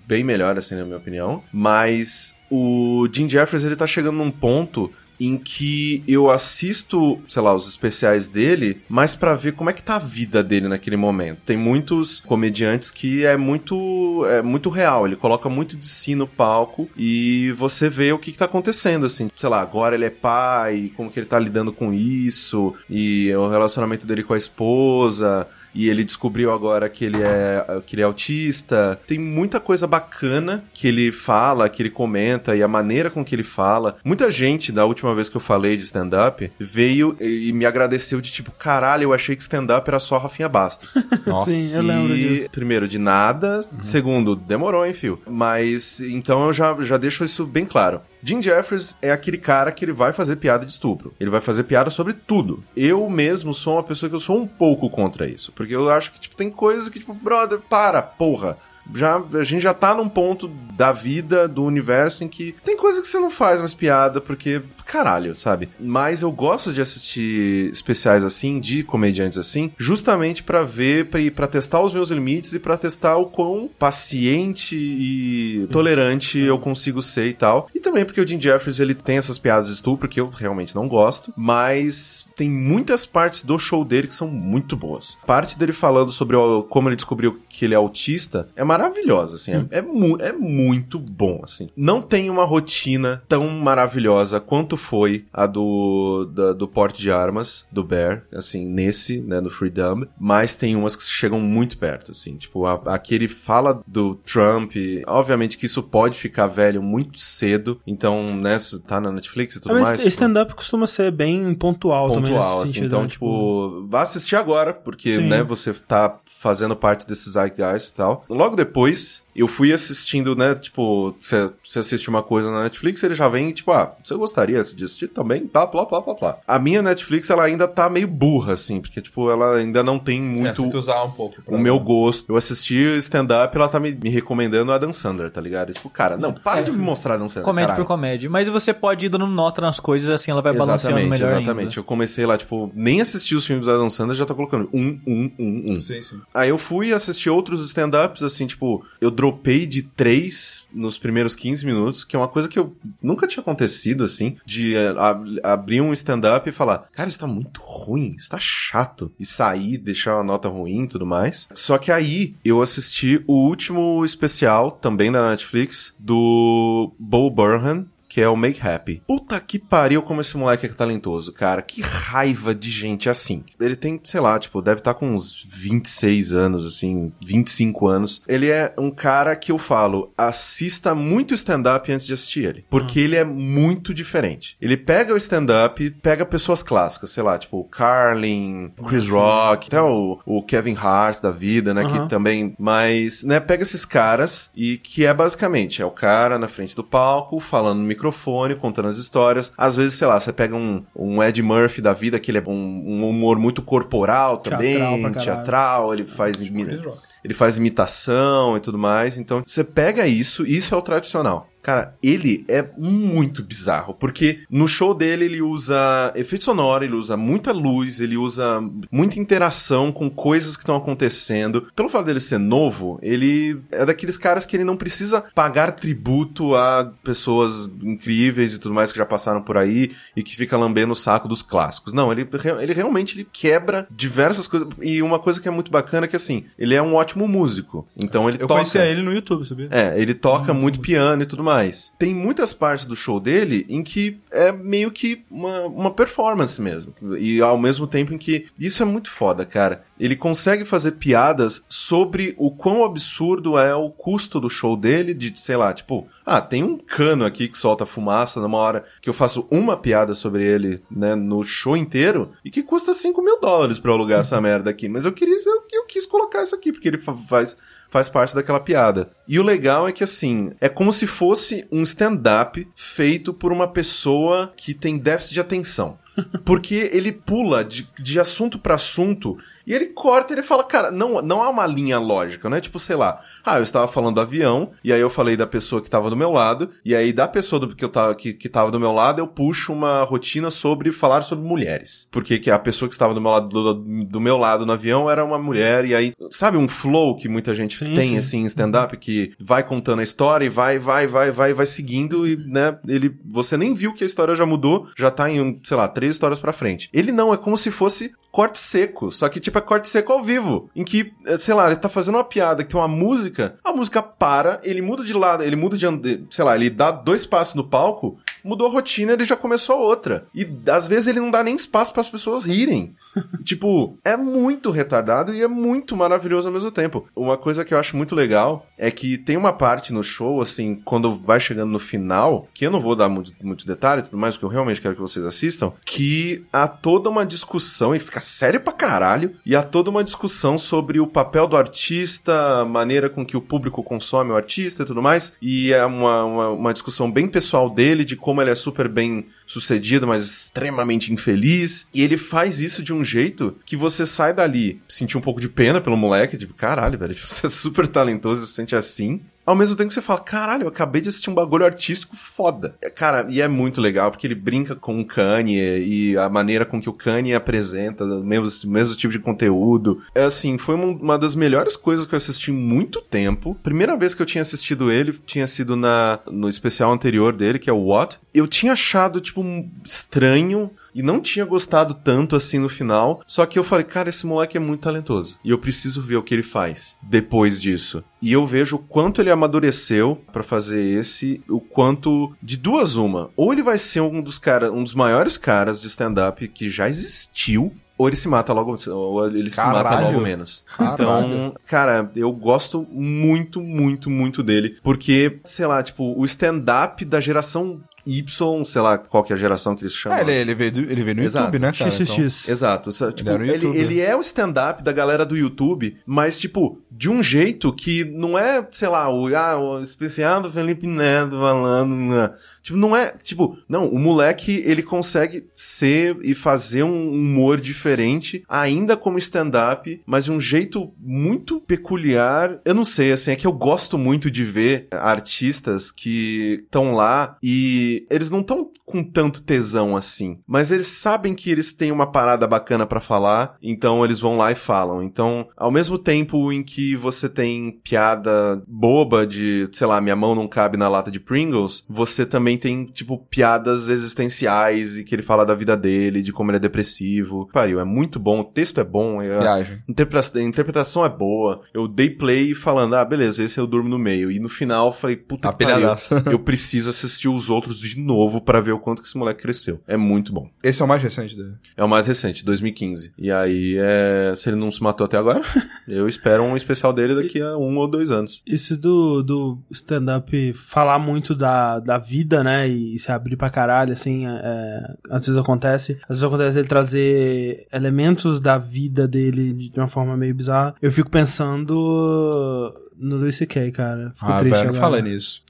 bem 0.07 0.23
melhor, 0.23 0.57
assim, 0.57 0.75
na 0.75 0.83
minha 0.83 0.97
opinião. 0.97 1.41
Mas 1.53 2.35
o 2.49 3.07
Jim 3.11 3.29
Jeffries, 3.29 3.63
ele 3.63 3.77
tá 3.77 3.87
chegando 3.87 4.17
num 4.17 4.29
ponto 4.29 4.91
em 5.21 5.37
que 5.37 6.03
eu 6.07 6.31
assisto, 6.31 7.19
sei 7.27 7.43
lá, 7.43 7.53
os 7.53 7.67
especiais 7.67 8.25
dele, 8.25 8.81
mas 8.89 9.15
pra 9.15 9.35
ver 9.35 9.53
como 9.53 9.69
é 9.69 9.73
que 9.73 9.83
tá 9.83 9.97
a 9.97 9.99
vida 9.99 10.43
dele 10.43 10.67
naquele 10.67 10.97
momento. 10.97 11.41
Tem 11.45 11.55
muitos 11.55 12.21
comediantes 12.21 12.89
que 12.89 13.23
é 13.23 13.37
muito 13.37 14.25
é 14.25 14.41
muito 14.41 14.69
real, 14.69 15.05
ele 15.05 15.15
coloca 15.15 15.47
muito 15.47 15.77
de 15.77 15.87
si 15.87 16.15
no 16.15 16.25
palco 16.25 16.89
e 16.97 17.51
você 17.51 17.87
vê 17.87 18.11
o 18.11 18.17
que, 18.17 18.31
que 18.31 18.37
tá 18.37 18.45
acontecendo 18.45 19.05
assim, 19.05 19.29
sei 19.35 19.49
lá, 19.49 19.61
agora 19.61 19.93
ele 19.93 20.05
é 20.05 20.09
pai, 20.09 20.91
como 20.97 21.11
que 21.11 21.19
ele 21.19 21.27
tá 21.27 21.37
lidando 21.37 21.71
com 21.71 21.93
isso 21.93 22.73
e 22.89 23.31
o 23.35 23.47
relacionamento 23.47 24.07
dele 24.07 24.23
com 24.23 24.33
a 24.33 24.37
esposa, 24.37 25.47
e 25.73 25.89
ele 25.89 26.03
descobriu 26.03 26.51
agora 26.51 26.89
que 26.89 27.05
ele 27.05 27.21
é 27.21 27.81
que 27.85 27.95
ele 27.95 28.01
é 28.01 28.05
autista. 28.05 28.99
Tem 29.07 29.17
muita 29.19 29.59
coisa 29.59 29.87
bacana 29.87 30.63
que 30.73 30.87
ele 30.87 31.11
fala, 31.11 31.69
que 31.69 31.81
ele 31.81 31.89
comenta 31.89 32.55
e 32.55 32.63
a 32.63 32.67
maneira 32.67 33.09
com 33.09 33.23
que 33.23 33.35
ele 33.35 33.43
fala. 33.43 33.97
Muita 34.03 34.29
gente 34.29 34.71
da 34.71 34.85
última 34.85 35.13
vez 35.15 35.29
que 35.29 35.37
eu 35.37 35.41
falei 35.41 35.77
de 35.77 35.83
stand 35.83 36.09
up 36.27 36.51
veio 36.59 37.15
e 37.19 37.51
me 37.53 37.65
agradeceu 37.65 38.19
de 38.21 38.31
tipo, 38.31 38.51
caralho, 38.51 39.03
eu 39.03 39.13
achei 39.13 39.35
que 39.35 39.41
stand 39.41 39.67
up 39.75 39.87
era 39.87 39.99
só 39.99 40.17
Rafinha 40.17 40.49
Bastos. 40.49 40.93
Nossa. 41.25 41.51
Sim, 41.51 41.73
eu 41.75 41.81
lembro 41.83 42.15
E, 42.15 42.17
disso. 42.17 42.49
Primeiro, 42.51 42.87
de 42.87 42.97
nada. 42.97 43.65
Segundo, 43.79 44.35
demorou, 44.35 44.85
hein, 44.85 44.93
fio? 44.93 45.21
Mas, 45.29 45.99
então 46.01 46.45
eu 46.45 46.53
já, 46.53 46.75
já 46.81 46.97
deixo 46.97 47.23
isso 47.23 47.45
bem 47.45 47.65
claro. 47.65 48.01
Jim 48.23 48.41
Jeffries 48.41 48.95
é 49.01 49.11
aquele 49.11 49.37
cara 49.37 49.71
que 49.71 49.83
ele 49.83 49.91
vai 49.91 50.13
fazer 50.13 50.35
piada 50.35 50.65
de 50.65 50.71
estupro. 50.71 51.13
Ele 51.19 51.29
vai 51.29 51.41
fazer 51.41 51.63
piada 51.63 51.89
sobre 51.89 52.13
tudo. 52.13 52.63
Eu 52.75 53.09
mesmo 53.09 53.53
sou 53.53 53.75
uma 53.75 53.83
pessoa 53.83 54.09
que 54.09 54.15
eu 54.15 54.19
sou 54.19 54.37
um 54.37 54.47
pouco 54.47 54.89
contra 54.89 55.27
isso. 55.27 55.51
Porque 55.53 55.75
eu 55.75 55.89
acho 55.89 56.11
que, 56.11 56.19
tipo, 56.19 56.35
tem 56.35 56.49
coisas 56.49 56.87
que, 56.87 56.99
tipo, 56.99 57.13
brother, 57.13 57.59
para, 57.59 58.01
porra. 58.01 58.57
Já, 58.93 59.21
a 59.33 59.43
gente 59.43 59.61
já 59.61 59.73
tá 59.73 59.93
num 59.95 60.09
ponto 60.09 60.49
da 60.81 60.91
vida, 60.91 61.47
do 61.47 61.63
universo, 61.63 62.23
em 62.23 62.27
que 62.27 62.55
tem 62.63 62.75
coisa 62.75 63.01
que 63.01 63.07
você 63.07 63.19
não 63.19 63.29
faz 63.29 63.59
mais 63.59 63.73
piada, 63.73 64.19
porque, 64.19 64.61
caralho, 64.85 65.35
sabe? 65.35 65.69
Mas 65.79 66.21
eu 66.21 66.31
gosto 66.31 66.73
de 66.73 66.81
assistir 66.81 67.71
especiais 67.71 68.23
assim, 68.23 68.59
de 68.59 68.83
comediantes 68.83 69.37
assim, 69.37 69.71
justamente 69.77 70.43
pra 70.43 70.63
ver, 70.63 71.09
pra 71.35 71.47
testar 71.47 71.81
os 71.81 71.93
meus 71.93 72.09
limites 72.09 72.53
e 72.53 72.59
pra 72.59 72.77
testar 72.77 73.17
o 73.17 73.27
quão 73.27 73.69
paciente 73.77 74.75
e 74.75 75.67
tolerante 75.71 76.39
eu 76.39 76.57
consigo 76.57 77.01
ser 77.01 77.27
e 77.27 77.33
tal. 77.33 77.69
E 77.75 77.79
também 77.79 78.03
porque 78.03 78.21
o 78.21 78.27
Jim 78.27 78.41
Jeffries, 78.41 78.79
ele 78.79 78.95
tem 78.95 79.17
essas 79.17 79.37
piadas 79.37 79.67
de 79.67 79.73
estupro 79.73 80.09
que 80.09 80.19
eu 80.19 80.29
realmente 80.29 80.75
não 80.75 80.87
gosto, 80.87 81.33
mas 81.37 82.25
tem 82.35 82.49
muitas 82.49 83.05
partes 83.05 83.43
do 83.43 83.59
show 83.59 83.85
dele 83.85 84.07
que 84.07 84.15
são 84.15 84.27
muito 84.27 84.75
boas. 84.75 85.17
Parte 85.27 85.59
dele 85.59 85.73
falando 85.73 86.11
sobre 86.11 86.35
como 86.69 86.89
ele 86.89 86.95
descobriu 86.95 87.39
que 87.47 87.65
ele 87.65 87.73
é 87.73 87.77
autista 87.77 88.49
é 88.55 88.63
maravilhosa, 88.81 89.35
assim. 89.35 89.51
É, 89.71 89.77
é, 89.79 89.81
mu- 89.81 90.17
é 90.19 90.31
muito 90.33 90.97
bom, 90.99 91.41
assim. 91.43 91.69
Não 91.75 92.01
tem 92.01 92.29
uma 92.29 92.43
rotina 92.45 93.21
tão 93.27 93.47
maravilhosa 93.49 94.39
quanto 94.39 94.75
foi 94.77 95.25
a 95.33 95.45
do, 95.45 96.25
da- 96.33 96.53
do 96.53 96.67
porte 96.67 97.01
de 97.01 97.11
armas, 97.11 97.65
do 97.71 97.83
Bear, 97.83 98.23
assim, 98.33 98.67
nesse, 98.67 99.21
né, 99.21 99.39
no 99.39 99.49
Freedom, 99.49 100.03
mas 100.19 100.55
tem 100.55 100.75
umas 100.75 100.95
que 100.95 101.03
chegam 101.03 101.39
muito 101.39 101.77
perto, 101.77 102.11
assim. 102.11 102.35
Tipo, 102.37 102.65
a, 102.65 102.73
a 102.85 102.97
que 102.99 103.13
ele 103.15 103.27
fala 103.27 103.81
do 103.87 104.15
Trump, 104.15 104.73
obviamente 105.07 105.57
que 105.57 105.65
isso 105.65 105.83
pode 105.83 106.17
ficar 106.17 106.47
velho 106.47 106.81
muito 106.81 107.19
cedo, 107.19 107.79
então, 107.85 108.35
né, 108.35 108.57
tá 108.87 108.99
na 108.99 109.11
Netflix 109.11 109.55
e 109.55 109.59
tudo 109.61 109.71
Ah, 109.71 109.73
mais. 109.75 109.87
mas 109.87 109.97
tipo- 109.99 110.09
stand-up 110.09 110.53
costuma 110.55 110.87
ser 110.87 111.11
bem 111.11 111.53
pontual, 111.53 112.11
também 112.11 112.33
pontual, 112.33 112.57
assim. 112.61 112.67
sentido. 112.67 112.85
Então, 112.87 113.01
né? 113.03 113.07
tipo, 113.07 113.85
vá 113.87 114.01
assistir 114.01 114.35
agora, 114.35 114.73
porque, 114.73 115.15
Sim. 115.17 115.27
né, 115.27 115.43
você 115.43 115.73
tá 115.73 116.19
fazendo 116.25 116.75
parte 116.75 117.07
desses 117.07 117.33
zeitgeist 117.33 117.89
e 117.89 117.93
tal. 117.93 118.25
Logo 118.29 118.55
depois, 118.55 118.70
depois 118.71 119.21
eu 119.35 119.47
fui 119.47 119.71
assistindo, 119.73 120.35
né, 120.35 120.55
tipo, 120.55 121.15
você 121.21 121.79
assiste 121.79 122.09
uma 122.09 122.21
coisa 122.23 122.51
na 122.51 122.63
Netflix, 122.63 123.01
ele 123.03 123.15
já 123.15 123.27
vem, 123.27 123.51
tipo, 123.51 123.71
ah, 123.71 123.93
você 124.03 124.13
gostaria 124.15 124.61
de 124.63 124.83
assistir 124.85 125.07
também? 125.07 125.47
Tá, 125.47 125.65
plá, 125.65 125.85
plá, 125.85 126.01
plá, 126.01 126.15
plá. 126.15 126.37
A 126.47 126.59
minha 126.59 126.81
Netflix, 126.81 127.29
ela 127.29 127.43
ainda 127.43 127.67
tá 127.67 127.89
meio 127.89 128.07
burra, 128.07 128.53
assim, 128.53 128.79
porque, 128.81 129.01
tipo, 129.01 129.29
ela 129.29 129.55
ainda 129.55 129.81
não 129.83 129.97
tem 129.99 130.17
É, 130.19 130.21
muito 130.21 130.61
tem 130.61 130.71
que 130.71 130.77
usar 130.77 131.03
um 131.03 131.11
pouco. 131.11 131.35
o 131.47 131.57
meu 131.57 131.79
gosto. 131.79 132.25
Eu 132.31 132.35
assisti 132.35 132.75
stand-up, 132.97 133.55
ela 133.55 133.67
tá 133.67 133.79
me, 133.79 133.91
me 133.91 134.09
recomendando 134.09 134.71
a 134.71 134.77
Dan 134.77 134.91
Sandler, 134.93 135.31
tá 135.31 135.39
ligado? 135.41 135.73
Tipo, 135.73 135.89
cara, 135.89 136.17
não, 136.17 136.33
para 136.33 136.61
de 136.61 136.71
me 136.71 136.77
mostrar 136.77 137.15
a 137.15 137.17
Dan 137.17 137.27
Sandler, 137.27 137.45
Comédia 137.45 137.67
caralho. 137.69 137.85
por 137.85 137.87
comédia. 137.93 138.29
Mas 138.29 138.47
você 138.47 138.73
pode 138.73 139.05
ir 139.05 139.09
dando 139.09 139.27
nota 139.27 139.61
nas 139.61 139.79
coisas, 139.79 140.09
assim 140.09 140.31
ela 140.31 140.41
vai 140.41 140.53
balanceando 140.53 140.97
Exatamente, 140.97 141.21
melhor 141.21 141.37
exatamente. 141.41 141.67
ainda. 141.69 141.79
Eu 141.79 141.83
comecei 141.83 142.25
lá, 142.25 142.37
tipo, 142.37 142.71
nem 142.75 143.01
assisti 143.01 143.35
os 143.35 143.45
filmes 143.45 143.65
da 143.65 143.73
Dan 143.77 143.89
Sandler, 143.89 144.15
já 144.15 144.25
tá 144.25 144.33
colocando 144.33 144.69
um, 144.73 144.99
um, 145.07 145.31
um, 145.39 145.65
um. 145.73 145.81
Sim, 145.81 146.01
sim. 146.01 146.19
Aí 146.33 146.49
eu 146.49 146.57
fui 146.57 146.93
assistir 146.93 147.29
outros 147.29 147.63
stand-ups, 147.69 148.23
assim, 148.23 148.45
tipo, 148.47 148.85
eu 148.99 149.09
dropei 149.21 149.67
de 149.67 149.83
três 149.83 150.63
nos 150.73 150.97
primeiros 150.97 151.35
15 151.35 151.63
minutos, 151.65 152.03
que 152.03 152.15
é 152.15 152.19
uma 152.19 152.27
coisa 152.27 152.47
que 152.49 152.57
eu 152.57 152.75
nunca 153.01 153.27
tinha 153.27 153.41
acontecido, 153.41 154.03
assim, 154.03 154.35
de 154.45 154.75
eh, 154.75 154.95
ab- 154.97 155.39
abrir 155.43 155.79
um 155.81 155.93
stand-up 155.93 156.49
e 156.49 156.51
falar, 156.51 156.89
cara, 156.91 157.07
isso 157.07 157.19
tá 157.19 157.27
muito 157.27 157.61
ruim, 157.63 158.15
isso 158.17 158.29
tá 158.29 158.39
chato, 158.39 159.11
e 159.19 159.25
sair, 159.25 159.77
deixar 159.77 160.15
uma 160.15 160.23
nota 160.23 160.49
ruim 160.49 160.83
e 160.83 160.87
tudo 160.87 161.05
mais. 161.05 161.47
Só 161.53 161.77
que 161.77 161.91
aí 161.91 162.35
eu 162.43 162.61
assisti 162.61 163.23
o 163.27 163.33
último 163.47 164.03
especial, 164.03 164.71
também 164.71 165.11
da 165.11 165.29
Netflix, 165.29 165.93
do 165.99 166.91
Bo 166.97 167.29
Burnham, 167.29 167.85
que 168.11 168.19
é 168.19 168.27
o 168.27 168.35
Make 168.35 168.59
Happy. 168.61 169.01
Puta 169.07 169.39
que 169.39 169.57
pariu 169.57 170.01
como 170.01 170.19
esse 170.19 170.35
moleque 170.35 170.65
é 170.65 170.69
talentoso, 170.69 171.31
cara. 171.31 171.61
Que 171.61 171.81
raiva 171.81 172.53
de 172.53 172.69
gente 172.69 173.07
assim. 173.09 173.45
Ele 173.57 173.77
tem, 173.77 174.01
sei 174.03 174.19
lá, 174.19 174.37
tipo, 174.37 174.61
deve 174.61 174.81
estar 174.81 174.93
com 174.95 175.13
uns 175.13 175.47
26 175.47 176.33
anos, 176.33 176.65
assim, 176.65 177.13
25 177.21 177.87
anos. 177.87 178.21
Ele 178.27 178.49
é 178.49 178.73
um 178.77 178.91
cara 178.91 179.33
que 179.37 179.49
eu 179.49 179.57
falo, 179.57 180.11
assista 180.17 180.93
muito 180.93 181.33
stand-up 181.33 181.89
antes 181.89 182.05
de 182.05 182.13
assistir 182.13 182.43
ele. 182.43 182.65
Porque 182.69 182.99
ele 182.99 183.15
é 183.15 183.23
muito 183.23 183.93
diferente. 183.93 184.57
Ele 184.59 184.75
pega 184.75 185.13
o 185.13 185.17
stand-up, 185.17 185.89
pega 186.01 186.25
pessoas 186.25 186.61
clássicas, 186.61 187.11
sei 187.11 187.23
lá, 187.23 187.37
tipo, 187.37 187.59
o 187.61 187.63
Carlin, 187.63 188.73
Chris 188.89 189.07
Rock, 189.07 189.67
até 189.67 189.81
o, 189.81 190.19
o 190.25 190.43
Kevin 190.43 190.75
Hart 190.75 191.21
da 191.21 191.31
vida, 191.31 191.73
né, 191.73 191.83
Aham. 191.83 192.03
que 192.03 192.09
também, 192.09 192.55
mas, 192.59 193.23
né, 193.23 193.39
pega 193.39 193.63
esses 193.63 193.85
caras 193.85 194.49
e 194.53 194.77
que 194.77 195.05
é 195.05 195.13
basicamente, 195.13 195.81
é 195.81 195.85
o 195.85 195.91
cara 195.91 196.37
na 196.37 196.49
frente 196.49 196.75
do 196.75 196.83
palco, 196.83 197.39
falando 197.39 197.79
no 197.79 197.85
microfone, 198.01 198.55
contando 198.55 198.87
as 198.87 198.97
histórias. 198.97 199.53
Às 199.57 199.75
vezes, 199.75 199.93
sei 199.93 200.07
lá, 200.07 200.19
você 200.19 200.33
pega 200.33 200.55
um, 200.55 200.83
um 200.95 201.21
Ed 201.23 201.41
Murphy 201.41 201.81
da 201.81 201.93
vida, 201.93 202.19
que 202.19 202.31
ele 202.31 202.39
é 202.39 202.43
um, 202.47 202.51
um 202.53 203.07
humor 203.09 203.37
muito 203.37 203.61
corporal 203.61 204.37
também, 204.37 204.77
Teatral 204.77 205.23
teatral, 205.23 205.93
ele 205.93 206.05
faz... 206.05 206.41
imi- 206.41 206.65
Chris 206.65 206.83
Rock. 206.83 206.97
ele 207.23 207.33
faz 207.33 207.57
imitação 207.57 208.57
e 208.57 208.59
tudo 208.59 208.77
mais. 208.77 209.17
Então, 209.17 209.43
você 209.45 209.63
pega 209.63 210.07
isso, 210.07 210.45
isso 210.45 210.73
é 210.73 210.77
o 210.77 210.81
tradicional. 210.81 211.47
Cara, 211.61 211.95
ele 212.01 212.43
é 212.47 212.65
muito 212.77 213.43
bizarro, 213.43 213.93
porque 213.93 214.39
no 214.49 214.67
show 214.67 214.93
dele 214.93 215.25
ele 215.25 215.41
usa 215.41 216.11
efeito 216.15 216.45
sonoro, 216.45 216.83
ele 216.83 216.95
usa 216.95 217.15
muita 217.15 217.51
luz, 217.51 217.99
ele 217.99 218.17
usa 218.17 218.59
muita 218.91 219.19
interação 219.19 219.91
com 219.91 220.09
coisas 220.09 220.55
que 220.55 220.63
estão 220.63 220.75
acontecendo. 220.75 221.67
Pelo 221.75 221.89
fato 221.89 222.05
dele 222.05 222.19
ser 222.19 222.37
novo, 222.37 222.99
ele 223.01 223.59
é 223.71 223.85
daqueles 223.85 224.17
caras 224.17 224.45
que 224.45 224.55
ele 224.55 224.63
não 224.63 224.75
precisa 224.77 225.23
pagar 225.35 225.71
tributo 225.73 226.55
a 226.55 226.91
pessoas 227.03 227.69
incríveis 227.81 228.53
e 228.55 228.59
tudo 228.59 228.73
mais 228.73 228.91
que 228.91 228.97
já 228.97 229.05
passaram 229.05 229.41
por 229.41 229.57
aí 229.57 229.91
e 230.15 230.23
que 230.23 230.35
fica 230.35 230.57
lambendo 230.57 230.93
o 230.93 230.95
saco 230.95 231.27
dos 231.27 231.41
clássicos. 231.41 231.93
Não, 231.93 232.11
ele, 232.11 232.27
ele 232.59 232.73
realmente 232.73 233.15
ele 233.17 233.27
quebra 233.31 233.87
diversas 233.91 234.47
coisas. 234.47 234.67
E 234.81 235.01
uma 235.01 235.19
coisa 235.19 235.39
que 235.39 235.47
é 235.47 235.51
muito 235.51 235.71
bacana 235.71 236.05
é 236.05 236.07
que 236.07 236.15
assim, 236.15 236.45
ele 236.57 236.73
é 236.73 236.81
um 236.81 236.95
ótimo 236.95 237.27
músico. 237.27 237.87
Então 237.97 238.27
ele 238.27 238.37
Eu 238.37 238.47
toca. 238.47 238.55
conhecia 238.61 238.85
ele 238.85 239.01
no 239.01 239.13
YouTube, 239.13 239.45
sabia? 239.45 239.67
É, 239.69 239.99
ele 240.01 240.13
toca 240.13 240.53
muito 240.53 240.79
piano 240.79 241.21
e 241.21 241.25
tudo 241.25 241.43
mais. 241.43 241.50
Tem 241.97 242.13
muitas 242.13 242.53
partes 242.53 242.85
do 242.85 242.95
show 242.95 243.19
dele 243.19 243.65
em 243.69 243.83
que 243.83 244.19
é 244.31 244.51
meio 244.51 244.91
que 244.91 245.23
uma, 245.29 245.61
uma 245.61 245.91
performance 245.91 246.61
mesmo. 246.61 246.93
E 247.17 247.41
ao 247.41 247.57
mesmo 247.57 247.87
tempo 247.87 248.13
em 248.13 248.17
que. 248.17 248.45
Isso 248.59 248.81
é 248.81 248.85
muito 248.85 249.09
foda, 249.09 249.45
cara. 249.45 249.83
Ele 249.99 250.15
consegue 250.15 250.65
fazer 250.65 250.93
piadas 250.93 251.63
sobre 251.69 252.33
o 252.37 252.49
quão 252.51 252.83
absurdo 252.83 253.57
é 253.57 253.75
o 253.75 253.89
custo 253.89 254.39
do 254.39 254.49
show 254.49 254.75
dele, 254.75 255.13
de, 255.13 255.37
sei 255.39 255.55
lá, 255.55 255.71
tipo, 255.73 256.07
ah, 256.25 256.41
tem 256.41 256.63
um 256.63 256.77
cano 256.77 257.23
aqui 257.25 257.47
que 257.47 257.57
solta 257.57 257.85
fumaça 257.85 258.39
numa 258.39 258.57
hora 258.57 258.83
que 259.01 259.07
eu 259.09 259.13
faço 259.13 259.47
uma 259.51 259.77
piada 259.77 260.15
sobre 260.15 260.43
ele, 260.43 260.81
né, 260.89 261.13
no 261.13 261.43
show 261.43 261.77
inteiro, 261.77 262.31
e 262.43 262.49
que 262.49 262.63
custa 262.63 262.93
5 262.93 263.21
mil 263.21 263.39
dólares 263.39 263.77
pra 263.77 263.91
alugar 263.91 264.21
essa 264.21 264.39
merda 264.41 264.69
aqui. 264.71 264.89
Mas 264.89 265.05
eu 265.05 265.11
queria, 265.11 265.35
eu, 265.45 265.63
eu 265.71 265.85
quis 265.85 266.05
colocar 266.05 266.43
isso 266.43 266.55
aqui, 266.55 266.71
porque 266.71 266.87
ele 266.87 266.97
fa- 266.97 267.13
faz 267.15 267.55
faz 267.91 268.07
parte 268.07 268.33
daquela 268.33 268.59
piada. 268.61 269.11
E 269.31 269.39
o 269.39 269.43
legal 269.43 269.87
é 269.87 269.93
que, 269.93 270.03
assim, 270.03 270.51
é 270.59 270.67
como 270.67 270.91
se 270.91 271.07
fosse 271.07 271.65
um 271.71 271.83
stand-up 271.83 272.67
feito 272.75 273.33
por 273.33 273.53
uma 273.53 273.65
pessoa 273.65 274.51
que 274.57 274.73
tem 274.73 274.97
déficit 274.97 275.35
de 275.35 275.39
atenção. 275.39 275.97
Porque 276.43 276.89
ele 276.93 277.11
pula 277.11 277.63
de, 277.63 277.87
de 277.99 278.19
assunto 278.19 278.59
pra 278.59 278.75
assunto 278.75 279.37
e 279.65 279.73
ele 279.73 279.87
corta 279.87 280.33
ele 280.33 280.43
fala, 280.43 280.63
cara, 280.63 280.91
não, 280.91 281.21
não 281.21 281.41
há 281.41 281.49
uma 281.49 281.65
linha 281.65 281.99
lógica, 281.99 282.49
não 282.49 282.57
é 282.57 282.61
tipo, 282.61 282.79
sei 282.79 282.95
lá, 282.95 283.19
ah, 283.45 283.57
eu 283.57 283.63
estava 283.63 283.87
falando 283.87 284.15
do 284.15 284.21
avião, 284.21 284.71
e 284.83 284.91
aí 284.91 284.99
eu 284.99 285.09
falei 285.09 285.37
da 285.37 285.47
pessoa 285.47 285.81
que 285.81 285.87
estava 285.87 286.09
do 286.09 286.15
meu 286.15 286.31
lado, 286.31 286.69
e 286.83 286.95
aí 286.95 287.13
da 287.13 287.27
pessoa 287.27 287.59
do, 287.59 287.75
que, 287.75 287.85
eu 287.85 287.89
tava, 287.89 288.15
que, 288.15 288.33
que 288.33 288.49
tava 288.49 288.71
do 288.71 288.79
meu 288.79 288.91
lado 288.91 289.19
eu 289.19 289.27
puxo 289.27 289.71
uma 289.71 290.03
rotina 290.03 290.49
sobre 290.49 290.91
falar 290.91 291.21
sobre 291.21 291.45
mulheres. 291.45 292.07
Porque 292.11 292.39
que 292.39 292.49
a 292.49 292.59
pessoa 292.59 292.89
que 292.89 292.95
estava 292.95 293.13
do 293.13 293.21
meu 293.21 293.31
lado, 293.31 293.47
do, 293.47 293.73
do 294.05 294.19
meu 294.19 294.37
lado 294.37 294.65
no 294.65 294.73
avião 294.73 295.09
era 295.09 295.23
uma 295.23 295.37
mulher, 295.37 295.85
e 295.85 295.95
aí, 295.95 296.13
sabe 296.29 296.57
um 296.57 296.67
flow 296.67 297.15
que 297.15 297.29
muita 297.29 297.55
gente 297.55 297.77
Sim, 297.77 297.95
tem, 297.95 298.09
sim. 298.09 298.17
assim, 298.17 298.41
em 298.41 298.45
stand-up, 298.45 298.97
que 298.97 299.33
vai 299.39 299.63
contando 299.63 299.99
a 299.99 300.03
história 300.03 300.45
e 300.45 300.49
vai, 300.49 300.77
vai, 300.77 301.07
vai, 301.07 301.31
vai, 301.31 301.53
vai 301.53 301.65
seguindo, 301.65 302.27
e, 302.27 302.35
né, 302.35 302.77
ele, 302.87 303.15
você 303.25 303.57
nem 303.57 303.73
viu 303.73 303.93
que 303.93 304.03
a 304.03 304.07
história 304.07 304.35
já 304.35 304.45
mudou, 304.45 304.87
já 304.97 305.11
tá 305.11 305.29
em, 305.29 305.59
sei 305.63 305.77
lá, 305.77 305.87
três 306.01 306.15
histórias 306.15 306.39
pra 306.39 306.51
frente. 306.51 306.89
Ele 306.91 307.11
não, 307.11 307.31
é 307.31 307.37
como 307.37 307.55
se 307.55 307.69
fosse 307.69 308.11
corte 308.31 308.57
seco, 308.57 309.11
só 309.11 309.29
que 309.29 309.39
tipo 309.39 309.57
é 309.59 309.61
corte 309.61 309.87
seco 309.87 310.11
ao 310.11 310.23
vivo, 310.23 310.67
em 310.75 310.83
que, 310.83 311.13
eh, 311.27 311.37
sei 311.37 311.53
lá, 311.53 311.67
ele 311.67 311.75
tá 311.75 311.87
fazendo 311.87 312.15
uma 312.15 312.23
piada 312.23 312.63
que 312.63 312.71
tem 312.71 312.79
uma 312.79 312.87
música, 312.87 313.55
a 313.63 313.71
música 313.71 314.01
para, 314.01 314.59
ele 314.63 314.81
muda 314.81 315.03
de 315.03 315.13
lado, 315.13 315.43
ele 315.43 315.55
muda 315.55 315.77
de, 315.77 316.23
sei 316.31 316.43
lá, 316.43 316.55
ele 316.55 316.71
dá 316.71 316.89
dois 316.89 317.23
passos 317.23 317.53
no 317.53 317.63
palco, 317.63 318.17
mudou 318.43 318.67
a 318.67 318.71
rotina, 318.71 319.13
ele 319.13 319.25
já 319.25 319.35
começou 319.35 319.77
outra. 319.77 320.25
E 320.33 320.47
às 320.71 320.87
vezes 320.87 321.05
ele 321.05 321.19
não 321.19 321.29
dá 321.29 321.43
nem 321.43 321.55
espaço 321.55 321.93
para 321.93 322.01
as 322.01 322.09
pessoas 322.09 322.43
rirem. 322.43 322.95
Tipo, 323.43 323.97
é 324.03 324.15
muito 324.15 324.71
retardado 324.71 325.33
e 325.33 325.41
é 325.41 325.47
muito 325.47 325.95
maravilhoso 325.95 326.47
ao 326.47 326.53
mesmo 326.53 326.71
tempo. 326.71 327.07
Uma 327.15 327.37
coisa 327.37 327.65
que 327.65 327.73
eu 327.73 327.79
acho 327.79 327.97
muito 327.97 328.15
legal 328.15 328.65
é 328.77 328.89
que 328.89 329.17
tem 329.17 329.35
uma 329.37 329.53
parte 329.53 329.93
no 329.93 330.03
show, 330.03 330.41
assim, 330.41 330.75
quando 330.75 331.15
vai 331.15 331.39
chegando 331.39 331.71
no 331.71 331.79
final, 331.79 332.47
que 332.53 332.65
eu 332.65 332.71
não 332.71 332.79
vou 332.79 332.95
dar 332.95 333.09
muitos, 333.09 333.33
muitos 333.41 333.65
detalhes, 333.65 334.05
tudo 334.05 334.19
mais, 334.19 334.35
porque 334.35 334.45
eu 334.45 334.49
realmente 334.49 334.81
quero 334.81 334.95
que 334.95 335.01
vocês 335.01 335.25
assistam, 335.25 335.73
que 335.85 336.45
há 336.51 336.67
toda 336.67 337.09
uma 337.09 337.25
discussão, 337.25 337.95
e 337.95 337.99
fica 337.99 338.21
sério 338.21 338.61
pra 338.61 338.73
caralho, 338.73 339.35
e 339.45 339.55
há 339.55 339.63
toda 339.63 339.89
uma 339.89 340.03
discussão 340.03 340.57
sobre 340.57 340.99
o 340.99 341.07
papel 341.07 341.47
do 341.47 341.57
artista, 341.57 342.65
maneira 342.65 343.09
com 343.09 343.25
que 343.25 343.37
o 343.37 343.41
público 343.41 343.83
consome 343.83 344.31
o 344.31 344.35
artista 344.35 344.83
e 344.83 344.85
tudo 344.85 345.01
mais, 345.01 345.33
e 345.41 345.73
é 345.73 345.85
uma, 345.85 346.23
uma, 346.23 346.49
uma 346.49 346.73
discussão 346.73 347.11
bem 347.11 347.27
pessoal 347.27 347.69
dele, 347.69 348.05
de 348.05 348.15
como 348.15 348.41
ele 348.41 348.51
é 348.51 348.55
super 348.55 348.87
bem 348.87 349.25
sucedido, 349.45 350.07
mas 350.07 350.23
extremamente 350.23 351.11
infeliz, 351.11 351.87
e 351.93 352.01
ele 352.01 352.17
faz 352.17 352.59
isso 352.59 352.81
de 352.81 352.93
um 352.93 353.00
jeito 353.03 353.55
que 353.65 353.75
você 353.75 354.05
sai 354.05 354.33
dali, 354.33 354.81
sentir 354.87 355.17
um 355.17 355.21
pouco 355.21 355.39
de 355.39 355.49
pena 355.49 355.81
pelo 355.81 355.97
moleque, 355.97 356.37
tipo, 356.37 356.53
caralho, 356.53 356.97
velho, 356.97 357.15
você 357.19 357.47
é 357.47 357.49
super 357.49 357.87
talentoso 357.87 358.43
e 358.43 358.47
se 358.47 358.53
sente 358.53 358.75
assim, 358.75 359.21
ao 359.45 359.55
mesmo 359.55 359.75
tempo 359.75 359.89
que 359.89 359.93
você 359.93 360.01
fala, 360.01 360.19
caralho, 360.19 360.63
eu 360.63 360.67
acabei 360.67 361.01
de 361.01 361.09
assistir 361.09 361.29
um 361.29 361.33
bagulho 361.33 361.65
artístico 361.65 362.15
foda. 362.15 362.75
É, 362.81 362.89
Cara, 362.89 363.25
e 363.29 363.41
é 363.41 363.47
muito 363.47 363.81
legal, 363.81 364.11
porque 364.11 364.27
ele 364.27 364.35
brinca 364.35 364.75
com 364.75 364.99
o 364.99 365.05
Kanye 365.05 365.79
e 365.79 366.17
a 366.17 366.29
maneira 366.29 366.65
com 366.65 366.79
que 366.79 366.89
o 366.89 366.93
Kanye 366.93 367.33
apresenta 367.33 368.03
o 368.05 368.23
mesmo, 368.23 368.71
mesmo 368.71 368.95
tipo 368.95 369.11
de 369.11 369.19
conteúdo. 369.19 370.01
É 370.13 370.23
assim, 370.23 370.57
foi 370.57 370.75
uma, 370.75 371.17
das 371.17 371.35
melhores 371.35 371.75
coisas 371.75 372.05
que 372.05 372.13
eu 372.13 372.17
assisti 372.17 372.51
em 372.51 372.55
muito 372.55 373.01
tempo. 373.01 373.57
Primeira 373.63 373.97
vez 373.97 374.13
que 374.13 374.21
eu 374.21 374.25
tinha 374.25 374.41
assistido 374.41 374.91
ele 374.91 375.13
tinha 375.25 375.47
sido 375.47 375.75
na, 375.75 376.19
no 376.27 376.47
especial 376.47 376.91
anterior 376.91 377.33
dele, 377.33 377.59
que 377.59 377.69
é 377.69 377.73
o 377.73 377.85
What. 377.85 378.19
Eu 378.33 378.47
tinha 378.47 378.73
achado, 378.73 379.19
tipo, 379.19 379.41
um 379.41 379.69
estranho 379.83 380.71
e 380.93 381.01
não 381.01 381.19
tinha 381.19 381.45
gostado 381.45 381.93
tanto 381.93 382.35
assim 382.35 382.59
no 382.59 382.69
final. 382.69 383.21
Só 383.25 383.45
que 383.45 383.57
eu 383.57 383.63
falei, 383.63 383.85
cara, 383.85 384.09
esse 384.09 384.25
moleque 384.25 384.57
é 384.57 384.59
muito 384.59 384.81
talentoso. 384.81 385.37
E 385.43 385.49
eu 385.49 385.57
preciso 385.57 386.01
ver 386.01 386.17
o 386.17 386.23
que 386.23 386.33
ele 386.33 386.43
faz 386.43 386.97
depois 387.01 387.61
disso. 387.61 388.03
E 388.21 388.31
eu 388.31 388.45
vejo 388.45 388.75
o 388.75 388.79
quanto 388.79 389.21
ele 389.21 389.31
amadureceu 389.31 390.21
pra 390.31 390.43
fazer 390.43 390.83
esse, 390.83 391.41
o 391.49 391.59
quanto 391.59 392.35
de 392.41 392.57
duas 392.57 392.95
uma. 392.95 393.29
Ou 393.35 393.51
ele 393.51 393.63
vai 393.63 393.77
ser 393.77 394.01
um 394.01 394.21
dos 394.21 394.37
caras, 394.37 394.69
um 394.69 394.83
dos 394.83 394.93
maiores 394.93 395.37
caras 395.37 395.81
de 395.81 395.87
stand-up 395.87 396.47
que 396.47 396.69
já 396.69 396.87
existiu. 396.87 397.73
Ou 397.97 398.07
ele 398.07 398.15
se 398.15 398.27
mata 398.27 398.51
logo, 398.51 398.75
ou 398.89 399.27
ele 399.27 399.51
se 399.51 399.57
mata 399.57 399.83
Caralho. 399.83 400.07
logo 400.07 400.21
menos. 400.21 400.65
Caralho. 400.75 400.95
Então, 400.95 401.53
cara, 401.67 402.11
eu 402.15 402.31
gosto 402.31 402.87
muito, 402.89 403.61
muito, 403.61 404.09
muito 404.09 404.41
dele. 404.41 404.77
Porque, 404.81 405.39
sei 405.43 405.67
lá, 405.67 405.83
tipo, 405.83 406.19
o 406.19 406.25
stand-up 406.25 407.05
da 407.05 407.19
geração 407.19 407.79
Y, 408.05 408.65
sei 408.65 408.81
lá 408.81 408.97
qual 408.97 409.23
que 409.23 409.31
é 409.31 409.35
a 409.35 409.39
geração 409.39 409.75
que 409.75 409.83
eles 409.83 409.93
chamam. 409.93 410.17
É, 410.17 410.21
ele, 410.21 410.33
ele 410.33 410.55
veio, 410.55 410.71
do- 410.71 410.79
ele 410.81 411.03
veio 411.03 411.15
no 411.17 411.23
Exato. 411.23 411.45
YouTube, 411.45 411.61
né, 411.61 411.71
cara? 411.71 411.91
XXX. 411.91 412.49
Exato. 412.49 412.91
sa- 412.91 413.11
Tipo, 413.11 413.29
ele, 413.31 413.65
ele 413.77 413.95
né? 413.95 414.01
é 414.09 414.15
o 414.15 414.19
stand-up 414.21 414.83
da 414.83 414.91
galera 414.91 415.25
do 415.25 415.37
YouTube, 415.37 415.97
mas, 416.05 416.39
tipo, 416.39 416.81
de 416.91 417.09
um 417.09 417.21
jeito 417.21 417.71
que 417.73 418.03
não 418.03 418.37
é, 418.37 418.65
sei 418.71 418.87
lá, 418.87 419.09
o, 419.13 419.27
ah, 419.35 419.57
o 419.57 419.81
especial 419.81 420.41
do 420.41 420.51
Felipe 420.51 420.87
Neto 420.87 421.31
falando. 421.31 421.95
né? 421.95 422.31
Tipo, 422.61 422.77
não 422.77 422.95
é. 422.95 423.13
Tipo, 423.23 423.57
não, 423.67 423.87
o 423.87 423.99
moleque, 423.99 424.63
ele 424.65 424.83
consegue 424.83 425.47
ser 425.53 426.17
e 426.21 426.33
fazer 426.33 426.83
um 426.83 427.11
humor 427.11 427.59
diferente, 427.59 428.43
ainda 428.47 428.95
como 428.95 429.17
stand-up, 429.17 430.01
mas 430.05 430.25
de 430.25 430.31
um 430.31 430.39
jeito 430.39 430.93
muito 430.99 431.59
peculiar. 431.61 432.59
Eu 432.63 432.73
não 432.73 432.85
sei, 432.85 433.11
assim, 433.11 433.31
é 433.31 433.35
que 433.35 433.47
eu 433.47 433.53
gosto 433.53 433.97
muito 433.97 434.29
de 434.29 434.43
ver 434.43 434.87
artistas 434.91 435.91
que 435.91 436.61
estão 436.63 436.93
lá 436.93 437.37
e 437.41 438.05
eles 438.09 438.29
não 438.29 438.41
estão 438.41 438.69
com 438.85 439.03
tanto 439.03 439.41
tesão 439.43 439.95
assim, 439.95 440.39
mas 440.45 440.69
eles 440.69 440.87
sabem 440.87 441.33
que 441.33 441.49
eles 441.49 441.71
têm 441.71 441.93
uma 441.93 442.11
parada 442.11 442.45
bacana 442.45 442.85
pra 442.85 442.99
falar, 442.99 443.55
então 443.63 444.03
eles 444.03 444.19
vão 444.19 444.35
lá 444.35 444.51
e 444.51 444.55
falam. 444.55 445.01
Então, 445.01 445.47
ao 445.55 445.71
mesmo 445.71 445.97
tempo 445.97 446.51
em 446.51 446.61
que 446.61 446.95
você 446.97 447.29
tem 447.29 447.79
piada 447.83 448.61
boba 448.67 449.25
de, 449.25 449.69
sei 449.71 449.87
lá, 449.87 450.01
minha 450.01 450.15
mão 450.15 450.35
não 450.35 450.47
cabe 450.47 450.75
na 450.75 450.89
lata 450.89 451.09
de 451.09 451.21
Pringles, 451.21 451.85
você 451.87 452.25
também 452.25 452.50
tem, 452.57 452.85
tipo, 452.85 453.17
piadas 453.29 453.89
existenciais 453.89 454.97
e 454.97 455.03
que 455.03 455.13
ele 455.15 455.21
fala 455.21 455.45
da 455.45 455.53
vida 455.55 455.75
dele, 455.75 456.21
de 456.21 456.31
como 456.31 456.51
ele 456.51 456.57
é 456.57 456.59
depressivo. 456.59 457.47
Pariu, 457.51 457.79
é 457.79 457.83
muito 457.83 458.19
bom, 458.19 458.39
o 458.41 458.43
texto 458.43 458.79
é 458.79 458.83
bom, 458.83 459.21
é, 459.21 459.39
Viagem. 459.39 459.83
Interpreta- 459.87 460.39
A 460.39 460.43
interpretação 460.43 461.05
é 461.05 461.09
boa. 461.09 461.61
Eu 461.73 461.87
dei 461.87 462.09
play 462.09 462.53
falando, 462.53 462.95
ah, 462.95 463.05
beleza, 463.05 463.43
esse 463.43 463.59
eu 463.59 463.67
durmo 463.67 463.89
no 463.89 463.97
meio. 463.97 464.31
E 464.31 464.39
no 464.39 464.49
final 464.49 464.87
eu 464.87 464.93
falei, 464.93 465.15
puta 465.15 465.51
Tá 465.51 465.53
que 465.53 465.65
pariu. 465.65 465.89
Eu 466.31 466.39
preciso 466.39 466.89
assistir 466.89 467.27
os 467.27 467.49
outros 467.49 467.79
de 467.79 467.99
novo 467.99 468.41
pra 468.41 468.61
ver 468.61 468.71
o 468.73 468.79
quanto 468.79 469.01
que 469.01 469.07
esse 469.07 469.17
moleque 469.17 469.41
cresceu. 469.41 469.79
É 469.87 469.97
muito 469.97 470.31
bom. 470.33 470.49
Esse 470.63 470.81
é 470.81 470.85
o 470.85 470.87
mais 470.87 471.01
recente 471.01 471.35
dele. 471.35 471.55
É 471.75 471.83
o 471.83 471.89
mais 471.89 472.05
recente, 472.07 472.45
2015. 472.45 473.13
E 473.17 473.31
aí, 473.31 473.75
é... 473.79 474.33
se 474.35 474.49
ele 474.49 474.57
não 474.57 474.71
se 474.71 474.81
matou 474.81 475.05
até 475.05 475.17
agora, 475.17 475.41
eu 475.87 476.07
espero 476.07 476.43
um 476.43 476.55
especial 476.55 476.93
dele 476.93 477.15
daqui 477.15 477.41
a 477.41 477.57
um 477.57 477.77
ou 477.77 477.87
dois 477.87 478.11
anos. 478.11 478.41
Isso 478.45 478.77
do, 478.79 479.21
do 479.23 479.57
stand-up 479.71 480.53
falar 480.53 480.99
muito 480.99 481.33
da, 481.35 481.79
da 481.79 481.97
vida, 481.97 482.40
né? 482.43 482.67
E 482.67 482.97
se 482.99 483.11
abrir 483.11 483.37
pra 483.37 483.49
caralho, 483.49 483.93
assim, 483.93 484.25
é, 484.27 484.95
às 485.09 485.25
vezes 485.25 485.39
acontece. 485.39 485.97
Às 486.03 486.17
vezes 486.17 486.23
acontece 486.23 486.59
ele 486.59 486.67
trazer 486.67 487.67
elementos 487.71 488.39
da 488.39 488.57
vida 488.57 489.07
dele 489.07 489.53
de 489.53 489.79
uma 489.79 489.87
forma 489.87 490.15
meio 490.17 490.35
bizarra. 490.35 490.75
Eu 490.81 490.91
fico 490.91 491.09
pensando 491.09 492.73
no 492.97 493.15
Luis 493.17 493.35
C.K., 493.35 493.71
cara. 493.71 494.11
Fico 494.15 494.31
ah, 494.31 494.37
triste 494.37 494.53
velho, 494.55 494.71
não 494.71 494.75
agora. 494.75 494.81
fala 494.81 495.01
nisso. 495.01 495.41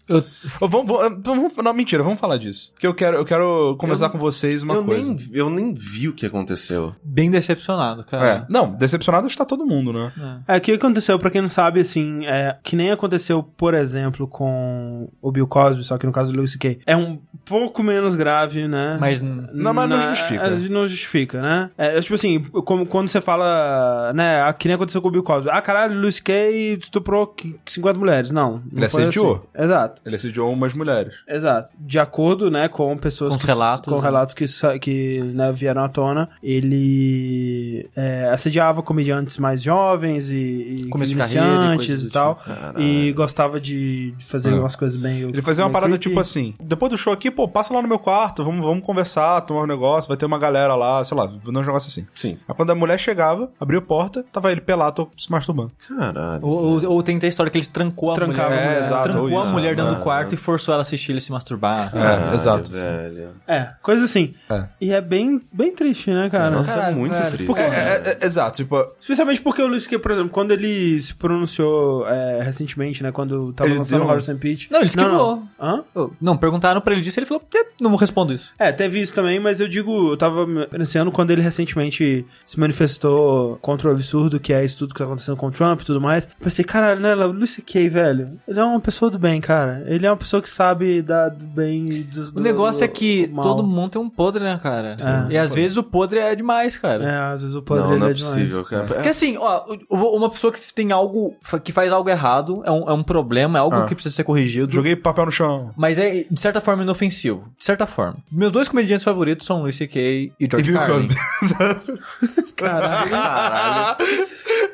Ô, 0.60 0.68
vamos, 0.68 0.88
vamos- 0.92 1.22
vamos- 1.24 1.56
não, 1.64 1.74
mentira, 1.74 2.04
vamos 2.04 2.20
falar 2.20 2.36
disso. 2.38 2.72
Porque 2.74 2.86
eu 2.88 2.94
quero, 2.94 3.18
eu 3.18 3.24
quero 3.24 3.76
conversar 3.78 4.08
Eu- 4.08 4.10
com 4.10 4.18
vocês 4.18 4.62
uma 4.62 4.74
eu, 4.74 4.84
coisa. 4.84 5.02
nem, 5.04 5.18
eu 5.32 5.50
nem 5.50 5.74
vi 5.74 6.10
o 6.10 6.14
que 6.14 6.26
aconteceu. 6.26 6.94
Bem 7.02 7.32
decepcionado, 7.32 8.02
É. 8.02 8.04
cara. 8.04 8.46
Não, 8.50 8.74
decepcionado 8.74 9.28
está 9.28 9.46
todo 9.46 9.66
mundo, 9.66 9.94
né? 9.94 10.12
É, 10.48 10.58
o 10.58 10.62
que 10.62 10.74
aconteceu, 10.74 11.18
pra 11.18 11.30
quem 11.30 11.40
não 11.40 11.48
sabe, 11.48 11.80
assim, 11.80 12.26
é, 12.26 12.58
que 12.62 12.76
nem 12.76 12.92
aconteceu, 12.92 13.42
por 13.42 13.74
exemplo, 13.74 14.28
com 14.28 15.08
o 15.22 15.32
Bill 15.32 15.48
Cosby, 15.48 15.84
só 15.84 15.98
que 15.98 16.06
no 16.06 16.12
caso 16.12 16.32
do 16.34 16.36
Louis 16.38 16.52
C.K. 16.52 16.80
É 16.86 16.98
um 16.98 17.18
pouco 17.46 17.82
menos 17.82 18.16
grave, 18.16 18.68
né? 18.68 18.98
Mas 19.00 19.22
Não, 19.22 19.74
mas 19.74 19.90
não 19.90 19.98
Na- 19.98 20.10
justifica. 20.14 20.44
é, 20.44 20.50
não 20.70 20.88
justifica, 20.88 21.42
né? 21.42 21.70
É, 21.78 21.98
é 21.98 22.02
tipo 22.02 22.16
assim, 22.16 22.40
como 22.66 22.86
quando 22.86 23.08
você 23.08 23.22
fala, 23.22 24.12
né, 24.14 24.52
que 24.54 24.68
nem 24.68 24.76
aconteceu 24.76 25.02
com 25.02 25.08
o 25.08 25.12
Bill 25.12 25.24
Cosby. 25.24 25.50
Ah, 25.52 25.62
caralho, 25.62 25.96
o 25.96 26.02
Louis 26.02 26.16
C.K. 26.16 26.34
estuprou 26.82 27.26
qui- 27.36 27.56
50 27.66 28.00
mulheres. 28.00 28.32
Não, 28.32 28.54
não 28.72 28.78
Ele 28.78 28.86
assediou? 28.86 29.48
assim. 29.54 29.64
Exato. 29.66 30.02
Ele 30.06 30.16
assediou 30.16 30.52
umas 30.52 30.74
mulheres. 30.74 31.14
Exato. 31.28 31.72
De 31.80 32.00
acordo, 32.00 32.50
né, 32.52 32.68
com 32.70 32.96
pessoas 32.98 33.34
Com 33.34 33.40
que, 33.40 33.46
relatos, 33.48 33.90
com 33.90 34.00
né? 34.00 34.04
relatos 34.04 34.36
que, 34.36 34.46
que 34.80 35.22
né, 35.22 35.52
vieram 35.52 35.84
à 35.84 35.90
tona, 35.90 36.30
ele 36.42 37.90
é, 37.96 38.30
assediava 38.32 38.82
comediantes 38.84 39.38
mais 39.38 39.62
jovens 39.62 40.30
e, 40.30 40.36
e 40.36 40.86
Começo 40.90 41.12
e 41.14 41.16
iniciantes 41.16 42.02
e, 42.04 42.08
do 42.08 42.12
tal. 42.12 42.36
Caralho. 42.36 42.82
E 42.82 43.12
gostava 43.14 43.60
de, 43.60 44.14
fazer 44.20 44.50
É. 44.50 44.54
umas 44.54 44.76
coisas 44.76 45.00
bem. 45.00 45.22
Ele 45.22 45.42
fazia 45.42 45.64
uma 45.64 45.70
parada 45.72 45.92
creepy. 45.92 46.10
tipo 46.10 46.20
assim: 46.20 46.54
depois 46.60 46.92
do 46.92 46.98
show 46.98 47.14
aqui, 47.14 47.30
pô, 47.32 47.48
passa 47.48 47.74
lá 47.74 47.82
no 47.82 47.88
meu 47.88 48.00
quarto, 48.00 48.44
vamos, 48.44 48.64
vamos 48.64 48.86
conversar, 48.86 49.42
tomar 49.42 49.64
um 49.64 49.68
negócio, 49.68 50.08
vai 50.08 50.18
ter 50.18 50.26
uma 50.26 50.40
galera 50.40 50.76
lá, 50.76 51.04
sei 51.04 51.16
lá, 51.18 51.26
um 51.26 51.52
negócio 51.52 51.90
assim. 51.90 52.06
Sim. 52.14 52.38
Aí 52.48 52.56
quando 52.56 52.72
a 52.72 52.76
mulher 52.76 53.00
chegava, 53.00 53.52
abriu 53.60 53.80
a 53.80 53.82
porta, 53.82 54.24
tava 54.32 54.52
ele 54.52 54.62
pelado 54.62 55.10
se 55.18 55.32
masturbando. 55.32 55.72
Caralho. 55.88 56.46
Ou, 56.46 56.82
ou- 56.84 56.92
ou 56.92 57.04
tem 57.04 57.18
tem 57.22 57.28
a 57.28 57.30
história 57.30 57.50
que 57.52 57.58
ele 57.58 57.66
trancou 57.66 58.12
a 58.12 58.16
Trancava 58.16 58.50
mulher. 58.50 58.78
É, 58.78 58.80
exato, 58.82 59.04
Trancou 59.10 59.32
ou 59.32 59.38
a 59.40 59.44
isso. 59.44 59.54
mulher 59.54 59.76
dentro 59.76 59.92
do 59.94 59.98
Ah, 59.98 60.02
quarto 60.04 60.34
e 60.34 60.38
forçou 60.38 60.74
ela 60.74 60.82
a 60.82 60.84
assistir 60.84 61.12
ele 61.12 61.22
se 61.22 61.32
masturbar. 61.32 61.90
É, 61.96 62.00
Caralho, 62.00 62.36
exato. 62.36 62.70
velho. 62.72 63.30
É, 63.48 63.70
coisa 63.82 64.04
assim. 64.06 64.34
É. 64.50 64.64
E 64.82 64.92
é 64.92 65.00
bem, 65.00 65.42
bem 65.54 65.74
triste, 65.74 66.12
né, 66.12 66.30
cara? 66.30 66.50
Nossa, 66.50 66.74
é 66.74 66.92
muito 66.94 67.14
velho. 67.16 67.32
triste. 67.38 67.58
É, 67.58 67.62
é, 67.64 68.18
é, 68.22 68.26
exato, 68.26 68.58
tipo, 68.58 68.86
Especialmente 69.00 69.42
porque 69.42 69.62
o 69.62 69.68
Luis 69.68 69.84
C.K., 69.84 70.00
por 70.00 70.12
exemplo, 70.12 70.30
quando 70.30 70.52
ele 70.52 71.00
se 71.00 71.14
pronunciou 71.16 72.08
é, 72.08 72.42
recentemente, 72.44 73.04
né, 73.04 73.12
quando 73.12 73.54
tava 73.54 73.70
Ele 73.70 73.78
lançando 73.80 74.00
deu- 74.02 74.08
Horror 74.10 74.24
and 74.30 74.38
Pitch. 74.38 74.70
Não, 74.72 74.80
ele 74.80 74.88
esquivou. 74.88 75.12
Não, 75.12 75.50
Hã? 75.60 75.84
Oh, 75.96 76.10
Não, 76.20 76.36
perguntaram 76.38 76.82
pra 76.82 76.94
ele 76.94 77.02
disso, 77.02 77.20
ele 77.20 77.26
falou, 77.26 77.44
"É, 77.56 77.66
não 77.80 77.90
vou 77.90 78.00
responder 78.00 78.36
isso. 78.36 78.54
É, 78.58 78.72
teve 78.72 79.00
isso 79.00 79.14
também, 79.14 79.40
mas 79.40 79.60
eu 79.60 79.68
digo, 79.68 80.12
eu 80.12 80.18
tava 80.18 80.46
nesse 80.78 80.98
ano 80.98 81.12
quando 81.12 81.32
ele 81.32 81.42
recentemente 81.42 82.26
se 82.46 82.60
manifestou 82.60 83.58
contra 83.62 83.90
o 83.90 83.92
absurdo 83.92 84.40
que 84.40 84.52
é 84.54 84.64
isso 84.66 84.78
tudo 84.78 84.94
que 84.94 85.00
tá 85.00 85.06
acontecendo 85.06 85.38
com 85.38 85.48
o 85.48 85.52
Trump 85.52 85.82
e 85.82 85.86
tudo 85.86 86.02
mais. 86.02 86.26
Eu 86.28 86.32
pensei, 86.44 86.66
caralho, 86.66 87.00
né, 87.00 87.11
o 87.14 87.32
Luis 87.32 87.52
C.K., 87.52 87.90
velho, 87.90 88.40
ele 88.48 88.60
é 88.60 88.64
uma 88.64 88.80
pessoa 88.80 89.10
do 89.12 89.20
bem, 89.20 89.40
cara. 89.42 89.84
Ele 89.88 90.06
é 90.06 90.10
uma 90.10 90.18
pessoa 90.18 90.42
que 90.42 90.50
sabe 90.50 91.02
dar 91.02 91.30
do 91.30 91.46
bem 91.46 91.88
e 91.90 92.04
do, 92.04 92.38
O 92.38 92.42
negócio 92.42 92.84
é 92.84 92.88
que 92.88 93.28
do 93.28 93.42
todo 93.42 93.64
mundo 93.64 93.90
tem 93.92 94.02
um 94.02 94.10
podre, 94.10 94.44
né, 94.44 94.60
cara? 94.62 94.96
É. 95.30 95.34
e 95.34 95.38
às 95.38 95.54
vezes 95.54 95.78
o 95.78 95.84
podre 95.84 96.20
é 96.20 96.34
demais, 96.36 96.78
cara. 96.78 97.04
É, 97.04 97.34
às 97.34 97.42
vezes 97.42 97.56
o 97.56 97.62
poder 97.62 97.82
Não, 97.82 97.92
ele 97.92 98.00
não 98.00 98.08
é 98.08 98.12
é 98.12 98.14
demais. 98.14 98.34
possível, 98.36 98.64
cara. 98.66 98.84
Porque 98.86 99.10
assim, 99.10 99.38
ó, 99.38 99.64
o- 99.90 100.18
uma 100.18 100.30
pessoa 100.30 100.52
que 100.54 100.74
tem 100.74 100.92
algo, 100.92 101.36
que 101.64 101.72
faz 101.72 101.92
algo 101.92 102.10
errado, 102.10 102.62
é 102.66 102.72
um, 102.72 102.90
é 102.90 102.94
um 102.94 103.04
problema, 103.04 103.58
é 103.58 103.62
algo 103.62 103.76
Ah. 103.76 103.86
que 103.86 103.96
precisa 103.96 104.16
ser 104.16 104.24
corrigido. 104.24 104.72
joguei 104.72 104.96
papel 104.96 105.26
no 105.26 105.32
chão. 105.32 105.72
Mas 105.76 105.98
é, 106.00 106.26
de 106.30 106.40
certa 106.40 106.62
forma, 106.62 106.84
inofensivo. 106.84 107.52
De 107.58 107.66
certa 107.66 107.86
forma. 107.86 108.18
Meus 108.32 108.52
dois 108.52 108.68
comediantes 108.68 109.04
favoritos 109.04 109.46
são 109.46 109.62
Luis 109.62 109.76
C.K. 109.76 110.32
e 110.40 110.48
George 110.50 110.72
Bill 110.72 110.80
Carlin. 110.80 111.08
Cosby. 111.08 111.16
Caralho, 112.56 113.10
Caralho. 113.10 113.98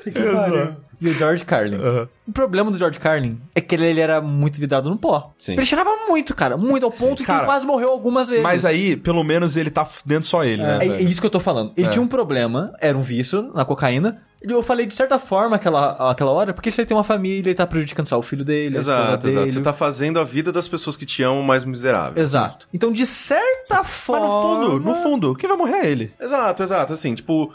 que 0.04 0.12
pariu. 0.12 0.76
E 1.00 1.10
o 1.10 1.14
George 1.14 1.46
Carlin. 1.46 1.78
O 2.28 2.32
problema 2.32 2.72
do 2.72 2.78
George 2.78 3.00
Carlin 3.00 3.40
é 3.54 3.62
que 3.62 3.76
ele, 3.76 3.86
ele 3.86 4.02
era 4.02 4.20
muito 4.22 4.60
vidrado 4.60 4.90
no 4.90 4.98
pó. 4.98 5.32
Sim. 5.38 5.54
Ele 5.54 5.66
cheirava 5.66 5.90
muito, 6.08 6.34
cara. 6.36 6.58
Muito, 6.58 6.84
ao 6.86 6.92
ponto 6.92 7.18
que 7.18 7.26
Cara, 7.26 7.40
ele 7.40 7.46
quase 7.46 7.66
morreu 7.68 7.90
algumas 7.92 8.28
vezes. 8.30 8.44
Mas 8.44 8.66
aí, 8.66 8.98
pelo 8.98 9.24
menos, 9.24 9.56
ele 9.56 9.70
tá 9.70 9.88
dentro 10.06 10.28
só 10.28 10.44
ele, 10.44 10.62
né? 10.64 10.80
É, 10.82 10.88
é 10.88 11.02
isso 11.02 11.22
que 11.22 11.28
eu 11.28 11.32
tô 11.32 11.40
falando. 11.40 11.72
Ele 11.78 11.88
É. 11.88 11.90
tinha 11.90 12.02
um 12.02 12.08
problema, 12.08 12.74
era 12.82 12.98
um 12.98 13.04
vício 13.04 13.52
na 13.54 13.64
cocaína. 13.64 14.22
E 14.44 14.52
Eu 14.52 14.62
falei 14.64 14.86
de 14.86 14.94
certa 14.94 15.18
forma 15.20 15.56
aquela, 15.56 16.12
aquela 16.12 16.32
hora, 16.32 16.54
porque 16.54 16.72
se 16.72 16.80
ele 16.82 16.86
tem 16.88 16.96
uma 16.96 17.04
família, 17.04 17.50
ele 17.50 17.56
tá 17.56 17.66
prejudicando 17.68 18.08
só 18.08 18.18
o 18.18 18.22
filho 18.22 18.46
dele, 18.46 18.78
esposa 18.78 18.92
Exato, 19.04 19.18
dele. 19.28 19.38
exato. 19.40 19.54
Você 19.54 19.62
tá 19.62 19.74
fazendo 19.74 20.20
a 20.20 20.24
vida 20.24 20.52
das 20.52 20.68
pessoas 20.68 20.96
que 20.96 21.06
te 21.06 21.24
amam 21.24 21.42
mais 21.44 21.64
miserável. 21.66 22.22
Exato. 22.22 22.68
Então, 22.74 22.92
de 22.92 23.06
certa 23.06 23.78
Mas 23.84 23.88
forma. 23.88 24.28
no 24.28 24.42
fundo, 24.42 24.80
no 24.80 24.96
fundo, 24.96 25.36
quem 25.36 25.48
vai 25.50 25.58
morrer 25.58 25.76
é 25.78 25.90
ele. 25.90 26.14
Exato, 26.20 26.64
exato. 26.64 26.94
Assim, 26.94 27.14
tipo, 27.16 27.52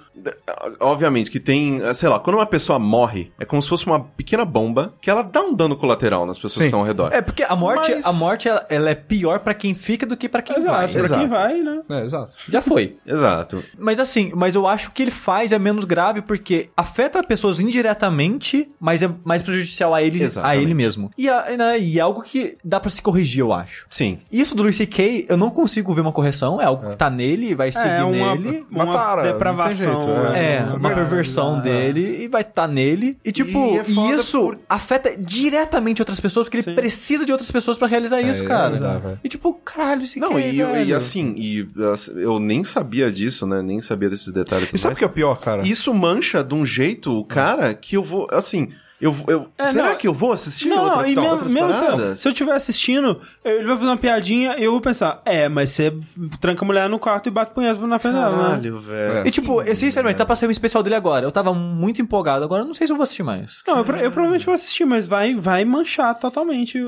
obviamente 0.81 1.31
que 1.31 1.41
tem, 1.41 1.81
sei 1.95 2.09
lá, 2.09 2.19
quando 2.19 2.37
uma 2.37 2.47
pessoa 2.47 2.79
morre, 2.79 3.33
é 3.39 3.45
como 3.45 3.61
se 3.63 3.69
fosse 3.69 3.87
uma 3.87 4.01
pequena 4.01 4.45
bomba 4.45 4.95
que 5.01 5.11
ela 5.11 5.23
dá 5.23 5.41
um 5.41 5.55
dano 5.55 5.77
colateral 5.77 6.27
nas 6.27 6.37
pessoas 6.37 6.55
Sim. 6.55 6.61
que 6.61 6.65
estão 6.67 6.81
ao 6.81 6.87
redor. 6.87 7.11
É, 7.13 7.21
porque 7.21 7.43
a 7.43 7.55
morte, 7.57 7.93
Mas- 7.93 8.07
a 8.07 8.13
morte 8.13 8.49
ela, 8.49 8.67
ela 8.69 8.91
é 8.91 8.95
pior 8.95 9.41
pra 9.41 9.55
quem 9.55 9.75
fica 9.75 10.05
do 10.07 10.17
que 10.17 10.29
pra 10.29 10.43
quem 10.43 10.57
vai. 10.63 10.85
Exato, 10.85 10.93
pra 10.93 11.01
Exato. 11.05 11.21
quem 11.21 11.29
vai, 11.29 11.55
né? 11.63 11.81
É, 11.91 12.01
exato. 12.05 12.35
Já 12.49 12.61
foi. 12.61 12.97
Exato. 13.07 13.63
Mas 13.79 13.99
assim, 14.01 14.33
mas 14.35 14.55
eu 14.55 14.67
acho 14.67 14.91
que 14.93 15.03
ele 15.03 15.11
faz 15.11 15.53
é 15.53 15.59
menos 15.59 15.85
grave 15.85 16.23
porque 16.23 16.71
afeta 16.77 17.23
pessoas 17.23 17.61
indiretamente, 17.61 18.69
mas 18.81 19.03
é 19.03 19.11
mais 19.25 19.43
prejudicial 19.43 19.95
a 19.95 20.03
ele, 20.03 20.21
a 20.43 20.57
ele 20.57 20.75
mesmo. 20.75 21.11
E, 21.17 21.29
a- 21.29 21.57
né, 21.57 21.79
e 21.79 21.99
é 21.99 22.03
algo 22.03 22.23
que 22.23 22.57
dá 22.65 22.81
pra 22.81 22.91
se 22.91 23.01
corrigir, 23.03 23.41
eu 23.41 23.53
acho. 23.53 23.87
Sim. 23.91 24.19
Isso 24.31 24.55
do 24.55 24.63
Luis 24.63 24.77
C.K., 24.77 25.27
eu 25.29 25.37
não 25.37 25.51
consigo 25.51 25.93
ver 25.95 26.01
uma 26.01 26.13
correção, 26.13 26.61
é 26.61 26.65
algo 26.65 26.91
que 26.91 26.97
tá 26.97 27.11
nele 27.11 27.51
e 27.51 27.55
vai 27.55 27.71
seguir 27.71 27.89
É 27.89 28.03
uma, 28.05 28.35
nele. 28.35 28.63
uma 28.71 28.87
Mataram, 28.87 29.23
depravação. 29.23 29.75
jeito, 29.77 30.09
É, 30.35 30.61
né? 30.65 30.73
uma 30.75 30.91
perversão 30.95 31.59
É. 31.59 31.63
dele 31.63 32.23
e 32.25 32.29
vai 32.29 32.43
estar 32.43 32.67
nele. 32.67 33.19
E 33.25 33.31
tipo, 33.33 33.59
E 33.75 33.79
é 33.79 34.15
isso 34.17 34.41
por- 34.41 34.59
afeta 34.69 35.15
diretamente 35.17 36.01
outras 36.03 36.21
pessoas, 36.21 36.47
porque 36.47 36.59
ele 36.59 36.65
Sim. 36.65 36.75
precisa 36.75 37.25
de 37.27 37.33
outras 37.33 37.51
pessoas 37.51 37.77
pra 37.79 37.87
realizar 37.89 38.21
isso, 38.23 38.43
é 38.45 38.47
cara. 38.47 38.77
velho. 38.99 39.21
e 39.23 39.29
tipo, 39.29 39.53
caralho, 39.55 40.03
esse 40.03 40.19
Não, 40.19 40.39
e, 40.39 40.53
velho. 40.53 40.87
e 40.87 40.95
assim, 40.95 41.35
e 41.37 41.69
assim, 41.93 42.13
eu 42.21 42.39
nem 42.39 42.65
sabia 42.65 43.11
disso, 43.11 43.47
né? 43.47 43.61
Nem 43.63 43.81
sabia 43.81 44.09
desses 44.09 44.33
detalhes. 44.33 44.69
E 44.73 44.79
sabe 44.79 44.95
o 44.95 44.97
que 44.99 45.05
é 45.05 45.07
o 45.07 45.11
pior, 45.11 45.39
cara? 45.41 45.63
Isso 45.67 45.93
mancha 45.93 46.43
de 46.43 46.55
um 46.55 46.62
jeito 46.65 47.19
o 47.19 47.25
cara 47.25 47.75
que 47.75 47.97
eu 47.97 48.03
vou, 48.03 48.27
assim, 48.31 48.69
eu, 49.03 49.15
eu 49.29 49.49
É, 49.59 49.65
será 49.67 49.91
não. 49.91 49.97
que 49.97 50.09
eu 50.09 50.15
vou 50.15 50.33
assistir 50.33 50.69
Não, 50.69 50.85
outra, 50.85 51.09
e 51.09 51.15
tal, 51.15 51.23
mesmo, 51.25 51.35
outras 51.37 51.53
mesmo 51.53 51.73
se, 51.73 51.81
eu, 51.81 51.87
paradas? 51.91 52.21
se 52.21 52.29
eu 52.29 52.33
estiver 52.33 52.53
assistindo, 52.55 53.21
ele 53.45 53.67
vai 53.67 53.77
fazer 53.77 53.89
uma 53.91 53.97
piadinha 53.97 54.57
e 54.59 54.65
eu 54.65 54.73
vou 54.73 54.81
pensar, 54.81 55.21
é, 55.25 55.49
mas 55.49 55.71
você 55.71 55.93
tranca 56.41 56.65
a 56.65 56.67
mulher 56.67 56.89
no 56.89 56.99
quarto 56.99 57.27
e 57.29 57.31
bate 57.31 57.53
punheta 57.53 57.87
na 57.87 57.99
frente 57.99 58.15
dela, 58.15 58.37
né? 58.37 58.43
Caralho, 58.45 58.79
velho. 58.79 59.27
E 59.27 59.31
tipo, 59.31 59.63
sinceramente, 59.75 60.17
tá 60.19 60.25
pra 60.25 60.37
sair 60.37 60.49
um 60.49 60.53
especial 60.53 60.83
dele 60.83 60.95
agora. 60.95 61.27
Eu 61.27 61.33
tava 61.33 61.53
muito 61.53 62.01
empolgado, 62.01 62.45
agora 62.45 62.63
eu 62.63 62.67
não 62.67 62.75
sei 62.75 62.87
se 62.87 62.93
eu 62.93 62.97
vou 62.97 63.03
assistir 63.05 63.23
mais. 63.23 63.63
Não, 63.67 63.79
eu, 63.79 63.85
eu 63.97 64.11
provavelmente 64.11 64.47
vou 64.47 64.55
assistir, 64.55 64.85
mas 64.85 65.07
vai, 65.07 65.35
vai 65.35 65.65
manchar 65.65 66.15
totalmente 66.19 66.79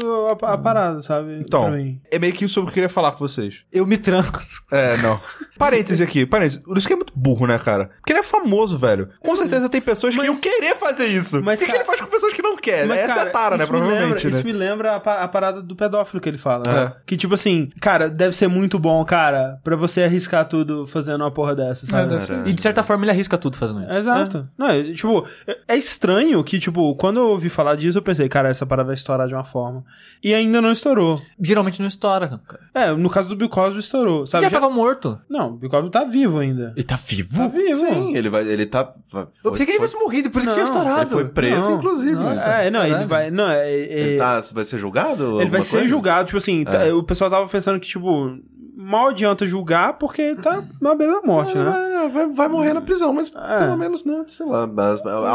a, 0.41 0.53
a 0.53 0.59
parada, 0.59 1.03
sabe? 1.03 1.41
Então, 1.41 1.65
Pra 1.65 1.73
mim. 1.77 2.01
é 2.11 2.19
meio 2.19 2.33
que 2.33 2.45
isso 2.45 2.63
que 2.63 2.69
eu 2.69 2.73
queria 2.73 2.89
falar 2.89 3.13
com 3.13 3.19
vocês. 3.19 3.63
Eu 3.73 3.87
me 3.87 3.99
tranco. 3.99 4.41
É, 4.73 4.97
não. 4.99 5.21
Parêntese 5.59 6.03
aqui, 6.03 6.27
parêntese. 6.27 6.63
O 6.67 6.73
Luiz 6.73 6.85
é 6.91 6.95
muito 6.97 7.13
burro, 7.17 7.47
né, 7.47 7.59
cara? 7.59 7.91
Porque 8.01 8.13
ele 8.13 8.21
é 8.21 8.25
famoso, 8.25 8.79
velho. 8.79 9.09
Com 9.21 9.35
certeza 9.37 9.69
tem 9.69 9.81
pessoas 9.81 10.15
que 10.17 10.25
iam 10.25 10.37
querer 10.37 10.77
fazer 10.77 11.07
isso. 11.07 11.37
mas, 11.37 11.45
Mas 11.45 11.59
o 11.61 11.61
que, 11.61 11.67
que 11.67 11.73
cara- 11.73 11.79
ele 11.85 11.87
faz 11.87 12.01
com 12.01 12.04
pessoas 12.09 12.33
que 12.33 12.43
não 12.71 12.77
querem? 12.77 12.89
Mas, 12.89 12.99
Essa 13.01 13.09
cara, 13.15 13.21
é 13.21 13.29
a 13.29 13.31
tara, 13.33 13.57
né? 13.57 13.65
isso 13.65 13.73
me 13.73 13.79
Provavelmente, 13.79 14.15
lembra, 14.15 14.31
né? 14.31 14.37
Isso 14.37 14.45
me 14.47 14.53
lembra 14.53 14.97
a, 14.97 15.01
pa- 15.01 15.21
a 15.23 15.29
parada 15.29 15.63
do 15.63 15.77
pedófilo 15.77 16.21
que 16.21 16.29
ele 16.29 16.39
fala. 16.39 16.63
É. 16.67 16.73
né? 16.73 16.93
Que 17.07 17.17
tipo 17.17 17.35
assim, 17.35 17.71
cara, 17.81 18.09
deve 18.09 18.35
ser 18.35 18.49
muito 18.49 18.79
bom, 18.79 19.05
cara, 19.05 19.59
pra 19.63 19.77
você 19.77 20.03
arriscar 20.05 20.47
tudo 20.49 20.87
fazendo 20.87 21.21
uma 21.23 21.31
porra 21.31 21.55
dessa, 21.55 21.87
sabe? 21.87 22.21
ser. 22.27 22.47
E 22.47 22.53
de 22.53 22.61
certa 22.63 22.83
forma 22.83 23.05
ele 23.05 23.11
arrisca 23.11 23.37
tudo 23.39 23.57
fazendo 23.57 23.83
isso. 23.83 23.99
Exato. 23.99 24.49
Não, 24.57 24.69
é, 24.69 24.83
tipo, 24.93 25.27
é- 25.47 25.59
é 25.69 25.77
estranho 25.77 26.43
que, 26.45 26.59
tipo, 26.59 26.95
quando 26.97 27.19
eu 27.21 27.29
ouvi 27.29 27.49
falar 27.49 27.77
disso, 27.77 27.99
eu 27.99 28.03
pensei, 28.03 28.29
cara, 28.29 28.49
essa 28.49 28.65
parada 28.67 28.87
vai 28.87 28.95
estourar 28.95 29.29
de 29.29 29.35
uma 29.35 29.45
forma. 29.45 29.85
E 30.23 30.33
ainda 30.35 30.61
não 30.63 30.73
estourou. 30.73 31.21
Geralmente 31.41 31.81
não 31.81 31.89
estoura, 31.89 32.41
cara. 32.47 32.63
É, 32.75 32.91
no 32.93 33.11
caso 33.11 33.29
do 33.29 33.37
Bill 33.37 33.49
Cosby 33.49 33.81
estourou, 33.81 34.27
sabe? 34.27 34.45
já, 34.45 34.51
Já- 34.51 34.61
tava 34.61 34.73
morto. 34.73 35.19
Não, 35.29 35.51
o 35.51 35.57
Bill 35.57 35.71
Cosby 35.71 35.91
tá 35.91 36.05
vivo 36.05 36.39
ainda. 36.39 36.73
Ele 36.77 36.85
tá 36.85 36.97
vivo? 36.97 37.37
Tá 37.37 37.49
vivo. 37.49 37.81
Sim, 37.87 38.17
ele 38.17 38.29
vai, 38.29 38.47
ele 38.47 38.67
tá... 38.67 38.93
Eu 39.45 39.51
pensei 39.53 39.67
que 39.67 39.73
ele 39.73 39.79
tivesse 39.79 39.97
morrido, 39.99 40.31
por 40.31 40.39
isso 40.39 40.49
que 40.49 40.55
tinha 40.55 40.65
Não, 40.67 40.73
estourado. 40.73 41.01
Ele 41.03 41.11
foi 41.11 41.25
preso, 41.29 41.71
Não. 41.71 41.79
inclusive. 41.79 42.15
Nossa. 42.15 42.49
É, 42.63 42.71
não, 42.71 42.81
ele 42.83 42.91
caralho. 42.91 43.09
vai. 43.09 43.31
Não, 43.31 43.49
é. 43.49 43.71
é- 43.71 43.83
Ele 44.01 44.19
tá, 44.19 44.41
vai 44.53 44.65
ser 44.65 44.79
julgado? 44.79 45.41
ele 45.41 45.51
vai 45.51 45.63
ser 45.63 45.77
coisa? 45.79 45.89
julgado, 45.89 46.27
tipo 46.27 46.39
assim, 46.39 46.65
tá- 46.65 46.85
o 46.95 47.03
pessoal 47.03 47.31
tava 47.31 47.47
pensando 47.49 47.79
que, 47.81 47.87
tipo, 47.87 48.39
mal 48.77 49.09
adianta 49.09 49.47
julgar 49.47 49.95
porque 49.99 50.35
tá 50.37 50.63
na 50.81 50.95
beira 50.95 51.21
da 51.21 51.23
morte, 51.27 51.57
né? 51.57 51.65
Vai, 52.09 52.27
vai, 52.27 52.29
vai 52.31 52.49
morrer 52.49 52.73
na 52.75 52.81
prisão, 52.81 53.13
mas 53.13 53.33
É. 53.35 53.59
pelo 53.61 53.77
menos, 53.77 54.05
né? 54.05 54.25
Sei 54.27 54.45
lá. 54.47 54.65
Há, 54.65 54.67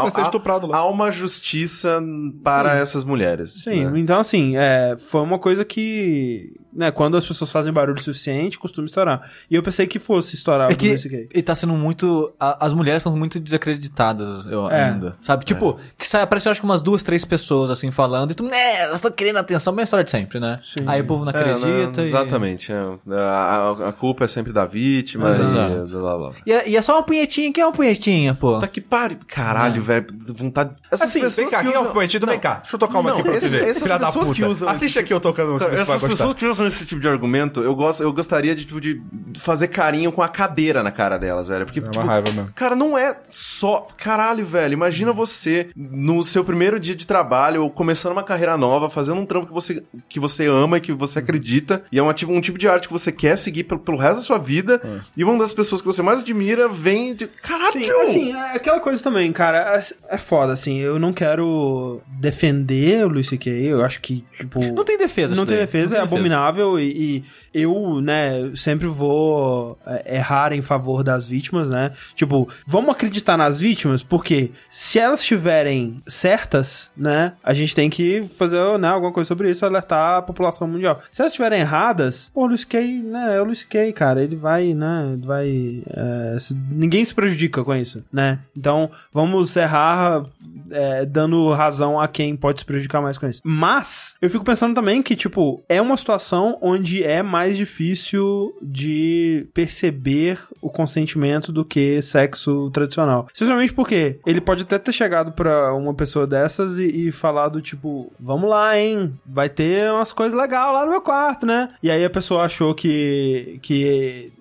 Vai 0.02 0.10
ser 0.10 0.20
há- 0.20 0.24
estuprado 0.24 0.66
lá. 0.66 0.78
há 0.78 0.86
uma 0.88 1.10
justiça 1.10 2.02
para 2.42 2.76
essas 2.76 3.04
mulheres. 3.04 3.62
Sim, 3.62 3.86
né? 3.86 3.98
então 4.00 4.20
assim, 4.20 4.56
é, 4.56 4.96
foi 4.98 5.20
uma 5.22 5.38
coisa 5.38 5.64
que, 5.64 6.52
né, 6.72 6.90
quando 6.90 7.16
as 7.16 7.26
pessoas 7.26 7.50
fazem 7.50 7.72
barulho 7.72 8.00
suficiente, 8.00 8.58
costuma 8.58 8.86
estourar. 8.86 9.28
E 9.50 9.54
eu 9.54 9.62
pensei 9.62 9.86
que 9.86 9.98
fosse 9.98 10.34
estourar 10.34 10.70
É 10.70 10.74
que 10.74 10.86
ele 11.32 11.42
tá 11.42 11.54
sendo 11.54 11.72
muito. 11.74 12.32
a- 12.38 12.64
as 12.66 12.72
mulheres 12.72 13.02
são 13.02 13.16
muito 13.16 13.38
desacreditadas, 13.40 14.46
eu 14.46 14.68
É. 14.70 14.84
ainda. 14.84 15.16
Sabe? 15.20 15.44
Tipo, 15.44 15.78
que 15.98 16.06
sai, 16.06 16.22
aparece 16.22 16.48
eu 16.48 16.52
acho 16.52 16.60
que 16.60 16.64
umas 16.66 16.82
duas, 16.82 17.02
três 17.02 17.24
pessoas 17.24 17.70
assim 17.70 17.90
falando, 17.90 18.30
e 18.32 18.34
tu, 18.34 18.44
né, 18.44 18.82
elas 18.82 18.96
estão 18.96 19.10
querendo 19.10 19.38
atenção, 19.38 19.72
mas 19.72 19.80
é 19.80 19.82
a 19.82 19.84
história 19.84 20.04
de 20.04 20.10
sempre, 20.10 20.38
né? 20.40 20.60
Sim. 20.62 20.84
Aí 20.86 21.00
o 21.00 21.06
povo 21.06 21.24
não 21.24 21.32
É, 21.32 21.36
acredita. 21.38 22.00
né, 22.00 22.06
e- 22.06 22.08
Exatamente. 22.08 22.72
é. 22.72 22.76
A, 23.16 23.22
a- 23.24 23.88
a 23.88 23.92
culpa 23.92 24.24
é 24.24 24.28
sempre 24.28 24.52
da 24.52 24.64
vítima. 24.64 25.30
Exato. 25.30 25.84
E, 25.86 25.92
blá, 25.98 26.16
blá. 26.18 26.30
E, 26.46 26.52
é, 26.60 26.68
e 26.70 26.76
é 26.76 26.82
só 26.82 26.94
uma 26.94 27.02
punhetinha, 27.02 27.52
que 27.52 27.60
é 27.60 27.66
uma 27.66 27.72
punhetinha, 27.72 28.34
pô. 28.34 28.58
Tá 28.58 28.68
que 28.68 28.80
pare. 28.80 29.16
Caralho, 29.26 29.82
velho. 29.82 30.06
Vontade. 30.28 30.74
Essas 30.90 31.08
Assim, 31.14 31.26
Vem 31.42 31.48
cá, 31.50 31.62
quem 31.62 31.72
é 31.72 31.78
o 31.78 31.86
poetido? 31.86 32.26
Vem 32.26 32.38
cá. 32.38 32.56
Deixa 32.56 32.76
eu 32.76 32.78
tocar 32.78 32.98
uma 32.98 33.10
Não, 33.10 33.16
aqui 33.18 33.22
pra 33.22 33.32
você 33.32 33.38
esses- 33.46 33.52
ver. 33.52 33.62
essas 33.68 33.82
Filha 33.82 33.98
da 33.98 34.06
pessoas 34.06 34.28
puta. 34.28 34.36
que 34.40 34.44
usam 34.44 34.68
Assiste 34.68 34.86
esse 34.90 34.98
aqui 34.98 35.12
eu 35.12 35.20
tocando 35.20 35.52
você, 35.52 35.64
você 35.64 35.70
vai 35.70 35.80
Essas 35.80 35.86
gostar. 36.00 36.08
pessoas 36.08 36.34
que 36.34 36.46
usam 36.46 36.66
esse 36.66 36.84
tipo 36.84 37.00
de 37.00 37.08
argumento, 37.08 37.60
eu, 37.60 37.74
gosto, 37.74 38.02
eu 38.02 38.12
gostaria 38.12 38.54
de, 38.54 38.64
tipo, 38.64 38.80
de 38.80 39.00
fazer 39.38 39.68
carinho 39.68 40.12
com 40.12 40.22
a 40.22 40.28
cadeira 40.28 40.82
na 40.82 40.90
cara 40.90 41.18
delas, 41.18 41.48
velho. 41.48 41.64
Porque, 41.64 41.80
uma 41.80 41.90
tipo, 41.90 42.04
raiva 42.04 42.30
mesmo. 42.32 42.50
cara, 42.54 42.74
não 42.76 42.96
é 42.96 43.16
só. 43.30 43.86
Caralho, 43.96 44.44
velho. 44.44 44.72
Imagina 44.72 45.12
você 45.12 45.68
no 45.76 46.24
seu 46.24 46.44
primeiro 46.44 46.78
dia 46.80 46.94
de 46.94 47.06
trabalho, 47.06 47.62
ou 47.62 47.70
começando 47.70 48.12
uma 48.12 48.22
carreira 48.22 48.56
nova, 48.56 48.88
fazendo 48.90 49.20
um 49.20 49.26
trampo 49.26 49.46
que 49.46 49.52
você, 49.52 49.82
que 50.08 50.18
você 50.20 50.46
ama 50.46 50.78
e 50.78 50.80
que 50.80 50.92
você 50.92 51.18
acredita. 51.18 51.82
E 51.92 51.98
é 51.98 52.02
uma, 52.02 52.14
tipo, 52.14 52.32
um 52.32 52.40
tipo 52.40 52.58
de 52.58 52.68
arte 52.68 52.86
que 52.88 52.92
você 52.92 53.10
quer 53.12 53.36
seguir 53.36 53.64
pelo, 53.64 53.80
pelo 53.80 53.96
resto 53.98 54.16
da 54.16 54.22
sua 54.22 54.38
vida. 54.38 54.80
E 55.16 55.24
uma 55.24 55.38
das 55.38 55.52
pessoas 55.52 55.80
que 55.80 55.86
você 55.86 56.02
mais 56.02 56.20
admira 56.20 56.40
vem 56.68 57.14
de. 57.14 57.26
Caralho! 57.26 57.72
Sim, 57.72 57.90
assim, 58.02 58.32
é 58.32 58.56
aquela 58.56 58.80
coisa 58.80 59.02
também, 59.02 59.30
cara, 59.32 59.76
é, 59.76 60.14
é 60.14 60.18
foda, 60.18 60.52
assim, 60.52 60.78
eu 60.78 60.98
não 60.98 61.12
quero 61.12 62.00
defender 62.06 63.04
o 63.04 63.08
Luis 63.08 63.28
C.K., 63.28 63.50
eu 63.50 63.84
acho 63.84 64.00
que, 64.00 64.24
tipo... 64.36 64.60
Não 64.72 64.84
tem 64.84 64.98
defesa, 64.98 65.34
Não 65.34 65.46
tem 65.46 65.56
defesa, 65.56 65.96
é 65.96 65.98
Não 65.98 66.06
tem 66.06 66.16
abominável. 66.18 66.40
questionável 66.76 66.80
e, 66.80 67.24
e 67.49 67.49
eu, 67.52 68.00
né, 68.00 68.52
sempre 68.54 68.86
vou 68.86 69.78
é, 69.86 70.16
errar 70.16 70.52
em 70.52 70.62
favor 70.62 71.02
das 71.02 71.26
vítimas, 71.26 71.70
né? 71.70 71.92
Tipo, 72.14 72.48
vamos 72.66 72.90
acreditar 72.90 73.36
nas 73.36 73.60
vítimas, 73.60 74.02
porque 74.02 74.50
se 74.70 74.98
elas 74.98 75.20
estiverem 75.20 76.02
certas, 76.06 76.90
né, 76.96 77.34
a 77.42 77.52
gente 77.54 77.74
tem 77.74 77.90
que 77.90 78.24
fazer 78.38 78.78
né, 78.78 78.88
alguma 78.88 79.12
coisa 79.12 79.28
sobre 79.28 79.50
isso, 79.50 79.64
alertar 79.64 80.18
a 80.18 80.22
população 80.22 80.68
mundial. 80.68 81.00
Se 81.10 81.22
elas 81.22 81.32
estiverem 81.32 81.60
erradas, 81.60 82.30
pô, 82.32 82.42
o 82.42 82.46
Luis 82.46 82.64
Kay, 82.64 83.02
né, 83.02 83.36
é 83.36 83.40
o 83.40 83.44
Luis 83.44 83.62
Kay, 83.62 83.92
cara, 83.92 84.22
ele 84.22 84.36
vai, 84.36 84.74
né, 84.74 85.10
ele 85.12 85.26
vai... 85.26 85.82
é, 85.88 86.36
ninguém 86.70 87.04
se 87.04 87.14
prejudica 87.14 87.64
com 87.64 87.74
isso, 87.74 88.04
né? 88.12 88.40
Então, 88.56 88.90
vamos 89.12 89.56
errar 89.56 90.24
é, 90.70 91.04
dando 91.04 91.50
razão 91.50 92.00
a 92.00 92.06
quem 92.06 92.36
pode 92.36 92.60
se 92.60 92.64
prejudicar 92.64 93.02
mais 93.02 93.18
com 93.18 93.26
isso. 93.26 93.40
Mas, 93.44 94.14
eu 94.20 94.30
fico 94.30 94.44
pensando 94.44 94.74
também 94.74 95.02
que, 95.02 95.16
tipo, 95.16 95.62
é 95.68 95.80
uma 95.80 95.96
situação 95.96 96.58
onde 96.60 97.02
é 97.02 97.22
mais 97.22 97.39
difícil 97.48 98.54
de 98.60 99.46
perceber 99.54 100.38
o 100.60 100.68
consentimento 100.68 101.52
do 101.52 101.64
que 101.64 102.00
sexo 102.02 102.70
tradicional. 102.70 103.26
Especialmente 103.32 103.72
porque 103.72 104.18
ele 104.26 104.40
pode 104.40 104.62
até 104.62 104.78
ter 104.78 104.92
chegado 104.92 105.32
pra 105.32 105.74
uma 105.74 105.94
pessoa 105.94 106.26
dessas 106.26 106.78
e, 106.78 107.08
e 107.08 107.12
falado, 107.12 107.60
tipo, 107.60 108.12
vamos 108.18 108.48
lá, 108.48 108.78
hein? 108.78 109.14
Vai 109.24 109.48
ter 109.48 109.90
umas 109.90 110.12
coisas 110.12 110.38
legais 110.38 110.72
lá 110.72 110.84
no 110.84 110.90
meu 110.90 111.00
quarto, 111.00 111.46
né? 111.46 111.70
E 111.82 111.90
aí 111.90 112.04
a 112.04 112.10
pessoa 112.10 112.44
achou 112.44 112.74
que. 112.74 113.58
que 113.62 114.32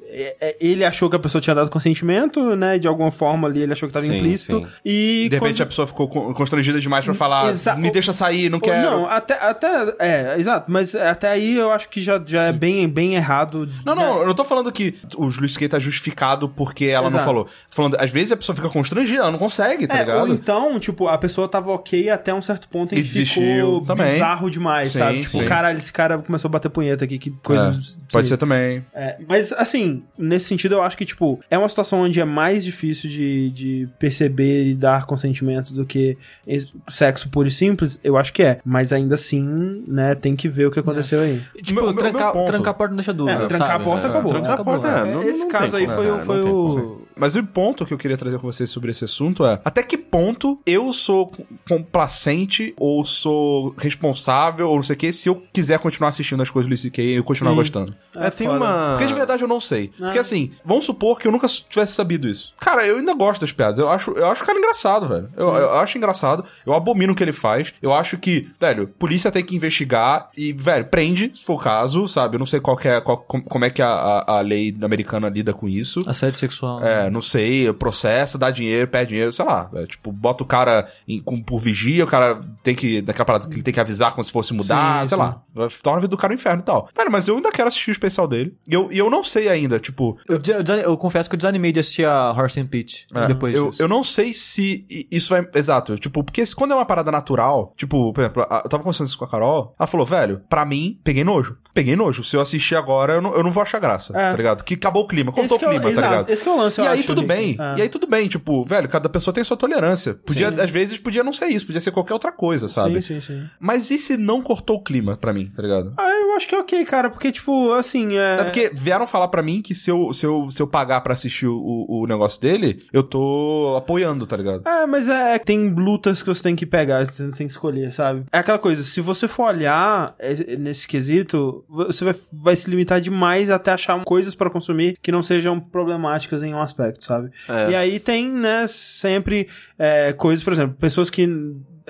ele 0.60 0.84
achou 0.86 1.10
que 1.10 1.16
a 1.16 1.20
pessoa 1.20 1.42
tinha 1.42 1.56
dado 1.56 1.70
consentimento, 1.70 2.56
né? 2.56 2.78
De 2.80 2.88
alguma 2.88 3.12
forma 3.12 3.48
ali 3.48 3.62
ele 3.62 3.74
achou 3.74 3.88
que 3.88 3.98
estava 3.98 4.06
Sim, 4.06 4.18
implícito. 4.18 4.60
sim. 4.62 4.68
E 4.86 5.28
De 5.30 5.36
repente 5.36 5.40
quando- 5.58 5.62
a 5.62 5.66
pessoa 5.66 5.88
ficou 5.88 6.08
con- 6.08 6.34
constrangida 6.34 6.80
demais 6.80 7.06
pra 7.06 7.14
falar, 7.14 7.50
Exa- 7.50 7.76
me 7.76 7.92
deixa 7.92 8.12
sair, 8.14 8.50
não 8.50 8.60
quero. 8.60 8.82
Não, 8.90 9.06
até, 9.10 9.34
até. 9.36 9.96
É, 10.00 10.36
exato. 10.40 10.72
Mas 10.72 10.96
até 10.96 11.30
aí 11.30 11.56
eu 11.56 11.72
acho 11.72 11.90
que 11.90 12.02
já, 12.02 12.22
já 12.26 12.44
é 12.48 12.52
bem, 12.52 12.88
bem 12.88 13.16
errado. 13.16 13.70
Não, 13.86 13.96
né? 13.96 14.04
não, 14.06 14.20
eu 14.22 14.28
não 14.28 14.34
tô 14.36 14.44
falando 14.44 14.72
que 14.72 14.96
o 15.16 15.26
Luiz 15.26 15.56
Kay 15.58 15.68
tá 15.70 15.80
justificado 15.80 16.50
porque 16.50 16.86
ela 16.86 17.04
não 17.10 17.18
Exato. 17.18 17.26
falou. 17.26 17.46
Tô 17.46 17.76
falando, 17.76 17.98
às 18.00 18.10
vezes 18.12 18.32
a 18.32 18.38
pessoa 18.38 18.56
fica 18.56 18.70
constrangida, 18.70 19.20
ela 19.20 19.32
não 19.32 19.40
consegue, 19.40 19.88
tá 19.88 19.96
É, 19.96 20.00
ligado? 20.00 20.22
ou 20.22 20.28
então, 20.28 20.80
tipo, 20.80 21.08
a 21.08 21.18
pessoa 21.18 21.48
tava 21.48 21.72
ok 21.72 22.10
até 22.10 22.34
um 22.34 22.42
certo 22.42 22.68
ponto 22.68 22.94
em 22.94 22.98
E 23.00 23.02
que 23.02 23.08
desistiu 23.08 23.44
ficou 23.44 23.82
também. 23.86 24.14
bizarro 24.14 24.50
demais, 24.50 24.92
Sim, 24.92 25.00
sabe? 25.00 25.20
Tipo, 25.22 25.38
sim. 25.40 25.46
caralho, 25.46 25.78
esse 25.78 25.92
cara 25.92 26.18
começou 26.18 26.48
a 26.50 26.52
bater 26.52 26.70
punheta 26.70 27.04
aqui, 27.06 27.18
que 27.20 27.32
coisa... 27.44 27.70
É, 27.70 28.12
pode 28.12 28.28
ser 28.28 28.38
também. 28.38 28.86
É, 28.94 29.18
mas, 29.28 29.52
assim, 29.54 29.99
nesse 30.18 30.46
sentido, 30.46 30.76
eu 30.76 30.82
acho 30.84 30.98
que, 30.98 31.06
tipo, 31.06 31.40
é 31.50 31.58
uma 31.58 31.68
situação 31.70 32.02
onde 32.02 32.20
é 32.20 32.26
mais 32.26 32.64
difícil 32.64 33.10
de, 33.10 33.50
de 33.52 33.90
perceber 34.00 34.66
e 34.70 34.76
dar 34.76 35.06
consentimento 35.06 35.74
do 35.74 35.86
que 35.86 36.18
esse 36.48 36.72
sexo 36.88 37.30
puro 37.30 37.48
e 37.48 37.52
simples, 37.52 38.00
eu 38.04 38.18
acho 38.18 38.32
que 38.34 38.44
é. 38.44 38.60
Mas 38.66 38.92
ainda 38.94 39.16
assim, 39.16 39.84
né, 39.88 40.16
tem 40.16 40.36
que 40.36 40.48
ver 40.50 40.68
o 40.68 40.72
que 40.72 40.80
aconteceu 40.80 41.22
aí. 41.22 41.42
Tipo, 41.62 41.82
Meu- 41.82 41.94
trancar, 41.94 42.24
meu 42.26 42.34
ponto. 42.34 42.48
trancar 42.48 42.72
a 42.72 42.74
porta 42.74 42.90
não 42.92 42.98
deixa 42.98 43.14
dúvida. 43.14 43.44
É, 43.44 43.48
trancar 43.48 43.68
sabe? 43.68 43.82
a 43.84 43.86
porta 43.86 44.08
É, 44.08 44.10
acabou. 44.10 44.32
trancar 44.32 44.60
a 44.60 44.64
porta, 44.64 44.88
é, 44.88 45.14
não- 45.14 45.24
Esse 45.24 45.40
não 45.42 45.50
caso 45.50 45.72
tem 45.78 45.88
aí 45.88 45.96
foi, 45.96 46.12
né, 46.12 46.20
foi 46.26 46.42
tem 46.42 46.52
o... 46.52 47.02
Mas 47.20 47.36
o 47.36 47.44
ponto 47.46 47.86
que 47.86 47.94
eu 47.94 47.98
queria 47.98 48.18
trazer 48.18 48.38
com 48.40 48.52
vocês 48.52 48.70
sobre 48.70 48.92
esse 48.92 49.06
assunto 49.06 49.46
é: 49.46 49.60
até 49.64 49.84
que 49.84 49.98
ponto 49.98 50.60
eu 50.66 50.92
sou 50.94 51.28
com- 51.28 51.46
complacente 51.68 52.74
ou 52.78 53.06
sou 53.06 53.74
responsável 53.78 54.70
ou 54.70 54.76
não 54.78 54.84
sei 54.84 54.96
o 54.96 55.00
que 55.00 55.12
se 55.12 55.28
eu 55.30 55.44
quiser 55.52 55.80
continuar 55.80 56.10
assistindo 56.10 56.42
as 56.42 56.50
coisas 56.50 56.68
do 56.68 56.70
Luis 56.72 56.82
C.K. 56.82 57.02
e 57.04 57.16
eu 57.16 57.24
continuar 57.24 57.52
Sim. 57.52 57.58
gostando? 57.58 57.96
É, 58.16 58.30
tem 58.30 58.48
foda. 58.48 58.60
uma. 58.60 58.90
Porque 58.92 59.08
de 59.08 59.14
verdade 59.14 59.44
eu 59.44 59.48
não 59.48 59.60
sei. 59.60 59.92
Ah. 60.00 60.06
Porque 60.06 60.20
assim, 60.20 60.52
vamos 60.64 60.86
supor 60.86 61.20
que 61.20 61.28
eu 61.28 61.32
nunca 61.32 61.48
tivesse 61.48 61.94
sabido 61.94 62.28
isso. 62.28 62.54
Cara, 62.60 62.86
eu 62.86 62.98
ainda 62.98 63.14
gosto 63.14 63.42
das 63.42 63.52
piadas. 63.52 63.78
Eu 63.80 63.90
acho, 63.90 64.12
eu 64.12 64.26
acho 64.28 64.44
o 64.44 64.46
cara 64.46 64.58
engraçado, 64.58 65.08
velho. 65.08 65.30
Eu, 65.36 65.48
eu 65.50 65.74
acho 65.76 65.98
engraçado. 65.98 66.44
Eu 66.66 66.74
abomino 66.74 67.14
o 67.14 67.16
que 67.16 67.24
ele 67.24 67.34
faz. 67.34 67.74
Eu 67.82 67.94
acho 67.94 68.18
que, 68.18 68.50
velho, 68.60 68.88
polícia 68.88 69.32
tem 69.32 69.44
que 69.44 69.56
investigar 69.56 70.30
e, 70.38 70.54
velho, 70.54 70.86
prende, 70.86 71.32
se 71.36 71.44
for 71.44 71.56
o 71.56 71.60
caso, 71.60 72.08
sabe? 72.08 72.36
Eu 72.36 72.40
não 72.40 72.46
sei 72.46 72.60
qual 72.60 72.78
que 72.78 72.88
é, 72.88 73.02
qual- 73.02 73.18
com- 73.18 73.42
como 73.42 73.66
é 73.66 73.70
que 73.70 73.82
a, 73.82 73.90
a, 73.90 74.38
a 74.38 74.42
lei 74.42 74.76
americana 74.82 75.28
lida 75.30 75.54
com 75.54 75.68
isso. 75.68 76.00
Assédio 76.08 76.38
sexual. 76.40 76.82
É, 76.84 77.09
não 77.10 77.22
sei, 77.22 77.72
processa, 77.74 78.38
dá 78.38 78.50
dinheiro, 78.52 78.88
perde 78.88 79.10
dinheiro, 79.10 79.32
sei 79.32 79.46
lá. 79.46 79.70
é, 79.74 79.86
tipo, 79.86 80.12
bota 80.12 80.44
o 80.44 80.46
cara 80.46 80.88
em- 81.08 81.20
com, 81.22 81.42
por 81.42 81.60
vigia, 81.60 82.04
o 82.04 82.08
cara 82.08 82.40
tem 82.64 82.76
que, 82.76 83.02
daquela 83.02 83.26
parada 83.26 83.48
que 83.48 83.62
tem 83.62 83.74
que 83.74 83.80
avisar 83.80 84.12
como 84.12 84.24
se 84.24 84.32
fosse 84.32 84.54
mudar, 84.54 85.02
Sim, 85.02 85.08
sei 85.08 85.18
sim. 85.18 85.24
lá. 85.24 85.42
Vai- 85.54 85.70
Torna 85.84 85.98
a 85.98 86.02
vida 86.02 86.10
do 86.12 86.18
cara 86.18 86.34
um 86.34 86.36
inferno 86.36 86.62
e 86.62 86.66
tal. 86.66 86.90
Velho, 86.96 87.12
mas 87.12 87.28
eu 87.28 87.36
ainda 87.36 87.52
quero 87.52 87.68
assistir 87.68 87.92
o 87.92 87.94
especial 87.94 88.28
dele. 88.28 88.56
E 88.70 88.74
eu, 88.74 88.90
eu 88.92 89.10
não 89.10 89.24
sei 89.24 89.48
ainda, 89.50 89.80
tipo, 89.80 90.18
Eu, 90.28 90.40
eu 90.48 90.76
eu 90.80 90.98
confesso 90.98 91.30
que 91.30 91.36
eu 91.36 91.38
desanimei 91.38 91.72
de 91.72 91.80
assistir 91.80 92.06
a 92.06 92.32
Horse 92.32 92.60
and 92.60 92.68
Pitch 92.68 93.04
É, 93.14 93.28
depois 93.28 93.56
eu, 93.56 93.70
disso. 93.70 93.82
eu 93.82 93.88
não 93.88 94.04
sei 94.04 94.34
se 94.34 94.86
isso 95.12 95.34
é. 95.36 95.48
Exato. 95.56 95.98
Tipo, 95.98 96.24
porque 96.24 96.44
quando 96.56 96.72
é 96.72 96.76
uma 96.76 96.86
parada 96.86 97.12
natural, 97.12 97.74
tipo, 97.78 98.12
por 98.14 98.22
exemplo, 98.22 98.42
eu 98.44 98.48
tava 98.70 98.84
conversando 98.84 99.08
isso 99.08 99.18
com 99.18 99.26
a 99.26 99.30
Carol, 99.30 99.74
ela 99.80 99.88
falou, 99.88 100.06
velho, 100.06 100.42
pra 100.50 100.66
mim, 100.66 101.00
peguei 101.04 101.24
nojo. 101.24 101.58
Peguei 101.74 101.96
nojo. 101.96 102.24
Se 102.24 102.36
eu 102.36 102.42
assistir 102.42 102.76
agora, 102.76 103.14
eu 103.14 103.22
não, 103.22 103.34
eu 103.36 103.44
não 103.44 103.52
vou 103.52 103.62
achar 103.64 103.80
graça, 103.80 104.12
É. 104.18 104.32
tá 104.32 104.36
ligado? 104.38 104.64
Que 104.64 104.74
acabou 104.74 105.04
o 105.04 105.08
clima, 105.08 105.32
contou 105.32 105.46
Esse 105.46 105.54
o 105.56 105.60
que 105.60 105.66
é 105.66 105.68
o- 105.68 105.72
clima, 105.72 105.84
tá 105.86 105.92
exato, 105.92 106.08
ligado? 106.10 106.30
esse 106.30 106.44
que 106.44 106.50
é 106.50 106.52
o 106.52 106.58
lance, 106.58 106.80
eu 106.80 106.86
E 106.86 106.88
aí 106.88 107.00
acho, 107.00 107.08
tudo 107.08 107.22
bem. 107.24 107.58
É. 107.60 107.80
E 107.80 107.82
aí 107.84 107.90
tudo 107.90 108.08
bem, 108.08 108.28
tipo, 108.28 108.64
velho, 108.66 108.90
cada 108.90 109.08
pessoa 109.10 109.34
tem 109.34 109.44
sua 109.44 109.56
tolerância. 109.58 110.16
Podia, 110.26 110.50
Sim. 110.56 110.62
às 110.62 110.72
vezes, 110.72 110.98
podia 110.98 111.24
não 111.24 111.32
ser 111.34 111.48
isso, 111.48 111.66
podia 111.66 111.80
ser 111.82 111.92
qualquer 111.92 112.14
outra 112.14 112.32
coisa, 112.32 112.68
sabe? 112.68 113.02
Sim, 113.02 113.22
sim, 113.22 113.34
sim. 113.34 113.44
Mas 113.60 113.92
e 113.92 113.98
se 113.98 114.18
não 114.18 114.42
cortou 114.42 114.78
o 114.78 114.84
clima 114.84 115.16
pra 115.16 115.32
mim, 115.34 115.52
tá 115.56 115.62
ligado? 115.62 115.94
Ah, 115.98 116.10
eu 116.10 116.36
acho 116.36 116.48
que 116.48 116.56
é 116.56 116.60
ok, 116.60 116.84
cara, 116.86 117.10
porque, 117.10 117.32
tipo, 117.32 117.72
assim, 117.74 118.18
é... 118.18 118.38
É 118.40 118.44
porque 118.44 118.72
vieram 118.74 119.06
falar 119.08 119.28
pra 119.28 119.42
mim 119.42 119.62
que 119.62 119.74
se 119.76 119.90
eu, 119.92 120.12
se 120.14 120.26
eu, 120.26 120.50
se 120.50 120.62
eu 120.62 120.68
pagar 120.68 121.02
pra 121.02 121.14
assistir 121.14 121.48
o, 121.48 121.86
o 121.88 122.06
negócio 122.08 122.42
dele, 122.42 122.84
eu 122.92 123.04
tô 123.04 123.76
apoiando, 123.78 124.26
tá 124.26 124.36
ligado? 124.38 124.68
É, 124.68 124.86
mas 124.86 125.08
é, 125.08 125.38
tem 125.40 125.70
lutas 125.70 126.22
que 126.24 126.28
você 126.30 126.42
tem 126.44 126.56
que 126.56 126.66
pegar, 126.66 127.06
você 127.06 127.24
tem 127.32 127.48
que 127.48 127.54
escolher, 127.54 127.92
sabe? 127.94 128.24
É 128.32 128.40
aquela 128.40 128.60
coisa, 128.60 128.84
se 128.84 129.02
você 129.02 129.28
for 129.28 129.44
olhar 129.48 130.16
é, 130.20 130.56
nesse 130.58 130.88
quesito, 130.88 131.59
você 131.68 132.06
vai, 132.06 132.16
vai 132.32 132.56
se 132.56 132.70
limitar 132.70 133.02
demais 133.02 133.50
até 133.50 133.72
achar 133.72 134.02
coisas 134.04 134.36
pra 134.36 134.50
consumir 134.50 134.98
que 135.02 135.12
não 135.12 135.22
sejam 135.22 135.60
problemáticas 135.60 136.44
em 136.44 136.54
um 136.54 136.62
aspecto, 136.62 137.06
sabe? 137.06 137.32
É. 137.48 137.72
E 137.72 137.76
aí 137.76 138.00
tem, 138.00 138.30
né, 138.30 138.66
sempre 138.68 139.48
é, 139.78 140.14
coisas, 140.14 140.44
por 140.44 140.54
exemplo, 140.54 140.76
pessoas 140.78 141.10
que 141.10 141.28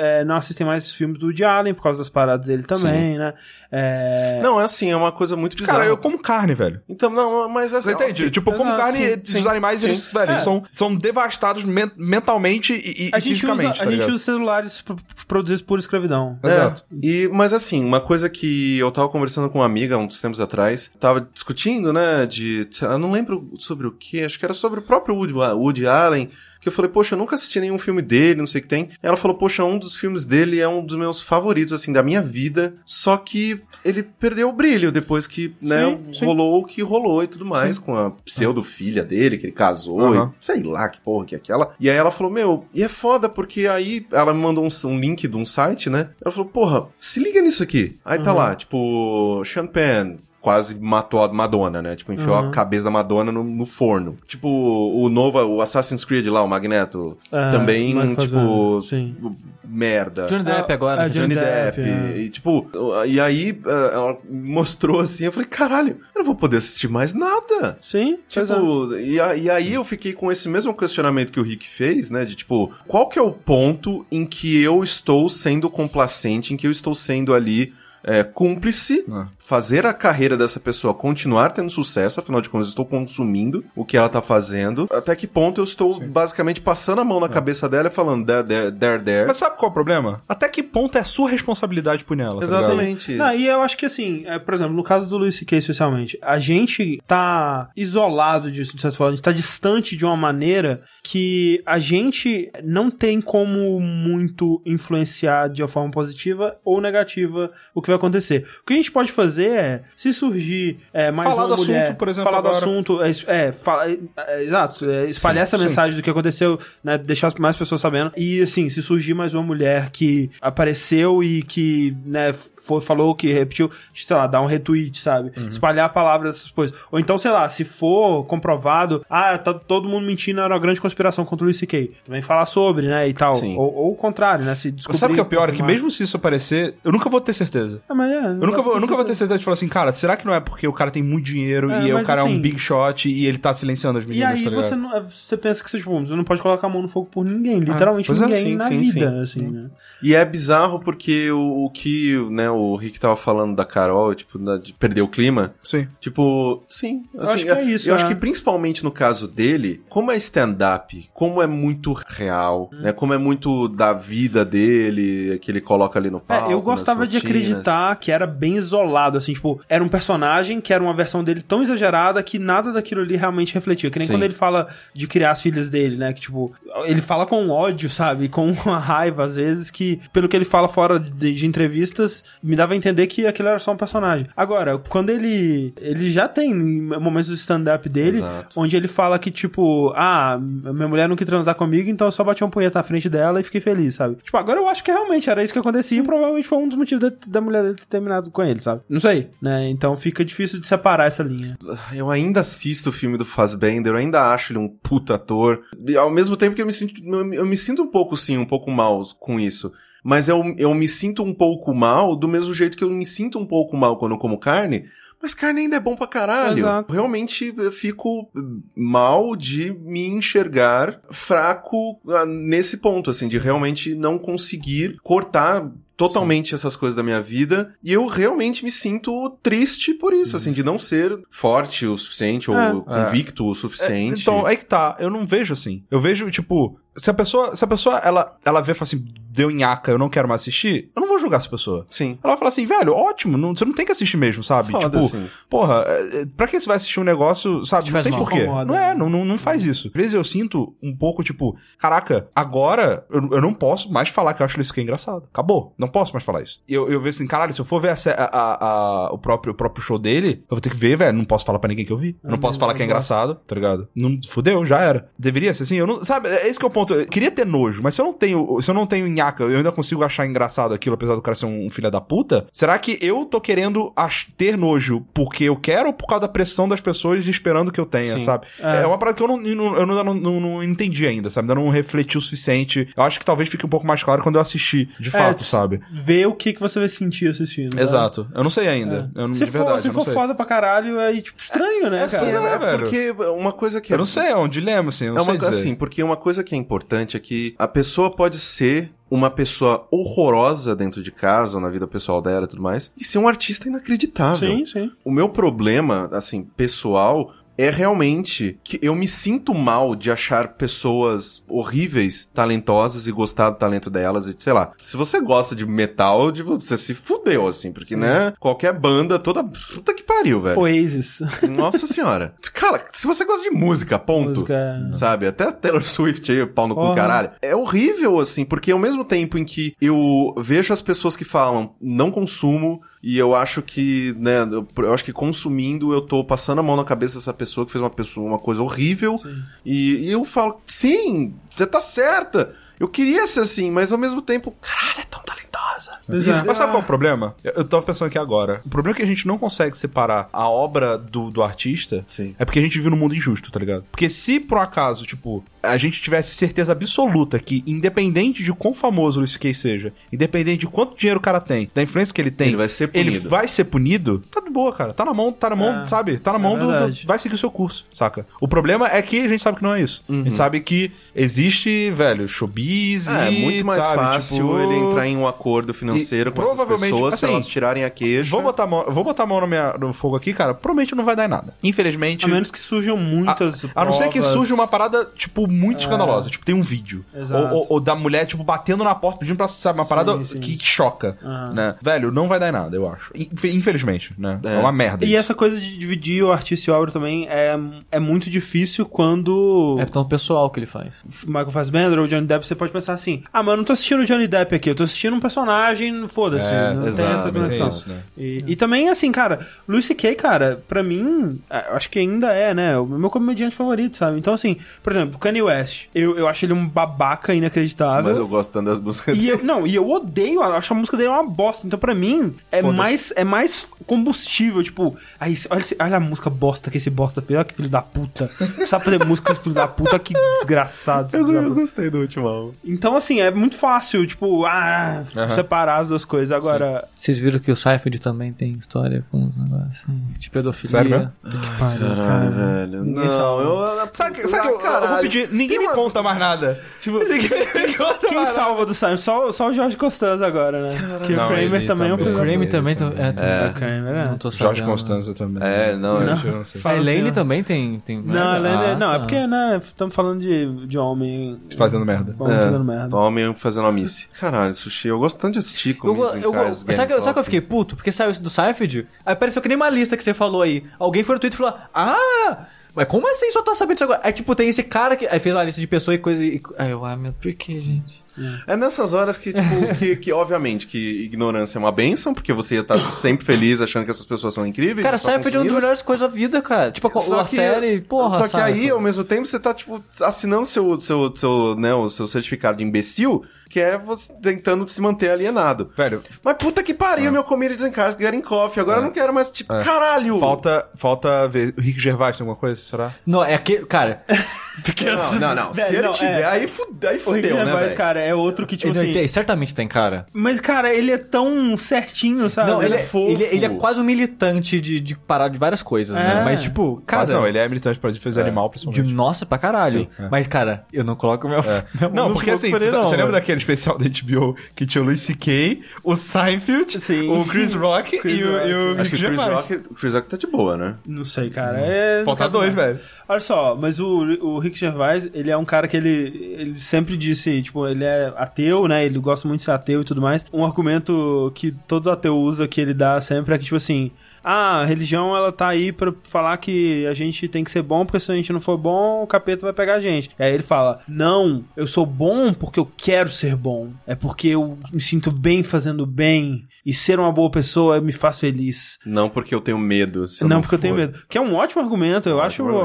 é, 0.02 0.24
não 0.24 0.36
assistem 0.38 0.66
mais 0.66 0.92
filmes 0.92 1.20
do 1.20 1.26
Woody 1.28 1.44
Allen 1.44 1.74
por 1.74 1.84
causa 1.84 2.00
das 2.00 2.10
paradas 2.10 2.48
dele 2.48 2.64
também, 2.64 3.18
né? 3.18 3.34
É... 3.72 4.40
Não, 4.42 4.60
é 4.60 4.64
assim, 4.64 4.90
é 4.90 4.96
uma 4.96 5.12
coisa 5.12 5.36
muito 5.36 5.56
bizarra. 5.58 5.80
Cara, 5.80 5.90
eu 5.90 5.98
como 5.98 6.18
carne, 6.20 6.56
velho. 6.56 6.82
Então, 6.88 7.10
não, 7.10 7.48
mas 7.50 7.74
assim. 7.74 7.90
Você 7.90 7.96
entende? 7.96 8.32
Tipo, 8.32 8.52
como 8.54 8.72
Exato, 8.72 8.80
carne, 8.82 8.98
sim, 8.98 9.04
esses 9.04 9.42
sim, 9.44 9.48
animais, 9.48 9.82
sim. 9.82 9.88
eles, 9.88 10.08
velho, 10.08 10.32
É. 10.32 10.38
são, 10.38 10.64
são 10.72 10.96
devastados 10.96 11.66
men- 11.66 11.92
mentalmente 11.98 12.74
e, 12.74 13.08
e 13.08 13.10
A 13.14 13.20
gente, 13.20 13.34
usa, 13.46 13.54
fisicamente, 13.54 13.68
a 13.82 13.84
tá 13.84 13.84
gente 13.92 14.00
ligado? 14.00 14.10
usa 14.16 14.24
celulares 14.24 14.82
pro- 14.82 14.96
produzidos 15.28 15.62
por 15.62 15.78
escravidão. 15.78 16.40
É, 16.44 16.48
Exato. 16.48 16.84
E, 17.04 17.30
mas 17.32 17.52
assim, 17.54 17.84
uma 17.84 18.00
coisa 18.00 18.30
que 18.30 18.78
eu 18.80 18.90
tava 18.92 19.10
conversando 19.10 19.50
com 19.50 19.60
uma 19.60 19.66
amiga 19.66 19.96
há 19.96 19.98
uns 19.98 20.20
tempos 20.20 20.40
atrás, 20.42 20.90
tava 21.00 21.28
discutindo, 21.34 21.92
né, 21.94 22.26
de, 22.26 22.68
eu 22.82 22.98
não 22.98 23.12
lembro 23.12 23.52
sobre 23.58 23.86
o 23.86 23.92
que, 23.92 24.24
acho 24.24 24.40
que 24.40 24.46
era 24.46 24.54
sobre 24.54 24.80
o 24.80 24.84
próprio 24.84 25.14
Woody, 25.16 25.34
Woody 25.34 25.86
Allen, 25.86 26.30
que 26.60 26.68
eu 26.68 26.72
falei, 26.72 26.92
poxa, 26.92 27.16
eu 27.16 27.20
nunca 27.20 27.36
assisti 27.36 27.60
nenhum 27.60 27.78
filme 27.80 28.02
dele, 28.02 28.40
não 28.40 28.48
sei 28.48 28.60
o 28.60 28.62
que 28.62 28.68
tem. 28.68 28.90
Ela 29.02 29.16
falou, 29.18 29.38
poxa, 29.38 29.64
um 29.64 29.78
dos 29.80 29.96
filmes 29.96 30.26
dele 30.26 30.60
é 30.60 30.68
um 30.68 30.86
dos 30.86 30.96
meus 30.98 31.22
favoritos, 31.22 31.74
assim, 31.74 31.92
da 31.94 32.04
minha 32.04 32.22
vida, 32.22 32.76
só 32.86 33.18
que 33.18 33.62
ele 33.84 34.04
perdeu 34.04 34.50
o 34.50 34.54
brilho 34.54 34.92
depois 34.92 35.26
que, 35.28 35.54
né, 35.62 35.86
Sim, 35.86 36.14
sim. 36.14 36.26
rolou 36.26 36.60
o 36.60 36.66
que 36.66 36.82
rolou 36.82 37.24
e 37.24 37.28
tudo 37.28 37.46
mais, 37.46 37.78
com 37.78 37.96
a 37.96 38.12
pseudo-filha 38.12 39.04
dele, 39.04 39.38
que 39.38 39.46
ele 39.46 39.54
casou, 39.54 40.02
Aham. 40.02 40.34
e 40.42 40.46
sei 40.46 40.64
lá 40.64 40.90
que 40.90 41.00
porra 41.00 41.26
que 41.26 41.36
é 41.36 41.38
aquela. 41.38 41.72
E 41.80 41.90
aí 41.90 41.96
ela 41.96 42.12
falou, 42.12 42.32
meu, 42.32 42.66
e 42.74 42.84
é 42.84 42.88
foda, 42.90 43.30
porque 43.30 43.68
aí 43.68 44.06
ela 44.12 44.34
me 44.34 44.40
mandou 44.42 44.66
um, 44.66 44.88
um 44.88 45.00
link 45.00 45.28
de 45.28 45.38
um 45.38 45.46
site, 45.46 45.90
né? 45.90 46.10
Ela 46.24 46.32
falou, 46.32 46.50
porra, 46.50 46.88
se 46.98 47.20
liga 47.20 47.42
nisso 47.42 47.64
aqui. 47.64 47.98
Aí 48.04 48.20
tá 48.20 48.34
lá, 48.34 48.56
tipo, 48.56 49.42
Sean 49.46 49.68
Penn, 49.68 50.18
quase 50.42 50.80
matou 50.80 51.22
a 51.24 51.32
Madonna, 51.32 51.82
né? 51.82 51.96
Tipo, 51.96 52.14
enfiou 52.14 52.36
a 52.36 52.50
cabeça 52.50 52.86
da 52.86 52.92
Madonna 52.92 53.32
no, 53.32 53.44
no 53.44 53.66
forno. 53.66 54.18
Tipo, 54.28 54.48
o 54.48 55.10
novo, 55.10 55.40
o 55.44 55.62
Assassin's 55.62 56.06
Creed 56.06 56.28
lá, 56.28 56.42
o 56.42 56.48
Magneto, 56.48 57.18
É, 57.32 57.52
também, 57.52 58.16
tipo, 58.16 58.82
Sim. 58.82 59.16
merda. 59.64 60.28
Johnny 60.28 60.44
Depp 60.44 60.72
Ah, 60.72 60.74
agora. 60.74 61.02
ah, 61.02 61.04
né? 61.06 61.10
Johnny 61.10 61.36
Johnny 61.36 61.36
Depp. 61.36 61.82
Depp, 61.82 61.90
é. 61.90 62.18
E 62.22 62.30
tipo, 62.30 62.70
e 63.08 63.20
aí 63.20 63.50
eh, 63.66 63.90
ela 63.94 64.18
mostrou 64.30 65.00
assim, 65.02 65.26
eu 65.26 65.32
falei, 65.32 65.48
caralho, 65.48 66.00
eu 66.16 66.20
não 66.20 66.26
vou 66.26 66.36
poder 66.36 66.58
assistir 66.58 66.88
mais 66.90 67.14
nada. 67.14 67.78
Sim, 67.82 68.18
pois 68.34 68.50
é. 68.50 68.54
Tipo, 68.56 68.96
e, 68.96 69.20
a- 69.20 69.36
e 69.36 69.50
aí 69.50 69.74
eu 69.74 69.84
fiquei 69.84 70.14
com 70.14 70.32
esse 70.32 70.48
mesmo 70.50 70.74
questionamento 70.74 71.32
que 71.32 71.40
o 71.40 71.44
Rick 71.44 71.68
fez, 71.68 72.10
né? 72.10 72.26
De 72.26 72.36
tipo, 72.36 72.72
qual 72.88 73.08
que 73.10 73.20
é 73.20 73.22
o 73.22 73.32
ponto 73.32 74.06
em 74.12 74.26
que 74.26 74.62
eu 74.62 74.84
estou 74.84 75.28
sendo 75.30 75.70
complacente, 75.70 76.54
em 76.54 76.58
que 76.58 76.66
eu 76.68 76.72
estou 76.72 76.96
sendo 76.96 77.34
ali 77.34 77.74
é, 78.04 78.24
cúmplice, 78.24 79.04
Ah. 79.12 79.28
fazer 79.38 79.86
a 79.86 79.94
carreira 79.94 80.38
dessa 80.38 80.60
pessoa 80.60 80.94
continuar 80.94 81.52
tendo 81.52 81.70
sucesso, 81.72 82.20
afinal 82.20 82.40
de 82.42 82.50
contas, 82.50 82.68
eu 82.68 82.72
estou 82.72 82.86
consumindo 82.86 83.64
o 83.76 83.84
que 83.84 83.98
ela 83.98 84.10
tá 84.10 84.22
fazendo. 84.22 84.88
Até 84.92 85.16
que 85.16 85.28
ponto 85.28 85.60
eu 85.60 85.66
estou 85.66 86.00
basicamente 86.00 86.62
passando 86.62 87.02
a 87.02 87.04
mão 87.06 87.20
na 87.20 87.28
cabeça 87.30 87.68
dela 87.68 87.88
e 87.88 87.92
falando, 87.92 88.26
there, 88.26 88.44
there, 88.48 88.72
there, 88.72 89.04
there. 89.04 89.28
Mas 89.28 89.38
sabe 89.38 89.58
qual 89.58 89.70
é 89.70 89.72
o 89.72 89.74
problema? 89.74 90.22
Até 90.28 90.48
que 90.48 90.62
ponto 90.64 90.98
é 90.98 91.04
sua 91.04 91.30
responsabilidade 91.30 92.06
por 92.06 92.16
nela? 92.16 92.40
tá? 92.40 92.46
Exatamente. 92.46 93.14
Não, 93.16 93.34
e 93.34 93.48
eu 93.48 93.62
acho 93.62 93.78
que 93.78 93.86
assim, 93.86 94.24
é, 94.26 94.38
por 94.40 94.54
exemplo, 94.54 94.74
no 94.74 94.84
caso 94.84 95.08
do 95.10 95.18
Luis 95.18 95.36
C.K. 95.36 95.58
especialmente, 95.58 96.18
a 96.22 96.40
gente 96.40 97.02
tá 97.08 97.70
isolado 97.76 98.52
disso, 98.52 98.76
de 98.76 98.82
certa 98.82 98.98
forma, 98.98 99.14
a 99.14 99.16
gente 99.16 99.24
tá 99.24 99.32
distante 99.32 99.96
de 99.98 100.06
uma 100.06 100.16
maneira 100.18 100.82
que 101.04 101.62
a 101.66 101.80
gente 101.80 102.52
não 102.64 102.92
tem 102.92 103.20
como 103.22 103.80
muito 103.80 104.62
influenciar 104.66 105.50
de 105.50 105.62
uma 105.62 105.68
forma 105.68 105.92
positiva 105.92 106.56
ou 106.64 106.80
negativa 106.80 107.52
o 107.74 107.82
que 107.82 107.89
vai 107.90 107.98
acontecer. 107.98 108.46
O 108.62 108.66
que 108.66 108.74
a 108.74 108.76
gente 108.78 108.92
pode 108.92 109.12
fazer 109.12 109.50
é, 109.50 109.82
se 109.98 110.14
surgir 110.14 110.80
é, 110.94 111.12
mais 111.12 111.30
Falar 111.30 111.48
uma 111.48 111.56
do 111.56 111.62
mulher, 111.62 111.84
assunto, 111.84 111.98
por 111.98 112.08
exemplo, 112.08 112.30
falar 112.30 112.42
do 112.42 112.48
agora. 112.48 112.66
assunto, 112.66 113.02
é, 113.04 113.12
é, 113.48 113.52
fala- 113.52 113.90
é, 113.90 113.98
é, 114.28 114.44
exato, 114.44 114.86
espalhar 115.10 115.44
essa 115.44 115.58
sim. 115.58 115.64
mensagem 115.66 115.96
do 115.96 116.02
que 116.02 116.10
aconteceu, 116.10 116.60
né, 116.84 116.98
deixar 116.98 117.34
mais 117.40 117.58
pessoas 117.58 117.82
sabendo. 117.82 118.12
E 118.16 118.42
assim, 118.42 118.70
se 118.70 118.82
surgir 118.82 119.14
mais 119.14 119.34
uma 119.34 119.44
mulher 119.44 119.90
que 119.92 120.30
apareceu 120.42 121.24
e 121.24 121.42
que, 121.44 121.96
né, 122.06 122.34
foi, 122.70 122.82
falou 122.82 123.16
que 123.16 123.32
repetiu, 123.34 123.72
sei 123.94 124.16
lá, 124.16 124.28
dar 124.28 124.42
um 124.42 124.46
retweet, 124.46 125.00
sabe? 125.00 125.32
Uhum. 125.36 125.48
Espalhar 125.48 125.88
a 125.88 125.90
palavra 125.90 126.28
dessas 126.30 126.52
coisas. 126.52 126.78
Ou 126.92 127.00
então, 127.00 127.18
sei 127.18 127.32
lá, 127.32 127.50
se 127.50 127.66
for 127.66 128.24
comprovado, 128.26 129.04
ah, 129.10 129.36
tá 129.40 129.54
todo 129.54 129.90
mundo 129.90 130.06
mentindo, 130.06 130.40
era 130.40 130.54
uma 130.54 130.60
grande 130.60 130.80
conspiração 130.80 131.26
contra 131.26 131.44
o 131.44 131.46
Luis 131.46 131.58
C.K. 131.58 131.92
Também 132.06 132.22
falar 132.22 132.46
sobre, 132.46 132.88
né, 132.88 133.08
e 133.10 133.14
tal. 133.14 133.34
Sim. 133.34 133.56
Ou, 133.58 133.74
ou 133.74 133.92
o 133.94 133.96
contrário, 133.96 134.46
né, 134.46 134.54
se 134.56 134.72
descobrir... 134.72 135.00
Sabe 135.00 135.14
o 135.14 135.16
que 135.16 135.20
é 135.20 135.24
o 135.24 135.26
pior? 135.26 135.50
É 135.50 135.52
que 135.52 135.64
mesmo 135.64 135.90
se 135.90 136.04
isso 136.04 136.16
aparecer, 136.18 136.76
eu 136.84 136.92
nunca 136.92 137.10
vou 137.10 137.20
ter 137.20 137.34
certeza. 137.34 137.82
Ah, 137.90 137.96
mas 137.96 138.12
é, 138.12 138.26
Eu 138.28 138.34
nunca, 138.36 138.62
vou, 138.62 138.74
eu 138.76 138.80
nunca 138.80 138.96
vou 138.96 139.04
ter 139.04 139.16
certeza 139.16 139.40
de 139.40 139.44
falar 139.46 139.54
assim, 139.54 139.68
cara, 139.68 139.92
será 139.92 140.16
que 140.16 140.26
não 140.26 140.34
é 140.34 140.40
porque 140.40 140.68
o 140.68 140.74
cara 140.74 140.92
tem 140.92 141.02
muito 141.02 141.26
dinheiro 141.26 141.72
É, 141.72 141.88
e 141.88 141.92
o 141.92 141.96
mas 141.96 142.08
cara 142.08 142.22
é 142.22 142.24
um 142.24 142.28
assim- 142.28 142.40
big 142.42 142.60
shot 142.60 143.10
e 143.10 143.26
ele 143.26 143.38
tá 143.40 143.54
silenciando 143.54 143.98
as 144.00 144.06
E 144.06 144.08
meninas, 144.08 144.34
aí 144.36 144.44
tá 144.44 144.50
você, 144.52 144.76
não, 144.76 144.96
é, 144.96 145.02
você 145.02 145.36
pensa 145.38 145.64
que 145.64 145.70
você, 145.72 145.78
tipo, 145.80 146.00
você 146.00 146.16
não 146.16 146.24
pode 146.24 146.42
colocar 146.42 146.68
a 146.68 146.70
mão 146.70 146.82
no 146.82 146.88
fogo 146.88 147.08
por 147.12 147.26
ninguém, 147.26 147.60
literalmente 147.60 148.06
pois 148.08 148.22
é, 148.22 148.26
ninguém 148.26 148.42
sim, 148.44 148.56
na 148.56 148.68
sim, 148.68 148.80
vida, 148.84 149.10
sim. 149.12 149.22
assim, 149.22 149.48
né? 149.50 149.70
E 150.04 150.14
é 150.14 150.24
bizarro 150.26 150.80
porque 150.80 151.32
o, 151.32 151.66
o 151.66 151.70
que, 151.72 152.16
né, 152.30 152.50
o 152.50 152.59
Rick 152.76 153.00
tava 153.00 153.16
falando 153.16 153.56
da 153.56 153.66
Carol, 153.66 154.14
tipo, 154.16 154.38
da- 154.40 154.58
de 154.58 154.74
perder 154.74 155.02
o 155.02 155.08
clima. 155.08 155.54
Sim. 155.62 155.88
Tipo, 156.00 156.64
sim. 156.70 157.04
Assim, 157.18 157.34
acho 157.36 157.46
que 157.46 157.52
é 157.52 157.64
isso, 157.64 157.90
Eu 157.90 157.94
é. 157.94 157.96
acho 157.98 158.08
que 158.08 158.16
principalmente 158.16 158.84
no 158.84 158.92
caso 158.92 159.28
dele, 159.28 159.82
como 159.90 160.12
é 160.12 160.18
stand-up, 160.18 161.10
como 161.14 161.42
é 161.42 161.48
muito 161.48 161.94
real, 161.94 162.70
Hum. 162.74 162.82
né? 162.82 162.92
Como 162.94 163.14
é 163.14 163.18
muito 163.18 163.68
da 163.68 163.94
vida 163.94 164.44
dele, 164.46 165.38
que 165.40 165.52
ele 165.52 165.62
coloca 165.62 165.98
ali 166.00 166.10
no 166.10 166.20
palco. 166.20 166.50
É, 166.50 166.54
eu 166.54 166.62
gostava 166.62 167.02
nas 167.02 167.10
de 167.10 167.18
acreditar 167.18 167.96
que 167.98 168.12
era 168.12 168.26
bem 168.28 168.56
isolado, 168.58 169.18
assim, 169.18 169.34
tipo, 169.34 169.62
era 169.70 169.84
um 169.84 169.88
personagem 169.90 170.62
que 170.62 170.74
era 170.74 170.84
uma 170.84 170.94
versão 170.94 171.24
dele 171.24 171.42
tão 171.42 171.62
exagerada 171.62 172.22
que 172.24 172.38
nada 172.40 172.72
daquilo 172.72 173.02
ali 173.02 173.16
realmente 173.16 173.54
refletia. 173.54 173.90
Que 173.90 174.00
nem 174.00 174.08
Sim. 174.08 174.14
quando 174.14 174.24
ele 174.24 174.34
fala 174.34 174.68
de 174.94 175.08
criar 175.08 175.32
as 175.32 175.42
filhas 175.42 175.70
dele, 175.70 175.96
né? 175.98 176.14
Que, 176.14 176.22
tipo, 176.22 176.54
ele 176.86 177.02
fala 177.02 177.26
com 177.26 177.50
ódio, 177.50 177.90
sabe? 177.90 178.28
Com 178.30 178.50
uma 178.52 178.78
raiva, 178.80 179.24
às 179.24 179.36
vezes, 179.36 179.70
que, 179.70 180.00
pelo 180.14 180.28
que 180.28 180.36
ele 180.36 180.46
fala 180.46 180.68
fora 180.68 181.00
de, 181.00 181.34
de 181.34 181.46
entrevistas, 181.48 182.24
me 182.42 182.56
dava 182.56 182.74
a 182.74 182.78
entender 182.78 183.08
que 183.08 183.26
aquilo 183.28 183.50
era 183.50 183.60
só 183.60 183.72
um 183.72 183.78
personagem. 183.78 184.28
Agora, 184.36 184.78
quando 184.78 185.10
ele. 185.10 185.74
Ele 185.80 186.10
já 186.10 186.28
tem 186.28 186.54
momentos 186.54 187.28
do 187.28 187.36
stand-up 187.36 187.88
dele 187.90 188.18
Exato. 188.18 188.60
onde 188.60 188.76
ele 188.76 188.88
fala 188.88 189.20
que, 189.20 189.32
tipo, 189.32 189.94
ah, 189.96 190.38
minha 190.40 190.88
mulher 190.88 191.08
não 191.08 191.16
quis 191.16 191.26
transar 191.26 191.56
comigo, 191.56 191.90
então 191.90 192.08
eu 192.08 192.12
só 192.12 192.24
bati 192.24 192.44
uma 192.44 192.50
punheta 192.50 192.80
na 192.80 192.84
frente 192.84 193.10
dela 193.10 193.40
e 193.40 193.44
fiquei 193.44 193.62
feliz, 193.62 193.96
sabe? 193.96 194.18
Tipo, 194.24 194.38
agora 194.38 194.60
eu 194.60 194.68
acho 194.68 194.84
que 194.84 194.92
realmente 194.92 195.30
era 195.30 195.44
isso 195.44 195.54
que 195.54 195.60
acontecia 195.60 196.00
e 196.00 196.04
provavelmente 196.04 196.48
foi 196.48 196.58
um 196.58 196.68
dos 196.68 196.78
motivos 196.78 197.02
da, 197.02 197.12
da 197.28 197.42
mulher 197.42 197.64
dele 197.64 197.76
ter 197.76 197.86
terminado 197.86 198.32
com 198.32 198.44
ele, 198.44 198.62
sabe? 198.62 198.82
Não 198.90 199.00
sei, 199.00 199.30
né? 199.42 199.70
Então 199.70 199.96
fica 199.98 200.24
difícil 200.24 200.60
de 200.60 200.68
separar 200.68 201.06
essa 201.06 201.24
linha. 201.24 201.58
Eu 201.94 202.10
ainda 202.10 202.40
assisto 202.40 202.90
o 202.90 202.94
filme 202.94 203.18
do 203.18 203.26
Fassbender, 203.26 203.94
eu 203.94 203.98
ainda 203.98 204.32
acho 204.34 204.54
ele 204.54 204.60
um 204.60 204.68
puta 204.68 205.16
ator. 205.16 205.62
E 205.86 205.98
ao 205.98 206.10
mesmo 206.10 206.38
tempo 206.38 206.56
que 206.56 206.62
eu 206.62 206.66
me 206.66 206.74
sinto, 206.74 207.02
eu 207.34 207.46
me 207.46 207.58
sinto 207.58 207.84
um 207.84 207.88
pouco, 207.88 208.16
sim, 208.16 208.38
um 208.38 208.46
pouco 208.46 208.72
mal 208.72 209.04
com 209.20 209.40
isso. 209.40 209.72
Mas 210.04 210.30
eu, 210.30 210.44
eu 210.58 210.74
me 210.74 210.88
sinto 210.88 211.24
um 211.24 211.34
pouco 211.34 211.74
mal 211.74 212.16
do 212.16 212.28
mesmo 212.28 212.54
jeito 212.54 212.78
que 212.78 212.84
eu 212.84 212.90
me 212.90 213.06
sinto 213.06 213.38
um 213.40 213.46
pouco 213.46 213.76
mal 213.76 213.98
quando 213.98 214.14
eu 214.14 214.18
como 214.18 214.38
carne. 214.40 214.86
Mas 215.22 215.34
carne 215.34 215.62
ainda 215.62 215.76
é 215.76 215.80
bom 215.82 215.96
pra 215.98 216.08
caralho. 216.08 216.60
Exato. 216.60 216.94
Realmente 216.94 217.54
eu 217.58 217.72
fico 217.72 218.30
mal 218.76 219.36
de 219.36 219.72
me 219.74 220.08
enxergar 220.08 221.02
fraco 221.12 222.00
ah, 222.08 222.26
nesse 222.26 222.78
ponto, 222.78 223.10
assim, 223.10 223.28
de 223.28 223.38
realmente 223.38 223.94
não 223.96 224.18
conseguir 224.18 224.98
cortar 225.04 225.70
totalmente 225.98 226.56
essas 226.56 226.78
coisas 226.78 226.96
da 226.96 227.04
minha 227.04 227.22
vida. 227.22 227.76
E 227.84 227.92
eu 227.92 228.06
realmente 228.08 228.64
me 228.64 228.72
sinto 228.72 229.38
triste 229.44 229.94
por 229.94 230.14
isso, 230.14 230.38
assim, 230.38 230.54
de 230.54 230.64
não 230.64 230.80
ser 230.80 231.20
forte 231.30 231.86
o 231.86 231.98
suficiente 231.98 232.50
ou 232.50 232.56
É. 232.56 232.72
convicto 232.86 233.46
o 233.46 233.54
suficiente. 233.54 234.22
Então, 234.22 234.48
é 234.48 234.56
que 234.56 234.66
tá, 234.66 234.96
eu 235.00 235.10
não 235.10 235.26
vejo 235.28 235.52
assim. 235.52 235.84
Eu 235.92 236.00
vejo, 236.00 236.32
tipo, 236.32 236.80
se 237.00 237.10
a 237.10 237.14
pessoa, 237.14 237.56
se 237.56 237.64
a 237.64 237.68
pessoa, 237.68 237.98
ela, 238.00 238.38
ela 238.46 238.62
vê 238.62 238.72
e 238.72 238.76
fala 238.76 238.84
assim, 238.88 239.06
deu 239.32 239.50
nhaca, 239.50 239.92
eu 239.92 239.98
não 239.98 240.10
quero 240.10 240.28
mais 240.28 240.42
assistir, 240.42 240.92
eu 240.96 241.02
não 241.02 241.08
vou 241.08 241.20
julgar 241.20 241.38
essa 241.38 241.50
pessoa. 241.50 241.86
Sim. 241.90 242.18
Ela 242.24 242.34
vai 242.34 242.38
falar 242.38 242.50
assim, 242.50 242.66
velho, 242.66 242.94
ótimo, 242.94 243.38
não- 243.38 243.56
você 243.56 243.66
não 243.66 243.74
tem 243.74 243.86
que 243.86 243.92
assistir 243.92 244.18
mesmo, 244.18 244.44
sabe? 244.44 244.72
Foda, 244.72 244.86
tipo, 244.86 244.98
assim. 245.00 245.30
porra, 245.50 245.84
é, 245.88 246.22
é, 246.22 246.26
pra 246.36 246.48
que 246.48 246.60
você 246.60 246.68
vai 246.68 246.78
assistir 246.78 247.00
um 247.00 247.04
negócio, 247.04 247.66
sabe? 247.66 247.86
Te 247.86 247.92
Não 247.94 248.02
tem 248.04 248.12
porquê. 248.12 248.44
Incomoda. 248.44 248.66
Não 248.66 248.76
é, 248.76 248.94
não, 248.96 249.10
não, 249.10 249.24
não 249.26 249.38
faz 249.38 249.66
isso. 249.66 249.88
Às 249.88 249.94
vezes 249.94 250.14
eu 250.14 250.24
sinto 250.24 250.76
um 250.82 250.96
pouco, 250.96 251.24
tipo, 251.24 251.56
caraca, 251.78 252.28
agora 252.36 253.06
eu, 253.10 253.30
eu 253.32 253.42
não 253.42 253.54
posso 253.54 253.92
mais 253.92 254.10
falar 254.10 254.34
que 254.34 254.42
eu 254.42 254.46
acho 254.46 254.60
isso 254.60 254.74
que 254.74 254.80
é 254.80 254.84
engraçado. 254.84 255.24
Acabou. 255.32 255.74
Não 255.78 255.88
posso 255.88 256.14
mais 256.14 256.24
falar 256.24 256.42
isso. 256.42 256.62
E 256.68 256.74
eu, 256.74 256.90
eu 256.92 257.00
vejo 257.02 257.16
assim, 257.18 257.28
caralho, 257.28 257.54
se 257.54 257.62
eu 257.62 257.66
for 257.66 257.82
ver 257.82 257.90
a, 257.90 257.94
a- 257.94 258.26
a- 258.26 258.66
a- 259.08 259.14
o, 259.14 259.18
próprio, 259.18 259.54
o 259.54 259.56
próprio 259.56 259.84
show 259.84 259.98
dele, 260.00 260.44
eu 260.50 260.56
vou 260.56 260.62
ter 260.62 260.70
que 260.70 260.76
ver, 260.78 260.98
velho. 260.98 261.18
Não 261.18 261.26
posso 261.26 261.46
falar 261.46 261.60
pra 261.60 261.68
ninguém 261.70 261.86
que 261.86 261.92
eu 261.94 261.98
vi. 261.98 262.18
Eu 262.24 262.30
não 262.30 262.36
Ah, 262.38 262.42
posso 262.42 262.54
não, 262.54 262.60
falar 262.62 262.74
que 262.74 262.82
é 262.84 262.86
não 262.88 262.94
gosto. 262.94 263.12
engraçado, 263.12 263.36
tá 263.48 263.56
ligado? 263.56 263.88
Não, 263.96 264.18
fudeu, 264.28 264.66
já 264.66 264.80
era. 264.80 265.10
Deveria 265.18 265.54
ser 265.54 265.64
assim. 265.64 265.76
Eu 265.78 265.88
não, 265.88 266.04
sabe, 266.04 266.30
é 266.30 266.48
esse 266.48 266.60
que 266.60 266.66
é 266.66 266.68
o 266.68 266.72
ponto. 266.72 266.89
Eu 266.94 267.06
queria 267.06 267.32
ter 267.32 267.46
nojo, 267.46 267.82
mas 267.84 267.96
se 267.96 268.02
eu 268.02 268.06
não 268.06 268.14
tenho, 268.14 268.62
se 268.62 268.70
eu 268.70 268.76
não 268.76 268.86
tenho 268.86 269.08
nhaca, 269.08 269.44
eu 269.44 269.58
ainda 269.58 269.72
consigo 269.72 270.04
achar 270.04 270.26
engraçado 270.26 270.74
aquilo, 270.74 270.96
apesar 270.96 271.16
do 271.16 271.22
cara 271.22 271.36
ser 271.36 271.46
um, 271.46 271.68
um 271.68 271.70
filho 271.70 271.90
da 271.92 272.02
puta. 272.02 272.46
Será 272.52 272.78
que 272.78 272.98
eu 273.02 273.26
tô 273.26 273.40
querendo 273.42 273.94
ter 274.38 274.58
nojo 274.58 275.02
porque 275.14 275.44
eu 275.46 275.56
quero 275.56 275.88
ou 275.88 275.94
por 275.94 276.08
causa 276.08 276.22
da 276.22 276.28
pressão 276.28 276.68
das 276.68 276.82
pessoas 276.82 277.26
esperando 277.28 277.72
que 277.72 277.80
eu 277.80 277.86
tenha, 277.86 278.14
Sim. 278.16 278.22
sabe? 278.22 278.48
É. 278.60 278.82
É. 278.82 278.88
uma 278.88 278.98
parada 278.98 279.16
que 279.18 279.24
eu 279.24 279.28
não, 279.28 279.38
não- 279.38 279.76
eu 279.78 279.86
não, 279.86 280.04
não, 280.04 280.14
não- 280.14 280.40
não 280.40 280.64
entendi 280.64 281.06
ainda, 281.06 281.30
sabe? 281.30 281.50
Ainda 281.52 281.62
não 281.62 281.70
refleti 281.70 282.18
o 282.18 282.22
suficiente. 282.22 282.88
Eu 282.96 283.04
acho 283.04 283.20
que 283.20 283.26
talvez 283.26 283.50
fique 283.50 283.66
um 283.66 283.70
pouco 283.70 283.86
mais 283.86 284.04
claro 284.04 284.22
quando 284.22 284.36
eu 284.36 284.42
assistir, 284.42 284.90
de 285.00 285.10
fato, 285.10 285.42
É, 285.42 285.46
sabe? 285.46 285.82
Ver 285.92 286.28
o 286.28 286.34
que, 286.34 286.54
que 286.54 286.60
você 286.60 286.80
vai 286.80 286.90
sentir 286.90 287.30
assistindo. 287.30 287.76
né? 287.76 287.82
Exato. 287.84 288.28
Eu 288.34 288.44
não 288.44 288.50
sei 288.50 288.68
ainda. 288.68 289.12
Eu 289.16 289.28
não, 289.28 289.34
Se 289.34 289.46
de 289.46 289.52
for, 289.52 289.58
verdade, 289.60 289.82
se 289.82 289.88
eu 289.88 289.94
não 289.94 290.00
for 290.00 290.06
sei. 290.06 290.14
foda 290.14 290.36
pra 290.36 290.46
caralho, 290.46 291.00
é 291.00 291.14
tipo, 291.22 291.40
estranho, 291.40 291.90
né, 291.90 292.04
Essa 292.04 292.20
cara? 292.26 292.32
é, 292.50 292.54
é, 292.54 292.58
velho. 292.58 292.80
porque 292.80 293.12
uma 293.38 293.52
coisa 293.52 293.82
que 293.82 293.94
Eu 293.94 293.98
não 293.98 294.06
sei, 294.06 294.28
é 294.28 294.36
um 294.36 294.48
dilema, 294.48 294.90
assim. 294.90 295.06
Eu 295.06 295.14
não 295.14 295.20
É 295.20 295.24
uma, 295.24 295.32
sei 295.32 295.40
dizer. 295.40 295.50
assim, 295.62 295.76
porque 295.76 296.02
uma 296.04 296.16
coisa 296.18 296.44
que 296.44 296.56
é 296.56 296.58
importante 296.58 296.79
é 297.16 297.20
que 297.20 297.56
a 297.58 297.68
pessoa 297.68 298.10
pode 298.10 298.40
ser 298.40 298.92
uma 299.10 299.30
pessoa 299.30 299.88
horrorosa 299.90 300.76
dentro 300.76 301.02
de 301.02 301.12
casa, 301.12 301.56
ou 301.56 301.62
na 301.62 301.70
vida 301.70 301.88
pessoal 301.88 302.22
dela 302.22 302.46
e 302.46 302.48
tudo 302.48 302.62
mais, 302.62 302.92
e 302.96 303.04
ser 303.04 303.18
um 303.18 303.28
artista 303.28 303.68
inacreditável. 303.68 304.52
Sim, 304.52 304.66
sim. 304.66 304.92
O 305.04 305.12
meu 305.12 305.30
problema, 305.30 306.10
assim, 306.12 306.44
pessoal, 306.44 307.34
é 307.62 307.70
realmente 307.70 308.58
que 308.64 308.80
eu 308.82 308.96
me 308.96 309.06
sinto 309.06 309.54
mal 309.54 309.94
de 309.94 310.10
achar 310.10 310.50
pessoas 310.54 311.44
horríveis, 311.46 312.26
talentosas 312.34 313.06
e 313.06 313.12
gostar 313.12 313.50
do 313.50 313.58
talento 313.58 313.90
delas 313.90 314.28
e 314.28 314.36
sei 314.40 314.54
lá. 314.54 314.72
Se 314.78 314.96
você 314.96 315.20
gosta 315.20 315.54
de 315.54 315.66
metal, 315.66 316.32
tipo, 316.32 316.58
você 316.58 316.78
se 316.78 316.94
fudeu, 316.94 317.48
assim, 317.48 317.74
porque, 317.74 317.98
né, 317.98 318.34
qualquer 318.40 318.72
banda 318.72 319.20
toda. 319.20 319.44
Puta 319.44 319.94
que 319.94 320.04
pariu, 320.04 320.40
velho. 320.40 320.58
Oasis. 320.60 321.20
Nossa 321.50 321.86
senhora. 321.88 322.34
Cara, 322.54 322.86
se 322.94 323.06
você 323.06 323.26
gosta 323.26 323.44
de 323.44 323.52
música, 323.52 324.00
ponto. 324.00 324.30
Música- 324.42 324.86
Sabe? 324.94 325.28
Até 325.28 325.52
Taylor 325.52 325.84
Swift 325.84 326.32
aí, 326.32 326.46
pau 326.46 326.66
no 326.68 326.76
cu 326.76 326.96
caralho. 326.96 327.32
É 327.42 327.54
horrível, 327.54 328.20
assim, 328.20 328.46
porque 328.46 328.72
ao 328.72 328.80
mesmo 328.80 329.04
tempo 329.04 329.38
em 329.38 329.44
que 329.44 329.76
eu 329.82 330.34
vejo 330.38 330.72
as 330.72 330.82
pessoas 330.82 331.18
que 331.18 331.26
falam, 331.26 331.74
não 331.82 332.10
consumo, 332.10 332.82
e 333.04 333.18
eu 333.18 333.36
acho 333.36 333.62
que, 333.62 334.16
né, 334.18 334.40
eu 334.78 334.94
acho 334.94 335.04
que 335.04 335.12
consumindo 335.14 335.92
eu 335.94 336.02
tô 336.02 336.24
passando 336.24 336.60
a 336.60 336.64
mão 336.64 336.76
na 336.78 336.84
cabeça 336.86 337.16
dessa 337.16 337.34
pessoa 337.34 337.49
que 337.66 337.72
fez 337.72 337.82
uma 337.82 337.90
pessoa, 337.90 338.28
uma 338.28 338.40
coisa 338.40 338.62
horrível. 338.62 339.18
E, 339.66 340.08
e 340.08 340.12
eu 340.12 340.24
falo, 340.26 340.62
sim, 340.66 341.34
você 341.50 341.66
tá 341.66 341.82
certa. 341.82 342.54
Eu 342.80 342.88
queria 342.88 343.28
ser 343.28 343.42
assim, 343.42 343.70
mas 343.70 343.92
ao 343.92 343.98
mesmo 343.98 344.22
tempo, 344.22 344.56
caralho, 344.62 345.02
é 345.02 345.06
tão 345.06 345.22
talentosa. 345.24 345.92
É. 346.08 346.46
Mas 346.46 346.58
sabe 346.58 346.72
qual 346.72 346.82
é 346.82 346.84
o 346.84 346.88
problema? 346.88 347.36
Eu, 347.44 347.52
eu 347.58 347.66
tava 347.66 347.84
pensando 347.84 348.08
aqui 348.08 348.18
agora. 348.18 348.62
O 348.66 348.70
problema 348.70 348.96
é 348.96 348.98
que 348.98 349.04
a 349.04 349.08
gente 349.08 349.28
não 349.28 349.38
consegue 349.38 349.78
separar 349.78 350.30
a 350.32 350.48
obra 350.48 350.98
do, 350.98 351.30
do 351.30 351.44
artista. 351.44 352.06
Sim. 352.10 352.36
É 352.40 352.46
porque 352.46 352.60
a 352.60 352.62
gente 352.62 352.78
vive 352.78 352.90
num 352.90 352.98
mundo 352.98 353.16
injusto, 353.16 353.52
tá 353.52 353.60
ligado? 353.60 353.84
Porque 353.92 354.10
se 354.10 354.40
por 354.40 354.58
um 354.58 354.62
acaso, 354.62 355.06
tipo, 355.06 355.44
a 355.62 355.78
gente 355.78 356.02
tivesse 356.02 356.36
certeza 356.36 356.72
absoluta 356.72 357.38
que, 357.40 357.64
independente 357.68 358.44
de 358.44 358.54
quão 358.54 358.74
famoso 358.74 359.18
o 359.18 359.22
Luis 359.22 359.32
C.K. 359.32 359.54
seja, 359.54 359.94
independente 360.12 360.62
de 360.62 360.68
quanto 360.68 360.98
dinheiro 360.98 361.20
o 361.20 361.24
cara 361.24 361.40
tem, 361.40 361.70
da 361.74 361.82
influência 361.84 362.14
que 362.14 362.22
ele 362.22 362.32
tem, 362.32 362.48
Ele 362.50 362.58
vai 362.58 362.70
ser 362.70 362.90
ele 362.94 363.12
punido. 363.12 363.30
vai 363.30 363.48
ser 363.48 363.64
punido, 363.66 364.24
tá 364.32 364.40
de 364.42 364.50
boa, 364.52 364.72
cara. 364.74 364.94
Tá 364.94 365.04
na 365.06 365.14
mão, 365.14 365.32
tá 365.32 365.50
na 365.50 365.56
mão, 365.56 365.84
É. 365.84 365.86
sabe? 365.86 366.18
Tá 366.18 366.32
na 366.34 366.40
É 366.40 366.42
mão 366.42 366.58
do, 366.58 366.66
do- 366.66 366.72
verdade. 366.72 367.04
Vai 367.06 367.20
seguir 367.20 367.36
o 367.36 367.38
seu 367.38 367.52
curso, 367.52 367.86
saca? 367.94 368.26
O 368.42 368.48
problema 368.48 368.88
é 368.88 369.02
que 369.02 369.20
a 369.20 369.28
gente 369.28 369.42
sabe 369.44 369.58
que 369.58 369.64
não 369.64 369.76
é 369.76 369.82
isso. 369.82 370.04
A 370.10 370.14
gente 370.14 370.34
sabe 370.34 370.60
que 370.62 370.92
existe, 371.14 371.92
velho, 371.92 372.28
showbiz 372.28 373.08
Uhum. 373.08 373.16
É, 373.18 373.32
e, 373.32 373.42
muito 373.42 373.66
mais 373.66 373.84
sabe, 373.84 373.96
fácil 373.98 374.36
tipo, 374.38 374.60
ele 374.60 374.76
entrar 374.76 375.08
em 375.08 375.16
um 375.18 375.28
acordo 375.28 375.74
financeiro 375.74 376.30
E 376.30 376.34
com 376.34 376.42
essas 376.42 376.56
provavelmente, 376.56 376.92
pessoas 376.94 377.20
se 377.20 377.26
assim, 377.26 377.34
elas 377.36 377.48
tirarem 377.48 377.84
a 377.84 377.90
queixa. 377.90 378.30
Vou 378.32 378.42
botar 378.42 378.64
a 378.64 378.68
mão, 378.68 378.86
vou 378.90 379.04
botar 379.04 379.24
a 379.24 379.26
mão 379.26 379.42
no, 379.42 379.48
minha- 379.48 379.74
no 379.78 379.94
fogo 379.94 380.16
aqui, 380.16 380.34
cara. 380.34 380.54
Provavelmente 380.54 380.96
não 380.96 381.04
vai 381.06 381.16
dar 381.16 381.26
em 381.26 381.28
nada. 381.28 381.54
Infelizmente. 381.64 382.26
A 382.26 382.28
menos 382.28 382.50
que 382.52 382.60
surjam 382.60 382.98
muitas. 382.98 383.66
A 383.76 383.86
não 383.86 383.94
ser 383.94 384.10
que 384.10 384.20
provas. 384.20 384.38
surja 384.38 384.54
uma 384.54 384.68
parada, 384.68 385.06
tipo, 385.16 385.48
muito 385.60 385.80
escandalosa. 385.82 386.30
Tipo, 386.30 386.46
tem 386.46 386.56
um 386.56 386.62
vídeo. 386.64 387.04
Exato. 387.16 387.44
Ou, 387.54 387.60
ou- 387.62 387.66
ou 387.70 387.80
da 387.80 387.96
mulher, 387.96 388.26
tipo, 388.26 388.44
batendo 388.44 388.84
na 388.84 388.96
porta 388.96 389.20
pedindo 389.20 389.36
pra, 389.38 389.48
sabe, 389.48 389.80
uma 389.80 389.86
parada 389.86 390.24
sim. 390.26 390.40
que 390.40 390.58
choca, 390.64 391.18
Aham. 391.24 391.54
né? 391.54 391.76
Velho, 391.82 392.12
não 392.12 392.28
vai 392.28 392.40
dar 392.40 392.50
em 392.50 392.52
nada, 392.52 392.76
eu 392.76 392.88
acho. 392.90 393.12
Infe- 393.16 393.52
Infelizmente, 393.52 394.14
né? 394.18 394.40
É, 394.44 394.58
uma 394.58 394.72
merda 394.72 395.04
E 395.06 395.10
isso. 395.10 395.18
essa 395.18 395.34
coisa 395.36 395.60
de 395.60 395.78
dividir 395.78 396.24
o 396.24 396.32
artista 396.32 396.70
e 396.70 396.74
a 396.74 396.78
obra 396.78 396.92
também 396.92 397.28
é, 397.30 397.58
é 397.92 398.00
muito 398.00 398.30
difícil 398.30 398.86
quando 398.86 399.78
É 399.80 399.86
tão 399.86 400.06
pessoal 400.06 400.50
que 400.50 400.60
ele 400.60 400.66
faz. 400.66 400.94
Michael 401.26 401.52
Fassbender 401.52 402.00
ou 402.00 402.08
Johnny 402.08 402.26
Depp, 402.28 402.46
você 402.46 402.56
pode 402.56 402.72
pensar 402.72 402.94
assim: 402.94 403.24
ah, 403.34 403.42
mas 403.44 403.52
eu 403.54 403.58
não 403.58 403.64
tô 403.64 403.74
assistindo 403.74 404.02
o 404.02 404.06
Johnny 404.06 404.28
Depp 404.28 404.56
aqui, 404.56 404.70
eu 404.70 404.76
tô 404.76 404.84
assistindo 404.84 405.16
um 405.16 405.20
personagem 405.20 406.08
foda-se. 406.08 406.52
É, 406.54 406.74
não 406.74 406.82
tem 406.84 406.90
exato, 406.92 407.14
essa 407.14 407.24
tem 407.32 407.34
conexão. 407.34 407.68
isso, 407.70 407.90
né? 407.90 408.00
E, 408.18 408.44
e 408.48 408.56
também, 408.56 408.90
assim, 408.90 409.12
cara, 409.12 409.46
Louis 409.68 409.86
C.K., 409.86 410.16
cara, 410.16 410.62
pra 410.68 410.84
mim, 410.84 411.40
é, 411.50 411.70
eu 411.72 411.76
acho 411.76 411.90
que 411.90 412.00
ainda 412.00 412.32
é, 412.34 412.54
né, 412.54 412.78
o 412.78 412.86
meu 412.86 413.10
comediante 413.10 413.56
favorito, 413.56 413.98
sabe? 413.98 414.18
Então, 414.20 414.34
assim, 414.34 414.58
por 414.84 414.92
exemplo, 414.94 415.18
Kanye 415.20 415.39
West, 415.42 415.88
eu, 415.94 416.18
eu 416.18 416.28
acho 416.28 416.46
ele 416.46 416.54
um 416.54 416.68
babaca 416.68 417.34
inacreditável. 417.34 418.04
Mas 418.10 418.18
eu 418.18 418.28
gosto 418.28 418.52
tanto 418.52 418.66
das 418.68 418.80
músicas 418.80 419.16
E 419.16 419.20
dele. 419.22 419.32
eu, 419.32 419.44
não, 419.44 419.66
e 419.68 419.76
eu 419.76 419.90
odeio, 419.90 420.36
eu 420.36 420.44
acho 420.54 420.74
a 420.74 420.76
música 420.76 420.98
dele 420.98 421.10
uma 421.10 421.26
bosta. 421.28 421.66
Então, 421.66 421.78
pra 421.80 421.94
mim, 421.96 422.36
é 422.52 422.62
mais, 422.62 423.14
é 423.16 423.24
mais 423.24 423.68
combustível. 423.86 424.64
Tipo, 424.64 424.96
aí, 425.20 425.36
olha, 425.50 425.64
olha 425.82 425.98
a 425.98 426.00
música 426.00 426.30
bosta 426.30 426.70
que 426.72 426.78
esse 426.78 426.90
bosta 426.90 427.22
fez. 427.22 427.38
Olha 427.38 427.46
que 427.46 427.54
filho 427.54 427.70
da 427.70 427.82
puta. 427.82 428.30
Sabe 428.68 428.86
fazer 428.86 429.04
música 429.06 429.32
esse 429.32 429.42
filho 429.42 429.56
da 429.56 429.68
puta, 429.68 429.98
que 430.00 430.14
desgraçado. 430.40 431.12
da 431.12 431.20
puta. 431.20 431.50
gostei 431.50 431.90
do 431.90 432.00
último 432.00 432.28
álbum. 432.28 432.54
Então, 432.64 432.96
assim, 432.96 433.20
é 433.20 433.32
muito 433.32 433.56
fácil, 433.58 434.06
tipo, 434.06 434.46
ah, 434.46 435.04
separar 435.36 435.78
as 435.82 435.88
duas 435.88 436.06
coisas. 436.06 436.32
Agora, 436.32 436.88
Vocês 436.96 437.18
viram 437.18 437.40
que 437.40 437.52
o 437.52 437.56
Seifeld 437.56 438.00
também 438.00 438.32
tem 438.34 438.52
história 438.54 439.06
com 439.12 439.26
os 439.28 439.38
negócios 439.38 439.84
assim, 439.84 440.02
de 440.18 440.30
pedofilia. 440.30 440.70
Sério 440.70 440.90
mesmo? 440.92 441.12
Caralho, 441.58 442.32
velho. 442.32 442.84
Ninguém 442.84 443.08
Não, 443.08 443.40
eu. 443.42 443.90
Sabe, 443.94 444.16
que- 444.16 444.28
sabe 444.28 444.48
que 444.48 444.54
eu, 444.66 444.72
eu 444.72 444.88
vou 444.90 444.98
pedir? 445.00 445.29
Ninguém 445.32 445.60
me 445.60 445.68
conta 445.70 446.02
mais 446.04 446.18
nada. 446.20 446.60
Tipo, 446.80 447.00
ninguém 447.08 447.30
me 447.68 447.74
conta 447.76 448.00
quem 448.08 448.16
mais 448.16 448.30
nada. 448.30 448.42
salva 448.42 448.66
do 448.66 448.74
Simon? 448.74 448.98
Só, 448.98 449.32
só 449.32 449.50
o 449.50 449.54
Jorge 449.54 449.78
Costanza 449.78 450.26
agora, 450.26 450.62
né? 450.62 451.00
que 451.06 451.14
o 451.14 451.16
Não, 451.16 451.28
Kramer 451.28 451.66
também 451.68 451.90
é 451.90 451.94
um 451.94 451.98
filho 451.98 452.14
da 452.16 452.22
O 452.22 452.26
Ele 452.26 452.48
também, 452.48 452.76
é, 452.76 453.50
Kramer, 453.54 453.96
é. 453.96 454.06
Não 454.10 454.18
tô 454.18 454.32
sabendo. 454.32 454.48
Jorge 454.56 454.64
Constanza 454.64 455.14
também. 455.14 455.44
É, 455.48 455.76
não, 455.76 455.94
Não, 455.96 456.02
eu- 456.02 456.06
não 456.38 456.46
sei. 456.46 456.62
A 456.64 456.70
assim, 456.70 456.80
Elaine 456.80 457.10
ó. 457.10 457.14
também 457.14 457.44
tem. 457.44 457.80
tem 457.80 458.02
Não, 458.02 458.36
ela 458.36 458.48
é- 458.48 458.72
Ah, 458.72 458.76
não, 458.78 458.88
é 458.90 458.94
tá. 458.94 459.00
porque, 459.00 459.28
né, 459.28 459.60
estamos 459.64 459.94
falando 459.96 460.20
de, 460.22 460.68
de 460.68 460.78
homem. 460.78 461.40
Fazendo 461.58 461.86
merda. 461.86 462.16
Homem 462.20 462.36
É, 462.36 462.40
fazendo 462.40 462.64
merda. 462.64 462.96
Homem 462.98 463.34
fazendo 463.36 463.64
uma 463.66 463.72
miss. 463.72 464.08
Caralho, 464.20 464.54
sushi, 464.54 464.88
eu 464.88 465.00
gosto 465.00 465.18
tanto 465.20 465.34
de 465.34 465.40
assistir 465.40 465.70
Eu, 465.72 465.76
Comedians 465.78 466.12
go- 466.12 466.18
in 466.18 466.22
eu, 466.22 466.32
go- 466.32 466.38
Cars, 466.38 466.66
sabe, 466.70 466.94
que- 466.94 467.20
eu 467.20 467.24
fiquei 467.24 467.42
puto? 467.42 467.76
Porque 467.76 467.92
saiu 467.92 468.12
isso 468.12 468.24
do 468.24 468.30
Seifeld, 468.30 468.88
aí 469.06 469.14
apareceu 469.14 469.42
que 469.42 469.48
nem 469.48 469.56
uma 469.58 469.70
lista 469.70 469.96
que 469.98 470.04
você 470.04 470.14
falou 470.14 470.42
aí. 470.42 470.64
Alguém 470.78 471.04
foi 471.04 471.16
no 471.16 471.20
Twitter 471.20 471.40
e 471.40 471.44
falou: 471.44 471.60
Ah, 471.74 472.46
mas 472.76 472.88
como 472.88 473.10
assim 473.10 473.32
só 473.32 473.42
tá 473.42 473.56
sabendo 473.56 473.76
disso 473.78 473.86
agora? 473.86 474.02
Aí, 474.04 474.14
tipo, 474.14 474.36
tem 474.36 474.50
esse 474.50 474.64
cara 474.64 474.96
que. 474.96 475.08
Aí 475.08 475.20
fez 475.20 475.36
uma 475.36 475.44
lista 475.44 475.60
de 475.60 475.68
pessoas 475.68 475.96
e 475.96 476.00
coisa. 476.00 476.24
E... 476.24 476.42
Aí 476.58 476.72
eu, 476.72 476.86
ah, 476.86 476.96
meu, 476.96 477.14
por 477.14 477.34
que, 477.34 477.60
gente? 477.60 478.00
É 478.48 478.58
nessas 478.58 478.94
horas 478.94 479.18
que, 479.18 479.32
tipo, 479.32 479.76
que, 479.80 479.96
que, 479.96 480.12
obviamente 480.12 480.68
que 480.68 481.04
ignorância 481.04 481.58
é 481.58 481.60
uma 481.60 481.72
benção, 481.72 482.14
porque 482.14 482.34
você 482.34 482.56
ia 482.56 482.62
estar 482.62 482.86
sempre 482.86 483.26
feliz 483.26 483.62
achando 483.62 483.86
que 483.86 483.92
essas 483.92 484.06
pessoas 484.06 484.34
são 484.34 484.46
incríveis. 484.46 484.84
Cara, 484.84 484.98
Seifeld 484.98 485.38
é 485.38 485.40
uma 485.40 485.46
das 485.46 485.54
melhores 485.54 485.82
coisas 485.82 486.10
da 486.10 486.14
vida, 486.14 486.42
cara. 486.42 486.72
Tipo, 486.72 486.88
a, 486.88 487.22
a 487.22 487.28
série, 487.28 487.80
porra. 487.82 488.18
Só 488.18 488.28
que 488.28 488.42
aí, 488.42 488.70
ao 488.70 488.82
mesmo 488.82 489.04
tempo, 489.04 489.26
você 489.26 489.40
tá, 489.40 489.54
tipo, 489.54 489.84
assinando 490.02 490.46
seu, 490.46 490.80
seu, 490.80 491.16
seu, 491.16 491.56
né, 491.56 491.74
o 491.74 491.90
seu 491.90 492.08
certificado 492.08 492.58
de 492.58 492.64
imbecil, 492.64 493.24
que 493.50 493.60
é 493.60 493.78
você 493.78 494.14
tentando 494.22 494.68
se 494.68 494.80
manter 494.82 495.10
alienado. 495.10 495.72
Velho, 495.76 496.02
Mas 496.24 496.38
puta 496.38 496.62
que 496.64 496.74
pariu, 496.74 497.12
meu 497.12 497.24
Comedians 497.24 497.62
in 497.64 497.72
Cars, 497.72 497.96
Getting 498.00 498.22
Coffee. 498.22 498.62
Agora 498.62 498.78
eu 498.78 498.84
não 498.84 498.92
quero 498.92 499.14
mais, 499.14 499.32
tipo, 499.32 499.52
caralho! 499.64 500.20
falta, 500.20 500.68
falta 500.76 501.28
ver. 501.28 501.54
O 501.58 501.62
Rick 501.62 501.80
Gervais 501.80 502.16
tem 502.16 502.24
alguma 502.24 502.40
coisa, 502.40 502.62
será? 502.62 502.92
Não, 503.06 503.24
é 503.26 503.38
que. 503.38 503.66
Cara. 503.66 504.04
Não, 504.60 505.20
não, 505.20 505.36
não. 505.36 505.54
Se 505.54 505.62
Velho, 505.62 505.76
ele 505.78 505.82
não, 505.84 505.92
tiver, 505.94 506.20
é. 506.22 506.26
aí, 506.26 506.48
fude, 506.48 506.86
aí 506.86 506.96
O 507.06 507.12
Rick 507.12 507.28
fudeu, 507.30 507.36
né, 507.38 507.46
Gervais, 507.46 507.66
velho? 507.68 507.78
cara, 507.78 508.00
é 508.02 508.14
outro 508.14 508.46
que, 508.46 508.58
tipo 508.58 508.74
ele- 508.74 508.80
assim... 508.80 508.90
ele- 508.90 509.08
certamente 509.08 509.56
tem, 509.56 509.68
cara. 509.70 510.06
Mas, 510.12 510.42
cara, 510.42 510.74
ele 510.74 510.92
é 510.92 510.98
tão 510.98 511.58
certinho, 511.58 512.30
sabe? 512.30 512.52
Não, 512.52 512.62
ele, 512.62 512.76
é, 512.76 512.80
fofo. 512.80 513.10
ele, 513.10 513.24
ele 513.24 513.46
é 513.46 513.50
quase 513.50 513.80
um 513.80 513.86
militante 513.86 514.60
de, 514.60 514.82
de 514.82 514.96
parar 514.98 515.30
de 515.30 515.38
várias 515.38 515.62
coisas, 515.62 515.96
né? 515.96 516.20
É. 516.22 516.24
Mas, 516.26 516.42
tipo, 516.42 516.82
cara. 516.86 517.04
Mas 517.04 517.10
não, 517.12 517.26
ele 517.26 517.38
é 517.38 517.48
militante 517.48 517.80
para 517.80 517.92
defesa 517.92 518.20
animal, 518.22 518.46
De 518.50 518.52
principalmente. 518.60 518.94
nossa 518.94 519.26
pra 519.26 519.38
caralho. 519.38 519.80
Sim, 519.82 519.88
é. 519.98 520.10
Mas, 520.10 520.28
cara, 520.28 520.66
eu 520.74 520.84
não 520.84 520.96
coloco 520.96 521.28
meu. 521.30 521.42
minha 521.74 521.90
mão 521.90 522.08
Não, 522.10 522.14
porque 522.14 522.32
assim, 522.32 522.54
ele, 522.54 522.70
você 522.70 522.98
lembra 522.98 523.14
velho. 523.14 523.18
Especial 523.40 523.78
da 523.78 523.86
HBO 523.86 524.36
que 524.56 524.66
tinha 524.66 524.82
o 524.82 524.86
Louis 524.86 525.02
C.K., 525.02 525.62
o 525.84 525.96
Seinfeld, 525.96 526.80
Sim. 526.80 527.10
o 527.10 527.26
Chris 527.26 527.54
Rock 527.54 528.00
Chris 528.00 528.20
e, 528.20 528.24
o, 528.24 528.32
Rock. 528.32 528.50
e 528.50 528.54
o 528.54 528.82
Acho 528.82 528.90
que 528.92 528.98
Chris. 528.98 529.20
Rock, 529.20 529.54
o 529.70 529.76
Chris 529.76 529.94
Rock 529.94 530.10
tá 530.10 530.18
de 530.18 530.28
boa, 530.28 530.58
né? 530.58 530.76
Não 530.86 531.04
sei, 531.04 531.30
cara. 531.30 531.60
É... 531.60 532.04
Falta 532.04 532.30
dois, 532.30 532.54
mais. 532.54 532.78
velho. 532.78 532.80
Olha 533.08 533.20
só, 533.20 533.56
mas 533.56 533.80
o, 533.80 533.88
o 534.22 534.40
Rick 534.40 534.58
Gervais, 534.58 535.10
ele 535.14 535.32
é 535.32 535.38
um 535.38 535.46
cara 535.46 535.68
que 535.68 535.78
ele, 535.78 536.36
ele 536.38 536.56
sempre 536.56 536.96
disse, 536.96 537.42
tipo, 537.42 537.68
ele 537.68 537.84
é 537.84 538.14
ateu, 538.18 538.68
né? 538.68 538.86
Ele 538.86 539.00
gosta 539.00 539.28
muito 539.28 539.40
de 539.40 539.46
ser 539.46 539.52
ateu 539.52 539.82
e 539.82 539.86
tudo 539.86 540.02
mais. 540.02 540.26
Um 540.32 540.46
argumento 540.46 541.32
que 541.36 541.52
todos 541.68 541.88
os 541.88 541.94
ateus 541.94 542.18
usam, 542.18 542.48
que 542.48 542.62
ele 542.62 542.74
dá 542.74 543.00
sempre, 543.02 543.34
é 543.34 543.38
que, 543.38 543.46
tipo 543.46 543.56
assim... 543.56 543.92
Ah, 544.24 544.62
a 544.62 544.66
religião, 544.66 545.16
ela 545.16 545.32
tá 545.32 545.48
aí 545.48 545.72
pra 545.72 545.94
falar 546.04 546.38
que 546.38 546.86
a 546.88 546.94
gente 546.94 547.28
tem 547.28 547.44
que 547.44 547.52
ser 547.52 547.62
bom, 547.62 547.86
porque 547.86 548.00
se 548.00 548.12
a 548.12 548.16
gente 548.16 548.32
não 548.34 548.40
for 548.42 548.58
bom, 548.58 549.04
o 549.04 549.08
capeta 549.08 549.46
vai 549.46 549.54
pegar 549.54 549.76
a 549.76 549.82
gente. 549.82 550.10
E 550.18 550.24
aí 550.24 550.34
ele 550.34 550.44
fala, 550.44 550.82
não, 550.88 551.44
eu 551.56 551.66
sou 551.68 551.86
bom 551.86 552.34
porque 552.34 552.60
eu 552.60 552.70
quero 552.78 553.10
ser 553.10 553.36
bom. 553.36 553.72
É 553.88 553.96
porque 553.96 554.30
eu 554.30 554.58
me 554.72 554.82
sinto 554.82 555.12
bem 555.12 555.44
fazendo 555.44 555.86
bem. 555.86 556.48
E 556.66 556.74
ser 556.74 557.00
uma 557.00 557.12
boa 557.12 557.32
pessoa 557.32 557.80
me 557.82 557.92
faz 557.92 558.20
feliz. 558.20 558.78
Não 558.86 559.10
porque 559.10 559.34
eu 559.34 559.42
tenho 559.42 559.58
medo. 559.58 560.08
se 560.08 560.24
Não, 560.26 560.42
porque 560.42 560.56
eu 560.56 560.60
tenho 560.60 560.76
for. 560.76 560.80
medo. 560.82 561.00
Que 561.10 561.18
é 561.18 561.22
um 561.22 561.34
ótimo 561.34 561.62
argumento, 561.62 562.10
eu 562.10 562.18
Um 562.18 562.22
acho 562.22 562.44
ótimo 562.44 562.60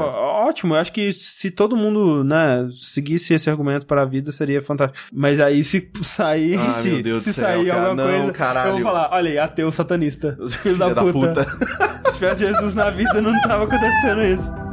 ótimo. 0.45 0.75
Eu 0.75 0.79
acho 0.79 0.91
que 0.91 1.11
se 1.13 1.49
todo 1.49 1.75
mundo, 1.75 2.23
né, 2.23 2.67
seguisse 2.71 3.33
esse 3.33 3.49
argumento 3.49 3.85
para 3.85 4.01
a 4.01 4.05
vida, 4.05 4.31
seria 4.31 4.61
fantástico. 4.61 4.99
Mas 5.13 5.39
aí 5.39 5.63
se 5.63 5.89
sair, 6.03 6.57
Ai, 6.59 6.69
se, 6.69 7.19
se 7.21 7.33
sair 7.33 7.67
cara. 7.67 7.81
alguma 7.87 8.03
Não, 8.03 8.17
coisa, 8.17 8.31
caralho. 8.33 8.67
eu 8.69 8.73
vou 8.73 8.81
falar, 8.83 9.09
olha 9.11 9.29
aí, 9.31 9.39
ateu 9.39 9.71
satanista. 9.71 10.37
Filho 10.61 10.77
da, 10.77 10.89
Filha 10.89 10.95
da 10.95 11.01
puta. 11.01 11.27
puta. 11.33 11.44
Se 12.07 12.13
tivesse 12.13 12.39
Jesus 12.41 12.73
na 12.73 12.89
vida, 12.89 13.21
não 13.21 13.39
tava 13.41 13.65
acontecendo 13.65 14.23
isso. 14.23 14.64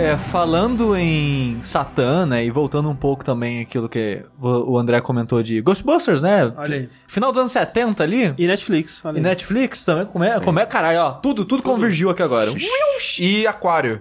É, 0.00 0.16
falando 0.16 0.96
em 0.96 1.62
Satã, 1.62 2.24
né, 2.24 2.44
e 2.44 2.50
voltando 2.50 2.88
um 2.88 2.96
pouco 2.96 3.22
também 3.22 3.60
aquilo 3.60 3.88
que 3.88 4.22
o 4.40 4.78
André 4.78 5.00
comentou 5.00 5.42
de 5.42 5.60
Ghostbusters, 5.60 6.22
né? 6.22 6.52
Olha 6.56 6.76
aí. 6.76 6.88
Final 7.06 7.30
dos 7.30 7.38
anos 7.38 7.52
70 7.52 8.02
ali. 8.02 8.34
E 8.38 8.46
Netflix, 8.46 9.04
olha 9.04 9.16
E 9.16 9.18
aí. 9.18 9.22
Netflix 9.22 9.84
também, 9.84 10.06
como 10.06 10.24
é, 10.24 10.40
como 10.40 10.58
é, 10.58 10.64
caralho, 10.64 11.00
ó, 11.00 11.10
tudo, 11.12 11.44
tudo 11.44 11.62
convergiu 11.62 12.08
aqui 12.08 12.22
agora. 12.22 12.50
E 13.20 13.46
Aquário. 13.46 14.00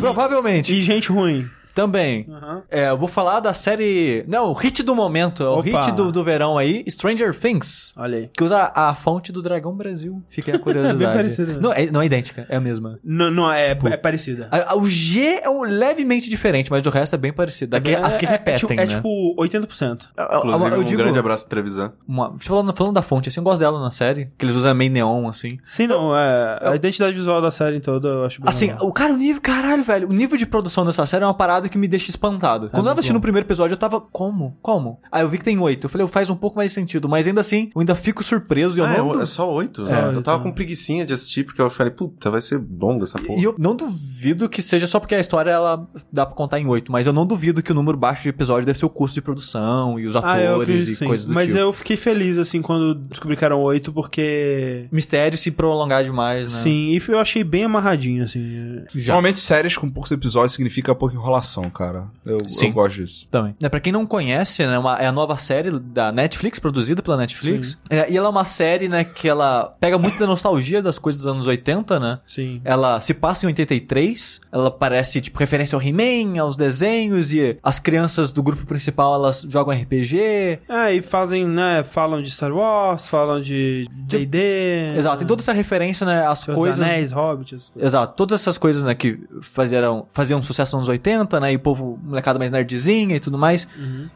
Provavelmente. 0.00 0.72
E 0.72 0.82
gente 0.82 1.10
ruim. 1.12 1.48
Também. 1.82 2.26
Aham. 2.28 2.62
É, 2.70 2.88
eu 2.90 2.96
vou 2.98 3.06
falar 3.08 3.38
da 3.40 3.54
série. 3.54 4.24
Não, 4.26 4.46
o 4.50 4.52
hit 4.52 4.82
do 4.82 4.96
momento, 4.96 5.42
é 5.44 5.48
o 5.48 5.58
Opa. 5.60 5.62
hit 5.82 5.92
do, 5.92 6.10
do 6.10 6.24
verão 6.24 6.58
aí, 6.58 6.84
Stranger 6.90 7.32
Things. 7.38 7.92
Olha 7.96 8.18
aí. 8.18 8.30
Que 8.36 8.42
usa 8.42 8.72
a 8.74 8.92
fonte 8.94 9.30
do 9.30 9.40
Dragão 9.40 9.76
Brasil. 9.76 10.20
Aí 10.36 10.54
a 10.54 10.58
curiosidade. 10.60 10.98
Bem 10.98 11.06
parecida. 11.12 11.52
Não 11.60 11.72
é, 11.72 11.86
não 11.90 12.02
é 12.02 12.06
idêntica, 12.06 12.46
é 12.48 12.56
a 12.56 12.60
mesma. 12.60 12.98
Não, 13.04 13.30
não 13.30 13.52
é, 13.52 13.74
Tipo, 13.76 13.88
é 13.88 13.96
parecida. 13.96 14.48
A- 14.50 14.72
a- 14.72 14.76
o 14.76 14.88
G 14.88 15.40
é 15.42 15.48
um 15.48 15.62
levemente 15.62 16.28
diferente, 16.28 16.68
mas 16.70 16.84
o 16.84 16.90
resto 16.90 17.14
é 17.14 17.18
bem 17.18 17.32
parecido. 17.32 17.70
Daqui, 17.70 17.94
as 17.94 18.16
que 18.16 18.26
é, 18.26 18.28
é, 18.28 18.38
tipo- 18.56 18.68
repetem, 18.72 18.78
é 18.78 18.86
né? 18.88 18.94
tipo 18.96 19.36
80%. 19.38 20.08
Eu- 20.16 20.24
eu- 20.24 20.38
Inclusive, 20.38 20.70
eu 20.74 20.80
um 20.80 20.84
digo- 20.84 21.02
grande 21.02 21.18
abraço 21.18 21.48
Trevisan. 21.48 21.92
Uma, 22.08 22.34
falando, 22.38 22.76
falando 22.76 22.94
da 22.94 23.02
fonte, 23.02 23.28
assim, 23.28 23.38
eu 23.38 23.44
gosto 23.44 23.60
dela 23.60 23.80
na 23.80 23.92
série. 23.92 24.30
Que 24.36 24.44
eles 24.44 24.56
usam 24.56 24.74
meio 24.74 24.90
neon, 24.90 25.28
assim. 25.28 25.58
Sim, 25.64 25.86
não, 25.86 26.16
é. 26.16 26.58
A 26.62 26.74
identidade 26.74 27.14
visual 27.16 27.40
da 27.40 27.50
série 27.52 27.78
toda 27.80 28.08
eu 28.08 28.24
acho 28.24 28.40
bem 28.40 28.48
Assim, 28.50 28.66
legal. 28.68 28.86
o 28.88 28.92
cara, 28.92 29.12
o 29.12 29.16
nível, 29.16 29.40
caralho, 29.40 29.82
velho, 29.84 30.08
o 30.08 30.12
nível 30.12 30.36
de 30.36 30.46
produção 30.46 30.84
dessa 30.84 31.06
série 31.06 31.22
é 31.22 31.26
uma 31.26 31.34
parada 31.34 31.67
que 31.68 31.78
me 31.78 31.88
deixa 31.88 32.10
espantado. 32.10 32.68
Quando 32.70 32.78
eu 32.78 32.90
tava 32.90 33.00
assistindo 33.00 33.16
o 33.16 33.20
primeiro 33.20 33.46
episódio, 33.46 33.74
eu 33.74 33.78
tava, 33.78 34.00
como? 34.00 34.56
Como? 34.62 35.00
Aí 35.10 35.22
eu 35.22 35.28
vi 35.28 35.38
que 35.38 35.44
tem 35.44 35.58
oito. 35.58 35.84
Eu 35.86 35.90
falei, 35.90 36.06
faz 36.08 36.30
um 36.30 36.36
pouco 36.36 36.56
mais 36.56 36.72
sentido, 36.72 37.08
mas 37.08 37.26
ainda 37.26 37.40
assim, 37.40 37.70
eu 37.74 37.80
ainda 37.80 37.94
fico 37.94 38.22
surpreso 38.22 38.76
e 38.78 38.80
eu 38.80 38.84
Ah, 38.84 38.96
não. 38.98 39.18
é, 39.20 39.22
é 39.22 39.26
só 39.26 39.52
oito? 39.52 39.82
É, 39.82 39.84
eu 39.84 40.22
tava 40.22 40.38
então. 40.38 40.40
com 40.42 40.52
preguicinha 40.52 41.04
de 41.04 41.12
assistir, 41.12 41.44
porque 41.44 41.60
eu 41.60 41.70
falei, 41.70 41.92
puta, 41.92 42.30
vai 42.30 42.40
ser 42.40 42.62
longa 42.78 43.04
essa 43.04 43.18
porra. 43.18 43.38
E 43.38 43.44
eu 43.44 43.54
não 43.58 43.74
duvido 43.74 44.48
que 44.48 44.62
seja 44.62 44.86
só 44.86 44.98
porque 45.00 45.14
a 45.14 45.20
história 45.20 45.50
ela 45.50 45.86
dá 46.12 46.24
pra 46.26 46.34
contar 46.34 46.58
em 46.58 46.66
oito, 46.66 46.90
mas 46.92 47.06
eu 47.06 47.12
não 47.12 47.26
duvido 47.26 47.62
que 47.62 47.72
o 47.72 47.74
número 47.74 47.96
baixo 47.96 48.22
de 48.24 48.28
episódio 48.30 48.66
deve 48.66 48.78
ser 48.78 48.86
o 48.86 48.90
custo 48.90 49.14
de 49.14 49.22
produção 49.22 49.98
e 49.98 50.06
os 50.06 50.16
Ah, 50.16 50.20
atores 50.20 50.84
que 50.86 50.90
e 50.92 50.94
sim. 50.96 51.06
coisas 51.06 51.26
do 51.26 51.34
Mas 51.34 51.46
tipo. 51.48 51.58
eu 51.58 51.72
fiquei 51.72 51.96
feliz, 51.96 52.38
assim, 52.38 52.60
quando 52.62 52.94
descobri 52.94 53.36
que 53.36 53.44
eram 53.44 53.60
oito, 53.62 53.92
porque... 53.92 54.86
Mistério 54.92 55.36
se 55.38 55.50
prolongar 55.50 56.02
demais, 56.04 56.52
né? 56.52 56.60
Sim, 56.62 56.90
e 56.92 57.02
eu 57.08 57.18
achei 57.18 57.42
bem 57.44 57.64
amarradinho, 57.64 58.24
assim. 58.24 58.80
Já. 58.94 59.12
Normalmente 59.14 59.40
séries 59.40 59.76
com 59.76 59.88
poucos 59.90 60.10
episódios 60.10 60.52
significa 60.52 60.94
pouca 60.94 61.14
enrolação, 61.14 61.57
cara. 61.70 62.06
Eu, 62.24 62.38
Sim. 62.46 62.66
eu 62.68 62.72
gosto 62.72 62.96
disso. 62.96 63.26
Também. 63.30 63.54
É, 63.62 63.68
pra 63.68 63.80
quem 63.80 63.92
não 63.92 64.06
conhece, 64.06 64.66
né, 64.66 64.78
uma- 64.78 64.96
é 64.98 65.06
a 65.06 65.12
nova 65.12 65.36
série 65.36 65.70
da 65.78 66.12
Netflix, 66.12 66.58
produzida 66.58 67.02
pela 67.02 67.16
Netflix. 67.16 67.78
É, 67.90 68.10
e 68.10 68.16
ela 68.16 68.26
é 68.26 68.30
uma 68.30 68.44
série, 68.44 68.88
né, 68.88 69.04
que 69.04 69.28
ela 69.28 69.74
pega 69.80 69.98
muito 69.98 70.18
da 70.18 70.26
nostalgia 70.26 70.80
das 70.82 70.98
coisas 70.98 71.22
dos 71.22 71.30
anos 71.30 71.46
80, 71.46 71.98
né? 71.98 72.20
Sim. 72.26 72.60
Ela 72.64 73.00
se 73.00 73.12
passa 73.14 73.44
em 73.46 73.48
83, 73.48 74.40
ela 74.52 74.70
parece, 74.70 75.20
tipo, 75.20 75.38
referência 75.38 75.76
ao 75.76 75.82
He-Man, 75.82 76.40
aos 76.40 76.56
desenhos, 76.56 77.32
e 77.32 77.58
as 77.62 77.78
crianças 77.80 78.32
do 78.32 78.42
grupo 78.42 78.64
principal, 78.66 79.14
elas 79.14 79.42
jogam 79.48 79.74
RPG. 79.74 80.60
É, 80.68 80.92
e 80.94 81.02
fazem, 81.02 81.46
né, 81.46 81.82
falam 81.84 82.22
de 82.22 82.30
Star 82.30 82.52
Wars, 82.52 83.06
falam 83.08 83.40
de 83.40 83.86
D&D... 83.90 84.96
Exato, 84.96 85.18
tem 85.18 85.26
toda 85.26 85.42
essa 85.42 85.52
referência, 85.52 86.06
né, 86.06 86.26
às 86.26 86.44
coisas... 86.44 86.80
Anéis, 86.80 87.12
Hobbits... 87.12 87.72
Exato, 87.76 88.14
todas 88.16 88.40
essas 88.40 88.56
coisas, 88.58 88.82
né, 88.82 88.94
que 88.94 89.18
fizeram, 89.42 90.06
faziam 90.12 90.40
sucesso 90.42 90.76
nos 90.76 90.84
anos 90.84 90.88
80, 90.88 91.18
80, 91.18 91.37
né? 91.40 91.52
E 91.52 91.56
o 91.56 91.60
povo, 91.60 91.98
molecada 92.02 92.38
mais 92.38 92.52
nerdzinha 92.52 93.16
e 93.16 93.20
tudo 93.20 93.38
mais. 93.38 93.68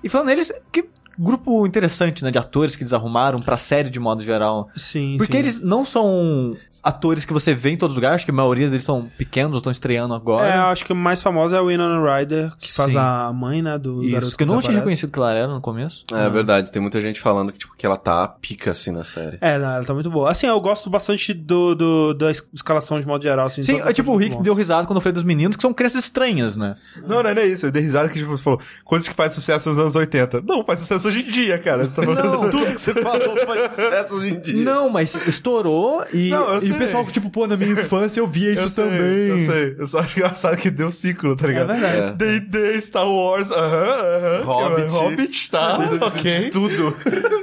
E 0.02 0.08
falando 0.08 0.28
neles, 0.28 0.52
que 0.70 0.84
grupo 1.18 1.66
interessante, 1.66 2.22
né? 2.24 2.30
De 2.30 2.38
atores 2.38 2.76
que 2.76 2.82
eles 2.82 2.92
arrumaram 2.92 3.40
pra 3.40 3.56
série 3.56 3.90
de 3.90 3.98
modo 4.00 4.22
geral. 4.22 4.68
Sim, 4.76 5.16
Porque 5.18 5.32
sim. 5.32 5.38
eles 5.38 5.60
não 5.62 5.84
são 5.84 6.56
atores 6.82 7.24
que 7.24 7.32
você 7.32 7.54
vê 7.54 7.70
em 7.70 7.76
todos 7.76 7.94
os 7.94 7.96
lugares, 7.96 8.16
acho 8.16 8.24
que 8.24 8.30
a 8.30 8.34
maioria 8.34 8.68
deles 8.68 8.84
são 8.84 9.08
pequenos 9.16 9.52
ou 9.52 9.58
estão 9.58 9.70
estreando 9.70 10.14
agora. 10.14 10.46
É, 10.48 10.52
acho 10.58 10.84
que 10.84 10.92
o 10.92 10.96
mais 10.96 11.22
famoso 11.22 11.54
é 11.54 11.60
o 11.60 11.66
Winona 11.66 12.00
Ryder, 12.18 12.56
que 12.56 12.72
faz 12.72 12.92
Sim. 12.92 12.98
a 12.98 13.32
mãe, 13.32 13.62
né, 13.62 13.78
do 13.78 13.96
garoto 14.02 14.26
Isso, 14.28 14.36
que 14.36 14.42
eu 14.42 14.46
não 14.46 14.60
tinha 14.60 14.74
reconhecido 14.76 15.10
que 15.12 15.18
ela 15.18 15.32
era 15.32 15.46
no 15.48 15.60
começo. 15.60 16.04
É 16.12 16.28
verdade, 16.28 16.70
tem 16.72 16.80
muita 16.82 17.00
gente 17.00 17.20
falando 17.20 17.52
que, 17.52 17.58
tipo, 17.58 17.74
que 17.76 17.84
ela 17.86 17.96
tá 17.96 18.26
pica 18.28 18.70
assim 18.72 18.90
na 18.90 19.04
série. 19.04 19.38
É, 19.40 19.58
não, 19.58 19.70
ela 19.70 19.84
tá 19.84 19.94
muito 19.94 20.10
boa. 20.10 20.30
Assim, 20.30 20.46
eu 20.46 20.60
gosto 20.60 20.88
bastante 20.90 21.32
do, 21.34 21.74
do- 21.74 22.14
da 22.14 22.30
es- 22.30 22.46
escalação 22.52 23.00
de 23.00 23.06
modo 23.06 23.22
geral. 23.22 23.46
Assim, 23.46 23.62
Sim, 23.62 23.80
é 23.80 23.92
tipo, 23.92 24.12
o 24.12 24.16
Rick 24.16 24.40
deu 24.42 24.54
risada 24.54 24.86
quando 24.86 24.96
eu 24.96 25.02
falei 25.02 25.14
dos 25.14 25.24
meninos, 25.24 25.56
que 25.56 25.62
são 25.62 25.72
crianças 25.72 26.04
estranhas, 26.04 26.56
né? 26.56 26.74
Não, 27.06 27.22
não 27.22 27.30
é 27.30 27.34
nem 27.34 27.52
isso. 27.52 27.66
Eu 27.66 27.72
dei 27.72 27.82
risada 27.82 28.08
que 28.08 28.18
tipo, 28.18 28.30
você 28.30 28.42
falou 28.42 28.60
coisas 28.84 29.06
que 29.08 29.14
fazem 29.14 29.32
sucesso 29.34 29.68
nos 29.68 29.78
anos 29.78 29.94
80. 29.96 30.42
Não, 30.42 30.64
faz 30.64 30.80
sucesso 30.80 31.01
hoje 31.04 31.20
em 31.20 31.30
dia, 31.30 31.58
cara. 31.58 31.86
Tá 31.86 32.02
Não. 32.02 32.50
tudo 32.50 32.66
que 32.66 32.80
você 32.80 32.94
falou 32.94 33.36
faz 33.46 33.70
sucesso 33.72 34.14
hoje 34.14 34.34
em 34.34 34.40
dia. 34.40 34.64
Não, 34.64 34.88
mas 34.88 35.14
estourou 35.26 36.04
e, 36.12 36.30
Não, 36.30 36.54
eu 36.54 36.62
e 36.62 36.70
o 36.70 36.78
pessoal, 36.78 37.04
tipo, 37.06 37.30
pô, 37.30 37.46
na 37.46 37.56
minha 37.56 37.72
infância 37.72 38.20
eu 38.20 38.26
via 38.26 38.52
isso 38.52 38.62
Eu 38.62 38.68
sei, 38.70 38.84
também. 38.84 39.28
Eu 39.28 39.38
sei. 39.38 39.76
Eu 39.78 39.86
só 39.86 39.98
acho 40.00 40.18
engraçado 40.18 40.56
que 40.56 40.70
deu 40.70 40.90
ciclo, 40.90 41.36
tá 41.36 41.46
ligado? 41.46 41.72
É 41.72 41.76
verdade. 41.78 42.16
D&D, 42.16 42.80
Star 42.80 43.08
Wars, 43.08 43.50
aham, 43.50 43.62
aham. 43.62 44.44
Hobbit. 44.44 44.92
Hobbit, 44.92 45.50
tá, 45.50 45.78
ok. 46.02 46.50
Tudo. 46.50 46.96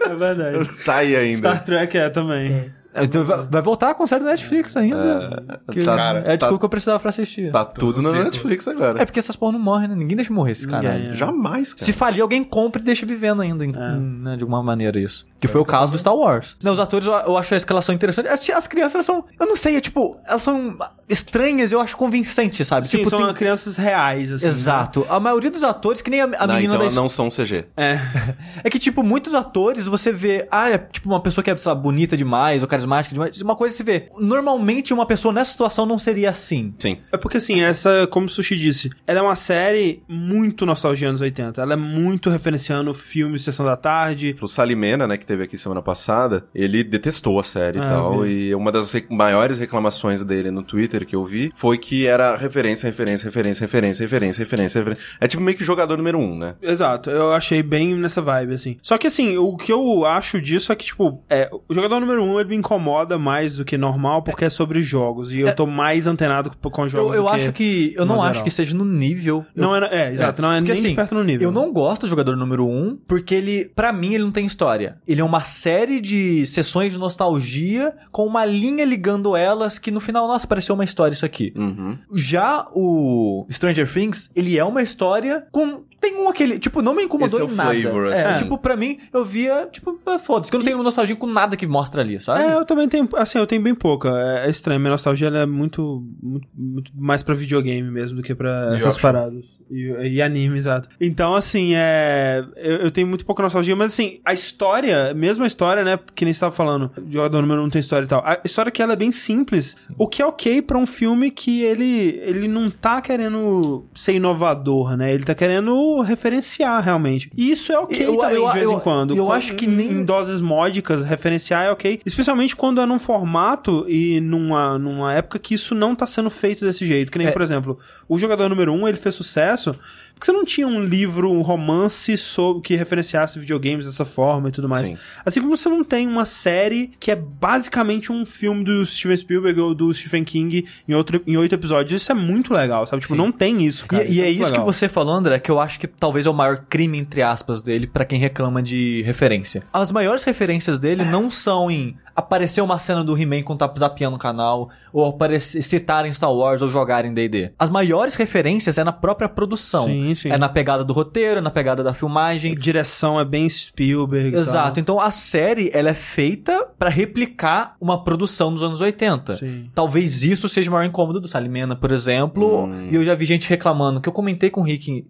É 0.10 0.15
verdade. 0.15 0.69
tá 0.86 0.95
aí 0.98 1.15
ainda. 1.15 1.38
Star 1.38 1.64
Trek 1.64 1.98
é 1.98 2.10
também. 2.10 2.72
Então, 2.95 3.24
vai 3.24 3.44
vai 3.48 3.61
voltar 3.61 3.94
com 3.94 4.06
série 4.07 4.24
da 4.24 4.32
Netflix 4.32 4.76
ainda. 4.76 5.44
Que- 5.72 5.84
tá- 5.84 6.16
é 6.16 6.20
a 6.20 6.24
tá- 6.24 6.36
desculpa 6.38 6.60
que 6.60 6.66
eu 6.66 6.70
precisava 6.70 6.99
pra 6.99 7.10
assistir. 7.10 7.52
Tá 7.52 7.64
tudo 7.66 8.02
na. 8.02 8.11
Netflix 8.24 8.68
agora. 8.68 9.02
É 9.02 9.06
porque 9.06 9.20
essas 9.20 9.36
porra 9.36 9.52
não 9.53 9.60
morrem, 9.60 9.88
né? 9.88 9.95
Ninguém 9.95 10.16
deixa 10.16 10.34
morrer 10.34 10.53
esse 10.53 10.68
caralho. 10.68 11.11
é. 11.11 11.14
Jamais, 11.14 11.74
cara. 11.74 11.86
Se 11.86 11.94
falir, 11.94 12.22
alguém 12.22 12.44
compra 12.44 12.82
e 12.82 12.84
deixa 12.86 13.06
vivendo 13.06 13.41
ainda, 13.41 13.64
em- 13.66 13.70
em- 13.70 13.99
né, 14.24 14.36
de 14.36 14.44
alguma 14.44 14.61
maneira, 14.64 14.99
isso. 14.99 15.26
Que 15.40 15.48
foi 15.48 15.61
o 15.61 15.66
caso 15.66 15.91
do 15.91 15.98
Star 15.99 16.16
Wars. 16.16 16.56
Não, 16.64 16.74
os 16.74 16.80
atores, 16.80 17.07
eu, 17.07 17.14
eu 17.14 17.38
acho 17.38 17.53
a 17.53 17.57
escalação 17.57 17.94
interessante. 17.94 18.28
As, 18.28 18.49
as 18.49 18.68
crianças 18.68 19.06
são, 19.06 19.24
eu 19.40 19.45
não 19.48 19.56
sei, 19.56 19.78
é 19.78 19.82
tipo, 19.82 20.16
elas 20.28 20.41
são 20.44 20.76
estranhas, 21.07 21.72
eu 21.72 21.80
acho 21.82 21.95
convincente, 21.98 22.64
sabe? 22.66 22.88
Sim, 22.88 22.98
tipo, 22.98 23.10
são 23.10 23.24
tem- 23.26 23.34
crianças 23.34 23.78
reais, 23.78 24.32
assim. 24.32 24.48
Exato. 24.48 25.06
A 25.10 25.20
maioria 25.20 25.49
dos 25.52 25.64
atores, 25.64 26.02
que 26.02 26.10
nem 26.10 26.22
a, 26.22 26.26
a 26.26 26.28
não, 26.28 26.56
menina 26.56 26.57
então 26.57 26.70
da 26.70 26.76
elas 26.84 26.94
escola. 26.94 27.03
não 27.03 27.10
são 27.10 27.30
CG. 27.30 27.66
Né? 27.78 27.94
É. 27.94 27.99
É 28.64 28.70
que, 28.70 28.78
tipo, 28.80 29.03
muitos 29.03 29.34
atores 29.36 29.86
você 29.88 30.11
vê, 30.11 30.48
ah, 30.52 30.70
é 30.70 30.78
tipo 30.78 31.07
uma 31.10 31.20
pessoa 31.22 31.44
que 31.44 31.49
é, 31.49 31.56
sei 31.56 31.70
lá, 31.72 31.76
bonita 31.76 32.16
demais 32.18 32.61
ou 32.61 32.68
carismática 32.68 32.89
demais. 33.10 33.41
Uma 33.41 33.56
coisa 33.56 33.76
você 33.76 33.84
vê, 33.84 34.10
normalmente 34.20 34.94
uma 34.94 35.06
pessoa 35.06 35.34
nessa 35.34 35.52
situação 35.52 35.86
não 35.86 35.98
seria 35.98 36.30
assim. 36.30 36.74
Sim. 36.80 36.98
É 37.11 37.18
porque 37.18 37.38
assim, 37.38 37.61
essa, 37.61 38.07
como 38.07 38.26
o 38.26 38.30
Sushi 38.30 38.56
disse, 38.56 38.90
ela 39.06 39.20
é 39.20 39.22
uma 39.22 39.36
série 39.36 40.02
muito 40.07 40.66
nostalgia 40.66 41.10
anos 41.10 41.22
80. 41.22 41.61
Ela 41.61 41.74
é 41.74 41.76
muito 41.78 42.30
referenciando 42.30 42.94
filmes 42.94 43.44
Sessão 43.44 43.66
da 43.66 43.76
Tarde. 43.78 44.36
O 44.41 44.48
Salimena, 44.48 45.07
né, 45.07 45.18
que 45.18 45.26
teve 45.26 45.44
aqui 45.44 45.57
semana 45.57 45.82
passada, 45.82 46.45
ele 46.53 46.84
detestou 46.84 47.40
a 47.40 47.44
série 47.44 47.80
Ah, 47.80 47.86
e 47.86 47.88
tal. 47.90 48.26
E 48.26 48.56
uma 48.56 48.72
das 48.72 48.91
re- 48.94 49.06
maiores 49.10 49.57
reclamações 49.57 50.24
dele 50.24 50.52
no 50.52 50.64
Twitter 50.64 51.06
que 51.06 51.16
eu 51.16 51.26
vi 51.26 51.52
foi 51.56 51.78
que 51.78 52.06
era 52.06 52.36
referência, 52.36 52.88
referência, 52.88 53.26
referência, 53.26 53.64
referência, 53.66 54.03
referência, 54.03 54.44
referência, 54.44 54.80
referência. 54.80 55.03
É 55.20 55.28
tipo 55.28 55.41
meio 55.44 55.57
que 55.57 55.64
jogador 55.64 55.98
número 55.98 56.18
um, 56.20 56.38
né? 56.38 56.56
Exato, 56.61 57.10
eu 57.10 57.32
achei 57.32 57.61
bem 57.64 57.95
nessa 57.95 58.22
vibe, 58.22 58.53
assim. 58.53 58.78
Só 58.82 58.98
que 58.98 59.07
assim, 59.07 59.38
o 59.38 59.56
que 59.57 59.72
eu 59.72 60.06
acho 60.06 60.41
disso 60.41 60.72
é 60.72 60.76
que, 60.76 60.86
tipo, 60.86 61.24
é, 61.30 61.49
o 61.68 61.74
jogador 61.74 61.99
número 61.99 62.24
um 62.24 62.40
ele 62.40 62.49
me 62.49 62.56
incomoda 62.70 63.18
mais 63.18 63.56
do 63.56 63.66
que 63.66 63.78
normal 63.78 64.22
porque 64.22 64.46
é 64.46 64.50
sobre 64.50 64.82
jogos. 64.82 65.34
E 65.34 65.40
eu 65.41 65.56
tô 65.56 65.66
mais 65.66 66.06
antenado 66.06 66.52
com, 66.62 66.84
Eu, 66.84 66.88
jogos. 66.88 67.16
eu 67.16 67.24
do 67.24 67.30
acho 67.30 67.52
que. 67.52 67.94
Eu 67.96 68.06
não 68.06 68.16
geral. 68.18 68.32
acho 68.32 68.44
que 68.44 68.52
seja 68.52 68.76
no 68.76 68.86
nível. 68.86 69.44
Não 69.56 69.76
é, 69.76 69.90
é, 69.91 70.14
exato, 70.14 70.41
não 70.41 70.52
é 70.52 70.60
Porque, 70.60 70.74
nem 70.74 70.82
assim, 70.82 70.96
perto 70.96 71.16
no 71.16 71.24
nível. 71.24 71.48
Eu 71.48 71.52
não 71.52 71.74
gosto 71.74 72.02
do 72.02 72.08
jogador 72.08 72.36
número 72.36 72.68
1, 72.68 72.70
um, 72.70 72.98
porque 73.08 73.34
ele, 73.34 73.72
pra 73.76 73.91
mim, 73.91 74.14
ele 74.14 74.24
não 74.24 74.32
tem 74.32 74.46
história. 74.46 74.98
Ele 75.08 75.22
é 75.22 75.24
uma 75.24 75.41
série 75.41 76.00
de 76.00 76.46
sessões 76.46 76.94
de 76.94 77.00
nostalgia 77.00 77.94
com 78.12 78.26
uma 78.26 78.46
linha 78.46 78.86
ligando 78.86 79.36
elas 79.36 79.80
que 79.80 79.91
no 79.91 80.00
final, 80.00 80.28
nossa, 80.28 80.48
pareceu 80.48 80.76
uma 80.76 80.84
história 80.84 81.14
isso 81.14 81.26
aqui. 81.26 81.52
Uhum. 81.56 81.98
Já 82.14 82.66
o 82.74 83.46
Stranger 83.50 83.91
Things, 83.91 84.30
ele 84.36 84.58
é 84.58 84.64
uma 84.64 84.82
história 84.82 85.48
com. 85.52 85.84
Tem 86.00 86.16
um 86.16 86.30
aquele. 86.30 86.60
Tipo, 86.60 86.82
não 86.82 86.96
me 86.96 87.04
incomodou 87.04 87.40
Esse 87.40 87.48
é 87.48 87.50
em 87.50 87.54
o 87.54 87.56
nada. 87.56 87.82
flavor, 87.82 88.12
é, 88.12 88.26
assim. 88.26 88.44
tipo, 88.44 88.58
pra 88.58 88.76
mim, 88.78 89.00
eu 89.14 89.26
via, 89.26 89.68
tipo, 89.72 90.00
ah, 90.06 90.18
foda-se, 90.20 90.50
que 90.52 90.56
eu 90.56 90.60
não 90.60 90.66
tenho 90.66 90.82
nostalgia 90.82 91.16
com 91.16 91.28
nada 91.28 91.58
que 91.58 91.68
mostra 91.68 92.02
ali, 92.02 92.20
sabe? 92.20 92.44
É, 92.44 92.54
eu 92.56 92.66
também 92.66 92.88
tenho, 92.88 93.08
assim, 93.16 93.38
eu 93.38 93.46
tenho 93.48 93.62
bem 93.62 93.76
pouca. 93.76 94.10
É, 94.10 94.48
é 94.48 94.50
estranho, 94.50 94.80
minha 94.80 94.92
nostalgia 94.92 95.28
ela 95.28 95.40
é 95.40 95.46
muito, 95.46 96.04
muito, 96.22 96.48
muito 96.56 96.92
mais 96.96 97.22
pra 97.24 97.36
videogame 97.36 97.90
mesmo 97.90 98.18
do 98.18 98.24
que 98.24 98.34
pra 98.34 98.72
E 98.76 98.78
essas 98.80 98.98
paradas. 98.98 99.60
E, 99.70 100.16
e 100.16 100.22
anime, 100.22 100.58
exato. 100.58 100.90
Então, 101.02 101.36
assim, 101.36 101.74
é. 101.76 102.46
Eu, 102.56 102.78
eu 102.78 102.92
tenho 102.92 103.08
muito 103.08 103.26
pouca 103.26 103.44
nostalgia, 103.44 103.76
mas 103.76 103.92
assim, 103.94 104.20
a 104.24 104.34
história, 104.34 105.14
mesmo 105.14 105.44
a 105.44 105.48
história, 105.48 105.84
né? 105.84 106.00
Que 106.16 106.24
nem 106.26 106.34
você 106.34 106.40
tava 106.40 106.56
falando, 106.56 106.92
jogador 107.10 107.42
número 107.42 107.64
um 107.64 107.70
tem 107.70 107.80
história 107.80 108.06
e 108.06 108.08
tal. 108.08 108.22
A 108.26 108.40
história 108.44 108.72
que 108.72 108.82
ela 108.82 108.94
é 108.94 108.96
bem 108.96 109.12
simples, 109.12 109.88
o 109.98 110.08
que 110.08 110.22
é 110.22 110.26
ok 110.26 110.62
pra 110.62 110.78
um 110.78 110.86
filme 110.86 111.32
que 111.32 111.62
ele, 111.64 112.20
ele 112.24 112.48
não 112.48 112.70
tá 112.70 113.02
querendo 113.02 113.86
ser 113.94 114.14
inovador, 114.14 114.96
né? 114.96 115.14
Ele 115.14 115.24
tá 115.24 115.36
querendo 115.36 115.89
referenciar 116.02 116.84
realmente. 116.84 117.32
E 117.36 117.52
isso 117.52 117.72
é 117.72 117.80
ok 117.80 118.06
Eu- 118.06 118.18
também, 118.18 118.36
eu- 118.36 118.48
de 118.48 118.53
vez 118.53 118.70
em 118.70 118.80
quando. 118.80 119.16
eu 119.16 119.32
acho 119.32 119.56
que 119.56 119.66
em- 119.66 119.70
nem- 119.70 119.91
em 119.91 120.06
doses 120.06 120.40
módicas, 120.41 121.03
referenciar 121.03 121.66
é 121.66 121.72
ok. 121.72 121.99
Especialmente 122.06 122.56
quando 122.56 122.80
é 122.82 122.86
num 122.86 122.99
formato 122.99 123.86
e 123.88 124.20
numa, 124.22 124.78
numa 124.78 125.14
época 125.14 125.40
que 125.40 125.53
isso 125.53 125.74
não 125.74 125.95
tá 125.95 126.06
sendo 126.06 126.30
feito 126.30 126.66
desse 126.66 126.86
jeito. 126.86 127.11
Que 127.11 127.18
nem, 127.18 127.28
É. 127.28 127.32
por 127.32 127.41
exemplo, 127.41 127.78
o 128.07 128.18
jogador 128.18 128.48
número 128.49 128.72
um, 128.74 128.88
ele 128.88 128.98
fez 128.98 129.16
sucesso 129.16 129.76
porque 130.20 130.26
você 130.26 130.32
não 130.34 130.44
tinha 130.44 130.68
um 130.68 130.84
livro, 130.84 131.32
um 131.32 131.41
romance 131.41 132.18
sobre 132.18 132.62
que 132.62 132.76
referenciasse 132.76 133.40
videogames 133.40 133.86
dessa 133.86 134.04
forma 134.04 134.50
e 134.50 134.52
tudo 134.52 134.68
mais. 134.68 134.86
Sim. 134.86 134.98
Assim 135.26 135.40
como 135.40 135.56
você 135.56 135.70
não 135.70 135.82
tem 135.82 136.06
uma 136.06 136.26
série 136.26 136.91
que 137.00 137.10
é 137.10 137.16
basicamente 137.16 138.12
um 138.12 138.26
filme 138.26 138.66
do 138.66 138.86
Steven 138.86 139.16
Spielberg 139.16 139.62
ou 139.62 139.74
do 139.74 139.94
Stephen 139.94 140.26
King 140.26 140.66
em, 140.86 140.94
outro, 140.94 141.24
em 141.26 141.38
oito 141.38 141.56
episódios. 141.56 142.02
Isso 142.02 142.12
é 142.12 142.16
muito 142.16 142.54
legal, 142.54 142.86
sabe? 142.86 143.02
Tipo, 143.02 143.14
Sim. 143.14 143.18
não 143.18 143.32
tem 143.32 143.66
isso, 143.66 143.86
cara. 143.86 144.04
E, 144.04 144.16
e 144.16 144.20
é 144.20 144.24
muito 144.26 144.34
isso 144.34 144.52
legal. 144.52 144.66
que 144.66 144.74
você 144.74 144.90
falou, 144.90 145.14
André, 145.14 145.40
que 145.40 145.50
eu 145.50 145.58
acho 145.58 145.80
que 145.80 145.88
talvez 145.88 146.26
é 146.26 146.30
o 146.30 146.34
maior 146.34 146.66
crime, 146.70 146.98
entre 146.98 147.22
aspas, 147.22 147.64
dele 147.64 147.88
pra 147.88 148.04
quem 148.04 148.20
reclama 148.20 148.62
de 148.62 149.02
referência. 149.04 149.64
As 149.72 149.90
maiores 149.90 150.26
referências 150.26 150.78
dele 150.78 151.06
não 151.06 151.30
são 151.30 151.72
em 151.72 151.96
aparecer 152.20 152.62
uma 152.62 152.78
cena 152.80 153.04
do 153.04 153.18
He-Man 153.18 153.44
com 153.44 153.56
tá 153.56 153.72
zapeando 153.78 154.14
no 154.14 154.20
canal, 154.20 154.70
ou 154.91 155.06
aparecer, 155.06 155.62
citarem 155.62 156.12
Star 156.14 156.32
Wars 156.34 156.62
ou 156.62 156.70
jogarem 156.70 157.14
D&D. 157.14 157.52
As 157.58 157.70
maiores 157.70 158.16
referências 158.16 158.78
é 158.78 158.84
na 158.84 158.91
própria 158.91 159.28
produção. 159.28 159.86
Sim, 159.86 160.16
sim. 160.16 160.30
É 160.30 160.38
na 160.38 160.50
pegada 160.50 160.84
do 160.84 160.94
roteiro, 160.94 161.40
é 161.40 161.41
na 161.41 161.52
pegada 161.52 161.84
da 161.84 161.94
filmagem. 161.94 162.56
Direção 162.56 163.20
é 163.20 163.26
bem 163.26 163.48
Spielberg. 163.48 164.32
tal. 164.32 164.40
Exato. 164.41 164.80
Então 164.80 165.00
a 165.00 165.12
série, 165.12 165.70
ela 165.74 165.90
é 165.90 165.94
feita 165.94 166.68
pra 166.78 166.90
replicar 166.90 167.76
uma 167.80 168.04
produção 168.04 168.54
dos 168.54 168.64
anos 168.64 168.82
80. 168.82 169.34
Sim. 169.34 169.70
Talvez 169.74 170.24
isso 170.24 170.48
seja 170.50 170.70
o 170.70 170.74
maior 170.74 170.86
incômodo 170.86 171.20
do 171.20 171.28
Salimena, 171.28 171.76
por 171.76 171.91
exemplo. 171.91 172.66
Hum. 172.66 172.90
E 172.91 172.96
eu 172.96 173.04
já 173.04 173.16
vi 173.16 173.26
gente 173.26 173.50
reclamando, 173.50 174.02
que 174.02 174.10
eu 174.10 174.14
comentei 174.14 174.50
com 174.50 174.62
o 174.62 174.64
Rick 174.64 175.06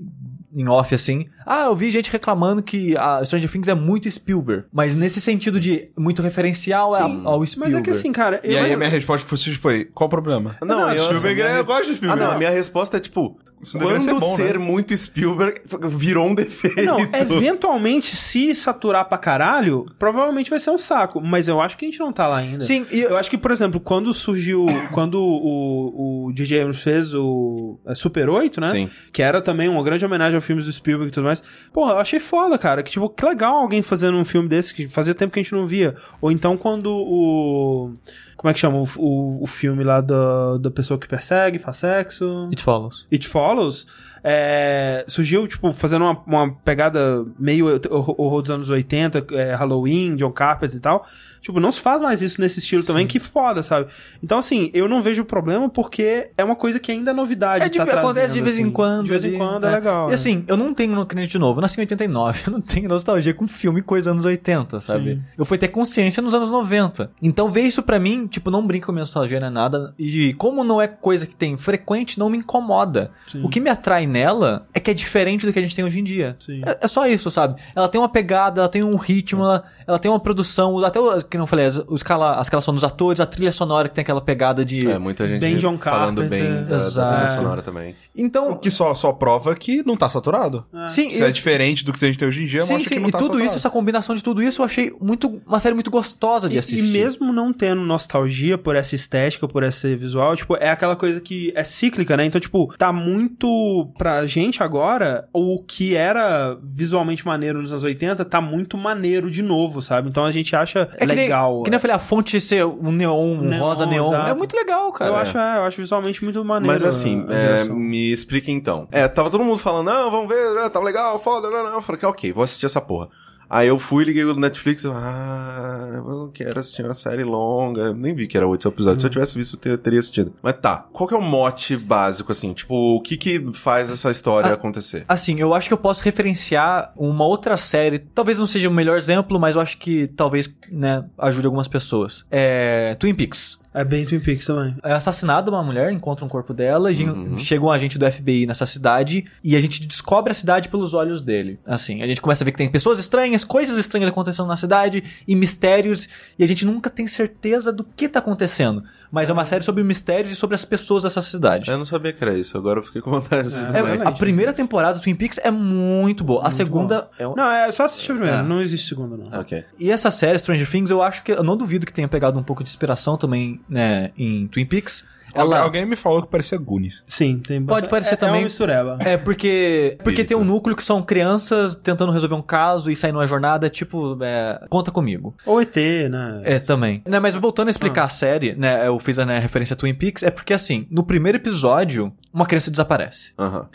em, 0.53 0.67
off 0.67 0.93
assim. 0.95 1.27
Ah, 1.45 1.65
eu 1.65 1.75
vi 1.75 1.89
gente 1.91 2.11
reclamando 2.11 2.61
que 2.61 2.95
a 2.97 3.23
Stranger 3.25 3.49
Things 3.51 3.67
é 3.67 3.73
muito 3.73 4.09
Spielberg. 4.09 4.65
Mas 4.71 4.95
nesse 4.95 5.19
sentido 5.21 5.59
de 5.59 5.89
muito 5.97 6.21
referencial 6.21 6.95
é 6.95 7.03
Sim. 7.03 7.21
ao 7.25 7.39
Mas 7.39 7.49
Spielberg. 7.51 7.77
é 7.79 7.81
que 7.81 7.89
assim, 7.91 8.11
cara. 8.11 8.39
E 8.43 8.53
eu- 8.53 8.63
aí 8.63 8.73
a 8.73 8.77
minha 8.77 8.89
resposta 8.89 9.27
foi, 9.57 9.85
qual 9.85 10.07
o 10.07 10.09
problema? 10.09 10.57
Não, 10.63 10.89
eu, 10.91 11.05
Spielberg, 11.05 11.41
minha- 11.41 11.55
eu 11.57 11.65
gosto 11.65 11.85
de 11.85 11.91
Ah, 11.91 11.95
Spielberg. 11.95 12.23
não, 12.23 12.31
a 12.31 12.37
minha 12.37 12.49
resposta 12.51 12.97
é 12.97 12.99
tipo, 12.99 13.37
Isso 13.61 13.77
quando 13.77 14.01
ser 14.01 14.13
bom, 14.13 14.35
ser 14.35 14.57
né? 14.57 14.65
muito 14.65 14.95
Spielberg 14.95 15.61
virou 15.91 16.27
um 16.27 16.35
defeito. 16.35 16.81
Não, 16.81 16.97
eventualmente, 17.13 18.15
se 18.15 18.55
saturar 18.55 19.05
pra 19.05 19.17
caralho, 19.17 19.85
provavelmente 19.99 20.49
vai 20.49 20.59
ser 20.59 20.69
um 20.69 20.77
saco. 20.77 21.19
Mas 21.21 21.47
eu 21.47 21.59
acho 21.59 21.77
que 21.77 21.85
a 21.85 21.89
gente 21.89 21.99
não 21.99 22.13
tá 22.13 22.27
lá 22.27 22.37
ainda. 22.37 22.61
Sim, 22.61 22.85
e 22.91 23.01
Eu 23.01 23.17
acho 23.17 23.29
que, 23.29 23.37
por 23.37 23.51
exemplo, 23.51 23.79
quando 23.79 24.13
surgiu. 24.13 24.65
quando 24.93 25.19
o, 25.19 26.27
o 26.27 26.33
DJ 26.33 26.61
Abrams 26.61 26.81
fez 26.81 27.13
o 27.13 27.77
é, 27.85 27.93
Super 27.93 28.29
8, 28.29 28.61
né? 28.61 28.67
Sim. 28.67 28.89
Que 29.11 29.21
era 29.21 29.41
também 29.41 29.67
uma 29.67 29.83
grande 29.83 30.05
homenagem 30.05 30.35
ao 30.35 30.41
filmes 30.41 30.65
do 30.65 30.71
Spielberg 30.71 31.11
e 31.11 31.13
tudo 31.13 31.25
mais. 31.25 31.43
Porra, 31.73 31.93
eu 31.93 31.99
achei 31.99 32.19
foda, 32.19 32.57
cara. 32.57 32.81
Que, 32.81 32.91
tipo, 32.91 33.09
que 33.09 33.25
legal 33.25 33.57
alguém 33.57 33.81
fazendo 33.81 34.17
um 34.17 34.25
filme 34.25 34.47
desse 34.47 34.73
que 34.73 34.87
fazia 34.87 35.13
tempo 35.13 35.33
que 35.33 35.39
a 35.39 35.43
gente 35.43 35.53
não 35.53 35.67
via. 35.67 35.95
Ou 36.21 36.31
então 36.31 36.57
quando 36.57 36.91
o. 36.91 37.93
Como 38.39 38.49
é 38.49 38.53
que 38.53 38.59
chama? 38.61 38.77
O, 38.77 38.87
o, 38.97 39.43
o 39.43 39.45
filme 39.45 39.83
lá 39.83 39.99
da, 39.99 40.57
da 40.57 40.71
pessoa 40.71 40.97
que 40.97 41.09
persegue, 41.09 41.59
faz 41.59 41.75
sexo. 41.75 42.47
It 42.49 42.63
Follows. 42.63 43.05
It 43.11 43.27
Follows, 43.27 43.85
é, 44.23 45.05
surgiu, 45.07 45.47
tipo, 45.47 45.71
fazendo 45.71 46.03
uma, 46.05 46.23
uma 46.25 46.51
pegada 46.63 47.25
meio 47.37 47.79
horror 47.89 48.41
dos 48.41 48.51
anos 48.51 48.69
80, 48.69 49.25
é, 49.31 49.55
Halloween, 49.55 50.15
John 50.15 50.31
Carpenter 50.31 50.77
e 50.77 50.79
tal. 50.79 51.05
Tipo, 51.41 51.59
não 51.59 51.71
se 51.71 51.79
faz 51.79 52.01
mais 52.01 52.21
isso 52.21 52.41
nesse 52.41 52.59
estilo 52.59 52.83
também, 52.83 53.07
que 53.07 53.17
foda, 53.17 53.63
sabe? 53.63 53.89
Então, 54.21 54.39
assim, 54.39 54.69
eu 54.73 54.89
não 54.89 55.01
vejo 55.01 55.23
problema 55.23 55.69
porque 55.69 56.31
é 56.37 56.43
uma 56.43 56.55
coisa 56.55 56.79
que 56.79 56.91
ainda 56.91 57.11
é 57.11 57.13
novidade. 57.13 57.63
É, 57.63 57.69
de, 57.69 57.77
tá 57.77 57.83
acontece 57.83 58.03
de 58.03 58.13
trazendo, 58.13 58.43
vez 58.43 58.59
em 58.59 58.63
assim. 58.63 58.71
quando. 58.71 59.03
De 59.05 59.09
vez 59.09 59.23
em 59.23 59.37
quando 59.37 59.65
é 59.65 59.69
né? 59.69 59.75
legal. 59.75 60.11
E 60.11 60.13
assim, 60.13 60.43
eu 60.47 60.57
não 60.57 60.73
tenho, 60.73 61.05
de 61.05 61.39
novo, 61.39 61.59
eu 61.59 61.61
nasci 61.61 61.79
em 61.79 61.83
89, 61.83 62.43
eu 62.47 62.53
não 62.53 62.61
tenho 62.61 62.89
nostalgia 62.89 63.33
com 63.33 63.47
filme 63.47 63.81
coisa 63.81 64.11
anos 64.11 64.25
80, 64.25 64.81
sabe? 64.81 65.15
Sim. 65.15 65.21
Eu 65.37 65.45
fui 65.45 65.57
ter 65.57 65.69
consciência 65.69 66.21
nos 66.21 66.33
anos 66.33 66.51
90. 66.51 67.09
Então 67.21 67.49
ver 67.49 67.61
isso 67.61 67.81
pra 67.83 67.99
mim, 67.99 68.27
tipo, 68.27 68.51
não 68.51 68.65
brinca 68.65 68.87
com 68.87 68.91
minha 68.91 69.03
nostalgia, 69.03 69.39
não 69.39 69.47
é 69.47 69.51
nada. 69.51 69.93
E 69.97 70.33
como 70.33 70.63
não 70.63 70.81
é 70.81 70.87
coisa 70.87 71.25
que 71.25 71.35
tem 71.35 71.57
frequente, 71.57 72.19
não 72.19 72.29
me 72.29 72.37
incomoda. 72.37 73.11
Sim. 73.27 73.43
O 73.43 73.49
que 73.49 73.61
me 73.61 73.69
atrai 73.69 74.07
nela 74.09 74.67
é 74.73 74.79
que 74.79 74.91
é 74.91 74.93
diferente 74.93 75.45
do 75.45 75.53
que 75.53 75.59
a 75.59 75.61
gente 75.61 75.75
tem 75.75 75.85
hoje 75.85 75.99
em 75.99 76.03
dia. 76.03 76.35
Sim. 76.39 76.61
É, 76.65 76.79
é 76.81 76.87
só 76.87 77.07
isso, 77.07 77.29
sabe? 77.31 77.61
Ela 77.75 77.87
tem 77.87 77.99
uma 78.01 78.09
pegada, 78.09 78.61
ela 78.61 78.69
tem 78.69 78.83
um 78.83 78.95
ritmo, 78.95 79.43
ela, 79.43 79.63
ela 79.87 79.99
tem 79.99 80.09
uma 80.11 80.19
produção, 80.19 80.83
até 80.83 80.99
o 80.99 81.21
que 81.23 81.37
não 81.37 81.47
falei, 81.47 81.65
as, 81.65 81.81
escala, 81.91 82.37
a 82.37 82.41
escalação 82.41 82.73
dos 82.73 82.83
atores, 82.83 83.19
a 83.21 83.25
trilha 83.25 83.51
sonora 83.51 83.87
que 83.87 83.95
tem 83.95 84.01
aquela 84.01 84.21
pegada 84.21 84.65
de. 84.65 84.87
É, 84.89 84.97
muita 84.97 85.27
gente 85.27 85.39
Bem 85.41 85.57
John 85.57 85.77
falando 85.77 86.21
Carpenter. 86.21 86.29
bem 86.29 86.63
da, 86.67 86.77
da 86.77 87.17
trilha 87.23 87.37
sonora 87.37 87.61
também. 87.61 87.95
Então, 88.15 88.51
O 88.51 88.55
que 88.57 88.69
só, 88.71 88.93
só 88.95 89.13
prova 89.13 89.55
que 89.55 89.81
não 89.85 89.95
tá 89.95 90.09
saturado. 90.09 90.65
sim, 90.89 91.09
Se 91.11 91.23
é 91.23 91.31
diferente 91.31 91.85
do 91.85 91.93
que 91.93 92.03
a 92.03 92.07
gente 92.07 92.17
tem 92.17 92.27
hoje 92.27 92.43
em 92.43 92.45
dia, 92.45 92.61
sim, 92.63 92.79
sim, 92.79 92.85
que 92.85 92.99
não 92.99 93.09
e 93.09 93.11
tá 93.11 93.17
tudo 93.17 93.27
saturado. 93.27 93.45
isso, 93.47 93.55
essa 93.55 93.69
combinação 93.69 94.15
de 94.15 94.23
tudo 94.23 94.41
isso, 94.41 94.61
eu 94.61 94.65
achei 94.65 94.91
muito 94.99 95.41
uma 95.45 95.59
série 95.59 95.73
muito 95.75 95.89
gostosa 95.91 96.49
de 96.49 96.55
E- 96.55 96.59
assistir. 96.59 96.89
E 96.95 96.99
mesmo 96.99 97.31
não 97.31 97.53
tendo 97.53 97.81
nostalgia 97.81 98.57
por 98.57 98.75
essa 98.75 98.95
estética, 98.95 99.47
por 99.47 99.63
esse 99.63 99.95
visual, 99.95 100.35
tipo, 100.35 100.55
é 100.57 100.69
aquela 100.69 100.95
coisa 100.95 101.21
que 101.21 101.51
é 101.55 101.63
cíclica, 101.63 102.17
né? 102.17 102.25
Então, 102.25 102.41
tipo, 102.41 102.73
tá 102.77 102.91
muito 102.91 103.89
pra 103.99 104.25
gente 104.25 104.63
agora, 104.63 105.27
o 105.33 105.61
que 105.61 105.93
era 105.93 106.57
visualmente 106.63 107.25
maneiro 107.25 107.61
nos 107.61 107.69
anos 107.73 107.83
80 107.83 108.23
tá 108.23 108.39
muito 108.39 108.77
maneiro 108.77 109.29
de 109.29 109.41
novo, 109.41 109.81
sabe? 109.81 110.07
Então 110.07 110.23
a 110.23 110.31
gente 110.31 110.55
acha 110.55 110.87
É 110.93 110.99
que 111.01 111.05
nem- 111.05 111.15
legal. 111.17 111.63
Que 111.63 111.69
nem 111.69 111.75
eu 111.75 111.81
falei, 111.81 111.95
a 111.97 111.99
fonte 111.99 112.39
ser 112.39 112.65
um 112.65 112.93
neon, 112.93 113.33
um 113.35 113.41
Neon, 113.41 113.59
rosa 113.59 113.85
neon. 113.85 114.07
exato. 114.07 114.29
É 114.29 114.33
muito 114.33 114.55
legal, 114.55 114.89
cara. 114.93 115.11
eu 115.11 115.15
acho, 115.17 115.37
é, 115.37 115.57
eu 115.57 115.63
acho 115.65 115.81
visualmente 115.81 116.23
muito 116.23 116.43
maneiro. 116.45 116.73
Mas 116.73 116.81
assim, 116.83 117.25
a 117.29 117.33
é, 117.33 117.63
me 117.65 118.09
explica 118.09 118.49
então. 118.49 118.87
É, 118.89 119.05
tava 119.09 119.29
todo 119.29 119.43
mundo 119.43 119.57
falando, 119.57 119.87
não, 119.87 120.09
vamos 120.09 120.29
ver, 120.29 120.53
né, 120.55 120.69
tá 120.69 120.79
legal, 120.79 121.19
foda, 121.19 121.49
não, 121.49 121.63
não. 121.65 121.73
Eu 121.73 121.81
falei 121.81 121.99
que 121.99 122.05
ok, 122.05 122.31
vou 122.31 122.45
assistir 122.45 122.65
essa 122.67 122.79
porra. 122.79 123.09
Aí 123.49 123.67
eu 123.67 123.79
fui, 123.79 124.03
liguei 124.03 124.23
o 124.23 124.35
Netflix, 124.35 124.83
eu, 124.83 124.93
ah, 124.95 125.91
eu 125.95 126.03
não 126.03 126.29
quero 126.31 126.59
assistir 126.59 126.83
uma 126.83 126.93
série 126.93 127.23
longa. 127.23 127.81
Eu 127.81 127.93
Nem 127.95 128.13
vi 128.13 128.27
que 128.27 128.37
era 128.37 128.47
oito 128.47 128.67
episódios. 128.67 129.01
Se 129.01 129.07
eu 129.07 129.11
tivesse 129.11 129.35
visto, 129.35 129.55
eu 129.55 129.59
ter- 129.59 129.77
teria 129.79 129.99
assistido. 129.99 130.33
Mas 130.41 130.53
tá, 130.55 130.85
qual 130.93 131.07
que 131.07 131.15
é 131.15 131.17
o 131.17 131.21
mote 131.21 131.75
básico, 131.75 132.31
assim? 132.31 132.53
Tipo, 132.53 132.95
o 132.97 133.01
que 133.01 133.17
que 133.17 133.51
faz 133.53 133.89
essa 133.89 134.11
história 134.11 134.51
Ah, 134.51 134.53
acontecer? 134.53 135.03
Assim, 135.07 135.39
eu 135.39 135.53
acho 135.53 135.67
que 135.67 135.73
eu 135.73 135.77
posso 135.77 136.03
referenciar 136.03 136.93
uma 136.95 137.25
outra 137.25 137.57
série. 137.57 137.99
Talvez 137.99 138.37
não 138.37 138.45
seja 138.47 138.69
o 138.69 138.71
melhor 138.71 138.97
exemplo, 138.97 139.39
mas 139.39 139.55
eu 139.55 139.61
acho 139.61 139.77
que 139.77 140.07
talvez, 140.15 140.53
né, 140.71 141.03
ajude 141.17 141.47
algumas 141.47 141.67
pessoas. 141.67 142.25
É. 142.29 142.95
Twin 142.99 143.15
Peaks. 143.15 143.57
É 143.79 143.85
bem 143.85 144.03
Twin 144.05 144.19
Peaks 144.19 144.45
também. 144.45 144.75
É 144.83 144.91
assassinada 144.91 145.49
uma 145.49 145.63
mulher, 145.63 145.89
encontra 145.89 146.25
um 146.25 146.27
corpo 146.27 146.53
dela, 146.53 146.91
e 146.91 147.01
Uhum. 147.05 147.37
chega 147.37 147.63
um 147.63 147.71
agente 147.71 147.97
do 147.97 148.11
FBI 148.11 148.45
nessa 148.45 148.65
cidade 148.65 149.23
e 149.41 149.55
a 149.55 149.59
gente 149.61 149.87
descobre 149.87 150.31
a 150.31 150.33
cidade 150.35 150.67
pelos 150.67 150.93
olhos 150.93 151.21
dele. 151.21 151.57
Assim, 151.65 152.03
a 152.03 152.07
gente 152.07 152.19
começa 152.19 152.43
a 152.43 152.45
ver 152.45 152.51
que 152.51 152.57
tem 152.57 152.69
pessoas 152.69 152.99
estranhas, 152.99 153.45
coisas 153.45 153.77
estranhas 153.77 154.09
acontecendo 154.09 154.47
na 154.47 154.57
cidade 154.57 155.01
e 155.25 155.33
mistérios, 155.33 156.09
e 156.37 156.43
a 156.43 156.47
gente 156.47 156.65
nunca 156.65 156.89
tem 156.89 157.07
certeza 157.07 157.71
do 157.71 157.85
que 157.85 158.09
tá 158.09 158.19
acontecendo. 158.19 158.83
Mas 159.11 159.29
é 159.29 159.33
uma 159.33 159.45
série 159.45 159.63
sobre 159.63 159.83
mistérios 159.83 160.31
e 160.31 160.35
sobre 160.35 160.53
as 160.55 160.63
pessoas 160.63 161.01
dessa 161.03 161.21
cidade. 161.21 161.69
Eu 161.71 161.77
não 161.77 161.85
sabia 161.85 162.13
que 162.13 162.23
era 162.23 162.37
isso, 162.37 162.55
agora 162.57 162.79
eu 162.79 162.83
fiquei 162.83 163.01
com 163.01 163.09
vontade 163.09 163.49
de 163.49 163.55
assistir 163.55 163.75
É, 163.75 164.07
a 164.07 164.11
primeira 164.11 164.53
temporada 164.53 164.99
do 164.99 165.01
Twin 165.01 165.15
Peaks 165.15 165.39
é 165.43 165.49
muito 165.49 166.23
boa. 166.23 166.45
a 166.47 166.51
segunda 166.51 167.07
é 167.17 167.27
um- 167.27 167.35
Não, 167.35 167.49
é 167.49 167.71
só 167.71 167.85
assistir 167.85 168.13
primeiro, 168.13 168.37
É. 168.37 168.43
não 168.43 168.61
existe 168.61 168.87
segundo, 168.89 169.17
não. 169.17 169.39
Ok. 169.39 169.63
E 169.79 169.91
essa 169.91 170.11
série, 170.11 170.37
Stranger 170.37 170.69
Things, 170.69 170.89
eu 170.91 171.01
acho 171.01 171.23
que. 171.23 171.31
Eu 171.31 171.43
não 171.43 171.57
duvido 171.57 171.85
que 171.85 171.93
tenha 171.93 172.07
pegado 172.07 172.37
um 172.37 172.43
pouco 172.43 172.63
de 172.63 172.69
inspiração 172.69 173.17
também, 173.17 173.59
né, 173.67 174.11
em 174.17 174.45
Twin 174.47 174.65
Peaks. 174.65 175.03
Alguém, 175.33 175.55
Ela. 175.55 175.63
alguém 175.63 175.85
me 175.85 175.95
falou 175.95 176.21
que 176.21 176.27
parecia 176.29 176.57
Goonies. 176.57 177.03
Sim, 177.07 177.39
tem 177.39 177.57
Pode 177.59 177.65
bastante- 177.87 177.89
parecer 177.89 178.11
é, 178.11 178.13
É 178.13 178.17
também- 178.17 178.35
uma 178.41 178.43
mistureba. 178.43 178.97
É, 179.01 179.17
porque. 179.17 179.97
Porque 180.03 180.23
tem 180.23 180.35
um 180.35 180.43
núcleo 180.43 180.75
que 180.75 180.83
são 180.83 181.01
crianças 181.01 181.75
tentando 181.75 182.11
resolver 182.11 182.35
um 182.35 182.41
caso 182.41 182.89
e 182.91 182.95
sair 182.95 183.11
numa 183.11 183.25
jornada, 183.27 183.69
tipo, 183.69 184.17
é, 184.21 184.65
conta 184.69 184.91
comigo. 184.91 185.35
Ou 185.45 185.61
ET, 185.61 185.75
né? 186.09 186.41
É, 186.43 186.59
também. 186.59 187.01
Né, 187.07 187.19
mas 187.19 187.35
voltando 187.35 187.67
a 187.67 187.71
explicar 187.71 188.05
a 188.05 188.09
série, 188.09 188.53
né, 188.55 188.87
eu 188.87 188.97
fiz 188.99 189.19
a 189.19 189.25
né, 189.25 189.39
referência 189.39 189.73
a 189.73 189.77
Twin 189.77 189.93
Peaks, 189.93 190.23
é 190.23 190.31
porque 190.31 190.53
assim, 190.53 190.87
no 190.89 191.03
primeiro 191.03 191.37
episódio, 191.37 192.11
uma 192.33 192.45
criança 192.45 192.71
desaparece. 192.71 193.31
Aham. 193.37 193.67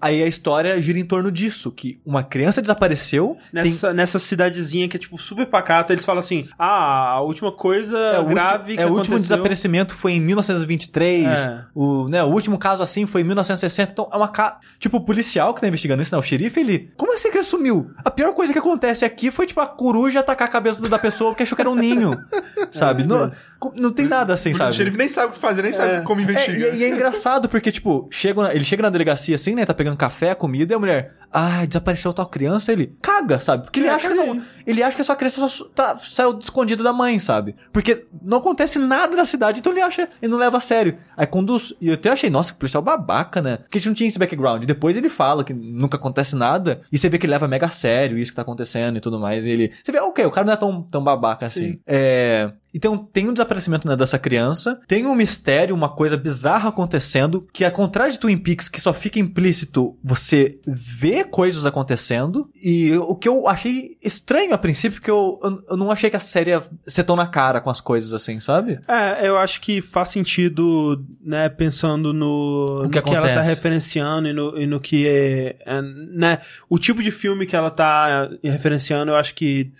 Aí 0.00 0.22
a 0.22 0.26
história 0.26 0.80
gira 0.80 0.98
em 0.98 1.04
torno 1.04 1.30
disso, 1.32 1.72
que 1.72 1.98
uma 2.04 2.22
criança 2.22 2.60
desapareceu, 2.60 3.36
tem 3.52 3.64
Nessa, 3.64 3.92
nessa 3.92 4.18
cidadezinha 4.18 4.88
que 4.88 4.96
é, 4.96 5.00
tipo, 5.00 5.18
super 5.18 5.46
pacata, 5.46 5.92
eles 5.92 6.04
falam 6.04 6.20
assim, 6.20 6.46
ah, 6.58 7.12
a 7.12 7.20
última 7.20 7.50
coisa 7.50 7.96
É, 7.98 8.18
o 8.18 8.26
grave 8.26 8.72
último, 8.72 8.76
que 8.76 8.82
é, 8.82 8.86
o 8.86 8.88
último 8.90 9.14
aconteceu... 9.16 9.18
desaparecimento 9.36 9.94
foi 9.94 10.12
em 10.12 10.20
1923. 10.20 11.26
É. 11.26 11.64
O, 11.74 12.08
né, 12.08 12.22
o 12.22 12.26
último 12.28 12.58
caso 12.58 12.82
assim 12.82 13.06
foi 13.06 13.20
em 13.22 13.24
1960. 13.24 13.92
Então 13.92 14.08
é 14.12 14.16
uma 14.16 14.28
ca... 14.28 14.58
Tipo, 14.78 14.98
o 14.98 15.00
policial 15.00 15.54
que 15.54 15.60
tá 15.60 15.68
investigando 15.68 16.02
isso, 16.02 16.14
né? 16.14 16.18
O 16.18 16.22
xerife, 16.22 16.60
ele. 16.60 16.90
Como 16.96 17.12
assim 17.14 17.30
que 17.30 17.36
ele 17.38 17.44
sumiu? 17.44 17.90
A 18.04 18.10
pior 18.10 18.34
coisa 18.34 18.52
que 18.52 18.58
acontece 18.58 19.04
aqui 19.04 19.30
foi, 19.30 19.46
tipo, 19.46 19.60
a 19.60 19.66
coruja 19.66 20.20
atacar 20.20 20.48
a 20.48 20.50
cabeça 20.50 20.80
da 20.82 20.98
pessoa 20.98 21.30
porque 21.30 21.42
achou 21.42 21.56
que 21.56 21.62
era 21.62 21.70
um 21.70 21.74
ninho. 21.74 22.10
sabe? 22.70 23.04
não, 23.06 23.30
não 23.76 23.92
tem 23.92 24.06
nada 24.06 24.34
assim, 24.34 24.52
O 24.52 24.56
sabe? 24.56 24.74
xerife 24.74 24.96
nem 24.96 25.08
sabe 25.08 25.28
o 25.28 25.32
que 25.32 25.38
fazer, 25.38 25.62
nem 25.62 25.72
sabe 25.72 26.02
como 26.04 26.20
É, 26.20 26.24
investigar. 26.24 26.74
e, 26.74 26.78
e 26.78 26.84
é 26.84 26.88
engraçado 26.88 27.48
porque, 27.48 27.70
tipo, 27.72 28.08
chega 28.10 28.42
na- 28.42 28.54
ele 28.54 28.64
chega 28.64 28.82
na 28.82 28.90
delegacia 28.90 29.34
assim, 29.36 29.54
né? 29.54 29.64
Tá 29.64 29.72
pegando 29.74 29.85
café, 29.94 30.34
comida, 30.34 30.72
e 30.72 30.76
a 30.76 30.78
mulher, 30.78 31.14
ah, 31.30 31.66
desapareceu 31.66 32.12
tal 32.14 32.26
criança, 32.26 32.72
ele 32.72 32.96
caga, 33.02 33.38
sabe? 33.40 33.64
Porque 33.64 33.78
ele 33.80 33.88
É, 33.88 33.90
acha 33.90 34.08
que 34.08 34.14
não. 34.14 34.40
Ele 34.66 34.82
acha 34.82 34.96
que 34.96 35.02
a 35.02 35.04
sua 35.04 35.16
criança 35.16 35.46
só 35.48 35.64
tá, 35.66 35.96
saiu 35.98 36.38
escondida 36.38 36.82
da 36.82 36.92
mãe, 36.94 37.18
sabe? 37.18 37.54
Porque 37.72 38.06
não 38.22 38.38
acontece 38.38 38.78
nada 38.78 39.14
na 39.14 39.24
cidade, 39.26 39.60
então 39.60 39.70
ele 39.72 39.82
acha, 39.82 40.08
ele 40.22 40.30
não 40.32 40.38
leva 40.38 40.56
a 40.56 40.60
sério. 40.60 40.96
Aí 41.16 41.26
quando. 41.26 41.50
os- 41.50 41.76
E 41.80 41.88
eu 41.88 41.94
até 41.94 42.08
achei, 42.08 42.30
nossa, 42.30 42.52
que 42.52 42.58
policial 42.58 42.82
babaca, 42.82 43.42
né? 43.42 43.58
Porque 43.58 43.76
a 43.76 43.80
gente 43.80 43.88
não 43.88 43.94
tinha 43.94 44.08
esse 44.08 44.18
background. 44.18 44.64
Depois 44.64 44.96
ele 44.96 45.08
fala 45.10 45.44
que 45.44 45.52
nunca 45.52 45.96
acontece 45.98 46.34
nada, 46.34 46.80
e 46.90 46.96
você 46.96 47.08
vê 47.08 47.18
que 47.18 47.26
ele 47.26 47.32
leva 47.32 47.46
mega 47.46 47.66
a 47.66 47.70
sério 47.70 48.16
isso 48.18 48.32
que 48.32 48.36
tá 48.36 48.42
acontecendo 48.42 48.96
e 48.96 49.00
tudo 49.00 49.20
mais. 49.20 49.46
E 49.46 49.50
ele. 49.50 49.72
Você 49.84 49.92
vê, 49.92 50.00
ok, 50.00 50.24
o 50.24 50.30
cara 50.30 50.46
não 50.46 50.54
é 50.54 50.56
tão, 50.56 50.82
tão 50.82 51.04
babaca 51.04 51.44
assim. 51.46 51.78
É. 51.86 52.50
Então 52.74 52.98
tem 52.98 53.28
um 53.28 53.32
desaparecimento 53.32 53.88
né, 53.88 53.96
dessa 53.96 54.18
criança, 54.18 54.80
tem 54.86 55.06
um 55.06 55.14
mistério, 55.14 55.74
uma 55.74 55.88
coisa 55.88 56.16
bizarra 56.16 56.68
acontecendo, 56.68 57.46
que 57.52 57.64
ao 57.64 57.70
contrário 57.70 58.12
de 58.12 58.18
Twin 58.18 58.36
Peaks, 58.36 58.68
que 58.68 58.80
só 58.80 58.92
fica 58.92 59.18
implícito 59.18 59.96
você 60.02 60.58
vê 60.66 61.24
coisas 61.24 61.64
acontecendo, 61.64 62.50
e 62.62 62.92
o 62.96 63.14
que 63.14 63.28
eu 63.28 63.48
achei 63.48 63.96
estranho 64.02 64.54
a 64.54 64.58
princípio, 64.58 64.98
porque 64.98 65.10
eu, 65.10 65.40
eu, 65.42 65.64
eu 65.70 65.76
não 65.76 65.90
achei 65.90 66.10
que 66.10 66.16
a 66.16 66.20
série 66.20 66.50
ia 66.50 66.62
ser 66.86 67.04
tão 67.04 67.16
na 67.16 67.26
cara 67.26 67.60
com 67.60 67.70
as 67.70 67.80
coisas 67.80 68.12
assim, 68.12 68.40
sabe? 68.40 68.78
É, 68.86 69.26
eu 69.26 69.38
acho 69.38 69.60
que 69.60 69.80
faz 69.80 70.10
sentido, 70.10 71.04
né, 71.22 71.48
pensando 71.48 72.12
no, 72.12 72.84
O 72.84 72.90
que 72.90 72.98
no 72.98 73.04
que 73.04 73.14
ela 73.14 73.32
tá 73.32 73.42
referenciando 73.42 74.28
e 74.28 74.32
no, 74.32 74.58
e 74.58 74.66
no 74.66 74.80
que 74.80 75.06
é, 75.06 75.56
é, 75.64 75.82
né, 75.82 76.40
o 76.68 76.78
tipo 76.78 77.02
de 77.02 77.10
filme 77.10 77.46
que 77.46 77.56
ela 77.56 77.70
tá 77.70 78.28
referenciando, 78.42 79.12
eu 79.12 79.16
acho 79.16 79.34
que 79.34 79.72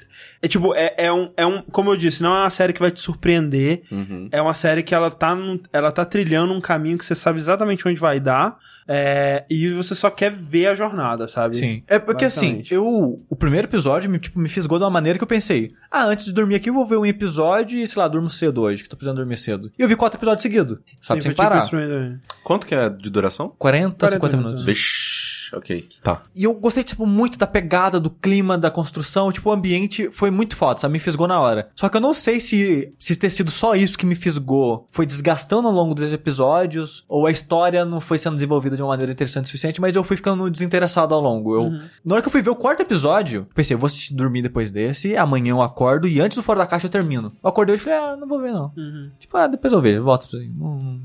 é 0.42 0.48
tipo, 0.48 0.74
é, 0.74 0.94
é 0.96 1.12
um, 1.12 1.30
é 1.36 1.46
um, 1.46 1.62
como 1.62 1.90
eu 1.90 1.96
disse, 1.96 2.22
não 2.22 2.34
é 2.34 2.40
uma 2.40 2.50
série 2.50 2.72
que 2.72 2.80
vai 2.80 2.85
te 2.90 3.00
surpreender, 3.00 3.82
Uhum. 3.90 4.28
é 4.32 4.40
uma 4.40 4.54
série 4.54 4.82
que 4.82 4.94
ela 4.94 5.10
tá, 5.10 5.36
ela 5.72 5.90
tá 5.92 6.04
trilhando 6.04 6.52
um 6.52 6.60
caminho 6.60 6.98
que 6.98 7.04
você 7.04 7.14
sabe 7.14 7.38
exatamente 7.38 7.86
onde 7.86 8.00
vai 8.00 8.18
dar, 8.20 8.58
é, 8.88 9.44
e 9.50 9.68
você 9.70 9.94
só 9.96 10.08
quer 10.10 10.30
ver 10.30 10.66
a 10.68 10.74
jornada, 10.74 11.26
sabe? 11.26 11.56
Sim. 11.56 11.82
É 11.88 11.98
porque 11.98 12.24
assim, 12.24 12.62
eu. 12.70 13.20
O 13.28 13.34
primeiro 13.34 13.66
episódio 13.66 14.08
me, 14.08 14.18
tipo, 14.18 14.38
me 14.38 14.48
fisgou 14.48 14.78
de 14.78 14.84
uma 14.84 14.90
maneira 14.90 15.18
que 15.18 15.24
eu 15.24 15.28
pensei: 15.28 15.72
ah, 15.90 16.04
antes 16.06 16.24
de 16.26 16.32
dormir 16.32 16.54
aqui 16.54 16.70
eu 16.70 16.74
vou 16.74 16.86
ver 16.86 16.96
um 16.96 17.04
episódio 17.04 17.78
e, 17.80 17.86
sei 17.86 18.00
lá, 18.00 18.06
durmo 18.06 18.30
cedo 18.30 18.60
hoje, 18.62 18.82
que 18.84 18.88
tô 18.88 18.96
precisando 18.96 19.16
dormir 19.16 19.36
cedo. 19.38 19.72
E 19.76 19.82
eu 19.82 19.88
vi 19.88 19.96
quatro 19.96 20.18
episódios 20.18 20.42
seguidos, 20.42 20.78
sabe? 21.02 21.20
Sim, 21.20 21.28
sem 21.28 21.32
tipo 21.32 21.36
parar. 21.42 21.68
também. 21.68 22.20
Quanto 22.44 22.64
que 22.66 22.74
é 22.76 22.88
de 22.88 23.10
duração? 23.10 23.52
40, 23.58 23.96
40 23.96 24.08
50 24.16 24.36
minutos. 24.36 24.52
minutos. 24.62 24.64
Vixe, 24.64 25.25
ok. 25.52 25.88
Tá. 26.02 26.22
E 26.34 26.44
eu 26.44 26.54
gostei, 26.54 26.82
tipo, 26.84 27.06
muito 27.06 27.38
da 27.38 27.46
pegada, 27.46 27.98
do 28.00 28.10
clima, 28.10 28.56
da 28.58 28.70
construção. 28.70 29.30
Tipo, 29.32 29.50
o 29.50 29.52
ambiente 29.52 30.10
foi 30.10 30.30
muito 30.30 30.56
foda, 30.56 30.80
sabe? 30.80 30.92
Me 30.92 30.98
fisgou 30.98 31.26
na 31.28 31.40
hora. 31.40 31.68
Só 31.74 31.88
que 31.88 31.96
eu 31.96 32.00
não 32.00 32.14
sei 32.14 32.40
se, 32.40 32.92
se 32.98 33.16
ter 33.16 33.30
sido 33.30 33.50
só 33.50 33.74
isso 33.74 33.98
que 33.98 34.06
me 34.06 34.14
fisgou 34.14 34.86
foi 34.88 35.06
desgastando 35.06 35.68
ao 35.68 35.74
longo 35.74 35.94
dos 35.94 36.12
episódios, 36.12 37.04
ou 37.08 37.26
a 37.26 37.30
história 37.30 37.84
não 37.84 38.00
foi 38.00 38.18
sendo 38.18 38.34
desenvolvida 38.34 38.76
de 38.76 38.82
uma 38.82 38.88
maneira 38.88 39.12
interessante 39.12 39.44
o 39.44 39.48
suficiente, 39.48 39.80
mas 39.80 39.94
eu 39.94 40.04
fui 40.04 40.16
ficando 40.16 40.50
desinteressado 40.50 41.14
ao 41.14 41.20
longo. 41.20 41.54
Eu, 41.54 41.70
Na 42.04 42.14
hora 42.14 42.22
que 42.22 42.28
eu 42.28 42.32
fui 42.32 42.42
ver 42.42 42.50
o 42.50 42.56
quarto 42.56 42.80
episódio, 42.80 43.46
pensei, 43.54 43.74
eu 43.74 43.78
vou 43.78 43.90
dormir 44.12 44.42
depois 44.42 44.70
desse, 44.70 45.16
amanhã 45.16 45.50
eu 45.50 45.62
acordo 45.62 46.08
e 46.08 46.20
antes 46.20 46.36
do 46.36 46.42
Fora 46.42 46.60
da 46.60 46.66
Caixa 46.66 46.86
eu 46.86 46.90
termino. 46.90 47.32
Eu 47.42 47.48
acordei 47.48 47.74
e 47.76 47.78
falei, 47.78 47.98
ah, 47.98 48.16
não 48.16 48.26
vou 48.26 48.40
ver 48.40 48.52
não. 48.52 48.72
Tipo, 49.18 49.36
ah, 49.36 49.46
depois 49.46 49.72
eu 49.72 49.80
vejo, 49.80 50.02
volto. 50.02 50.28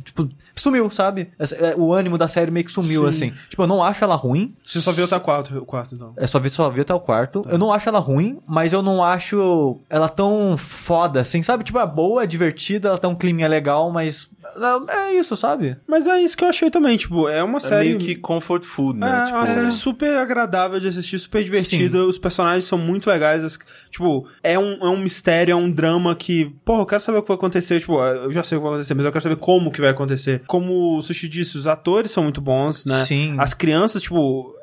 tipo, 0.03 0.29
sumiu, 0.55 0.89
sabe? 0.89 1.29
É, 1.39 1.75
o 1.77 1.93
ânimo 1.93 2.17
da 2.17 2.27
série 2.27 2.51
meio 2.51 2.65
que 2.65 2.71
sumiu, 2.71 3.03
Sim. 3.03 3.09
assim. 3.09 3.33
Tipo, 3.49 3.63
eu 3.63 3.67
não 3.67 3.83
acho 3.83 4.03
ela 4.03 4.15
ruim. 4.15 4.30
Você 4.63 4.79
só 4.79 4.91
viu 4.91 5.05
até 5.05 5.15
o 5.15 5.21
quarto, 5.21 5.57
o 5.57 5.65
quarto 5.65 5.95
então. 5.95 6.13
É 6.17 6.25
só 6.27 6.39
ver, 6.39 6.49
só 6.49 6.69
vi 6.69 6.81
até 6.81 6.93
o 6.93 6.99
quarto. 6.99 7.45
Eu 7.49 7.57
não 7.57 7.71
acho 7.73 7.87
ela 7.89 7.99
ruim, 7.99 8.39
mas 8.47 8.73
eu 8.73 8.81
não 8.81 9.03
acho 9.03 9.79
ela 9.89 10.07
tão 10.09 10.55
foda, 10.57 11.21
assim, 11.21 11.41
sabe? 11.43 11.63
Tipo, 11.63 11.79
é 11.79 11.85
boa, 11.87 12.23
é 12.23 12.27
divertida, 12.27 12.89
ela 12.89 12.97
tem 12.97 13.09
um 13.09 13.15
clima 13.15 13.47
legal, 13.47 13.91
mas. 13.91 14.29
É 14.87 15.11
é 15.11 15.13
isso, 15.13 15.35
sabe? 15.37 15.77
Mas 15.87 16.07
é 16.07 16.19
isso 16.21 16.35
que 16.35 16.43
eu 16.43 16.47
achei 16.49 16.69
também, 16.71 16.97
tipo, 16.97 17.27
é 17.29 17.43
uma 17.43 17.57
É 17.57 17.61
série... 17.61 17.87
meio 17.89 17.99
que 17.99 18.15
comfort 18.15 18.63
food, 18.63 18.97
É, 18.97 19.01
né? 19.01 19.29
é 19.29 19.33
uma 19.33 19.45
série 19.47 19.71
super 19.71 20.17
agradável 20.17 20.79
de 20.79 20.87
assistir, 20.87 21.19
super 21.19 21.43
divertida. 21.43 22.03
Os 22.05 22.17
personagens 22.17 22.65
são 22.65 22.77
muito 22.77 23.09
legais. 23.09 23.43
as- 23.43 23.59
tipo, 23.89 24.25
é 24.43 24.57
um, 24.57 24.73
é 24.81 24.89
um 24.89 24.97
mistério, 24.97 25.51
é 25.51 25.55
um 25.55 25.69
drama 25.71 26.15
que, 26.15 26.45
porra, 26.65 26.81
eu 26.81 26.85
quero 26.85 27.01
saber 27.01 27.19
o 27.19 27.21
que 27.21 27.27
vai 27.27 27.35
acontecer. 27.37 27.79
Tipo, 27.79 27.99
eu 28.01 28.31
já 28.31 28.43
sei 28.43 28.57
o 28.57 28.61
que 28.61 28.65
vai 28.65 28.73
acontecer, 28.75 28.93
mas 28.95 29.05
eu 29.05 29.11
quero 29.11 29.21
saber 29.23 29.35
como 29.37 29.71
que 29.71 29.79
vai 29.81 29.89
acontecer. 29.91 30.41
Como 30.47 30.97
o 30.97 31.01
Sushi 31.01 31.27
disse, 31.27 31.57
os 31.57 31.67
atores 31.67 32.11
são 32.11 32.23
muito 32.23 32.41
bons, 32.41 32.85
né? 32.85 33.03
Sim. 33.05 33.35
As 33.37 33.53
crianças, 33.53 34.01
tipo, 34.01 34.20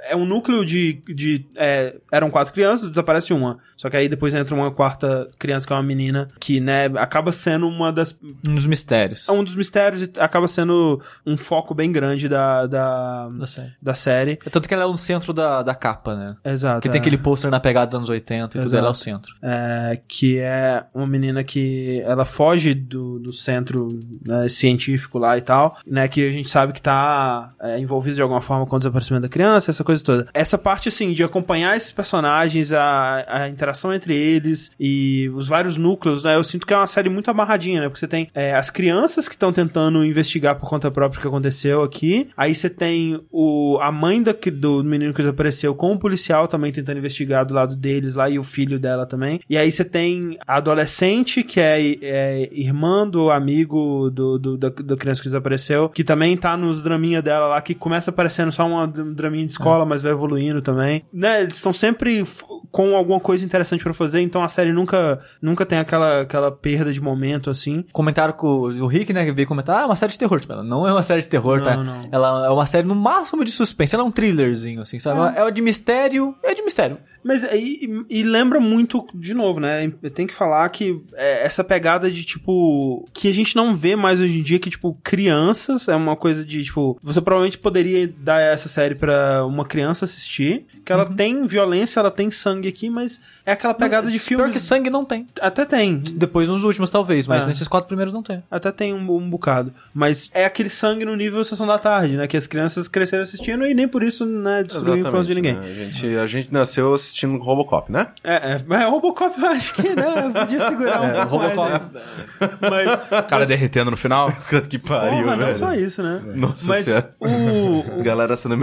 é 0.08 0.16
um 0.16 0.24
núcleo 0.24 0.64
de. 0.64 1.02
de 1.06 1.46
é, 1.56 1.96
eram 2.10 2.30
quatro 2.30 2.52
crianças, 2.52 2.88
desaparece 2.88 3.32
uma. 3.32 3.58
Só 3.76 3.88
que 3.88 3.96
aí 3.96 4.08
depois 4.08 4.34
entra 4.34 4.54
uma 4.54 4.70
quarta 4.70 5.28
criança, 5.38 5.66
que 5.66 5.72
é 5.72 5.76
uma 5.76 5.82
menina, 5.82 6.28
que, 6.40 6.60
né, 6.60 6.86
acaba 6.96 7.30
sendo 7.32 7.68
uma 7.68 7.92
das. 7.92 8.16
Um 8.46 8.54
dos 8.54 8.66
mistérios. 8.66 9.28
É 9.28 9.32
um 9.32 9.44
dos 9.44 9.54
mistérios 9.54 10.02
e 10.02 10.12
acaba 10.18 10.48
sendo 10.48 11.00
um 11.26 11.36
foco 11.36 11.74
bem 11.74 11.92
grande 11.92 12.28
da, 12.28 12.66
da, 12.66 13.28
Da 13.28 13.46
série. 13.46 13.72
da 13.80 13.94
série. 13.94 14.38
É 14.44 14.50
Tanto 14.50 14.68
que 14.68 14.74
ela 14.74 14.84
é 14.84 14.86
o 14.86 14.96
centro 14.96 15.32
da, 15.32 15.62
da 15.62 15.74
capa, 15.74 16.14
né? 16.14 16.36
Exato. 16.44 16.82
Que 16.82 16.88
tem 16.88 16.98
é. 16.98 17.00
aquele 17.00 17.18
pôster 17.18 17.50
na 17.50 17.60
pegada 17.60 17.86
dos 17.86 17.96
anos 17.96 18.08
80 18.08 18.44
e 18.44 18.48
tudo, 18.48 18.60
Exato. 18.62 18.76
ela 18.76 18.88
é 18.88 18.90
o 18.90 18.94
centro. 18.94 19.34
É, 19.42 20.00
que 20.08 20.38
é 20.38 20.84
uma 20.94 21.06
menina 21.06 21.44
que 21.44 22.02
ela 22.04 22.24
foge 22.24 22.74
do, 22.74 23.18
do 23.18 23.32
centro 23.32 23.88
né, 24.26 24.48
científico 24.48 25.18
lá 25.18 25.36
e 25.36 25.40
tal, 25.40 25.76
né? 25.86 26.08
Que 26.08 26.28
a 26.28 26.32
gente 26.32 26.48
sabe 26.48 26.72
que 26.72 26.82
tá 26.82 27.52
é, 27.60 27.78
envolvido 27.78 28.16
de 28.16 28.22
alguma 28.22 28.40
forma 28.40 28.66
com 28.66 28.76
o 28.76 28.78
desaparecimento 28.78 29.22
da 29.22 29.28
criança, 29.28 29.47
essa 29.56 29.84
coisa 29.84 30.02
toda. 30.02 30.28
Essa 30.34 30.58
parte, 30.58 30.88
assim, 30.88 31.12
de 31.12 31.22
acompanhar 31.22 31.76
esses 31.76 31.92
personagens, 31.92 32.72
a, 32.72 33.24
a 33.28 33.48
interação 33.48 33.92
entre 33.92 34.14
eles 34.14 34.70
e 34.78 35.30
os 35.34 35.48
vários 35.48 35.76
núcleos, 35.76 36.22
né? 36.22 36.36
Eu 36.36 36.44
sinto 36.44 36.66
que 36.66 36.72
é 36.72 36.76
uma 36.76 36.86
série 36.86 37.08
muito 37.08 37.30
amarradinha, 37.30 37.80
né? 37.80 37.88
Porque 37.88 38.00
você 38.00 38.08
tem 38.08 38.30
é, 38.34 38.54
as 38.54 38.70
crianças 38.70 39.28
que 39.28 39.34
estão 39.34 39.52
tentando 39.52 40.04
investigar 40.04 40.56
por 40.56 40.68
conta 40.68 40.90
própria 40.90 41.18
o 41.18 41.22
que 41.22 41.28
aconteceu 41.28 41.82
aqui, 41.82 42.28
aí 42.36 42.54
você 42.54 42.70
tem 42.70 43.20
o, 43.30 43.78
a 43.80 43.90
mãe 43.90 44.22
da, 44.22 44.34
do 44.52 44.84
menino 44.84 45.12
que 45.12 45.22
desapareceu 45.22 45.74
com 45.74 45.92
o 45.92 45.98
policial 45.98 46.48
também 46.48 46.72
tentando 46.72 46.98
investigar 46.98 47.44
do 47.44 47.54
lado 47.54 47.76
deles 47.76 48.14
lá 48.14 48.28
e 48.28 48.38
o 48.38 48.44
filho 48.44 48.78
dela 48.78 49.06
também. 49.06 49.40
E 49.48 49.56
aí 49.56 49.70
você 49.70 49.84
tem 49.84 50.38
a 50.46 50.56
adolescente 50.56 51.42
que 51.42 51.60
é, 51.60 51.80
é 52.02 52.48
irmã 52.52 53.08
do 53.08 53.30
amigo 53.30 54.10
do, 54.10 54.38
do, 54.38 54.56
da, 54.56 54.70
criança 54.96 55.22
que 55.22 55.28
desapareceu, 55.28 55.88
que 55.88 56.04
também 56.04 56.36
tá 56.36 56.56
nos 56.56 56.82
draminha 56.82 57.22
dela 57.22 57.46
lá, 57.46 57.60
que 57.60 57.74
começa 57.74 58.10
aparecendo 58.10 58.52
só 58.52 58.66
uma, 58.66 58.84
um 58.84 59.14
draminha 59.38 59.46
de 59.46 59.52
escola, 59.52 59.84
mas 59.84 60.02
vai 60.02 60.12
evoluindo 60.12 60.60
também. 60.60 61.04
Né, 61.12 61.42
eles 61.42 61.56
estão 61.56 61.72
sempre 61.72 62.26
com 62.70 62.94
alguma 62.94 63.20
coisa 63.20 63.44
interessante 63.44 63.82
pra 63.82 63.94
fazer, 63.94 64.20
então 64.20 64.42
a 64.42 64.48
série 64.48 64.72
nunca, 64.72 65.20
nunca 65.40 65.64
tem 65.64 65.78
aquela, 65.78 66.22
aquela 66.22 66.50
perda 66.50 66.92
de 66.92 67.00
momento, 67.00 67.50
assim. 67.50 67.84
Comentaram 67.92 68.32
com 68.32 68.46
o, 68.46 68.86
Rick, 68.86 69.12
né, 69.12 69.24
que 69.24 69.32
veio 69.32 69.48
comentar, 69.48 69.82
ah, 69.82 69.86
uma 69.86 69.96
série 69.96 70.12
de 70.12 70.18
terror. 70.18 70.40
Tipo, 70.40 70.52
ela 70.52 70.64
não 70.64 70.86
é 70.86 70.92
uma 70.92 71.02
série 71.02 71.22
de 71.22 71.28
terror, 71.28 71.58
Não, 71.58 71.64
tá? 71.64 71.76
não. 71.76 72.08
Ela 72.10 72.46
é 72.46 72.50
uma 72.50 72.66
série 72.66 72.86
no 72.86 72.94
máximo 72.94 73.44
de 73.44 73.50
suspense. 73.50 73.94
Ela 73.94 74.04
é 74.04 74.06
um 74.06 74.10
thrillerzinho, 74.10 74.82
assim, 74.82 74.98
sabe? 74.98 75.38
É, 75.38 75.50
de 75.50 75.62
mistério, 75.62 76.34
é 76.42 76.54
de 76.54 76.62
mistério. 76.62 76.98
Mas 77.24 77.42
e, 77.44 78.04
e 78.08 78.22
lembra 78.22 78.60
muito, 78.60 79.06
de 79.14 79.34
novo, 79.34 79.60
né? 79.60 79.90
Tem 80.14 80.26
que 80.26 80.34
falar 80.34 80.68
que 80.68 81.02
é, 81.14 81.44
essa 81.44 81.64
pegada 81.64 82.10
de 82.10 82.24
tipo. 82.24 83.04
que 83.12 83.28
a 83.28 83.34
gente 83.34 83.56
não 83.56 83.76
vê 83.76 83.96
mais 83.96 84.20
hoje 84.20 84.38
em 84.38 84.42
dia, 84.42 84.58
que, 84.58 84.70
tipo, 84.70 84.94
crianças 85.02 85.88
é 85.88 85.96
uma 85.96 86.16
coisa 86.16 86.44
de, 86.44 86.64
tipo. 86.64 86.98
Você 87.02 87.20
provavelmente 87.20 87.58
poderia 87.58 88.08
dar 88.18 88.40
essa 88.40 88.68
série 88.68 88.94
pra 88.94 89.12
uma 89.46 89.64
criança 89.64 90.04
assistir. 90.04 90.66
Que 90.84 90.92
ela 90.92 91.04
tem 91.06 91.46
violência, 91.46 92.00
ela 92.00 92.10
tem 92.10 92.30
sangue 92.30 92.66
aqui, 92.68 92.88
mas 92.88 93.20
é 93.44 93.52
aquela 93.52 93.74
pegada 93.74 94.06
de 94.10 94.18
Pior 94.18 94.38
filme. 94.38 94.52
que 94.52 94.58
sangue 94.60 94.88
não 94.90 95.04
tem. 95.04 95.26
Até 95.40 95.64
tem. 95.64 95.98
Depois 95.98 96.48
nos 96.48 96.64
últimos, 96.64 96.90
talvez, 96.90 97.26
mas 97.26 97.44
É. 97.44 97.46
nesses 97.46 97.68
quatro 97.68 97.86
primeiros 97.88 98.12
não 98.14 98.22
tem. 98.22 98.42
Até 98.50 98.72
tem 98.72 98.94
um, 98.94 99.16
um 99.16 99.28
bocado. 99.30 99.72
Mas 99.92 100.30
é 100.32 100.44
aquele 100.46 100.70
sangue 100.70 101.04
no 101.04 101.14
nível 101.14 101.44
Sessão 101.44 101.66
da 101.66 101.78
Tarde, 101.78 102.16
né? 102.16 102.26
Que 102.26 102.36
as 102.36 102.46
crianças 102.46 102.88
cresceram 102.88 103.22
assistindo 103.24 103.66
e 103.66 103.74
nem 103.74 103.86
por 103.86 104.02
isso, 104.02 104.24
né, 104.24 104.62
destruiu 104.62 104.94
a 104.94 104.98
infância 104.98 105.24
de 105.24 105.34
ninguém. 105.34 105.54
né? 105.54 105.66
A, 105.68 105.74
gente, 105.74 106.16
a 106.18 106.26
gente 106.26 106.52
nasceu 106.52 106.94
assistindo 106.94 107.36
Robocop, 107.38 107.92
né? 107.92 108.08
É, 108.24 108.34
é, 108.52 108.60
mas 108.66 108.84
Robocop 108.88 109.38
eu 109.40 109.46
acho 109.48 109.74
que, 109.74 109.82
né, 109.94 110.30
podia 110.34 110.62
segurar 110.66 111.00
um 111.02 111.04
É, 111.06 111.26
pouco 111.26 111.36
Robocop. 111.46 111.84
mais. 111.94 112.88
Mas, 113.10 113.20
O 113.20 113.28
cara 113.28 113.44
derretendo 113.46 113.90
no 113.90 113.96
final. 113.96 114.32
que 114.68 114.78
pariu, 114.78 115.24
porra, 115.24 115.36
não 115.36 115.44
velho. 115.46 115.56
só 115.56 115.74
isso, 115.74 116.02
né? 116.02 116.22
Nossa 116.34 116.66
mas 116.66 116.84
senhora. 116.84 117.10
o, 117.20 117.98
o- 117.98 118.02
Galera 118.02 118.36
sendo 118.36 118.56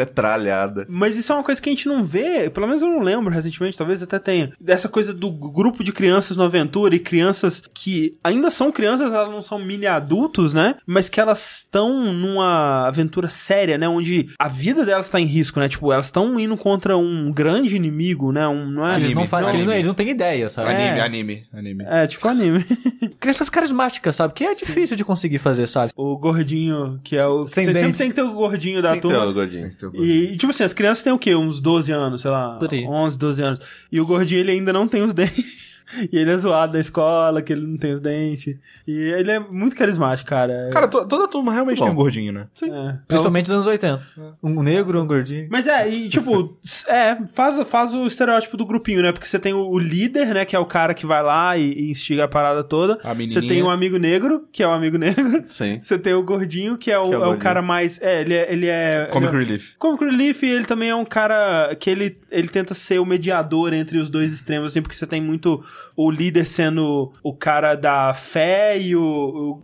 metralhada. 0.56 0.86
Mas 0.90 1.18
isso 1.18 1.32
é 1.32 1.36
uma 1.36 1.44
coisa 1.44 1.62
que 1.62 1.70
a 1.70 1.72
gente 1.72 1.88
não 1.88 2.06
vê, 2.06 2.50
pelo 2.50 2.68
menos 2.68 2.82
eu 2.82 2.88
não 2.90 3.02
lembro 3.02 3.34
recentemente, 3.34 3.78
talvez 3.78 4.02
até 4.02 4.20
tenha. 4.20 4.52
Dessa 4.60 4.88
coisa 4.88 5.14
do 5.14 5.30
grupo 5.32 5.84
de 5.84 5.92
crianças 5.92 6.38
no 6.38 6.44
aventura 6.44 6.96
e 6.96 7.00
crianças 7.00 7.62
que 7.74 8.18
ainda 8.24 8.50
são 8.50 8.72
crianças, 8.72 9.12
elas 9.12 9.30
não 9.32 9.42
são 9.42 9.60
mini 9.60 9.86
adultos, 9.88 10.54
né? 10.54 10.76
Mas 10.86 11.10
que 11.10 11.20
elas 11.20 11.60
estão 11.60 12.12
numa 12.14 12.88
aventura 12.88 13.30
séria, 13.30 13.78
né? 13.78 13.88
Onde 13.88 14.28
a 14.40 14.48
vida 14.48 14.86
delas 14.86 15.10
tá 15.10 15.20
em 15.20 15.26
risco, 15.26 15.60
né? 15.60 15.68
Tipo, 15.68 15.92
elas 15.92 16.08
estão 16.08 16.40
indo 16.40 16.56
contra 16.58 16.98
um 16.98 17.32
grande 17.32 17.76
inimigo, 17.76 18.32
né? 18.32 18.48
Um, 18.48 18.70
não 18.70 18.88
é? 18.88 18.96
Eles 18.98 19.12
não, 19.12 19.28
fazem, 19.28 19.50
eles, 19.50 19.66
não, 19.66 19.74
eles 19.74 19.88
não 19.88 19.94
têm 19.94 20.10
ideia, 20.10 20.50
sabe? 20.50 20.70
Anime, 20.72 21.00
É. 21.00 21.02
anime, 21.02 21.44
anime. 21.54 21.84
É, 21.88 22.08
tipo 22.08 22.28
anime. 22.28 22.64
Crianças 23.20 23.50
carismáticas, 23.50 24.16
sabe? 24.16 24.34
Que 24.34 24.44
é 24.46 24.54
difícil 24.56 24.96
de 24.96 25.04
conseguir 25.04 25.38
fazer, 25.38 25.68
sabe? 25.68 25.92
o 25.96 26.18
gordinho, 26.18 27.00
que 27.04 27.16
é 27.16 27.26
o. 27.28 27.48
Sem 27.48 27.66
Você 27.66 27.74
sempre 27.74 27.88
dente. 27.88 27.98
tem 27.98 28.10
que 28.10 28.16
ter 28.16 28.22
o 28.22 28.34
gordinho 28.34 28.82
da 28.82 28.92
Tem 28.92 29.02
que 29.02 29.08
ter 29.08 29.14
turma. 29.14 29.30
o 29.30 29.34
gordinho. 29.34 29.72
E, 29.94 30.34
e, 30.34 30.38
tipo 30.46 30.52
assim, 30.52 30.64
as 30.64 30.74
crianças 30.74 31.04
têm 31.04 31.14
o 31.14 31.20
quê? 31.20 31.36
Uns 31.36 31.60
12 31.60 31.92
anos, 31.92 32.22
sei 32.22 32.32
lá. 32.32 32.58
Por 32.58 32.72
aí. 32.72 32.86
11, 32.86 33.18
12 33.18 33.44
anos. 33.44 33.60
E 33.92 34.00
o 34.00 34.06
gordinho, 34.06 34.40
ele 34.40 34.52
ainda 34.52 34.72
não 34.72 34.88
tem 34.88 35.02
os 35.02 35.14
dentes. 35.14 35.75
E 36.12 36.18
ele 36.18 36.32
é 36.32 36.38
zoado 36.38 36.74
da 36.74 36.80
escola, 36.80 37.42
que 37.42 37.52
ele 37.54 37.66
não 37.66 37.78
tem 37.78 37.94
os 37.94 38.02
dentes. 38.02 38.56
E 38.88 38.92
ele 38.92 39.32
é 39.32 39.40
muito 39.40 39.76
carismático, 39.76 40.30
cara. 40.30 40.70
Cara, 40.72 40.88
to- 40.88 41.06
toda 41.08 41.28
turma 41.28 41.52
realmente 41.54 41.80
Bom. 41.80 41.86
tem 41.86 41.94
um 41.94 41.96
gordinho, 41.96 42.32
né? 42.34 42.48
É. 42.64 42.98
Principalmente 43.08 43.48
nos 43.48 43.56
anos 43.56 43.68
80. 43.68 44.08
Um 44.44 44.62
negro, 44.64 45.02
um 45.02 45.08
gordinho. 45.08 45.48
Mas 45.50 45.68
é, 45.68 45.88
e 45.90 46.10
tipo, 46.10 46.58
é, 46.88 47.16
faz, 47.34 47.62
faz 47.68 47.94
o 47.94 48.06
estereótipo 48.06 48.58
do 48.58 48.66
grupinho, 48.66 49.02
né? 49.02 49.12
Porque 49.12 49.28
você 49.28 49.40
tem 49.40 49.54
o, 49.54 49.60
o 49.68 49.80
líder, 49.80 50.34
né? 50.34 50.46
Que 50.46 50.56
é 50.56 50.60
o 50.60 50.66
cara 50.66 50.94
que 50.94 51.06
vai 51.06 51.22
lá 51.24 51.58
e, 51.58 51.72
e 51.72 51.92
instiga 51.92 52.26
a 52.26 52.28
parada 52.28 52.64
toda. 52.64 53.00
A 53.04 53.14
Você 53.14 53.42
tem 53.42 53.62
o 53.64 53.70
amigo 53.70 53.98
negro, 53.98 54.48
que 54.52 54.62
é 54.64 54.68
o 54.68 54.72
amigo 54.72 54.98
negro. 54.98 55.44
Sim. 55.48 55.80
Você 55.84 55.98
tem 55.98 56.14
o 56.14 56.24
gordinho, 56.24 56.78
que 56.78 56.92
é 56.92 56.98
o, 57.00 57.08
Que 57.10 57.14
é 57.16 57.18
o 57.18 57.24
é 57.24 57.28
o 57.28 57.38
cara 57.38 57.62
mais. 57.62 58.02
É, 58.02 58.22
ele 58.22 58.34
é. 58.34 58.52
Ele 58.52 58.68
é 58.68 59.08
Comic 59.12 59.34
ele 59.34 59.44
é- 59.44 59.46
Relief. 59.46 59.74
Comic 59.78 60.04
Relief, 60.06 60.44
ele 60.44 60.66
também 60.66 60.90
é 60.90 60.96
um 60.96 61.06
cara 61.06 61.76
que 61.80 61.90
ele, 61.90 62.18
ele 62.32 62.48
tenta 62.48 62.74
ser 62.74 63.00
o 63.00 63.06
mediador 63.06 63.74
entre 63.74 63.98
os 63.98 64.10
dois 64.10 64.32
extremos, 64.34 64.72
assim, 64.72 64.82
porque 64.82 64.98
você 64.98 65.06
tem 65.06 65.22
muito 65.22 65.64
o 65.96 66.12
líder 66.12 66.46
sendo 66.46 67.12
o 67.24 67.34
cara 67.34 67.76
da 67.76 68.14
fé 68.14 68.78
e 68.78 68.96
o, 68.96 69.02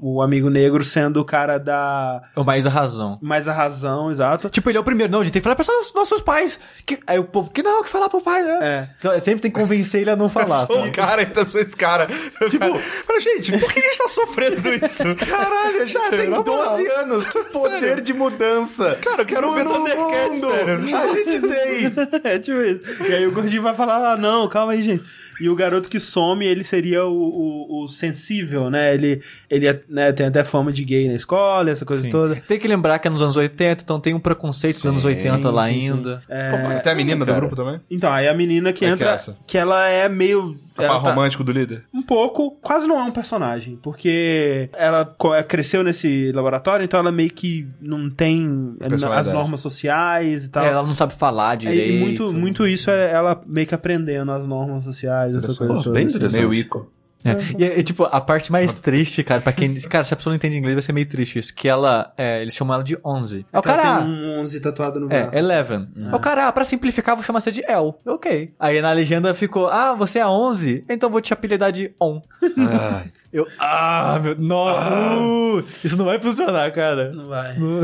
o, 0.02 0.16
o 0.16 0.22
amigo 0.22 0.50
negro 0.50 0.84
sendo 0.84 1.20
o 1.20 1.26
cara 1.26 1.58
da 1.58 2.22
É 2.36 2.40
o 2.40 2.44
mais 2.46 2.66
a 2.66 2.70
razão. 2.70 3.16
mais 3.22 3.48
a 3.48 3.54
razão, 3.54 4.10
exato. 4.12 4.50
Tipo, 4.50 4.70
ele 4.70 4.78
é 4.78 4.82
o 4.82 4.84
primeiro. 4.84 5.12
Não, 5.12 5.20
a 5.22 5.24
gente 5.24 5.34
tem 5.34 5.42
que 5.42 5.44
falar 5.44 5.56
para 5.56 5.64
os 5.64 5.94
nossos 5.94 6.22
pais. 6.22 6.60
Que... 6.86 7.00
Aí 7.06 7.20
o 7.20 7.26
povo, 7.26 7.50
que 7.52 7.62
não, 7.62 7.84
que 7.84 7.90
falar 7.90 8.08
pro 8.10 8.22
pai, 8.22 8.44
né? 8.44 8.60
É. 8.62 8.90
Então, 9.00 9.20
sempre 9.20 9.42
tem 9.42 9.52
que 9.52 9.60
convencer 9.60 10.02
ele 10.02 10.10
a 10.12 10.16
não 10.16 10.30
falar. 10.30 10.66
Sou 10.68 10.78
sabe? 10.78 10.90
o 10.90 10.92
cara, 10.92 11.22
então 11.24 11.46
sou 11.46 11.60
esse 11.60 11.76
cara. 11.76 12.08
Tipo, 12.50 12.80
cara, 13.08 13.20
gente, 13.20 13.58
por 13.58 13.72
que 13.74 13.80
a 13.80 13.84
gente 13.84 13.98
tá 13.98 14.08
sofrendo 14.08 14.70
isso? 14.74 15.04
Caralho, 15.30 15.82
a 15.82 15.86
gente 15.86 15.92
Sério, 16.08 16.18
tem 16.18 16.30
na 16.30 16.42
12 16.42 16.84
moral. 16.84 16.98
anos. 17.04 17.28
Que 17.28 17.44
poder 17.46 17.80
Sério. 17.80 18.02
de 18.04 18.14
mudança. 18.14 18.98
Cara, 19.02 19.22
eu 19.22 19.26
quero 19.26 19.52
ver 19.54 19.64
No 19.66 19.74
Thundercats, 19.74 20.42
mundo. 20.44 20.52
velho. 20.54 20.74
A 20.74 21.08
gente 21.20 21.40
tem. 21.42 22.22
é 22.32 22.40
tipo 22.40 22.62
isso. 22.62 22.82
E 23.04 23.14
aí 23.14 23.28
o 23.28 23.32
gordinho 23.32 23.62
vai 23.62 23.74
falar, 23.74 24.14
ah, 24.14 24.18
não, 24.18 24.48
calma 24.48 24.74
aí, 24.74 24.82
gente. 24.84 25.04
E 25.42 25.50
o 25.50 25.56
garoto 25.56 25.90
que 25.90 26.00
some, 26.00 26.46
ele 26.46 26.64
seria 26.64 27.04
o, 27.04 27.12
o, 27.12 27.84
o 27.84 27.88
sensível, 27.88 28.70
né? 28.70 28.94
Ele, 28.94 29.22
ele 29.50 29.68
é, 29.68 29.82
né, 29.90 30.12
tem 30.12 30.28
até 30.28 30.44
fama 30.44 30.72
de 30.72 30.84
gay 30.86 31.08
na 31.08 31.16
escola, 31.16 31.72
essa 31.72 31.84
coisa 31.84 32.04
Sim. 32.04 32.10
toda. 32.10 32.36
Tem 32.36 32.60
que 32.60 32.68
lembrar 32.68 33.00
que 33.00 33.08
é 33.08 33.12
nos 33.12 33.24
anos 33.24 33.36
80, 33.36 33.84
então 33.84 34.00
tem 34.00 34.14
um 34.14 34.20
preconceito 34.20 34.76
dos 34.76 34.86
anos 34.86 35.04
80 35.04 35.50
lá 35.50 35.66
sim, 35.66 35.82
sim. 35.82 35.92
ainda. 35.92 36.24
É, 36.30 36.80
Tem 36.84 36.92
a 36.92 36.96
menina 36.96 37.26
do 37.26 37.34
grupo 37.34 37.56
também? 37.56 37.82
então, 37.90 38.12
aí 38.12 38.28
a 38.28 38.34
menina 38.34 38.72
que 38.72 38.86
é 38.86 38.90
que 38.90 38.94
entra, 38.94 39.12
é 39.12 39.16
essa? 39.16 39.38
que 39.48 39.58
ela 39.58 39.88
é 39.88 40.08
meio... 40.08 40.56
Ela 40.78 40.88
par 40.88 41.04
tá- 41.04 41.10
romântico 41.10 41.44
do 41.44 41.52
líder? 41.52 41.84
Um 41.94 42.02
pouco, 42.02 42.52
quase 42.62 42.88
não 42.88 42.98
é 43.00 43.04
um 43.04 43.12
personagem, 43.12 43.78
porque 43.82 44.70
ela 44.74 45.16
é, 45.36 45.44
cresceu 45.44 45.84
nesse 45.84 46.32
laboratório, 46.32 46.84
então 46.84 47.00
ela 47.00 47.12
meio 47.12 47.30
que 47.30 47.68
não 47.82 48.10
tem 48.10 48.76
é, 48.80 48.86
as 49.16 49.28
normas 49.32 49.60
sociais 49.60 50.46
e 50.46 50.50
tal. 50.50 50.66
É, 50.66 50.70
ela 50.70 50.84
não 50.84 50.96
sabe 50.96 51.14
falar 51.14 51.54
É, 51.54 51.58
direito. 51.58 51.94
e 51.94 52.00
muito, 52.00 52.34
muito 52.34 52.68
isso 52.68 52.90
é 52.90 53.12
ela 53.12 53.40
meio 53.46 53.68
que 53.68 53.76
aprendendo 53.76 54.32
as 54.32 54.48
normas 54.48 54.84
sociais, 54.84 55.36
essa 55.36 55.54
coisa 55.56 55.74
Pô, 55.74 55.82
toda. 55.82 55.92
bem 55.96 56.06
assim. 56.06 56.16
interessante. 56.16 56.40
Meio 56.40 56.54
Ico. 56.54 56.90
É. 57.24 57.38
E, 57.58 57.64
é, 57.80 57.84
tipo, 57.84 58.04
a 58.04 58.20
parte 58.20 58.52
mais 58.52 58.74
triste, 58.74 59.24
cara, 59.24 59.42
pra 59.42 59.54
quem. 59.54 59.76
Cara, 59.82 60.04
se 60.04 60.14
a 60.14 60.18
pessoa 60.18 60.32
não 60.32 60.36
entende 60.38 60.58
inglês, 60.58 60.76
vai 60.76 60.82
ser 60.82 60.94
meio 60.94 61.08
triste 61.08 61.38
isso. 61.40 61.54
Que 61.54 61.68
ela. 61.68 62.12
é, 62.18 62.42
eles 62.42 62.54
chamam 62.56 62.74
ela 62.76 62.84
de 62.84 62.98
11. 63.06 63.46
É 63.54 63.58
o 63.58 63.62
Ela 63.62 63.62
cara. 63.64 63.98
tem 64.00 64.08
um 64.08 64.40
11 64.40 64.60
tatuado 64.60 65.00
no 65.00 65.06
É, 65.14 65.24
braço. 65.24 65.38
Eleven. 65.38 65.88
É. 66.12 66.16
O 66.16 66.20
cara, 66.20 66.48
ah, 66.48 66.52
pra 66.52 66.64
simplificar, 66.64 67.16
vou 67.16 67.24
chamar 67.24 67.42
você 67.42 67.52
de 67.52 67.62
El. 67.68 68.00
Ok. 68.06 68.54
Aí 68.60 68.82
na 68.82 68.92
legenda 68.92 69.34
ficou, 69.34 69.68
ah, 69.68 69.94
você 69.94 70.20
é 70.20 70.22
a 70.24 70.30
11? 70.30 70.84
Então 70.90 71.10
vou 71.10 71.22
te 71.22 71.34
apelidar 71.34 71.72
de 71.72 71.94
On. 72.02 72.22
Ai, 72.58 73.12
Eu, 73.32 73.48
ah, 73.60 74.20
meu, 74.22 74.36
nossa, 74.38 74.90
uh, 75.18 75.64
isso 75.84 75.96
não 75.98 76.06
vai 76.06 76.20
funcionar, 76.20 76.70
cara. 76.74 77.12
Não 77.14 77.26
vai. 77.26 77.56
Não- 77.58 77.82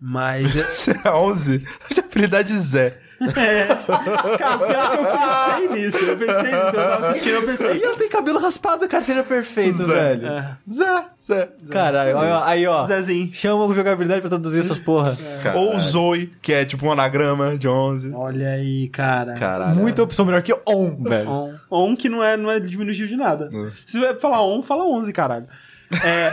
Mas, 0.00 0.56
é- 0.56 0.62
Você 0.70 0.90
é 1.04 1.10
11? 1.10 1.64
A 1.96 2.00
habilidade 2.00 2.52
Zé. 2.58 2.98
Cara, 3.18 3.76
pior 4.66 4.90
que 4.90 4.96
eu 4.96 5.68
pensei 5.68 5.68
nisso. 5.84 6.04
Eu 6.04 6.16
pensei 6.16 6.42
nisso, 6.42 6.60
quando 6.62 6.74
eu 6.76 6.90
tava 6.90 7.08
assistindo, 7.10 7.32
eu 7.34 7.42
E 7.42 7.46
pensei. 7.46 7.82
ela 7.84 7.96
tem 7.96 8.08
cabelo 8.08 8.38
raspado, 8.38 8.88
cara, 8.88 9.02
seria 9.02 9.22
perfeito, 9.24 9.82
Zé. 9.84 9.92
velho. 9.94 10.26
É, 10.26 10.56
Zé, 10.70 11.04
Zé. 11.20 11.48
Caralho, 11.70 12.18
aí, 12.18 12.30
ó, 12.30 12.44
aí, 12.44 12.66
ó. 12.66 12.84
Zezinho. 12.86 13.30
Chama 13.32 13.64
o 13.64 13.72
jogabilidade 13.72 14.20
pra 14.20 14.30
traduzir 14.30 14.60
essas 14.60 14.78
porra. 14.78 15.16
caralho. 15.42 15.60
Ou 15.66 15.78
Zoe, 15.78 16.32
que 16.42 16.52
é 16.52 16.64
tipo 16.64 16.86
um 16.86 16.92
anagrama 16.92 17.56
de 17.56 17.68
11. 17.68 18.12
Olha 18.14 18.48
aí, 18.50 18.88
cara. 18.88 19.34
Caralho. 19.34 19.76
Muita 19.76 20.02
opção 20.02 20.24
melhor 20.24 20.42
que 20.42 20.52
On, 20.66 20.94
velho. 21.02 21.28
On. 21.30 21.54
On 21.70 21.96
que 21.96 22.08
não 22.08 22.22
é, 22.22 22.36
não 22.36 22.50
é 22.50 22.58
diminutivo 22.60 23.08
de 23.08 23.16
nada. 23.16 23.50
É. 23.52 23.70
Se 23.86 23.98
vai 24.00 24.14
falar 24.14 24.42
on, 24.44 24.62
fala 24.62 24.84
11, 24.86 25.12
caralho. 25.12 25.46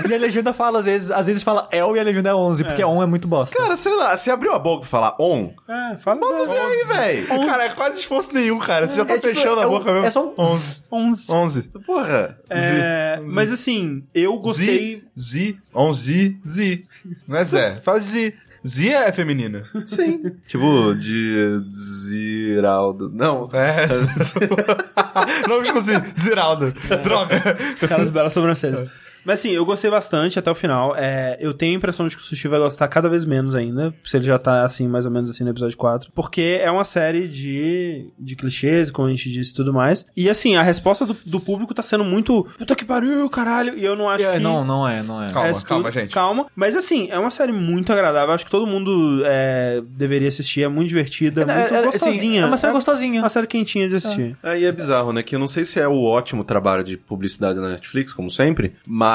E 0.10 0.14
a 0.14 0.18
legenda 0.18 0.54
fala, 0.54 0.80
às 0.80 0.86
vezes, 0.86 1.12
às 1.12 1.28
vezes 1.28 1.44
fala 1.44 1.68
El 1.72 1.96
e 1.96 2.00
a 2.00 2.04
legenda 2.04 2.30
é 2.30 2.36
11, 2.36 2.64
porque 2.64 2.84
11 2.84 3.04
é 3.04 3.06
muito 3.06 3.28
bosta. 3.28 3.56
Cara, 3.58 3.76
sei 3.76 3.96
lá, 3.96 4.16
você 4.18 4.30
abriu 4.32 4.54
a 4.54 4.60
boca 4.60 4.82
pra 4.82 4.90
falar 4.90 5.16
on? 5.20 5.54
É, 5.68 5.98
fala 5.98 6.20
Bota 6.20 6.46
zero 6.46 6.68
aí, 6.68 6.86
velho. 6.88 7.28
Cara, 7.46 7.66
é 7.66 7.70
quase 7.70 8.00
esforço 8.00 8.34
nenhum, 8.34 8.60
cara. 8.60 8.88
Você 8.88 8.96
já 8.98 9.06
tá 9.06 9.14
É 9.14 9.20
tipo, 9.20 9.28
fechando 9.36 9.62
é 9.62 9.64
a 9.64 9.68
boca 9.68 9.92
mesmo. 9.92 10.06
é 10.08 10.10
só 10.10 10.26
um 10.28 10.34
11. 10.38 10.84
11. 10.92 11.32
11. 11.32 11.62
Porra. 11.86 12.38
É, 12.50 13.20
mas 13.24 13.52
assim, 13.52 14.04
eu 14.14 14.38
gostei. 14.38 15.04
Z, 15.18 15.54
Z, 15.54 15.56
11, 15.76 16.40
Z. 16.48 16.84
Não 17.28 17.38
é 17.38 17.44
Zé. 17.46 17.80
Fala 17.82 18.00
de 18.00 18.06
Z. 18.06 18.34
Z 18.64 18.90
é 18.90 19.12
feminina. 19.12 19.64
Sim. 19.88 20.22
tipo, 20.48 20.94
de 20.94 21.62
Ziraldo. 21.72 23.10
Não. 23.12 23.50
É. 23.54 23.88
Não 25.50 25.64
esqueci. 25.64 25.92
Ziraldo. 26.20 26.72
Droga. 27.04 27.58
Aquelas 27.82 28.12
belas 28.12 28.34
sobrancelhas. 28.34 28.88
Mas 29.26 29.40
assim, 29.40 29.52
eu 29.52 29.66
gostei 29.66 29.90
bastante 29.90 30.38
até 30.40 30.50
o 30.50 30.56
final. 30.56 30.96
É, 30.96 31.38
eu 31.40 31.54
tenho 31.54 31.74
a 31.74 31.78
impressão 31.78 32.08
de 32.08 32.16
que 32.16 32.22
o 32.22 32.26
Sushi 32.26 32.48
vai 32.48 32.60
gostar 32.60 32.88
cada 32.88 33.10
vez 33.10 33.26
menos 33.26 33.56
ainda. 33.56 33.94
Se 34.04 34.18
ele 34.18 34.26
já 34.26 34.38
tá 34.40 34.64
assim, 34.64 34.88
mais 34.88 35.06
ou 35.06 35.12
menos 35.12 35.30
assim 35.30 35.44
no 35.44 35.50
episódio 35.50 35.78
4. 35.78 36.12
Porque 36.14 36.60
é 36.62 36.70
uma 36.72 36.84
série 36.84 37.28
de, 37.28 38.10
de 38.18 38.36
clichês, 38.36 38.90
como 38.92 39.08
a 39.08 39.12
gente 39.12 39.32
disse 39.32 39.52
e 39.52 39.56
tudo 39.56 39.74
mais. 39.74 40.06
E 40.16 40.30
assim, 40.30 40.56
a 40.56 40.62
resposta 40.62 41.06
do, 41.06 41.16
do 41.26 41.40
público 41.40 41.74
tá 41.74 41.84
sendo 41.84 42.04
muito. 42.04 42.44
Puta 42.58 42.76
que 42.76 42.86
pariu, 42.86 43.30
caralho. 43.30 43.78
E 43.78 43.84
eu 43.86 43.96
não 43.96 44.10
acho 44.10 44.26
É, 44.26 44.34
que. 44.34 44.40
não, 44.40 44.64
não 44.66 44.88
é, 44.88 45.02
não 45.04 45.22
é. 45.24 45.32
Calma, 45.32 45.50
É, 45.50 45.54
calma, 45.64 45.92
gente. 45.92 46.14
Calma. 46.14 46.46
Mas 46.56 46.76
assim, 46.76 47.08
é 47.12 47.18
uma 47.20 47.32
série 47.32 47.52
muito 47.52 47.92
agradável. 47.94 48.34
Acho 48.34 48.46
que 48.46 48.52
todo 48.52 48.66
mundo 48.68 49.22
é, 49.26 49.82
deveria 49.88 50.28
assistir. 50.28 50.64
É 50.64 50.68
muito 50.68 50.90
divertida, 50.90 51.46
muito 51.46 51.52
é, 51.58 51.78
assim, 51.78 51.86
gostosinha. 51.92 52.42
é 52.42 52.46
uma 52.46 52.58
série 52.58 52.74
gostosinha. 52.74 53.22
Uma 53.22 53.30
série 53.30 53.48
quentinha 53.48 53.88
de 53.88 53.96
assistir. 53.96 54.36
Aí 54.44 54.66
é 54.66 54.72
bizarro, 54.72 55.14
né? 55.14 55.24
Que 55.24 55.36
eu 55.36 55.40
não 55.40 55.48
sei 55.48 55.66
se 55.66 55.80
é 55.80 55.88
o 55.88 56.04
ótimo 56.04 56.44
trabalho 56.44 56.84
de 56.84 56.98
publicidade 56.98 57.60
na 57.60 57.70
Netflix, 57.70 58.12
como 58.14 58.30
sempre, 58.30 58.74
mas, 58.86 59.11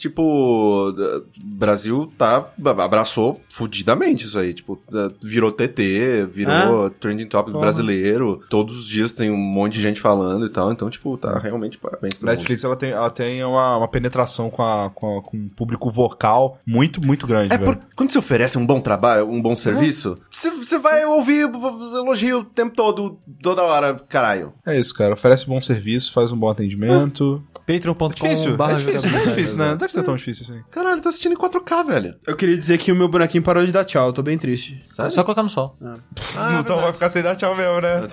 tipo, 0.00 0.22
o 0.22 0.94
Brasil 1.42 2.12
tá. 2.18 2.48
abraçou 2.82 3.40
fudidamente 3.48 4.24
isso 4.26 4.38
aí. 4.38 4.52
Tipo, 4.52 4.78
virou 5.22 5.50
TT, 5.52 6.26
virou 6.30 6.90
trending 6.90 7.26
topic 7.26 7.52
Porra. 7.52 7.62
brasileiro. 7.66 8.40
Todos 8.48 8.78
os 8.80 8.86
dias 8.86 9.12
tem 9.12 9.30
um 9.30 9.36
monte 9.36 9.74
de 9.74 9.80
gente 9.82 10.00
falando 10.00 10.46
e 10.46 10.48
tal. 10.50 10.70
Então, 10.72 10.88
tipo, 10.90 11.16
tá 11.16 11.38
realmente 11.38 11.78
parabéns 11.78 12.14
pra 12.14 12.20
todo 12.20 12.28
mundo. 12.28 12.36
Netflix, 12.36 12.64
ela 12.64 12.76
tem, 12.76 12.90
ela 12.90 13.10
tem 13.10 13.44
uma, 13.44 13.76
uma 13.78 13.88
penetração 13.88 14.50
com, 14.50 14.62
a, 14.62 14.90
com, 14.90 15.18
a- 15.18 15.22
com 15.22 15.36
um 15.36 15.48
público 15.48 15.90
vocal 15.90 16.58
muito, 16.66 17.04
muito 17.04 17.26
grande, 17.26 17.54
É 17.54 17.58
velho. 17.58 17.76
por, 17.76 17.84
quando 17.96 18.10
você 18.10 18.18
oferece 18.18 18.58
um 18.58 18.66
bom 18.66 18.80
trabalho, 18.80 19.28
um 19.28 19.40
bom 19.40 19.54
serviço, 19.56 20.18
você, 20.30 20.50
você 20.50 20.78
vai 20.78 21.04
ouvir 21.04 21.40
elogio 21.42 22.40
o 22.40 22.44
tempo 22.44 22.74
todo, 22.74 23.18
toda 23.42 23.62
hora, 23.62 23.94
caralho. 24.08 24.52
É 24.66 24.78
isso, 24.78 24.94
cara. 24.94 25.14
Oferece 25.14 25.46
bom 25.46 25.60
serviço, 25.60 26.12
faz 26.12 26.32
um 26.32 26.36
bom 26.36 26.48
atendimento. 26.48 27.42
Patreon.com 27.66 28.06
É 28.06 28.08
difícil, 28.08 28.56
barra 28.56 28.72
é 28.72 28.76
difícil, 28.76 29.10
é. 29.10 29.12
Difícil, 29.38 29.58
né? 29.58 29.70
Não 29.70 29.76
deve 29.76 29.92
ser 29.92 30.02
tão 30.02 30.16
difícil 30.16 30.46
assim. 30.48 30.62
Caralho, 30.70 31.02
tô 31.02 31.08
assistindo 31.08 31.32
em 31.32 31.36
4K, 31.36 31.86
velho. 31.86 32.14
Eu 32.26 32.36
queria 32.36 32.56
dizer 32.56 32.78
que 32.78 32.92
o 32.92 32.96
meu 32.96 33.08
bonequinho 33.08 33.42
parou 33.42 33.64
de 33.64 33.72
dar 33.72 33.84
tchau. 33.84 34.08
Eu 34.08 34.12
tô 34.12 34.22
bem 34.22 34.38
triste. 34.38 34.84
Sabe? 34.90 35.12
Só 35.12 35.22
colocar 35.22 35.42
no 35.42 35.48
sol. 35.48 35.76
então 36.60 36.80
vai 36.80 36.92
ficar 36.92 37.10
sem 37.10 37.22
dar 37.22 37.36
tchau 37.36 37.56
mesmo, 37.56 37.80
né? 37.80 38.06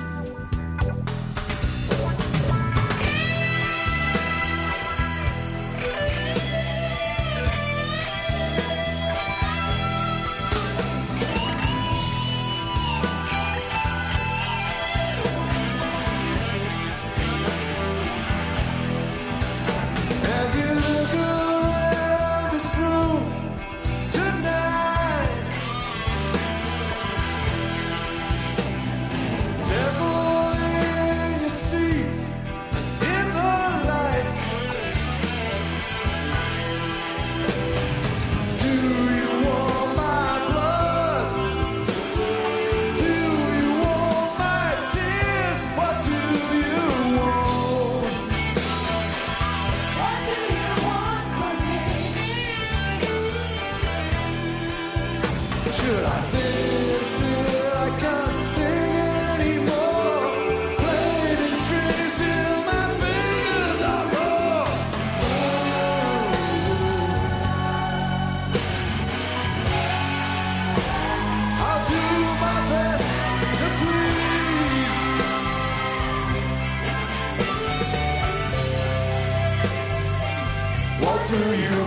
What 81.30 81.38
do 81.42 81.54
you 81.54 81.79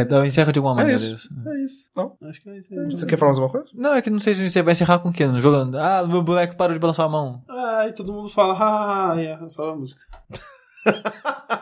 É, 0.00 0.04
dá- 0.04 0.26
encerra 0.26 0.52
de 0.52 0.58
alguma 0.58 0.74
É 0.74 0.78
maneira 0.78 1.00
isso. 1.00 1.14
isso. 1.14 1.28
É 1.48 1.64
isso. 1.64 1.90
Não? 1.96 2.16
Acho 2.28 2.42
que 2.42 2.50
é 2.50 2.58
isso 2.58 2.72
aí. 2.72 2.90
Você 2.90 3.06
quer 3.06 3.16
falar 3.16 3.30
mais 3.32 3.38
alguma 3.38 3.52
coisa? 3.62 3.68
Não, 3.74 3.94
é 3.94 4.02
que 4.02 4.10
não 4.10 4.20
sei 4.20 4.34
se 4.34 4.48
você 4.48 4.62
vai 4.62 4.72
encerrar 4.72 4.98
com 4.98 5.08
o 5.08 5.12
quê? 5.12 5.26
Jogando. 5.40 5.78
Ah, 5.78 6.04
meu 6.06 6.22
boneco 6.22 6.56
parou 6.56 6.72
de 6.74 6.78
balançar 6.80 7.06
a 7.06 7.08
mão. 7.08 7.42
Ai, 7.48 7.92
todo 7.92 8.12
mundo 8.12 8.28
fala, 8.28 8.54
ah, 8.54 9.12
ah, 9.14 9.20
é 9.20 9.38
só 9.48 9.70
a 9.70 9.76
música. 9.76 10.00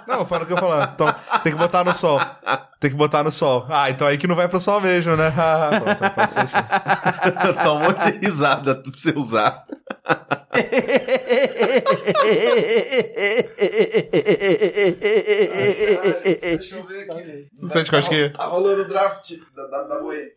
Não, 0.07 0.27
fala 0.27 0.45
o 0.45 0.47
que 0.47 0.53
eu 0.53 0.59
falar. 0.59 0.93
Então, 0.95 1.07
tem 1.43 1.53
que 1.53 1.59
botar 1.59 1.83
no 1.83 1.95
sol. 1.95 2.21
Tem 2.79 2.91
que 2.91 2.97
botar 2.97 3.23
no 3.23 3.33
sol. 3.33 3.65
Ah, 3.71 3.89
então 3.91 4.07
aí 4.07 4.19
que 4.19 4.27
não 4.27 4.37
vai 4.37 4.47
pro 4.49 4.61
sol 4.61 4.83
mesmo, 4.83 5.17
né? 5.17 5.33
Ah, 5.37 5.81
pronto, 5.81 6.15
pode 6.15 6.33
ser 6.35 6.41
assim. 6.41 6.57
Tá 7.55 7.73
um 7.73 7.81
monte 7.81 8.13
de 8.13 8.19
risada 8.19 8.75
pra 8.75 8.93
você 8.93 9.13
usar. 9.17 9.65
Não 17.61 17.69
sente 17.69 17.91
cosquinha? 17.91 18.33
Tá 18.33 18.45
rolando 18.45 18.83
o 18.83 18.89
draft 18.89 19.33
da, 19.55 19.67
da, 19.67 19.89
da 19.89 20.01
Boe. 20.01 20.33